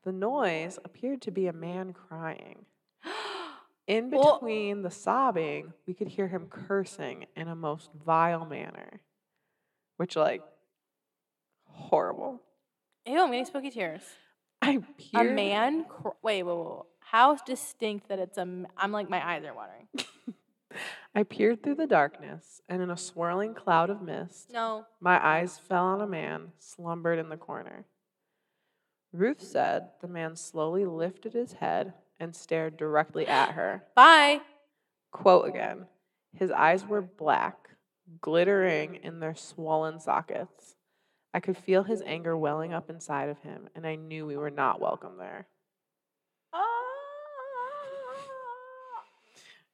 The 0.04 0.12
noise 0.12 0.78
appeared 0.84 1.22
to 1.22 1.30
be 1.32 1.48
a 1.48 1.52
man 1.52 1.92
crying. 1.92 2.64
In 3.88 4.10
Well- 4.10 4.34
between 4.38 4.82
the 4.82 4.90
sobbing, 4.90 5.72
we 5.86 5.94
could 5.94 6.08
hear 6.08 6.28
him 6.28 6.46
cursing 6.48 7.26
in 7.36 7.48
a 7.48 7.54
most 7.56 7.90
vile 8.04 8.44
manner, 8.44 9.00
which, 9.96 10.14
like, 10.16 10.42
horrible. 11.64 12.40
ew, 13.06 13.20
I'm 13.20 13.30
getting 13.30 13.44
spooky 13.44 13.70
tears. 13.70 14.02
I 14.62 14.78
peered. 14.98 15.26
A 15.30 15.34
man? 15.34 15.84
Cr- 15.84 16.08
wait, 16.22 16.42
wait, 16.42 16.56
wait, 16.56 16.66
wait. 16.66 16.82
How 17.10 17.36
distinct 17.36 18.08
that 18.08 18.18
it's 18.18 18.36
a. 18.36 18.64
I'm 18.76 18.90
like, 18.90 19.08
my 19.08 19.24
eyes 19.24 19.44
are 19.44 19.54
watering. 19.54 19.86
I 21.14 21.22
peered 21.22 21.62
through 21.62 21.76
the 21.76 21.86
darkness, 21.86 22.60
and 22.68 22.82
in 22.82 22.90
a 22.90 22.96
swirling 22.96 23.54
cloud 23.54 23.90
of 23.90 24.02
mist, 24.02 24.50
No. 24.52 24.84
my 25.00 25.24
eyes 25.24 25.56
fell 25.56 25.84
on 25.84 26.00
a 26.00 26.06
man 26.06 26.52
slumbered 26.58 27.18
in 27.20 27.28
the 27.28 27.36
corner. 27.36 27.84
Ruth 29.12 29.40
said 29.40 29.90
the 30.02 30.08
man 30.08 30.34
slowly 30.34 30.84
lifted 30.84 31.32
his 31.32 31.54
head 31.54 31.94
and 32.18 32.34
stared 32.34 32.76
directly 32.76 33.26
at 33.26 33.52
her. 33.52 33.84
Bye. 33.94 34.40
Quote 35.12 35.48
again 35.48 35.86
His 36.34 36.50
eyes 36.50 36.84
were 36.84 37.02
black, 37.02 37.70
glittering 38.20 38.96
in 38.96 39.20
their 39.20 39.36
swollen 39.36 40.00
sockets. 40.00 40.74
I 41.32 41.38
could 41.38 41.56
feel 41.56 41.84
his 41.84 42.02
anger 42.04 42.36
welling 42.36 42.72
up 42.74 42.90
inside 42.90 43.28
of 43.28 43.38
him, 43.38 43.68
and 43.76 43.86
I 43.86 43.94
knew 43.94 44.26
we 44.26 44.36
were 44.36 44.50
not 44.50 44.80
welcome 44.80 45.18
there. 45.18 45.46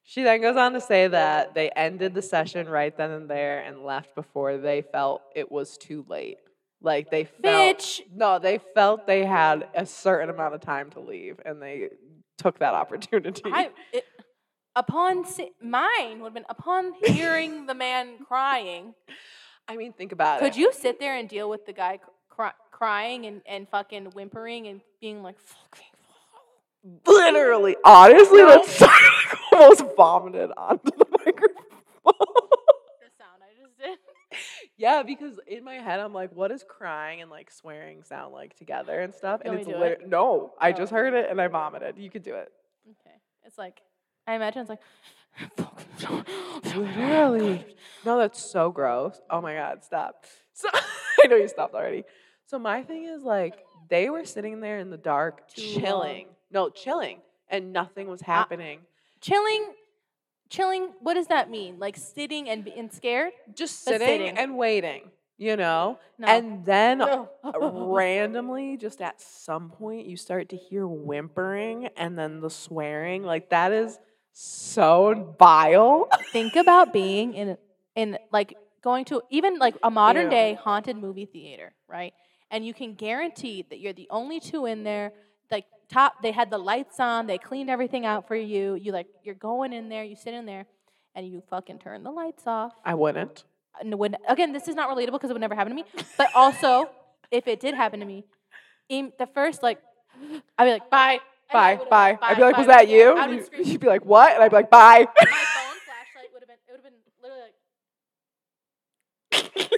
She 0.03 0.23
then 0.23 0.41
goes 0.41 0.57
on 0.57 0.73
to 0.73 0.81
say 0.81 1.07
that 1.07 1.53
they 1.53 1.69
ended 1.69 2.13
the 2.13 2.21
session 2.21 2.67
right 2.67 2.95
then 2.95 3.11
and 3.11 3.29
there 3.29 3.61
and 3.61 3.83
left 3.83 4.15
before 4.15 4.57
they 4.57 4.81
felt 4.81 5.21
it 5.33 5.51
was 5.51 5.77
too 5.77 6.05
late. 6.09 6.37
Like 6.81 7.09
they 7.09 7.23
felt 7.23 7.79
Bitch. 7.79 8.01
no, 8.13 8.39
they 8.39 8.59
felt 8.73 9.07
they 9.07 9.23
had 9.23 9.69
a 9.73 9.85
certain 9.85 10.29
amount 10.29 10.53
of 10.53 10.59
time 10.59 10.89
to 10.91 10.99
leave, 10.99 11.39
and 11.45 11.61
they 11.61 11.89
took 12.37 12.59
that 12.59 12.73
opportunity. 12.73 13.41
I, 13.45 13.69
it, 13.93 14.03
upon 14.75 15.25
si- 15.25 15.53
mine 15.61 16.19
would 16.19 16.27
have 16.27 16.33
been 16.33 16.45
upon 16.49 16.91
hearing 17.05 17.67
the 17.67 17.73
man 17.73 18.17
crying. 18.27 18.93
I 19.69 19.77
mean, 19.77 19.93
think 19.93 20.11
about 20.11 20.41
it. 20.41 20.43
Could 20.43 20.57
you 20.57 20.73
sit 20.73 20.99
there 20.99 21.15
and 21.15 21.29
deal 21.29 21.49
with 21.49 21.65
the 21.65 21.71
guy 21.71 21.99
cry, 22.29 22.51
crying 22.71 23.25
and, 23.27 23.41
and 23.45 23.69
fucking 23.69 24.07
whimpering 24.07 24.67
and 24.67 24.81
being 24.99 25.23
like, 25.23 25.39
fucking. 25.39 25.92
Literally, 27.07 27.75
honestly, 27.85 28.39
No. 28.39 28.49
that's 28.49 28.81
almost 29.53 29.83
vomited 29.95 30.51
onto 30.57 30.91
the 30.97 31.05
microphone. 31.11 31.53
The 32.05 33.09
sound 33.17 33.41
I 33.41 33.61
just 33.61 33.77
did. 33.79 33.97
yeah, 34.77 35.03
because 35.03 35.39
in 35.47 35.63
my 35.63 35.75
head, 35.75 35.99
I'm 35.99 36.13
like, 36.13 36.31
what 36.33 36.49
does 36.49 36.63
crying 36.67 37.21
and 37.21 37.29
like 37.31 37.51
swearing 37.51 38.03
sound 38.03 38.33
like 38.33 38.55
together 38.57 38.99
and 38.99 39.13
stuff? 39.13 39.41
You 39.45 39.51
and 39.51 39.59
it's 39.59 39.67
me 39.67 39.73
it? 39.75 39.79
lit- 39.79 40.07
no, 40.09 40.53
I 40.59 40.71
Oh. 40.71 40.75
just 40.75 40.91
heard 40.91 41.13
it 41.13 41.29
and 41.29 41.39
I 41.39 41.47
vomited. 41.47 41.97
You 41.97 42.09
could 42.09 42.23
do 42.23 42.35
it. 42.35 42.51
Okay. 42.89 43.15
It's 43.45 43.57
like, 43.57 43.81
I 44.27 44.35
imagine 44.35 44.61
it's 44.61 44.69
like, 44.69 44.79
Literally. 46.75 47.65
No, 48.05 48.17
that's 48.17 48.39
so 48.43 48.71
gross. 48.71 49.19
Oh 49.29 49.41
my 49.41 49.53
god, 49.53 49.83
stop. 49.83 50.25
So 50.53 50.69
I 51.23 51.27
know 51.27 51.35
you 51.37 51.47
stopped 51.47 51.73
already. 51.75 52.03
So 52.45 52.59
my 52.59 52.83
thing 52.83 53.05
is 53.05 53.23
like 53.23 53.55
they 53.89 54.09
were 54.09 54.25
sitting 54.25 54.59
there 54.59 54.79
in 54.79 54.89
the 54.89 54.97
dark, 54.97 55.47
Too 55.49 55.79
long. 55.79 56.25
No, 56.53 56.69
chilling, 56.69 57.19
and 57.49 57.73
nothing 57.73 58.07
was 58.07 58.21
uh, 58.21 58.25
happening. 58.25 58.79
chilling. 59.21 59.73
Chilling, 60.49 60.89
what 60.99 61.15
does 61.15 61.27
that 61.27 61.49
mean? 61.49 61.79
Like 61.79 61.97
sitting 61.97 62.47
and 62.47 62.63
being 62.63 62.89
scared? 62.91 63.31
Just 63.55 63.83
But 63.85 63.93
sitting, 63.93 64.07
sitting. 64.07 64.37
and 64.37 64.55
waiting, 64.55 65.09
you 65.39 65.55
know. 65.55 65.97
No. 66.19 66.27
And 66.27 66.63
then 66.63 67.01
randomly, 67.59 68.77
just 68.85 69.01
at 69.01 69.19
some 69.19 69.71
point, 69.71 70.05
you 70.05 70.15
start 70.15 70.49
to 70.49 70.55
hear 70.55 70.85
whimpering 70.85 71.87
and 71.97 72.19
then 72.19 72.39
the 72.39 72.51
swearing. 72.51 73.23
Like 73.23 73.49
that 73.49 73.71
is 73.71 73.97
so 74.31 75.35
vile. 75.39 76.07
think 76.31 76.55
about 76.55 76.93
being 76.93 77.33
in 77.33 77.57
in 77.95 78.17
like 78.31 78.55
going 78.83 79.05
to 79.05 79.21
even 79.31 79.57
like 79.57 79.75
a 79.81 79.89
modern 79.89 80.25
Ew. 80.25 80.29
day 80.29 80.53
haunted 80.61 80.97
movie 80.97 81.25
theater, 81.25 81.73
right? 81.87 82.13
And 82.51 82.63
you 82.63 82.75
can 82.75 82.93
guarantee 82.93 83.65
that 83.71 83.79
you're 83.79 83.93
the 83.93 84.07
only 84.11 84.39
two 84.39 84.67
in 84.67 84.83
there. 84.83 85.13
Like 85.53 85.65
top, 85.89 86.21
they 86.21 86.31
had 86.31 86.49
the 86.49 86.57
lights 86.57 86.99
on, 86.99 87.27
they 87.27 87.37
cleaned 87.37 87.69
everything 87.69 88.05
out 88.05 88.27
for 88.27 88.35
you. 88.35 88.75
You 88.75 88.91
like 88.91 89.07
you're 89.23 89.35
going 89.35 89.71
in 89.71 89.87
there, 89.87 90.03
you 90.03 90.17
sit 90.17 90.33
in 90.33 90.45
there, 90.45 90.65
and 91.15 91.27
you 91.27 91.41
fucking 91.49 91.79
turn 91.79 92.03
the 92.03 92.11
lights 92.11 92.43
off. 92.47 92.73
I 92.83 92.95
wouldn't. 92.95 93.45
And 93.79 93.95
when, 93.95 94.17
again, 94.27 94.53
this 94.53 94.67
is 94.67 94.75
not 94.75 94.89
relatable 94.89 95.13
because 95.13 95.29
it 95.29 95.33
would 95.33 95.41
never 95.41 95.55
happen 95.55 95.71
to 95.71 95.75
me. 95.75 95.85
But 96.17 96.29
also, 96.35 96.89
if 97.31 97.47
it 97.47 97.59
did 97.59 97.73
happen 97.73 97.99
to 98.01 98.05
me, 98.05 98.25
the 98.89 99.27
first 99.33 99.63
like, 99.63 99.79
I'd 100.57 100.65
be 100.65 100.71
like, 100.71 100.89
bye. 100.89 101.19
I 101.51 101.75
Bye, 101.77 101.79
bye. 101.89 102.17
I'd 102.21 102.37
be 102.37 102.41
like, 102.43 102.55
bye, 102.55 102.59
was 102.59 102.67
that 102.67 102.87
you? 102.87 103.15
I 103.15 103.25
And 103.25 103.35
would 103.35 103.49
you-. 103.59 103.63
You'd 103.73 103.81
be 103.81 103.87
like, 103.87 104.05
what? 104.05 104.33
And 104.33 104.43
I'd 104.43 104.49
be 104.49 104.55
like, 104.55 104.69
bye. 104.71 105.05
my 105.05 105.25
phone 105.25 105.79
flashlight 105.85 106.29
would 106.33 106.41
have 106.41 106.47
been 106.47 106.57
it 106.67 106.71
would 106.71 106.81
have 106.81 106.83
been 106.83 106.99
literally 107.21 107.41
like 107.45 107.55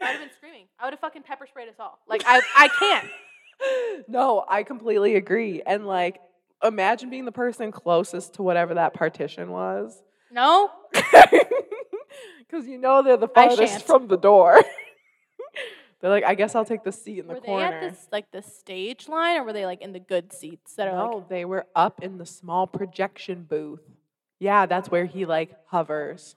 I 0.00 0.12
would 0.12 0.12
have 0.12 0.20
been 0.20 0.36
screaming. 0.36 0.66
I 0.78 0.84
would 0.84 0.92
have 0.92 1.00
fucking 1.00 1.22
pepper 1.22 1.46
sprayed 1.48 1.68
us 1.68 1.74
all. 1.80 1.98
Like 2.06 2.22
I 2.26 2.40
I 2.56 2.68
can't. 2.78 3.08
No, 4.08 4.44
I 4.48 4.62
completely 4.62 5.16
agree. 5.16 5.62
And 5.66 5.86
like, 5.86 6.20
imagine 6.62 7.10
being 7.10 7.24
the 7.24 7.32
person 7.32 7.72
closest 7.72 8.34
to 8.34 8.42
whatever 8.42 8.74
that 8.74 8.94
partition 8.94 9.50
was. 9.50 10.02
No? 10.30 10.70
Because 12.46 12.66
you 12.66 12.78
know 12.78 13.02
they're 13.02 13.16
the 13.16 13.28
farthest 13.28 13.84
from 13.84 14.06
the 14.06 14.16
door. 14.16 14.62
they're 16.00 16.10
like, 16.10 16.24
I 16.24 16.34
guess 16.34 16.54
I'll 16.54 16.64
take 16.64 16.84
the 16.84 16.92
seat 16.92 17.18
in 17.18 17.26
the 17.26 17.34
were 17.34 17.40
they 17.40 17.46
corner. 17.46 17.66
at 17.66 17.80
this 17.80 18.08
like 18.12 18.30
the 18.30 18.42
stage 18.42 19.08
line 19.08 19.38
or 19.38 19.44
were 19.44 19.52
they 19.52 19.66
like 19.66 19.82
in 19.82 19.92
the 19.92 20.00
good 20.00 20.32
seats 20.32 20.74
that 20.74 20.88
are 20.88 20.96
no, 20.96 21.16
like 21.16 21.28
they 21.28 21.44
were 21.44 21.66
up 21.74 22.02
in 22.02 22.18
the 22.18 22.26
small 22.26 22.66
projection 22.66 23.42
booth. 23.48 23.82
Yeah, 24.38 24.66
that's 24.66 24.90
where 24.90 25.06
he 25.06 25.26
like 25.26 25.56
hovers. 25.66 26.36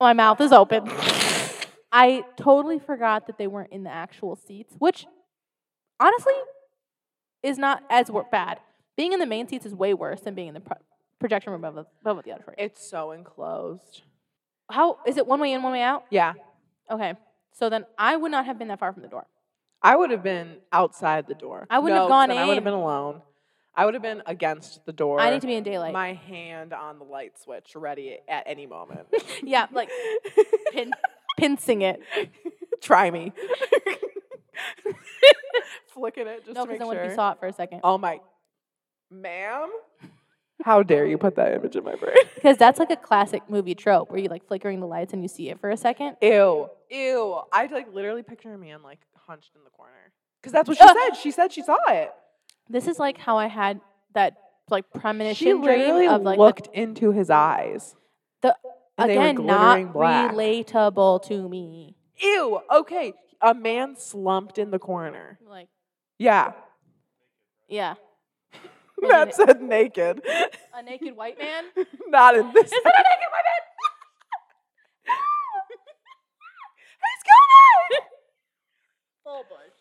my 0.00 0.12
mouth 0.12 0.40
is 0.40 0.52
open. 0.52 0.84
I 1.92 2.24
totally 2.36 2.78
forgot 2.78 3.26
that 3.26 3.38
they 3.38 3.46
weren't 3.46 3.72
in 3.72 3.84
the 3.84 3.90
actual 3.90 4.36
seats, 4.36 4.74
which 4.78 5.06
honestly 6.00 6.32
is 7.42 7.58
not 7.58 7.82
as 7.90 8.10
wor- 8.10 8.26
bad. 8.30 8.58
Being 8.96 9.12
in 9.12 9.20
the 9.20 9.26
main 9.26 9.46
seats 9.48 9.66
is 9.66 9.74
way 9.74 9.94
worse 9.94 10.20
than 10.20 10.34
being 10.34 10.48
in 10.48 10.54
the 10.54 10.60
pro- 10.60 10.78
projection 11.20 11.52
room 11.52 11.64
above, 11.64 11.86
above 12.00 12.24
the 12.24 12.32
auditorium. 12.32 12.54
It's 12.58 12.84
so 12.88 13.12
enclosed. 13.12 14.02
How 14.70 14.98
is 15.06 15.16
it 15.16 15.26
one 15.26 15.40
way 15.40 15.52
in, 15.52 15.62
one 15.62 15.72
way 15.72 15.82
out? 15.82 16.04
Yeah, 16.10 16.32
Okay. 16.90 17.14
So 17.52 17.68
then 17.70 17.84
I 17.98 18.16
would 18.16 18.30
not 18.30 18.44
have 18.46 18.58
been 18.58 18.68
that 18.68 18.78
far 18.78 18.92
from 18.92 19.02
the 19.02 19.08
door. 19.08 19.26
I 19.82 19.96
would 19.96 20.10
have 20.10 20.22
been 20.22 20.56
outside 20.72 21.26
the 21.26 21.34
door. 21.34 21.66
I 21.70 21.78
wouldn't 21.78 21.98
have 21.98 22.06
No, 22.06 22.08
gone 22.08 22.28
then 22.28 22.38
I 22.38 22.46
would 22.46 22.56
have 22.56 22.64
been 22.64 22.72
alone. 22.74 23.22
I 23.74 23.84
would 23.84 23.94
have 23.94 24.02
been 24.02 24.22
against 24.26 24.84
the 24.86 24.92
door. 24.92 25.20
I 25.20 25.30
need 25.30 25.40
to 25.42 25.46
be 25.46 25.54
in 25.54 25.62
daylight. 25.62 25.92
my 25.92 26.14
hand 26.14 26.72
on 26.72 26.98
the 26.98 27.04
light 27.04 27.38
switch, 27.38 27.72
ready 27.74 28.18
at 28.28 28.44
any 28.46 28.66
moment. 28.66 29.06
yeah, 29.42 29.66
like 29.72 29.90
pin, 30.72 30.92
pincing 31.38 31.82
it. 31.82 32.00
Try 32.82 33.10
me. 33.10 33.32
Flicking 35.88 36.26
it 36.26 36.44
just 36.44 36.54
No, 36.54 36.64
to 36.64 36.66
because 36.66 36.68
make 36.70 36.78
then 36.80 36.86
what 36.88 36.96
if 36.96 37.02
sure. 37.02 37.10
you 37.10 37.14
saw 37.14 37.32
it 37.32 37.38
for 37.40 37.46
a 37.46 37.52
second? 37.52 37.80
oh 37.84 37.98
my, 37.98 38.20
ma'am! 39.10 39.70
How 40.64 40.82
dare 40.82 41.06
you 41.06 41.18
put 41.18 41.36
that 41.36 41.52
image 41.54 41.76
in 41.76 41.84
my 41.84 41.94
brain? 41.94 42.16
Because 42.34 42.56
that's 42.58 42.78
like 42.78 42.90
a 42.90 42.96
classic 42.96 43.42
movie 43.50 43.74
trope 43.74 44.10
where 44.10 44.20
you 44.20 44.28
like 44.28 44.46
flickering 44.46 44.78
the 44.80 44.86
lights 44.86 45.12
and 45.12 45.20
you 45.20 45.28
see 45.28 45.48
it 45.50 45.58
for 45.60 45.68
a 45.70 45.76
second. 45.76 46.16
Ew, 46.22 46.68
ew! 46.90 47.40
I 47.52 47.66
like 47.66 47.92
literally 47.92 48.22
picture 48.22 48.52
a 48.54 48.58
man 48.58 48.82
like 48.82 49.00
hunched 49.26 49.50
in 49.56 49.64
the 49.64 49.70
corner 49.70 50.12
because 50.40 50.52
that's 50.52 50.68
what 50.68 50.78
she 50.78 50.86
said. 50.86 51.10
She 51.20 51.30
said 51.32 51.52
she 51.52 51.62
saw 51.62 51.76
it. 51.88 52.12
This 52.68 52.86
is 52.86 52.98
like 52.98 53.18
how 53.18 53.36
I 53.36 53.48
had 53.48 53.80
that 54.14 54.36
like 54.70 54.84
premonition 54.92 55.46
She 55.46 55.54
literally 55.54 56.06
of 56.06 56.22
like 56.22 56.38
looked 56.38 56.68
into 56.72 57.10
his 57.12 57.30
eyes. 57.30 57.96
the, 58.42 58.54
The 58.96 59.02
And 59.02 59.10
they 59.10 59.18
were 59.18 59.24
again 59.26 59.46
not 59.46 59.92
black. 59.92 60.30
relatable 60.32 61.22
to 61.28 61.48
me. 61.48 61.96
Ew. 62.20 62.60
Okay. 62.72 63.12
A 63.42 63.54
man 63.54 63.96
slumped 63.96 64.58
in 64.58 64.70
the 64.70 64.78
corner. 64.78 65.38
Like, 65.48 65.68
Yeah. 66.18 66.52
yeah, 67.68 67.94
that 69.02 69.34
said 69.34 69.60
naked. 69.62 70.22
a 70.74 70.82
naked 70.82 71.16
white 71.16 71.38
man. 71.38 71.64
Not 72.08 72.36
in 72.36 72.50
this. 72.52 72.66
Is 72.66 72.72
it 72.72 72.82
a 72.84 72.88
naked 72.88 73.30
white 73.32 73.44
man? 73.46 73.62
He's 77.02 77.22
coming! 77.30 78.06
Full 79.24 79.44
bush. 79.48 79.76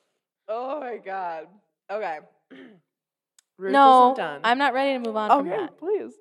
Oh 0.48 0.80
my 0.82 0.98
god. 0.98 1.48
Okay. 1.91 2.19
Ruth 3.57 3.72
No, 3.72 4.14
done. 4.18 4.41
I'm 4.44 4.57
not 4.57 4.73
ready 4.73 4.94
to 4.94 4.99
move 4.99 5.15
on 5.15 5.30
from 5.30 5.48
okay, 5.48 5.57
that. 5.61 5.77
please. 5.80 6.11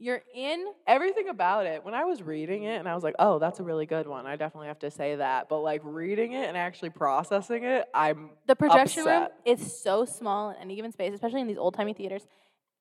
You're 0.00 0.22
in. 0.34 0.64
Everything 0.86 1.28
about 1.28 1.66
it, 1.66 1.84
when 1.84 1.92
I 1.92 2.04
was 2.04 2.22
reading 2.22 2.62
it 2.62 2.76
and 2.76 2.88
I 2.88 2.94
was 2.94 3.02
like, 3.02 3.16
oh, 3.18 3.40
that's 3.40 3.58
a 3.58 3.64
really 3.64 3.84
good 3.84 4.06
one. 4.06 4.26
I 4.26 4.36
definitely 4.36 4.68
have 4.68 4.78
to 4.80 4.90
say 4.92 5.16
that. 5.16 5.48
But 5.48 5.58
like 5.60 5.80
reading 5.84 6.32
it 6.32 6.46
and 6.48 6.56
actually 6.56 6.90
processing 6.90 7.64
it, 7.64 7.84
I'm 7.92 8.30
The 8.46 8.54
projection 8.54 9.04
room 9.04 9.26
is 9.44 9.80
so 9.80 10.04
small 10.04 10.50
in 10.50 10.56
any 10.56 10.76
given 10.76 10.92
space, 10.92 11.12
especially 11.14 11.40
in 11.40 11.48
these 11.48 11.58
old 11.58 11.74
timey 11.74 11.94
theaters. 11.94 12.26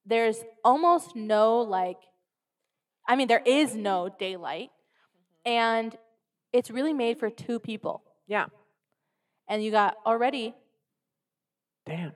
There's 0.05 0.43
almost 0.63 1.15
no 1.15 1.59
like, 1.61 1.97
I 3.07 3.15
mean, 3.15 3.27
there 3.27 3.41
is 3.45 3.75
no 3.75 4.09
daylight, 4.19 4.69
mm-hmm. 4.69 5.49
and 5.49 5.97
it's 6.53 6.69
really 6.69 6.93
made 6.93 7.17
for 7.19 7.29
two 7.29 7.59
people. 7.59 8.03
yeah. 8.27 8.45
And 9.49 9.63
you 9.63 9.71
got 9.71 9.95
already, 10.05 10.53
Damn. 11.85 12.11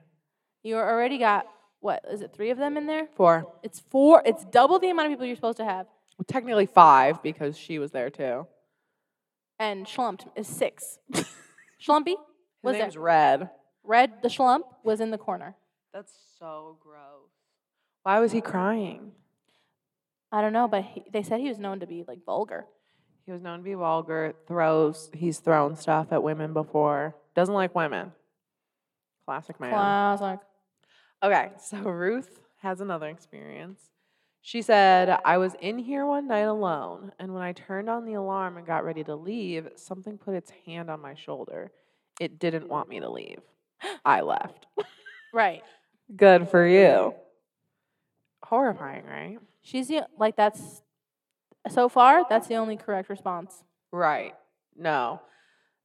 you 0.62 0.76
already 0.76 1.16
got 1.18 1.46
what 1.82 2.04
is 2.10 2.22
it? 2.22 2.32
Three 2.32 2.50
of 2.50 2.58
them 2.58 2.76
in 2.76 2.86
there. 2.86 3.08
Four. 3.16 3.52
It's 3.62 3.80
four. 3.90 4.22
It's 4.24 4.44
double 4.44 4.78
the 4.78 4.88
amount 4.88 5.06
of 5.06 5.12
people 5.12 5.26
you're 5.26 5.36
supposed 5.36 5.58
to 5.58 5.64
have. 5.64 5.86
Well, 6.16 6.24
technically 6.26 6.66
five 6.66 7.22
because 7.22 7.58
she 7.58 7.78
was 7.78 7.90
there 7.90 8.08
too. 8.08 8.46
And 9.58 9.84
Schlumped 9.84 10.26
is 10.36 10.46
six. 10.46 10.98
Schlumpy 11.84 12.10
His 12.10 12.16
was 12.62 12.76
name's 12.76 12.94
there. 12.94 13.02
Red. 13.02 13.50
Red 13.82 14.22
the 14.22 14.28
Schlump 14.28 14.62
was 14.84 15.00
in 15.00 15.10
the 15.10 15.18
corner. 15.18 15.56
That's 15.92 16.12
so 16.38 16.78
gross. 16.80 17.30
Why 18.04 18.20
was 18.20 18.30
he 18.30 18.40
crying? 18.40 19.12
I 20.30 20.40
don't 20.40 20.52
know, 20.52 20.68
but 20.68 20.84
he, 20.84 21.02
they 21.12 21.22
said 21.22 21.40
he 21.40 21.48
was 21.48 21.58
known 21.58 21.80
to 21.80 21.86
be 21.86 22.04
like 22.06 22.24
vulgar. 22.24 22.66
He 23.26 23.32
was 23.32 23.42
known 23.42 23.58
to 23.58 23.64
be 23.64 23.74
vulgar, 23.74 24.34
throws, 24.46 25.10
he's 25.12 25.38
thrown 25.40 25.76
stuff 25.76 26.08
at 26.12 26.22
women 26.22 26.52
before. 26.52 27.16
Doesn't 27.34 27.54
like 27.54 27.74
women. 27.74 28.12
Classic 29.26 29.58
man. 29.60 29.70
Classic. 29.70 30.40
Okay, 31.22 31.50
so 31.58 31.78
Ruth 31.78 32.40
has 32.62 32.80
another 32.80 33.08
experience. 33.08 33.80
She 34.40 34.60
said, 34.60 35.18
I 35.24 35.38
was 35.38 35.54
in 35.60 35.78
here 35.78 36.04
one 36.04 36.26
night 36.26 36.40
alone, 36.40 37.12
and 37.20 37.32
when 37.32 37.44
I 37.44 37.52
turned 37.52 37.88
on 37.88 38.04
the 38.04 38.14
alarm 38.14 38.56
and 38.56 38.66
got 38.66 38.84
ready 38.84 39.04
to 39.04 39.14
leave, 39.14 39.68
something 39.76 40.18
put 40.18 40.34
its 40.34 40.50
hand 40.66 40.90
on 40.90 41.00
my 41.00 41.14
shoulder. 41.14 41.70
It 42.18 42.40
didn't 42.40 42.68
want 42.68 42.88
me 42.88 42.98
to 43.00 43.08
leave. 43.08 43.40
I 44.04 44.20
left. 44.20 44.66
Right. 45.34 45.62
Good 46.14 46.50
for 46.50 46.66
you. 46.66 47.14
Horrifying, 48.44 49.06
right? 49.06 49.38
She's 49.62 49.88
the 49.88 50.06
like 50.18 50.36
that's 50.36 50.82
so 51.70 51.88
far 51.88 52.26
that's 52.28 52.48
the 52.48 52.56
only 52.56 52.76
correct 52.76 53.08
response. 53.08 53.64
Right. 53.92 54.34
No. 54.76 55.22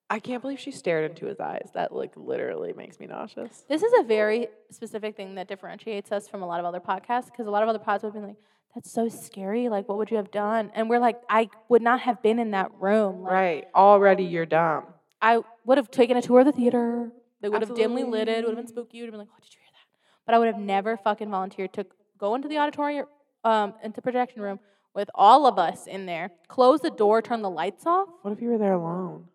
I 0.09 0.19
can't 0.19 0.41
believe 0.41 0.59
she 0.59 0.71
stared 0.71 1.09
into 1.11 1.25
his 1.25 1.39
eyes. 1.39 1.69
That 1.73 1.93
like 1.93 2.13
literally 2.15 2.73
makes 2.73 2.99
me 2.99 3.07
nauseous. 3.07 3.65
This 3.67 3.83
is 3.83 3.91
a 3.99 4.03
very 4.03 4.47
specific 4.71 5.17
thing 5.17 5.35
that 5.35 5.47
differentiates 5.47 6.11
us 6.11 6.27
from 6.27 6.41
a 6.41 6.47
lot 6.47 6.59
of 6.59 6.65
other 6.65 6.79
podcasts 6.79 7.25
because 7.25 7.47
a 7.47 7.51
lot 7.51 7.63
of 7.63 7.69
other 7.69 7.79
podcasts 7.79 8.03
would 8.03 8.13
be 8.13 8.19
like, 8.19 8.37
"That's 8.73 8.89
so 8.91 9.09
scary. 9.09 9.67
Like, 9.67 9.89
what 9.89 9.97
would 9.97 10.09
you 10.09 10.17
have 10.17 10.31
done?" 10.31 10.71
And 10.73 10.89
we're 10.89 10.99
like, 10.99 11.19
"I 11.29 11.49
would 11.67 11.81
not 11.81 11.99
have 12.01 12.21
been 12.21 12.39
in 12.39 12.51
that 12.51 12.71
room. 12.79 13.23
Like, 13.23 13.31
Right. 13.33 13.67
Already 13.75 14.23
you're 14.23 14.45
dumb. 14.45 14.93
I 15.21 15.41
would 15.65 15.77
have 15.77 15.91
taken 15.91 16.15
a 16.15 16.21
tour 16.21 16.39
of 16.39 16.45
the 16.45 16.51
theater. 16.53 17.11
They 17.41 17.49
would 17.49 17.61
have 17.61 17.75
dimly 17.75 18.03
lit 18.03 18.29
it. 18.29 18.45
Would 18.45 18.51
have 18.51 18.55
been 18.55 18.59
Absolutely. 18.59 18.83
spooky. 18.83 19.01
Would 19.01 19.07
have 19.07 19.11
been 19.13 19.19
like, 19.19 19.31
"What 19.31 19.41
did 19.41 19.53
you 19.53 19.59
hear 19.59 19.71
that?" 19.73 20.25
But 20.25 20.35
I 20.35 20.39
would 20.39 20.47
have 20.47 20.57
never 20.59 20.95
fucking 20.95 21.29
volunteered 21.29 21.73
to 21.73 21.85
go 22.17 22.33
into 22.35 22.47
the 22.47 22.57
auditorium, 22.59 23.07
um, 23.43 23.73
into 23.83 24.01
projection 24.01 24.41
room 24.41 24.59
with 24.93 25.09
all 25.13 25.45
of 25.45 25.59
us 25.59 25.85
in 25.85 26.05
there, 26.05 26.31
close 26.47 26.79
the 26.81 26.89
door, 26.89 27.21
turn 27.21 27.41
the 27.41 27.49
lights 27.49 27.85
off. 27.85 28.07
What 28.21 28.31
if 28.31 28.41
you 28.41 28.49
were 28.49 28.57
there 28.57 28.73
alone? 28.73 29.27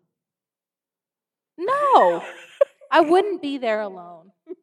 No, 1.57 2.23
I 2.91 3.01
wouldn't 3.01 3.41
be 3.41 3.57
there 3.57 3.81
alone. 3.81 4.31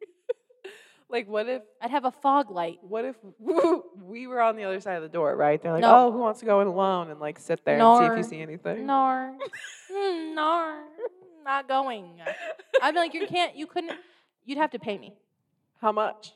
Like 1.12 1.26
what 1.26 1.48
if 1.48 1.62
I'd 1.82 1.90
have 1.90 2.04
a 2.04 2.12
fog 2.12 2.52
light. 2.52 2.78
what 2.82 3.04
if 3.04 3.16
we 4.00 4.28
were 4.28 4.40
on 4.40 4.54
the 4.54 4.62
other 4.62 4.78
side 4.78 4.94
of 4.94 5.02
the 5.02 5.08
door, 5.08 5.34
right? 5.34 5.60
They're 5.60 5.72
like, 5.72 5.80
No. 5.80 6.06
"Oh, 6.06 6.12
who 6.12 6.18
wants 6.20 6.38
to 6.38 6.46
go 6.46 6.60
in 6.60 6.68
alone 6.68 7.10
and 7.10 7.18
like 7.18 7.40
sit 7.40 7.64
there 7.64 7.74
and 7.80 7.98
see 7.98 8.04
if 8.04 8.08
Nor. 8.10 8.16
you 8.16 8.22
see 8.22 8.40
anything?" 8.40 8.86
Nor, 8.86 9.34
Mm, 9.92 10.34
nor, 10.36 10.84
not 11.44 11.66
going. 11.66 12.20
I'd 12.80 12.92
be 12.92 12.98
like, 13.00 13.12
you 13.12 13.26
can't, 13.26 13.56
you 13.56 13.66
couldn't, 13.66 13.98
you'd 14.44 14.58
have 14.58 14.70
to 14.70 14.78
pay 14.78 14.96
me 14.98 15.12
How 15.80 15.90
much? 15.90 16.34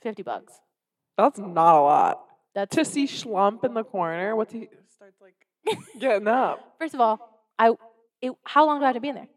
50 0.00 0.22
bucks. 0.22 0.54
That's 1.18 1.38
not 1.38 1.78
a 1.78 1.82
lot. 1.82 2.24
That's, 2.54 2.74
To 2.76 2.86
see 2.86 3.06
Schlump 3.06 3.64
in 3.64 3.74
the 3.74 3.84
corner, 3.84 4.34
what's 4.34 4.54
he 4.54 4.70
starts 4.88 5.20
like 5.20 5.34
getting 5.98 6.26
up? 6.26 6.74
first 6.78 6.94
of 6.94 7.02
all, 7.02 7.44
I, 7.58 7.74
it, 8.22 8.32
how 8.44 8.64
long 8.64 8.78
do 8.78 8.84
I 8.84 8.88
have 8.88 8.94
to 8.96 9.00
be 9.00 9.10
in 9.10 9.14
there? 9.16 9.28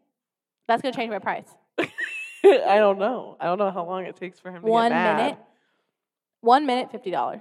That's 0.68 0.80
going 0.82 0.92
to 0.92 0.96
change 0.96 1.10
my 1.10 1.18
price. 1.18 1.48
I 1.78 2.76
don't 2.78 2.98
know. 2.98 3.36
I 3.40 3.46
don't 3.46 3.58
know 3.58 3.70
how 3.72 3.84
long 3.84 4.04
it 4.06 4.14
takes 4.16 4.38
for 4.38 4.50
him 4.50 4.62
to 4.62 4.68
One 4.68 4.90
get 4.90 4.94
mad. 4.94 5.16
minute, 5.16 5.38
one 6.40 6.66
minute, 6.66 6.92
$50. 6.92 7.40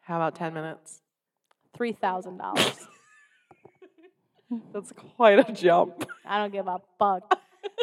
How 0.00 0.16
about 0.16 0.34
ten 0.34 0.54
minutes? 0.54 1.02
$3,000. 1.78 2.86
That's 4.72 4.92
quite 5.16 5.46
a 5.46 5.52
jump. 5.52 6.08
I 6.24 6.38
don't 6.38 6.52
give 6.52 6.66
a 6.66 6.80
fuck. 6.98 7.38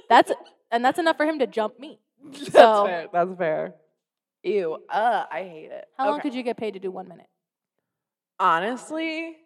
That's, 0.09 0.31
and 0.71 0.83
that's 0.83 0.97
enough 0.97 1.15
for 1.17 1.25
him 1.25 1.37
to 1.39 1.47
jump 1.47 1.79
me. 1.79 1.99
That's 2.23 2.51
So- 2.51 2.85
fair. 2.85 3.07
That's 3.13 3.37
fair. 3.37 3.73
Ew. 4.43 4.77
Uh, 4.89 5.25
I 5.31 5.41
hate 5.43 5.71
it. 5.71 5.85
How 5.97 6.09
long 6.09 6.21
could 6.21 6.33
you 6.35 6.43
get 6.43 6.57
paid 6.57 6.73
to 6.75 6.79
do 6.79 6.91
one 6.91 7.07
minute? 7.07 7.25
Honestly, 8.39 9.37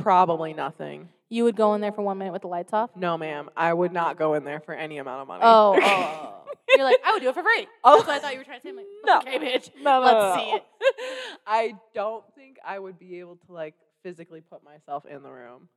probably 0.00 0.54
nothing. 0.54 1.08
You 1.32 1.44
would 1.44 1.54
go 1.56 1.74
in 1.74 1.80
there 1.80 1.92
for 1.92 2.02
one 2.02 2.18
minute 2.18 2.32
with 2.32 2.42
the 2.42 2.48
lights 2.48 2.72
off? 2.72 2.90
No, 2.96 3.16
ma'am. 3.16 3.50
I 3.56 3.72
would 3.72 3.92
not 3.92 4.18
go 4.18 4.34
in 4.34 4.44
there 4.44 4.58
for 4.60 4.74
any 4.74 4.98
amount 4.98 5.22
of 5.22 5.28
money. 5.28 5.42
Oh, 5.44 5.78
oh, 5.80 5.82
oh. 5.82 6.34
oh. 6.46 6.52
You're 6.76 6.84
like, 6.84 6.98
I 7.04 7.12
would 7.12 7.22
do 7.22 7.28
it 7.28 7.34
for 7.34 7.42
free. 7.42 7.68
Oh. 7.84 7.96
That's 7.96 8.08
what 8.08 8.16
I 8.16 8.18
thought 8.18 8.32
you 8.32 8.38
were 8.38 8.44
trying 8.44 8.60
to 8.60 8.62
say. 8.64 8.70
I'm 8.70 8.76
like, 8.76 8.86
No. 9.06 9.18
okay, 9.18 9.38
bitch. 9.38 9.70
no, 9.80 10.00
no, 10.00 10.04
Let's 10.04 10.36
no, 10.36 10.42
see 10.42 10.50
it. 10.56 10.64
I 11.46 11.74
don't 11.94 12.24
think 12.34 12.56
I 12.66 12.78
would 12.78 12.98
be 12.98 13.20
able 13.20 13.36
to 13.46 13.52
like 13.52 13.74
physically 14.02 14.40
put 14.40 14.64
myself 14.64 15.06
in 15.06 15.22
the 15.22 15.30
room. 15.30 15.68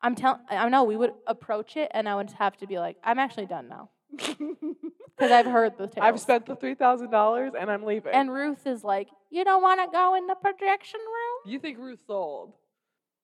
I'm 0.00 0.14
telling, 0.14 0.40
I 0.48 0.68
know 0.68 0.84
we 0.84 0.96
would 0.96 1.12
approach 1.26 1.76
it, 1.76 1.90
and 1.92 2.08
I 2.08 2.14
would 2.14 2.30
have 2.32 2.56
to 2.58 2.66
be 2.66 2.78
like, 2.78 2.96
I'm 3.04 3.18
actually 3.18 3.46
done 3.46 3.68
now 3.68 3.90
because 4.10 5.30
I've 5.30 5.46
heard 5.46 5.76
the 5.76 5.88
tales. 5.88 6.02
I've 6.02 6.20
spent 6.20 6.46
the 6.46 6.56
three 6.56 6.74
thousand 6.74 7.10
dollars 7.10 7.52
and 7.58 7.70
I'm 7.70 7.84
leaving. 7.84 8.12
And 8.12 8.32
Ruth 8.32 8.66
is 8.66 8.84
like, 8.84 9.08
you 9.30 9.44
don't 9.44 9.62
want 9.62 9.80
to 9.80 9.88
go 9.92 10.14
in 10.14 10.26
the 10.26 10.36
projection 10.36 11.00
room? 11.00 11.52
you 11.52 11.58
think 11.58 11.78
Ruth's 11.78 12.08
old? 12.08 12.54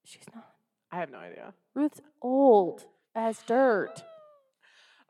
She's 0.05 0.25
not. 0.35 0.56
I 0.97 1.01
have 1.01 1.11
no 1.11 1.19
idea. 1.19 1.53
Ruth's 1.75 2.01
old 2.23 2.87
as 3.15 3.43
dirt. 3.43 4.03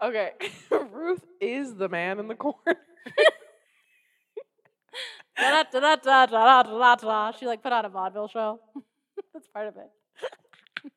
Okay, 0.03 0.33
Ruth 0.91 1.25
is 1.41 1.77
the 1.77 1.89
man 1.89 2.19
in 2.19 2.27
the 2.27 2.35
corner. 2.35 2.57
She 7.39 7.47
like 7.47 7.63
put 7.63 7.73
on 7.73 7.85
a 7.85 7.89
vaudeville 7.89 8.27
show. 8.27 8.59
That's 9.33 9.47
part 9.47 9.69
of 9.69 9.77
it. 9.77 9.91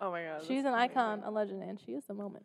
Oh 0.00 0.10
my 0.10 0.22
god, 0.24 0.42
She's 0.42 0.64
an 0.64 0.74
amazing. 0.74 0.90
icon, 0.90 1.22
a 1.24 1.30
legend, 1.30 1.62
and 1.62 1.78
she 1.80 1.92
is 1.92 2.02
the 2.06 2.14
moment. 2.14 2.44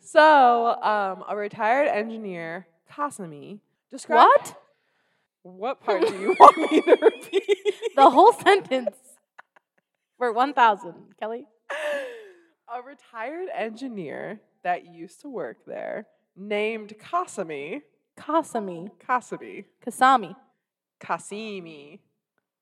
so, 0.00 0.82
um, 0.82 1.24
a 1.26 1.36
retired 1.36 1.88
engineer, 1.88 2.66
Kasumi, 2.92 3.60
described. 3.90 4.28
What? 4.38 4.56
What 5.42 5.80
part 5.80 6.06
do 6.06 6.14
you 6.18 6.34
want 6.38 6.72
me 6.72 6.82
to 6.82 6.98
repeat? 7.00 7.74
The 7.94 8.10
whole 8.10 8.32
sentence 8.32 8.97
for 10.18 10.32
1,000, 10.32 10.94
Kelly. 11.18 11.46
a 12.72 12.82
retired 12.82 13.48
engineer 13.56 14.40
that 14.64 14.84
used 14.86 15.20
to 15.22 15.28
work 15.30 15.58
there, 15.66 16.06
named 16.36 16.94
Kasami. 17.00 17.82
Kasami. 18.18 18.90
Kasami. 19.08 19.64
Kasami. 19.86 20.34
Kasimi, 21.00 22.00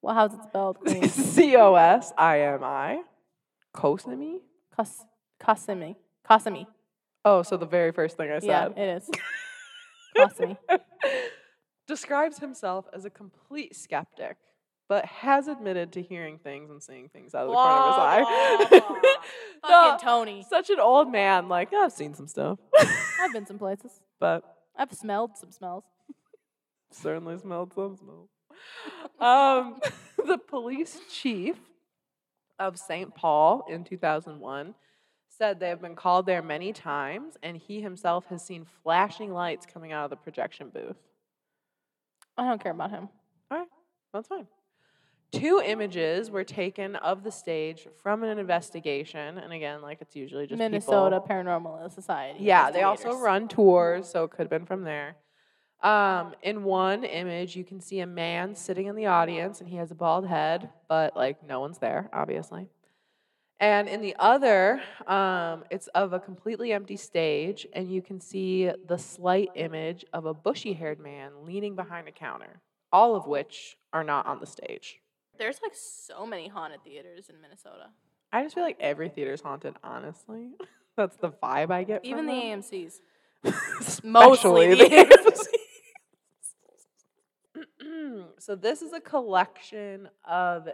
Well, 0.02 0.14
how's 0.14 0.34
it 0.34 0.40
spelled, 0.44 0.76
C 1.10 1.56
O 1.56 1.74
S 1.74 2.12
I 2.18 2.40
M 2.42 2.62
I, 2.62 3.00
Kosumi. 3.74 4.40
Kas- 4.76 5.06
Kasami. 5.42 5.96
Kasami. 6.28 6.66
Oh, 7.24 7.42
so 7.42 7.56
the 7.56 7.64
very 7.66 7.92
first 7.92 8.18
thing 8.18 8.30
I 8.30 8.40
said. 8.40 8.46
Yeah, 8.46 8.68
it 8.76 8.96
is. 8.98 9.10
Kasami. 10.18 10.58
describes 11.86 12.38
himself 12.38 12.84
as 12.92 13.06
a 13.06 13.10
complete 13.10 13.74
skeptic, 13.74 14.36
but 14.88 15.04
has 15.06 15.48
admitted 15.48 15.92
to 15.92 16.02
hearing 16.02 16.38
things 16.38 16.70
and 16.70 16.82
seeing 16.82 17.08
things 17.08 17.34
out 17.34 17.46
of 17.46 17.50
the 17.50 17.54
corner 17.54 17.72
of 17.72 18.68
his 18.68 18.80
eye. 18.80 18.80
Fucking 19.62 19.68
No, 19.68 19.98
Tony. 20.00 20.46
such 20.48 20.70
an 20.70 20.78
old 20.80 21.10
man. 21.10 21.48
Like 21.48 21.72
I've 21.72 21.92
seen 21.92 22.14
some 22.14 22.28
stuff, 22.28 22.58
I've 23.20 23.32
been 23.32 23.46
some 23.46 23.58
places. 23.58 24.00
but 24.20 24.42
I've 24.76 24.92
smelled 24.92 25.36
some 25.36 25.50
smells. 25.50 25.84
certainly 26.92 27.38
smelled 27.38 27.72
some 27.74 27.96
smells. 27.96 28.28
Um, 29.20 29.80
the 30.26 30.38
police 30.38 31.00
chief 31.10 31.56
of 32.58 32.78
St. 32.78 33.14
Paul 33.14 33.64
in 33.68 33.84
2001 33.84 34.74
said 35.28 35.60
they 35.60 35.68
have 35.68 35.82
been 35.82 35.94
called 35.96 36.24
there 36.24 36.40
many 36.42 36.72
times, 36.72 37.36
and 37.42 37.56
he 37.56 37.82
himself 37.82 38.24
has 38.26 38.42
seen 38.42 38.64
flashing 38.82 39.32
lights 39.32 39.66
coming 39.66 39.92
out 39.92 40.04
of 40.04 40.10
the 40.10 40.16
projection 40.16 40.70
booth. 40.70 40.96
I 42.38 42.46
don't 42.46 42.62
care 42.62 42.72
about 42.72 42.90
him. 42.90 43.08
All 43.50 43.58
right, 43.58 43.68
that's 44.14 44.28
fine. 44.28 44.46
Two 45.32 45.60
images 45.64 46.30
were 46.30 46.44
taken 46.44 46.96
of 46.96 47.24
the 47.24 47.32
stage 47.32 47.88
from 48.02 48.22
an 48.22 48.38
investigation, 48.38 49.38
and 49.38 49.52
again, 49.52 49.82
like 49.82 49.98
it's 50.00 50.16
usually 50.16 50.46
just 50.46 50.58
Minnesota 50.58 51.20
people. 51.20 51.36
Paranormal 51.36 51.92
Society. 51.92 52.38
Yeah, 52.42 52.70
they 52.70 52.82
also 52.82 53.18
run 53.18 53.48
tours, 53.48 54.08
so 54.08 54.24
it 54.24 54.30
could 54.30 54.42
have 54.42 54.50
been 54.50 54.66
from 54.66 54.84
there. 54.84 55.16
Um, 55.82 56.34
in 56.42 56.64
one 56.64 57.04
image, 57.04 57.54
you 57.54 57.64
can 57.64 57.80
see 57.80 58.00
a 58.00 58.06
man 58.06 58.54
sitting 58.54 58.86
in 58.86 58.96
the 58.96 59.06
audience, 59.06 59.60
and 59.60 59.68
he 59.68 59.76
has 59.76 59.90
a 59.90 59.94
bald 59.94 60.26
head, 60.26 60.70
but 60.88 61.16
like 61.16 61.46
no 61.46 61.60
one's 61.60 61.78
there, 61.78 62.08
obviously. 62.12 62.68
And 63.58 63.88
in 63.88 64.02
the 64.02 64.14
other, 64.18 64.82
um, 65.06 65.64
it's 65.70 65.86
of 65.88 66.12
a 66.12 66.20
completely 66.20 66.72
empty 66.72 66.96
stage, 66.96 67.66
and 67.72 67.90
you 67.90 68.02
can 68.02 68.20
see 68.20 68.70
the 68.86 68.98
slight 68.98 69.48
image 69.54 70.04
of 70.12 70.26
a 70.26 70.34
bushy 70.34 70.72
haired 70.72 71.00
man 71.00 71.32
leaning 71.44 71.74
behind 71.74 72.06
a 72.06 72.12
counter, 72.12 72.60
all 72.92 73.16
of 73.16 73.26
which 73.26 73.76
are 73.92 74.04
not 74.04 74.26
on 74.26 74.40
the 74.40 74.46
stage. 74.46 75.00
There's 75.38 75.60
like 75.62 75.74
so 75.74 76.26
many 76.26 76.48
haunted 76.48 76.82
theaters 76.84 77.28
in 77.28 77.40
Minnesota. 77.40 77.88
I 78.32 78.42
just 78.42 78.54
feel 78.54 78.64
like 78.64 78.76
every 78.80 79.08
theater's 79.08 79.40
haunted, 79.40 79.74
honestly. 79.82 80.50
That's 80.96 81.16
the 81.16 81.30
vibe 81.30 81.70
I 81.70 81.84
get 81.84 82.04
Even 82.04 82.26
from 82.26 82.28
the 82.28 82.32
them. 82.32 82.62
AMCs. 82.62 83.00
Mostly 84.04 84.74
the 84.74 84.88
the 84.88 84.90
AMC. 84.90 85.46
so 88.38 88.56
this 88.56 88.82
is 88.82 88.92
a 88.92 89.00
collection 89.00 90.08
of 90.24 90.68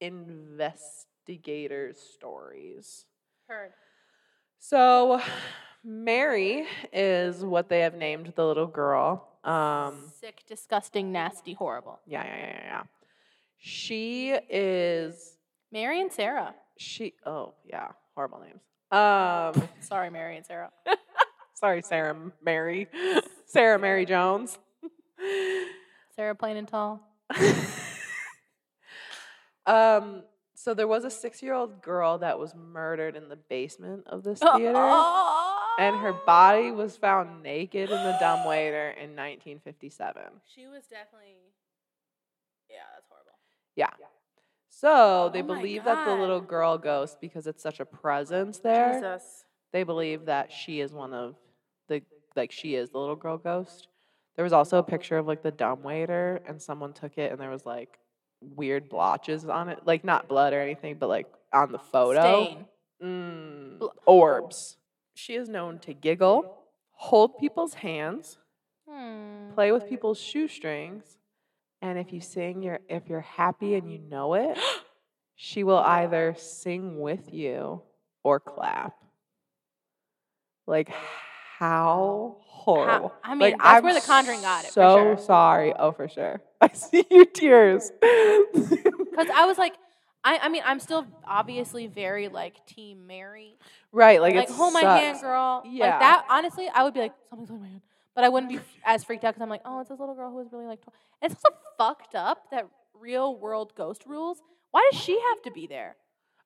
investigators' 0.00 1.98
stories. 1.98 3.04
Heard. 3.48 3.72
So 4.58 5.20
Mary 5.84 6.66
is 6.92 7.44
what 7.44 7.68
they 7.68 7.80
have 7.80 7.94
named 7.94 8.32
the 8.36 8.46
little 8.46 8.66
girl. 8.66 9.28
Um, 9.44 10.12
Sick, 10.20 10.42
disgusting, 10.46 11.12
nasty, 11.12 11.52
horrible. 11.54 12.00
yeah, 12.06 12.24
yeah, 12.24 12.36
yeah, 12.36 12.46
yeah, 12.46 12.60
yeah. 12.64 12.82
She 13.58 14.30
is 14.50 15.36
Mary 15.72 16.00
and 16.00 16.12
Sarah. 16.12 16.54
she. 16.78 17.14
Oh 17.24 17.54
yeah, 17.64 17.88
horrible 18.14 18.40
names. 18.40 18.60
Um, 18.92 19.68
Sorry, 19.80 20.10
Mary 20.10 20.36
and 20.36 20.46
Sarah. 20.46 20.70
sorry, 21.54 21.82
Sarah 21.82 22.16
Mary, 22.44 22.86
Sarah 23.46 23.78
Mary 23.78 24.04
Jones. 24.06 24.58
Sarah 26.14 26.34
plain 26.34 26.56
and 26.56 26.68
tall. 26.68 27.00
um, 29.66 30.22
so 30.54 30.74
there 30.74 30.86
was 30.86 31.04
a 31.04 31.10
six-year-old 31.10 31.82
girl 31.82 32.18
that 32.18 32.38
was 32.38 32.54
murdered 32.54 33.16
in 33.16 33.28
the 33.28 33.36
basement 33.36 34.04
of 34.06 34.22
this 34.22 34.38
Oh, 34.42 34.56
theater, 34.58 34.78
and 35.88 36.00
her 36.00 36.12
body 36.24 36.70
was 36.70 36.96
found 36.96 37.42
naked 37.42 37.90
in 37.90 37.96
the 38.04 38.16
dumbwaiter 38.20 38.90
in 38.90 39.10
1957. 39.16 40.22
She 40.54 40.66
was 40.66 40.84
definitely. 40.86 41.36
Yeah. 42.70 42.76
Yeah. 43.76 43.90
So 44.68 45.30
they 45.32 45.40
Oh 45.42 45.46
my 45.46 45.54
believe 45.56 45.84
that 45.84 46.04
the 46.04 46.14
little 46.14 46.40
girl 46.40 46.76
ghost, 46.78 47.18
because 47.20 47.46
it's 47.46 47.62
such 47.62 47.80
a 47.80 47.84
presence 47.84 48.58
there, 48.58 48.94
Jesus. 48.94 49.44
they 49.72 49.84
believe 49.84 50.26
that 50.26 50.52
she 50.52 50.80
is 50.80 50.92
one 50.92 51.14
of 51.14 51.36
the 51.88 52.02
like 52.34 52.52
she 52.52 52.74
is 52.74 52.90
the 52.90 52.98
little 52.98 53.16
girl 53.16 53.38
ghost. 53.38 53.88
There 54.34 54.42
was 54.42 54.52
also 54.52 54.78
a 54.78 54.82
picture 54.82 55.16
of 55.16 55.26
like 55.26 55.42
the 55.42 55.50
dumbwaiter, 55.50 56.40
and 56.46 56.60
someone 56.60 56.92
took 56.92 57.16
it, 57.16 57.32
and 57.32 57.40
there 57.40 57.48
was 57.50 57.64
like 57.64 57.98
weird 58.42 58.88
blotches 58.90 59.46
on 59.46 59.68
it, 59.70 59.80
like 59.86 60.04
not 60.04 60.28
blood 60.28 60.52
or 60.52 60.60
anything, 60.60 60.96
but 60.98 61.08
like 61.08 61.26
on 61.54 61.72
the 61.72 61.78
photo, 61.78 62.44
Stain. 62.44 62.66
Mm, 63.02 63.78
Bl- 63.78 63.86
orbs. 64.04 64.76
She 65.14 65.34
is 65.36 65.48
known 65.48 65.78
to 65.80 65.94
giggle, 65.94 66.58
hold 66.92 67.38
people's 67.38 67.74
hands, 67.74 68.36
Hmm. 68.88 69.52
play 69.54 69.72
with 69.72 69.88
people's 69.88 70.18
shoestrings, 70.20 71.15
and 71.86 71.98
if 71.98 72.12
you 72.12 72.20
sing 72.20 72.62
you're, 72.62 72.80
if 72.88 73.08
you're 73.08 73.20
happy 73.20 73.74
and 73.74 73.90
you 73.90 73.98
know 73.98 74.34
it, 74.34 74.58
she 75.36 75.64
will 75.64 75.78
either 75.78 76.34
sing 76.38 77.00
with 77.00 77.32
you 77.32 77.82
or 78.22 78.40
clap. 78.40 78.94
Like 80.66 80.88
how 81.58 82.36
horrible. 82.40 83.12
I 83.22 83.30
mean, 83.30 83.40
like, 83.40 83.52
that's 83.58 83.76
I'm 83.78 83.84
where 83.84 83.94
The 83.94 84.00
Conjuring 84.00 84.42
got 84.42 84.64
it, 84.64 84.68
for 84.68 84.72
So 84.72 84.96
sure. 85.16 85.18
sorry. 85.18 85.72
Oh, 85.78 85.92
for 85.92 86.08
sure. 86.08 86.40
I 86.60 86.68
see 86.68 87.04
your 87.10 87.24
tears. 87.26 87.90
Because 89.16 89.30
I 89.34 89.46
was 89.46 89.56
like, 89.56 89.72
I, 90.22 90.38
I 90.42 90.48
mean, 90.50 90.60
I'm 90.66 90.78
still 90.78 91.06
obviously 91.26 91.86
very 91.86 92.28
like 92.28 92.66
Team 92.66 93.06
Mary. 93.06 93.56
right, 93.92 94.20
like, 94.20 94.34
Like, 94.34 94.50
hold 94.50 94.74
my 94.74 94.82
hand, 94.82 95.20
girl. 95.22 95.62
Yeah. 95.64 95.84
Like 95.86 96.00
that, 96.00 96.26
honestly, 96.28 96.68
I 96.68 96.82
would 96.84 96.92
be 96.92 97.00
like, 97.00 97.14
something's 97.30 97.50
on 97.50 97.60
my 97.60 97.68
hand. 97.68 97.80
But 98.16 98.24
I 98.24 98.28
wouldn't 98.30 98.50
be 98.50 98.58
as 98.84 99.04
freaked 99.04 99.24
out 99.24 99.34
because 99.34 99.42
I'm 99.42 99.48
like, 99.50 99.62
oh, 99.64 99.78
it's 99.80 99.90
this 99.90 100.00
little 100.00 100.14
girl 100.16 100.30
who 100.30 100.36
was 100.38 100.48
really 100.50 100.66
like 100.66 100.80
12. 100.80 100.94
And 101.22 101.30
it's 101.32 101.40
also 101.44 101.56
fucked 101.78 102.14
up 102.16 102.50
that 102.50 102.66
real 102.98 103.36
world 103.38 103.72
ghost 103.76 104.02
rules. 104.06 104.42
Why 104.72 104.88
does 104.90 105.00
she 105.00 105.12
have 105.30 105.42
to 105.42 105.50
be 105.52 105.66
there? 105.68 105.96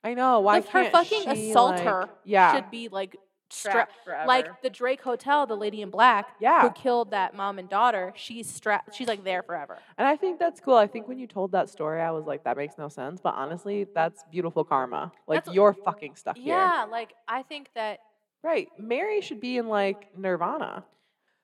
I 0.05 0.15
know. 0.15 0.41
Why 0.41 0.57
Like, 0.57 0.69
her 0.69 0.83
can't 0.83 0.93
fucking 0.93 1.35
she, 1.35 1.51
assault 1.51 1.83
like- 1.85 2.09
Yeah. 2.25 2.55
Should 2.55 2.71
be 2.71 2.89
like 2.89 3.17
strapped 3.53 3.95
forever. 4.05 4.27
like 4.29 4.63
the 4.63 4.71
Drake 4.71 5.03
Hotel, 5.03 5.45
the 5.47 5.57
lady 5.57 5.83
in 5.83 5.91
black 5.91 6.37
Yeah. 6.41 6.63
who 6.63 6.71
killed 6.71 7.11
that 7.11 7.35
mom 7.35 7.59
and 7.59 7.69
daughter. 7.69 8.13
She's 8.17 8.49
strapped. 8.49 8.95
She's 8.95 9.09
like 9.09 9.25
there 9.25 9.43
forever. 9.43 9.79
And 9.99 10.07
I 10.07 10.17
think 10.17 10.39
that's 10.39 10.61
cool. 10.61 10.77
I 10.77 10.87
think 10.87 11.07
when 11.09 11.19
you 11.19 11.27
told 11.27 11.53
that 11.53 11.69
story, 11.69 12.01
I 12.01 12.11
was 12.13 12.27
like, 12.27 12.45
that 12.45 12.57
makes 12.57 12.79
no 12.79 12.89
sense. 12.89 13.21
But 13.21 13.35
honestly, 13.35 13.87
that's 13.95 14.23
beautiful 14.31 14.65
karma. 14.65 15.13
Like 15.27 15.41
That's- 15.45 15.55
you're 15.55 15.73
fucking 15.73 16.15
stuck 16.17 16.37
here. 16.37 16.55
Yeah, 16.57 16.87
like 16.91 17.13
I 17.29 17.43
think 17.43 17.71
that 17.75 18.01
Right. 18.43 18.69
Mary 18.79 19.21
should 19.21 19.41
be 19.41 19.59
in 19.59 19.69
like 19.69 20.17
Nirvana. 20.17 20.85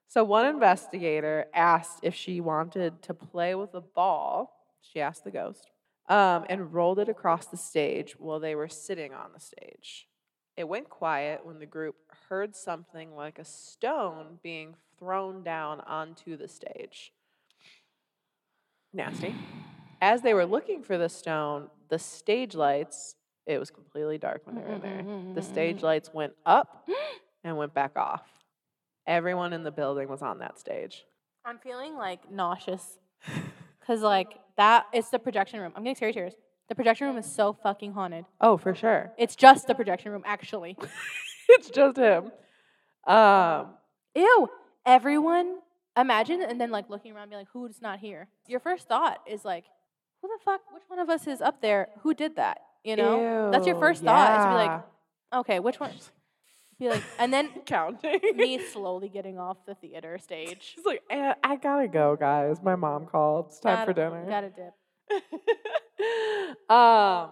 So 0.09 0.25
one 0.25 0.47
investigator 0.47 1.47
asked 1.55 2.01
if 2.03 2.15
she 2.15 2.41
wanted 2.41 3.03
to 3.03 3.15
play 3.15 3.55
with 3.55 3.75
a 3.75 3.81
ball. 3.81 4.67
She 4.81 5.01
asked 5.01 5.25
the 5.25 5.31
ghost. 5.31 5.71
Um, 6.09 6.45
and 6.49 6.73
rolled 6.73 7.01
it 7.01 7.09
across 7.09 7.47
the 7.47 7.57
stage 7.57 8.15
while 8.17 8.39
they 8.39 8.55
were 8.55 8.69
sitting 8.69 9.13
on 9.13 9.33
the 9.35 9.41
stage. 9.41 10.07
It 10.57 10.69
went 10.69 10.89
quiet 10.89 11.45
when 11.45 11.59
the 11.59 11.67
group 11.67 11.97
heard 12.29 12.55
something 12.55 13.17
like 13.17 13.41
a 13.41 13.45
stone 13.45 14.39
being 14.41 14.77
thrown 14.99 15.43
down 15.43 15.81
onto 15.81 16.37
the 16.37 16.47
stage. 16.47 17.13
Nasty. 18.93 19.35
As 20.01 20.23
they 20.23 20.33
were 20.33 20.47
looking 20.47 20.83
for 20.85 20.97
the 20.97 21.09
stone, 21.09 21.69
the 21.89 21.99
stage 21.99 22.55
lights, 22.55 23.17
it 23.47 23.59
was 23.59 23.71
completely 23.71 24.17
dark 24.17 24.43
when 24.45 24.55
they 24.55 24.63
were 24.63 24.75
in 24.75 24.81
there. 24.81 25.35
The 25.35 25.43
stage 25.43 25.83
lights 25.83 26.11
went 26.15 26.35
up 26.47 26.89
and 27.43 27.57
went 27.57 27.75
back 27.75 27.97
off. 27.97 28.23
Everyone 29.07 29.53
in 29.53 29.63
the 29.63 29.71
building 29.71 30.09
was 30.09 30.23
on 30.23 30.39
that 30.41 30.59
stage. 30.59 31.05
I'm 31.45 31.59
feeling 31.59 31.95
like 31.95 32.31
nauseous 32.31 32.99
because 33.81 34.03
like 34.03 34.39
that 34.57 34.87
it's 34.93 35.11
the 35.11 35.19
projection 35.19 35.61
room. 35.61 35.73
I'm 35.77 35.85
getting 35.85 35.97
scary 35.97 36.13
tears. 36.13 36.35
The 36.69 36.75
projection 36.75 37.07
room 37.07 37.17
is 37.17 37.27
so 37.27 37.53
fucking 37.63 37.93
haunted. 37.93 38.25
Oh, 38.41 38.57
for 38.57 38.75
sure. 38.75 39.13
It's 39.17 39.37
just 39.37 39.69
the 39.69 39.75
projection 39.75 40.11
room, 40.11 40.23
actually. 40.27 40.77
it's 41.49 41.71
just 41.71 41.97
him. 41.97 42.33
Um, 43.07 43.69
Ew. 44.17 44.49
Everyone, 44.85 45.59
imagine, 45.97 46.43
and 46.43 46.61
then 46.61 46.71
like 46.71 46.91
looking 46.91 47.13
around, 47.13 47.25
and 47.25 47.31
being 47.31 47.41
like, 47.41 47.49
"Who's 47.53 47.81
not 47.81 47.99
here?" 48.01 48.29
Your 48.49 48.61
first 48.61 48.89
thought 48.89 49.19
is 49.29 49.45
like, 49.45 49.65
"Who 50.23 50.29
the 50.29 50.39
fuck? 50.45 50.61
Which 50.73 50.83
one 50.89 50.99
of 50.99 51.09
us 51.09 51.27
is 51.27 51.41
up 51.41 51.61
there? 51.61 51.89
Who 52.03 52.15
did 52.15 52.37
that?" 52.37 52.59
You 52.85 52.97
know, 52.97 53.51
that's 53.53 53.67
your 53.67 53.77
ew, 53.77 53.81
first 53.81 54.05
thought. 54.05 54.39
Is 54.39 54.45
to 54.45 54.51
be 54.51 54.55
like, 54.55 54.83
"Okay, 55.41 55.61
which 55.61 55.81
one?" 55.81 55.91
Be 56.79 56.89
like, 56.91 57.03
and 57.19 57.33
then 57.33 57.49
counting. 57.67 58.21
me 58.35 58.59
slowly 58.73 59.09
getting 59.09 59.39
off 59.39 59.57
the 59.67 59.75
theater 59.77 60.19
stage. 60.19 60.75
She's 60.75 60.85
like, 60.85 61.03
"Eh, 61.11 61.33
I 61.43 61.57
gotta 61.57 61.89
go, 61.89 62.17
guys. 62.17 62.63
My 62.63 62.77
mom 62.77 63.07
called. 63.07 63.47
It's 63.49 63.61
time 63.61 63.87
for 63.87 63.95
Gotta- 63.95 64.11
dinner. 64.11 64.27
Got 64.29 64.45
a 64.45 64.51
dip. 64.51 64.75
um, 66.71 67.31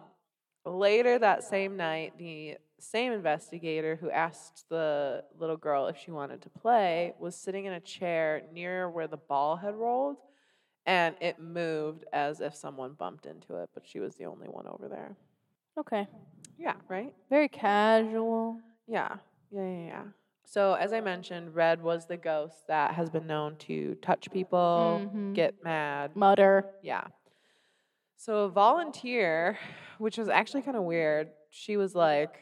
later 0.64 1.18
that 1.18 1.44
same 1.44 1.76
night, 1.76 2.14
the 2.18 2.56
same 2.78 3.12
investigator 3.12 3.96
who 3.96 4.10
asked 4.10 4.64
the 4.68 5.24
little 5.38 5.56
girl 5.56 5.86
if 5.88 5.96
she 5.98 6.10
wanted 6.10 6.42
to 6.42 6.48
play 6.50 7.14
was 7.18 7.34
sitting 7.34 7.64
in 7.66 7.72
a 7.72 7.80
chair 7.80 8.42
near 8.52 8.88
where 8.90 9.06
the 9.06 9.16
ball 9.16 9.56
had 9.56 9.74
rolled, 9.74 10.16
and 10.86 11.14
it 11.20 11.38
moved 11.38 12.04
as 12.12 12.40
if 12.40 12.54
someone 12.54 12.92
bumped 12.94 13.26
into 13.26 13.56
it, 13.56 13.70
but 13.74 13.84
she 13.86 14.00
was 14.00 14.14
the 14.16 14.24
only 14.24 14.48
one 14.48 14.66
over 14.66 14.88
there. 14.88 15.16
Okay. 15.78 16.06
Yeah, 16.58 16.74
right? 16.88 17.12
Very 17.30 17.48
casual. 17.48 18.58
Yeah, 18.86 19.16
yeah, 19.54 19.62
yeah, 19.62 19.86
yeah. 19.86 20.02
So, 20.46 20.74
as 20.74 20.92
I 20.92 21.00
mentioned, 21.00 21.54
Red 21.54 21.82
was 21.82 22.06
the 22.06 22.16
ghost 22.16 22.66
that 22.68 22.94
has 22.94 23.08
been 23.10 23.26
known 23.26 23.56
to 23.60 23.94
touch 23.96 24.30
people, 24.30 25.00
Mhm. 25.12 25.34
get 25.34 25.62
mad, 25.64 26.14
Mutter. 26.14 26.70
Yeah. 26.82 27.06
So 28.16 28.44
a 28.44 28.48
volunteer, 28.48 29.58
which 29.98 30.16
was 30.18 30.28
actually 30.28 30.62
kind 30.62 30.76
of 30.76 30.84
weird, 30.84 31.30
she 31.50 31.76
was 31.76 31.94
like 31.94 32.36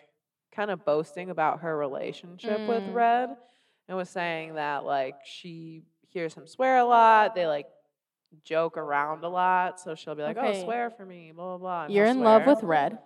kind 0.53 0.71
of 0.71 0.85
boasting 0.85 1.31
about 1.31 1.61
her 1.61 1.77
relationship 1.77 2.61
with 2.69 2.85
Mm. 2.85 2.95
Red 2.95 3.37
and 3.89 3.97
was 3.97 4.11
saying 4.11 4.55
that 4.55 4.85
like 4.85 5.17
she 5.25 5.83
hears 6.09 6.35
him 6.35 6.47
swear 6.47 6.79
a 6.79 6.85
lot. 6.85 7.35
They 7.35 7.47
like 7.47 7.67
joke 8.45 8.77
around 8.77 9.25
a 9.25 9.29
lot. 9.29 9.81
So 9.81 9.95
she'll 9.95 10.15
be 10.15 10.23
like, 10.23 10.37
Okay. 10.37 10.61
"Oh, 10.61 10.65
swear 10.65 10.91
for 10.91 11.05
me," 11.07 11.33
blah 11.33 11.57
blah 11.57 11.87
blah. 11.87 11.95
You're 11.95 12.07
in 12.07 12.21
love 12.21 12.47
with 12.47 12.63
Red. 12.63 12.99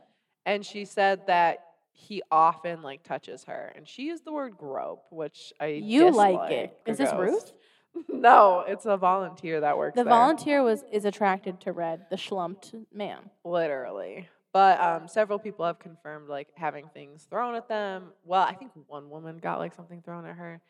And 0.44 0.64
she 0.66 0.84
said 0.84 1.26
that 1.26 1.65
he 1.98 2.22
often 2.30 2.82
like 2.82 3.02
touches 3.02 3.44
her, 3.44 3.72
and 3.74 3.88
she 3.88 4.02
used 4.04 4.24
the 4.24 4.32
word 4.32 4.56
grope, 4.56 5.04
which 5.10 5.52
I 5.60 5.66
You 5.66 6.10
like 6.10 6.34
dislike 6.34 6.52
it. 6.52 6.78
or 6.86 6.90
Is 6.92 6.98
this. 6.98 7.12
Ruth? 7.14 7.52
no, 8.08 8.64
it's 8.68 8.84
a 8.84 8.96
volunteer 8.98 9.60
that 9.62 9.78
works 9.78 9.96
The 9.96 10.04
there. 10.04 10.10
volunteer 10.12 10.62
was 10.62 10.84
is 10.92 11.04
attracted 11.06 11.60
to 11.62 11.72
Red, 11.72 12.06
the 12.10 12.16
schlumped 12.16 12.74
man. 12.92 13.30
literally. 13.44 14.28
But 14.52 14.80
um, 14.80 15.08
several 15.08 15.38
people 15.38 15.64
have 15.66 15.78
confirmed 15.78 16.28
like 16.28 16.48
having 16.54 16.88
things 16.94 17.24
thrown 17.28 17.54
at 17.56 17.68
them. 17.68 18.12
Well, 18.24 18.40
I 18.42 18.54
think 18.54 18.70
one 18.86 19.10
woman 19.10 19.38
got 19.38 19.58
like 19.58 19.74
something 19.74 20.00
thrown 20.02 20.24
at 20.24 20.36
her. 20.36 20.60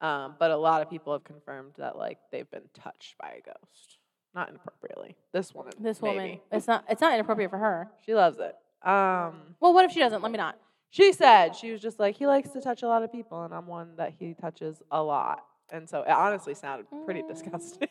Um, 0.00 0.34
but 0.38 0.50
a 0.50 0.56
lot 0.56 0.82
of 0.82 0.90
people 0.90 1.12
have 1.12 1.22
confirmed 1.24 1.72
that 1.78 1.96
like 1.96 2.18
they've 2.32 2.50
been 2.50 2.68
touched 2.74 3.16
by 3.18 3.38
a 3.38 3.40
ghost, 3.42 3.98
not 4.34 4.48
inappropriately. 4.48 5.16
This 5.32 5.54
woman, 5.54 5.72
This 5.80 6.02
maybe. 6.02 6.16
woman. 6.18 6.40
It's 6.52 6.66
not 6.66 6.84
it's 6.88 7.00
not 7.00 7.14
inappropriate 7.14 7.50
for 7.50 7.58
her. 7.58 7.88
she 8.04 8.14
loves 8.14 8.38
it. 8.38 8.54
Um, 8.88 9.54
Well, 9.60 9.72
what 9.74 9.84
if 9.84 9.92
she 9.92 10.00
doesn't? 10.00 10.22
Let 10.22 10.30
me 10.32 10.38
not. 10.38 10.56
She 10.90 11.12
said 11.12 11.54
she 11.56 11.72
was 11.72 11.80
just 11.80 11.98
like 11.98 12.16
he 12.16 12.26
likes 12.26 12.50
to 12.50 12.60
touch 12.60 12.82
a 12.82 12.86
lot 12.88 13.02
of 13.02 13.12
people, 13.12 13.42
and 13.44 13.52
I'm 13.54 13.66
one 13.66 13.96
that 13.96 14.14
he 14.18 14.34
touches 14.34 14.82
a 14.90 15.02
lot. 15.02 15.44
And 15.72 15.88
so 15.88 16.02
it 16.02 16.10
honestly 16.10 16.54
sounded 16.54 16.86
pretty 17.04 17.22
Mm. 17.22 17.28
disgusting. 17.28 17.88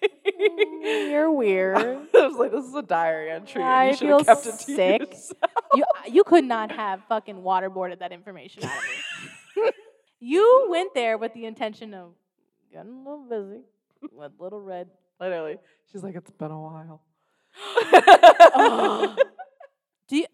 You're 0.81 1.29
weird. 1.43 1.77
I 1.77 2.25
was 2.27 2.37
like, 2.37 2.51
this 2.51 2.63
is 2.65 2.73
a 2.73 2.81
diary 2.81 3.31
entry. 3.31 3.61
and 3.61 3.69
I 3.69 3.89
you 3.89 3.97
feel 3.97 4.23
kept 4.23 4.45
it 4.45 4.51
to 4.53 4.57
sick. 4.75 5.15
you 5.73 5.83
you 6.09 6.23
could 6.23 6.45
not 6.45 6.71
have 6.71 7.01
fucking 7.09 7.35
waterboarded 7.35 7.99
that 7.99 8.11
information 8.13 8.63
out 8.63 8.71
of 8.77 9.63
me. 9.65 9.71
you 10.19 10.67
went 10.69 10.93
there 10.93 11.17
with 11.17 11.33
the 11.33 11.45
intention 11.45 11.93
of 11.93 12.13
getting 12.71 12.93
a 12.93 13.09
little 13.09 13.25
busy 13.29 13.61
with 14.13 14.31
little 14.39 14.61
red. 14.61 14.87
Literally. 15.19 15.57
She's 15.91 16.01
like, 16.03 16.15
it's 16.15 16.31
been 16.31 16.51
a 16.51 16.59
while. 16.61 17.01
Oh. 18.57 19.15
Do 20.07 20.17
you 20.17 20.25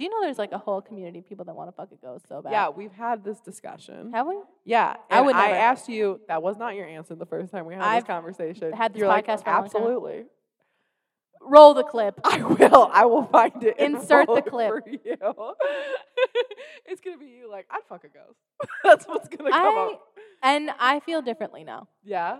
do 0.00 0.04
you 0.04 0.10
know 0.10 0.22
there's 0.22 0.38
like 0.38 0.52
a 0.52 0.58
whole 0.58 0.80
community 0.80 1.18
of 1.18 1.28
people 1.28 1.44
that 1.44 1.54
want 1.54 1.68
to 1.68 1.72
fuck 1.72 1.90
a 1.92 1.96
ghost 1.96 2.26
so 2.26 2.40
bad? 2.40 2.52
yeah, 2.52 2.70
we've 2.70 2.90
had 2.90 3.22
this 3.22 3.38
discussion. 3.38 4.10
Have 4.14 4.26
we? 4.26 4.38
Yeah. 4.64 4.96
I 5.10 5.20
would 5.20 5.36
I 5.36 5.48
never. 5.48 5.58
asked 5.58 5.90
you, 5.90 6.22
that 6.26 6.42
was 6.42 6.56
not 6.56 6.74
your 6.74 6.86
answer 6.86 7.14
the 7.14 7.26
first 7.26 7.52
time 7.52 7.66
we 7.66 7.74
had 7.74 7.82
I've 7.82 8.04
this 8.04 8.06
conversation. 8.06 8.72
I 8.72 8.76
had 8.78 8.94
this 8.94 9.00
You're 9.00 9.08
like, 9.08 9.26
podcast 9.26 9.44
for 9.44 9.50
a 9.50 9.52
long 9.52 9.68
time. 9.68 9.82
Absolutely. 9.82 10.24
Roll 11.42 11.74
the 11.74 11.84
clip. 11.84 12.18
I 12.24 12.42
will. 12.42 12.90
I 12.90 13.04
will 13.04 13.26
find 13.26 13.62
it. 13.62 13.74
and 13.78 13.96
Insert 13.96 14.28
the 14.28 14.36
it 14.36 14.46
clip. 14.46 14.70
For 14.70 14.82
you. 14.88 15.16
it's 16.86 17.02
gonna 17.02 17.18
be 17.18 17.26
you 17.26 17.50
like, 17.50 17.66
I'd 17.70 17.82
fuck 17.86 18.02
a 18.04 18.08
ghost. 18.08 18.38
That's 18.82 19.04
what's 19.04 19.28
gonna 19.28 19.50
come 19.50 19.76
I 19.76 19.92
up. 19.92 20.02
and 20.42 20.70
I 20.78 21.00
feel 21.00 21.20
differently 21.20 21.62
now. 21.62 21.88
Yeah. 22.02 22.38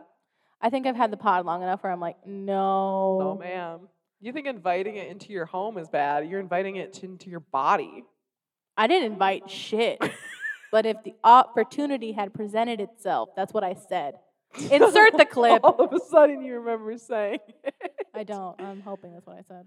I 0.63 0.71
think 0.71 0.87
I've 0.87 0.97
had 0.97 1.11
the 1.11 1.19
pod 1.19 1.45
long 1.45 1.63
enough 1.63 1.83
where 1.83 1.93
I'm 1.93 2.01
like, 2.01 2.17
oh, 2.25 2.31
no. 2.31 3.19
No, 3.19 3.37
man. 3.39 3.81
You 4.21 4.33
think 4.33 4.47
inviting 4.47 4.97
it 4.97 5.09
into 5.09 5.33
your 5.33 5.47
home 5.47 5.79
is 5.79 5.89
bad? 5.89 6.29
You're 6.29 6.41
inviting 6.41 6.77
it 6.77 6.93
to, 6.95 7.07
into 7.07 7.31
your 7.31 7.41
body. 7.41 8.05
I 8.77 8.87
didn't 8.87 9.13
invite 9.13 9.49
shit. 9.51 9.99
but 10.73 10.85
if 10.85 10.99
the 11.05 11.15
opportunity 11.25 12.13
had 12.13 12.35
presented 12.35 12.81
itself, 12.81 13.31
that's 13.35 13.55
what 13.55 13.65
I 13.65 13.75
said. 13.89 14.15
Insert 14.71 15.17
the 15.17 15.25
clip. 15.25 15.63
All 15.65 15.81
of 15.81 15.93
a 15.93 16.01
sudden, 16.11 16.43
you 16.43 16.59
remember 16.59 16.99
saying. 16.99 17.39
it. 17.65 17.75
I 18.15 18.25
don't. 18.25 18.61
I'm 18.61 18.81
hoping 18.81 19.15
that's 19.15 19.27
what 19.27 19.39
I 19.39 19.43
said. 19.49 19.67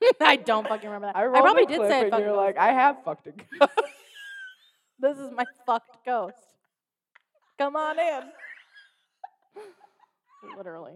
I 0.20 0.36
don't 0.36 0.68
fucking 0.68 0.86
remember 0.86 1.06
that. 1.06 1.16
I, 1.16 1.26
I, 1.26 1.40
probably 1.40 1.66
did 1.66 1.80
say 1.80 2.00
it. 2.02 2.12
you're 2.12 2.28
ghost. 2.28 2.36
like, 2.36 2.58
I 2.58 2.72
have 2.72 3.02
fucked 3.04 3.26
a 3.28 3.32
ghost. 3.32 3.72
this 4.98 5.16
is 5.16 5.30
my 5.32 5.44
fucked 5.64 6.04
ghost. 6.04 6.36
Come 7.58 7.74
on 7.74 7.98
in. 7.98 8.22
Literally. 10.56 10.94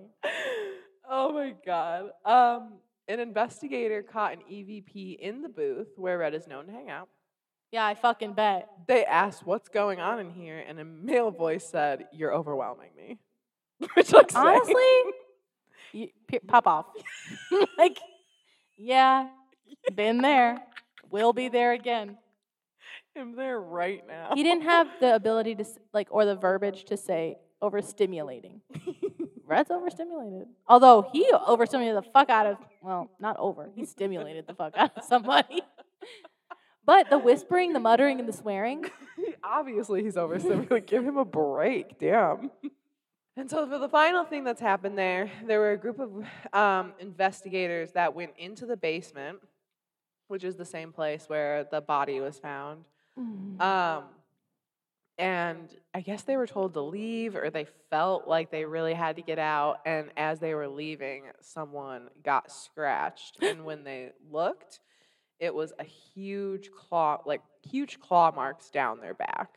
Oh 1.09 1.33
my 1.33 1.55
god. 1.65 2.11
Um, 2.25 2.75
an 3.09 3.21
investigator 3.21 4.03
caught 4.03 4.35
an 4.35 4.41
EVP 4.51 5.19
in 5.19 5.43
the 5.43 5.49
booth 5.49 5.89
where 5.97 6.19
Red 6.19 6.35
is 6.35 6.47
known 6.47 6.67
to 6.67 6.73
hang 6.73 6.91
out. 6.91 7.09
Yeah, 7.73 7.87
I 7.87 7.95
fucking 7.95 8.35
bet. 8.35 8.69
They 8.87 9.05
asked, 9.05 9.47
"What's 9.47 9.69
going 9.69 9.99
on 9.99 10.21
in 10.21 10.31
here?" 10.31 10.63
And 10.67 10.79
a 10.79 10.85
male 10.85 11.31
voice 11.31 11.67
said, 11.69 12.07
"You're 12.13 12.35
overwhelming 12.35 12.91
me." 12.97 13.19
Which, 13.95 14.13
looks 14.13 14.35
Honestly, 14.35 14.75
you, 15.93 16.09
pop 16.47 16.67
off. 16.67 16.87
like, 17.79 17.99
yeah, 18.77 19.29
been 19.95 20.19
there. 20.19 20.59
Will 21.11 21.33
be 21.33 21.49
there 21.49 21.73
again. 21.73 22.19
I'm 23.17 23.37
there 23.37 23.61
right 23.61 24.03
now. 24.07 24.31
He 24.35 24.43
didn't 24.43 24.63
have 24.63 24.89
the 25.01 25.15
ability 25.15 25.57
to, 25.57 25.65
like, 25.93 26.09
or 26.11 26.25
the 26.25 26.35
verbiage 26.35 26.85
to 26.85 26.97
say 26.97 27.37
overstimulating. 27.63 28.61
Red's 29.53 29.71
overstimulated. 29.71 30.49
Although 30.67 31.09
he 31.13 31.31
overstimulated 31.47 32.03
the 32.03 32.11
fuck 32.11 32.31
out 32.31 32.47
of, 32.47 32.57
well, 32.83 33.11
not 33.21 33.37
over, 33.39 33.69
he 33.75 33.85
stimulated 33.85 34.47
the 34.47 34.55
fuck 34.55 34.73
out 34.77 34.97
of 34.97 35.05
somebody. 35.05 35.63
But 36.85 37.11
the 37.11 37.19
whispering, 37.19 37.75
the 37.75 37.79
muttering, 37.79 38.19
and 38.19 38.29
the 38.29 38.33
swearing, 38.33 38.87
Obviously, 39.45 40.03
he's 40.03 40.17
overstimulated. 40.17 40.85
Give 40.87 41.05
him 41.05 41.17
a 41.17 41.25
break. 41.25 41.97
Damn. 42.01 42.51
And 43.37 43.49
so, 43.49 43.69
for 43.69 43.79
the 43.79 43.89
final 43.89 44.25
thing 44.25 44.43
that's 44.43 44.61
happened 44.61 44.99
there, 44.99 45.31
there 45.47 45.61
were 45.61 45.73
a 45.73 45.77
group 45.77 46.01
of 46.01 46.11
um, 46.53 46.93
investigators 46.99 47.93
that 47.93 48.15
went 48.15 48.33
into 48.37 48.67
the 48.67 48.77
basement, 48.77 49.39
which 50.27 50.43
is 50.43 50.57
the 50.57 50.65
same 50.65 50.93
place 50.93 51.29
where 51.29 51.65
the 51.71 51.81
body 51.81 52.19
was 52.21 52.39
found. 52.39 52.85
Um, 53.17 54.05
and 55.23 55.69
I 55.95 56.01
guess 56.01 56.23
they 56.23 56.37
were 56.37 56.49
told 56.49 56.75
to 56.75 56.81
leave, 56.81 57.37
or 57.37 57.49
they 57.49 57.67
felt 57.91 58.27
like 58.27 58.51
they 58.51 58.65
really 58.65 58.93
had 58.95 59.15
to 59.17 59.23
get 59.23 59.39
out. 59.39 59.79
And 59.87 60.11
as 60.17 60.41
they 60.41 60.53
were 60.53 60.67
leaving, 60.67 61.25
someone 61.41 62.09
got 62.25 62.51
scratched. 62.51 63.41
and 63.41 63.65
when 63.65 63.85
they 63.85 64.11
looked, 64.31 64.81
it 65.39 65.55
was 65.55 65.73
a 65.79 65.85
huge 65.85 66.71
claw, 66.73 67.21
like 67.25 67.41
huge 67.63 68.01
claw 68.01 68.33
marks 68.35 68.69
down 68.71 69.01
their 69.01 69.15
back. 69.15 69.51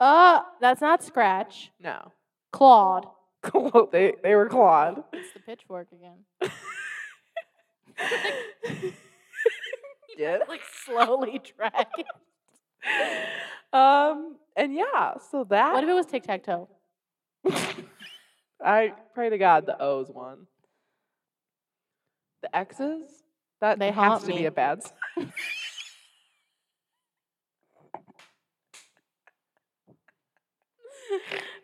uh, 0.00 0.40
that's 0.60 0.80
not 0.80 1.04
scratch. 1.04 1.70
No, 1.80 2.10
Clawed. 2.50 3.06
they 3.92 4.14
they 4.24 4.34
were 4.34 4.48
clawed. 4.48 5.04
It's 5.12 5.32
the 5.34 5.40
pitchfork 5.40 5.86
again. 5.92 6.24
yeah. 10.18 10.38
like 10.48 10.62
slowly 10.84 11.40
drag 11.56 11.86
it. 11.98 12.06
Um. 13.72 14.36
And 14.56 14.74
yeah, 14.74 15.14
so 15.30 15.44
that 15.44 15.72
What 15.72 15.84
if 15.84 15.90
it 15.90 15.94
was 15.94 16.06
tic 16.06 16.24
tac 16.24 16.44
toe? 16.44 16.68
I 18.64 18.92
pray 19.14 19.30
to 19.30 19.38
God 19.38 19.66
the 19.66 19.80
O's 19.80 20.10
won. 20.10 20.46
The 22.42 22.54
X's? 22.56 23.22
That 23.60 23.78
They 23.78 23.90
has 23.92 24.22
to 24.24 24.34
be 24.34 24.46
a 24.46 24.50
bad 24.50 24.82
sign. 24.82 24.92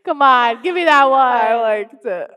Come 0.04 0.22
on, 0.22 0.62
give 0.62 0.74
me 0.74 0.84
that 0.84 1.10
one. 1.10 1.20
I 1.20 1.60
liked 1.60 2.04
it. 2.04 2.30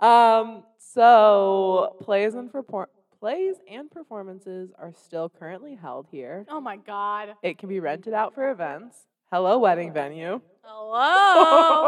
um, 0.04 0.64
so 0.78 1.96
plays 2.00 2.34
in 2.34 2.48
for 2.48 2.62
perfor- 2.62 2.86
plays 3.26 3.56
and 3.68 3.90
performances 3.90 4.70
are 4.78 4.92
still 4.92 5.28
currently 5.28 5.74
held 5.74 6.06
here. 6.12 6.46
oh 6.48 6.60
my 6.60 6.76
god. 6.76 7.30
It 7.42 7.58
can 7.58 7.68
be 7.68 7.80
rented 7.80 8.14
out 8.14 8.36
for 8.36 8.52
events. 8.52 8.98
Hello, 9.32 9.58
wedding 9.58 9.92
venue. 9.92 10.40
Hello. 10.62 11.00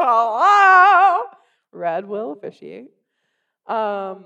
Hello. 0.04 1.22
Red 1.72 2.06
will 2.06 2.32
officiate. 2.32 2.90
Um, 3.68 4.24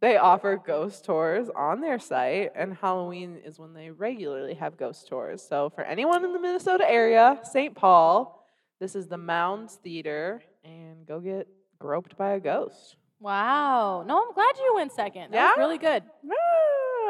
they 0.00 0.16
offer 0.16 0.56
ghost 0.56 1.04
tours 1.04 1.50
on 1.54 1.82
their 1.82 1.98
site, 1.98 2.52
and 2.54 2.72
Halloween 2.72 3.36
is 3.44 3.58
when 3.58 3.74
they 3.74 3.90
regularly 3.90 4.54
have 4.54 4.78
ghost 4.78 5.08
tours. 5.08 5.42
So, 5.46 5.68
for 5.68 5.84
anyone 5.84 6.24
in 6.24 6.32
the 6.32 6.40
Minnesota 6.40 6.90
area, 6.90 7.38
St. 7.42 7.74
Paul, 7.74 8.46
this 8.80 8.94
is 8.94 9.08
the 9.08 9.18
Mounds 9.18 9.74
Theater, 9.74 10.42
and 10.64 11.04
go 11.04 11.20
get 11.20 11.48
groped 11.78 12.16
by 12.16 12.30
a 12.30 12.40
ghost. 12.40 12.96
Wow. 13.20 14.04
No, 14.06 14.22
I'm 14.26 14.32
glad 14.34 14.52
you 14.58 14.72
went 14.74 14.92
second. 14.92 15.32
That 15.32 15.50
was 15.50 15.54
Yeah? 15.56 15.62
really 15.62 15.78
good. 15.78 16.02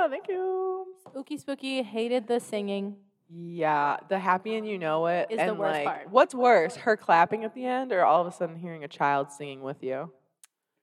Ah, 0.01 0.09
thank 0.09 0.28
you. 0.28 0.87
Spooky, 1.09 1.39
spooky. 1.39 1.82
Hated 1.82 2.27
the 2.27 2.41
singing. 2.41 2.97
Yeah, 3.32 3.97
the 4.09 4.19
happy 4.19 4.57
and 4.57 4.66
you 4.66 4.77
know 4.77 5.07
it. 5.07 5.28
Is 5.31 5.39
the 5.39 5.55
worst 5.55 5.78
like, 5.78 5.85
part. 5.87 6.11
What's 6.11 6.35
worse, 6.35 6.74
her 6.77 6.97
clapping 6.97 7.45
at 7.45 7.55
the 7.55 7.65
end, 7.65 7.93
or 7.93 8.05
all 8.05 8.20
of 8.20 8.27
a 8.27 8.32
sudden 8.32 8.57
hearing 8.57 8.82
a 8.82 8.89
child 8.89 9.31
singing 9.31 9.62
with 9.62 9.82
you? 9.85 10.11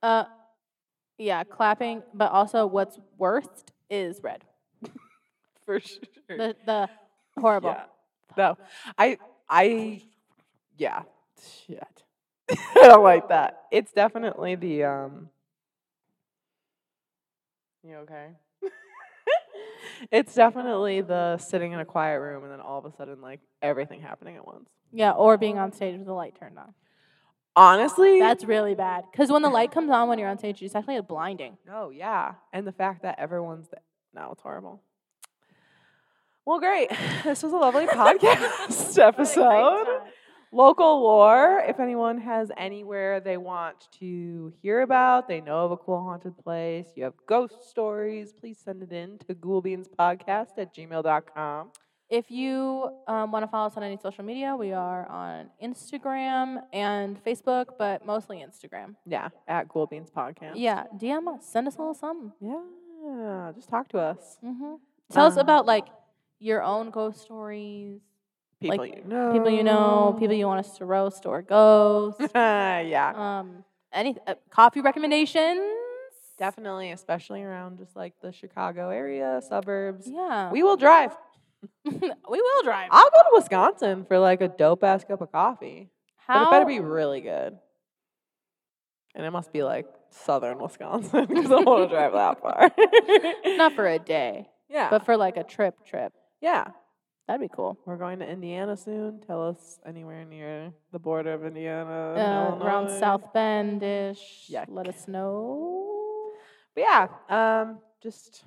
Uh, 0.02 0.24
yeah, 1.18 1.44
clapping. 1.44 2.02
But 2.14 2.32
also, 2.32 2.66
what's 2.66 2.98
worst 3.18 3.72
is 3.90 4.22
red. 4.22 4.44
For 5.66 5.80
sure. 5.80 6.00
The 6.28 6.56
the 6.64 6.88
horrible. 7.38 7.70
Yeah. 7.70 7.84
No, 8.36 8.58
I, 8.96 9.18
I, 9.48 10.02
yeah, 10.76 11.02
shit. 11.66 12.04
I 12.76 12.88
don't 12.88 13.02
like 13.02 13.28
that. 13.28 13.62
It's 13.70 13.92
definitely 13.92 14.54
the 14.54 14.84
um. 14.84 15.28
You 17.82 17.96
okay? 17.96 18.28
it's 20.10 20.34
definitely 20.34 21.00
the 21.00 21.38
sitting 21.38 21.72
in 21.72 21.80
a 21.80 21.84
quiet 21.84 22.18
room 22.20 22.42
and 22.42 22.52
then 22.52 22.60
all 22.60 22.78
of 22.78 22.84
a 22.84 22.96
sudden 22.96 23.20
like 23.20 23.40
everything 23.62 24.00
happening 24.00 24.36
at 24.36 24.46
once. 24.46 24.68
Yeah, 24.92 25.12
or 25.12 25.36
being 25.36 25.58
on 25.58 25.72
stage 25.72 25.96
with 25.96 26.06
the 26.06 26.12
light 26.12 26.36
turned 26.38 26.58
on. 26.58 26.74
Honestly, 27.56 28.20
That's 28.20 28.44
really 28.44 28.74
bad. 28.74 29.04
Because 29.10 29.30
when 29.30 29.42
the 29.42 29.48
light 29.48 29.72
comes 29.72 29.90
on 29.90 30.08
when 30.08 30.18
you're 30.18 30.28
on 30.28 30.38
stage, 30.38 30.62
it's 30.62 30.74
actually 30.74 31.00
blinding. 31.00 31.56
Oh 31.70 31.90
yeah, 31.90 32.34
and 32.52 32.66
the 32.66 32.72
fact 32.72 33.02
that 33.02 33.18
everyone's 33.18 33.68
there. 33.68 33.80
No, 34.14 34.30
it's 34.32 34.42
horrible. 34.42 34.82
Well, 36.44 36.60
great. 36.60 36.90
This 37.24 37.42
was 37.42 37.52
a 37.52 37.56
lovely 37.56 37.86
podcast 37.86 38.98
episode. 38.98 39.86
Local 40.52 41.02
lore. 41.02 41.62
If 41.66 41.78
anyone 41.78 42.18
has 42.18 42.50
anywhere 42.56 43.20
they 43.20 43.36
want 43.36 43.88
to 44.00 44.52
hear 44.62 44.80
about, 44.82 45.28
they 45.28 45.40
know 45.40 45.64
of 45.66 45.72
a 45.72 45.76
cool 45.76 46.00
haunted 46.02 46.36
place, 46.42 46.86
you 46.96 47.04
have 47.04 47.14
ghost 47.26 47.68
stories, 47.68 48.32
please 48.32 48.58
send 48.58 48.82
it 48.82 48.92
in 48.92 49.18
to 49.26 49.34
ghoulbeanspodcast 49.34 50.58
at 50.58 50.74
gmail.com. 50.74 51.70
If 52.10 52.30
you 52.30 52.90
um, 53.06 53.30
want 53.32 53.42
to 53.42 53.46
follow 53.48 53.66
us 53.66 53.76
on 53.76 53.82
any 53.82 53.98
social 53.98 54.24
media, 54.24 54.56
we 54.56 54.72
are 54.72 55.06
on 55.10 55.50
Instagram 55.62 56.62
and 56.72 57.22
Facebook, 57.22 57.66
but 57.78 58.06
mostly 58.06 58.38
Instagram. 58.38 58.94
Yeah, 59.04 59.28
at 59.46 59.68
Ghoulbeans 59.68 60.10
Podcast. 60.10 60.52
Yeah, 60.54 60.84
DM 60.96 61.28
us, 61.28 61.44
send 61.46 61.68
us 61.68 61.76
a 61.76 61.78
little 61.80 61.92
something. 61.92 62.32
Yeah, 62.40 63.52
just 63.54 63.68
talk 63.68 63.88
to 63.88 63.98
us. 63.98 64.38
hmm 64.42 64.76
Tell 65.12 65.26
us 65.26 65.34
Um, 65.34 65.40
about 65.40 65.66
like 65.66 65.86
your 66.38 66.62
own 66.62 66.88
ghost 66.90 67.20
stories, 67.20 68.00
People 68.60 68.78
Like, 68.78 68.96
you 68.96 69.04
know. 69.04 69.32
people 69.32 69.50
you 69.50 69.62
know, 69.62 70.16
people 70.18 70.34
you 70.34 70.46
want 70.46 70.66
us 70.66 70.78
to 70.78 70.84
roast 70.84 71.26
or 71.26 71.42
ghost. 71.42 72.20
yeah. 72.34 73.12
um, 73.14 73.64
any 73.92 74.16
uh, 74.26 74.34
coffee 74.50 74.80
recommendations? 74.80 75.60
Definitely, 76.38 76.90
especially 76.90 77.42
around 77.42 77.78
just 77.78 77.94
like 77.94 78.14
the 78.20 78.32
Chicago 78.32 78.90
area, 78.90 79.40
suburbs. 79.48 80.06
Yeah, 80.08 80.50
We 80.50 80.62
will 80.62 80.76
drive. 80.76 81.16
we 81.84 82.00
will 82.30 82.62
drive. 82.62 82.88
I'll 82.92 83.10
go 83.10 83.22
to 83.22 83.30
Wisconsin 83.32 84.04
for 84.06 84.18
like 84.18 84.40
a 84.40 84.48
dope 84.48 84.84
ass 84.84 85.04
cup 85.04 85.20
of 85.20 85.32
coffee. 85.32 85.90
How? 86.16 86.44
But 86.44 86.48
it 86.48 86.50
better 86.50 86.66
be 86.66 86.80
really 86.80 87.20
good. 87.20 87.58
And 89.14 89.26
it 89.26 89.30
must 89.30 89.52
be 89.52 89.62
like 89.62 89.86
southern 90.10 90.58
Wisconsin 90.58 91.26
because 91.28 91.46
I 91.46 91.48
don't 91.48 91.64
want 91.64 91.90
to 91.90 91.94
drive 91.94 92.12
that 92.12 92.40
far. 92.40 92.70
not 93.56 93.72
for 93.74 93.86
a 93.86 93.98
day, 93.98 94.48
yeah. 94.68 94.90
but 94.90 95.04
for 95.04 95.16
like 95.16 95.36
a 95.36 95.44
trip. 95.44 95.74
Trip. 95.86 96.12
yeah. 96.40 96.68
That'd 97.28 97.42
be 97.42 97.54
cool. 97.54 97.78
We're 97.84 97.98
going 97.98 98.18
to 98.20 98.26
Indiana 98.26 98.74
soon. 98.74 99.20
Tell 99.26 99.46
us 99.46 99.78
anywhere 99.86 100.24
near 100.24 100.72
the 100.92 100.98
border 100.98 101.34
of 101.34 101.44
Indiana. 101.44 102.14
Uh, 102.16 102.56
around 102.64 102.88
South 102.88 103.34
Bend 103.34 103.82
ish. 103.82 104.50
Let 104.66 104.88
us 104.88 105.06
know. 105.06 106.30
But 106.74 106.84
yeah, 106.84 107.08
um, 107.28 107.80
just 108.02 108.44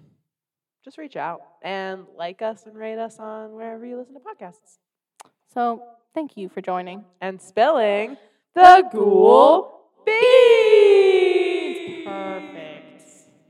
just 0.84 0.98
reach 0.98 1.16
out 1.16 1.42
and 1.62 2.08
like 2.18 2.42
us 2.42 2.66
and 2.66 2.76
rate 2.76 2.98
us 2.98 3.20
on 3.20 3.54
wherever 3.54 3.86
you 3.86 4.00
listen 4.00 4.16
to 4.16 4.20
podcasts. 4.20 4.80
So 5.54 5.84
thank 6.16 6.36
you 6.36 6.50
for 6.50 6.62
joining. 6.62 7.06
And 7.22 7.40
spilling 7.40 8.18
the 8.56 8.90
ghoul 8.92 9.92
beans. 10.06 12.04
Perfect. 12.04 12.61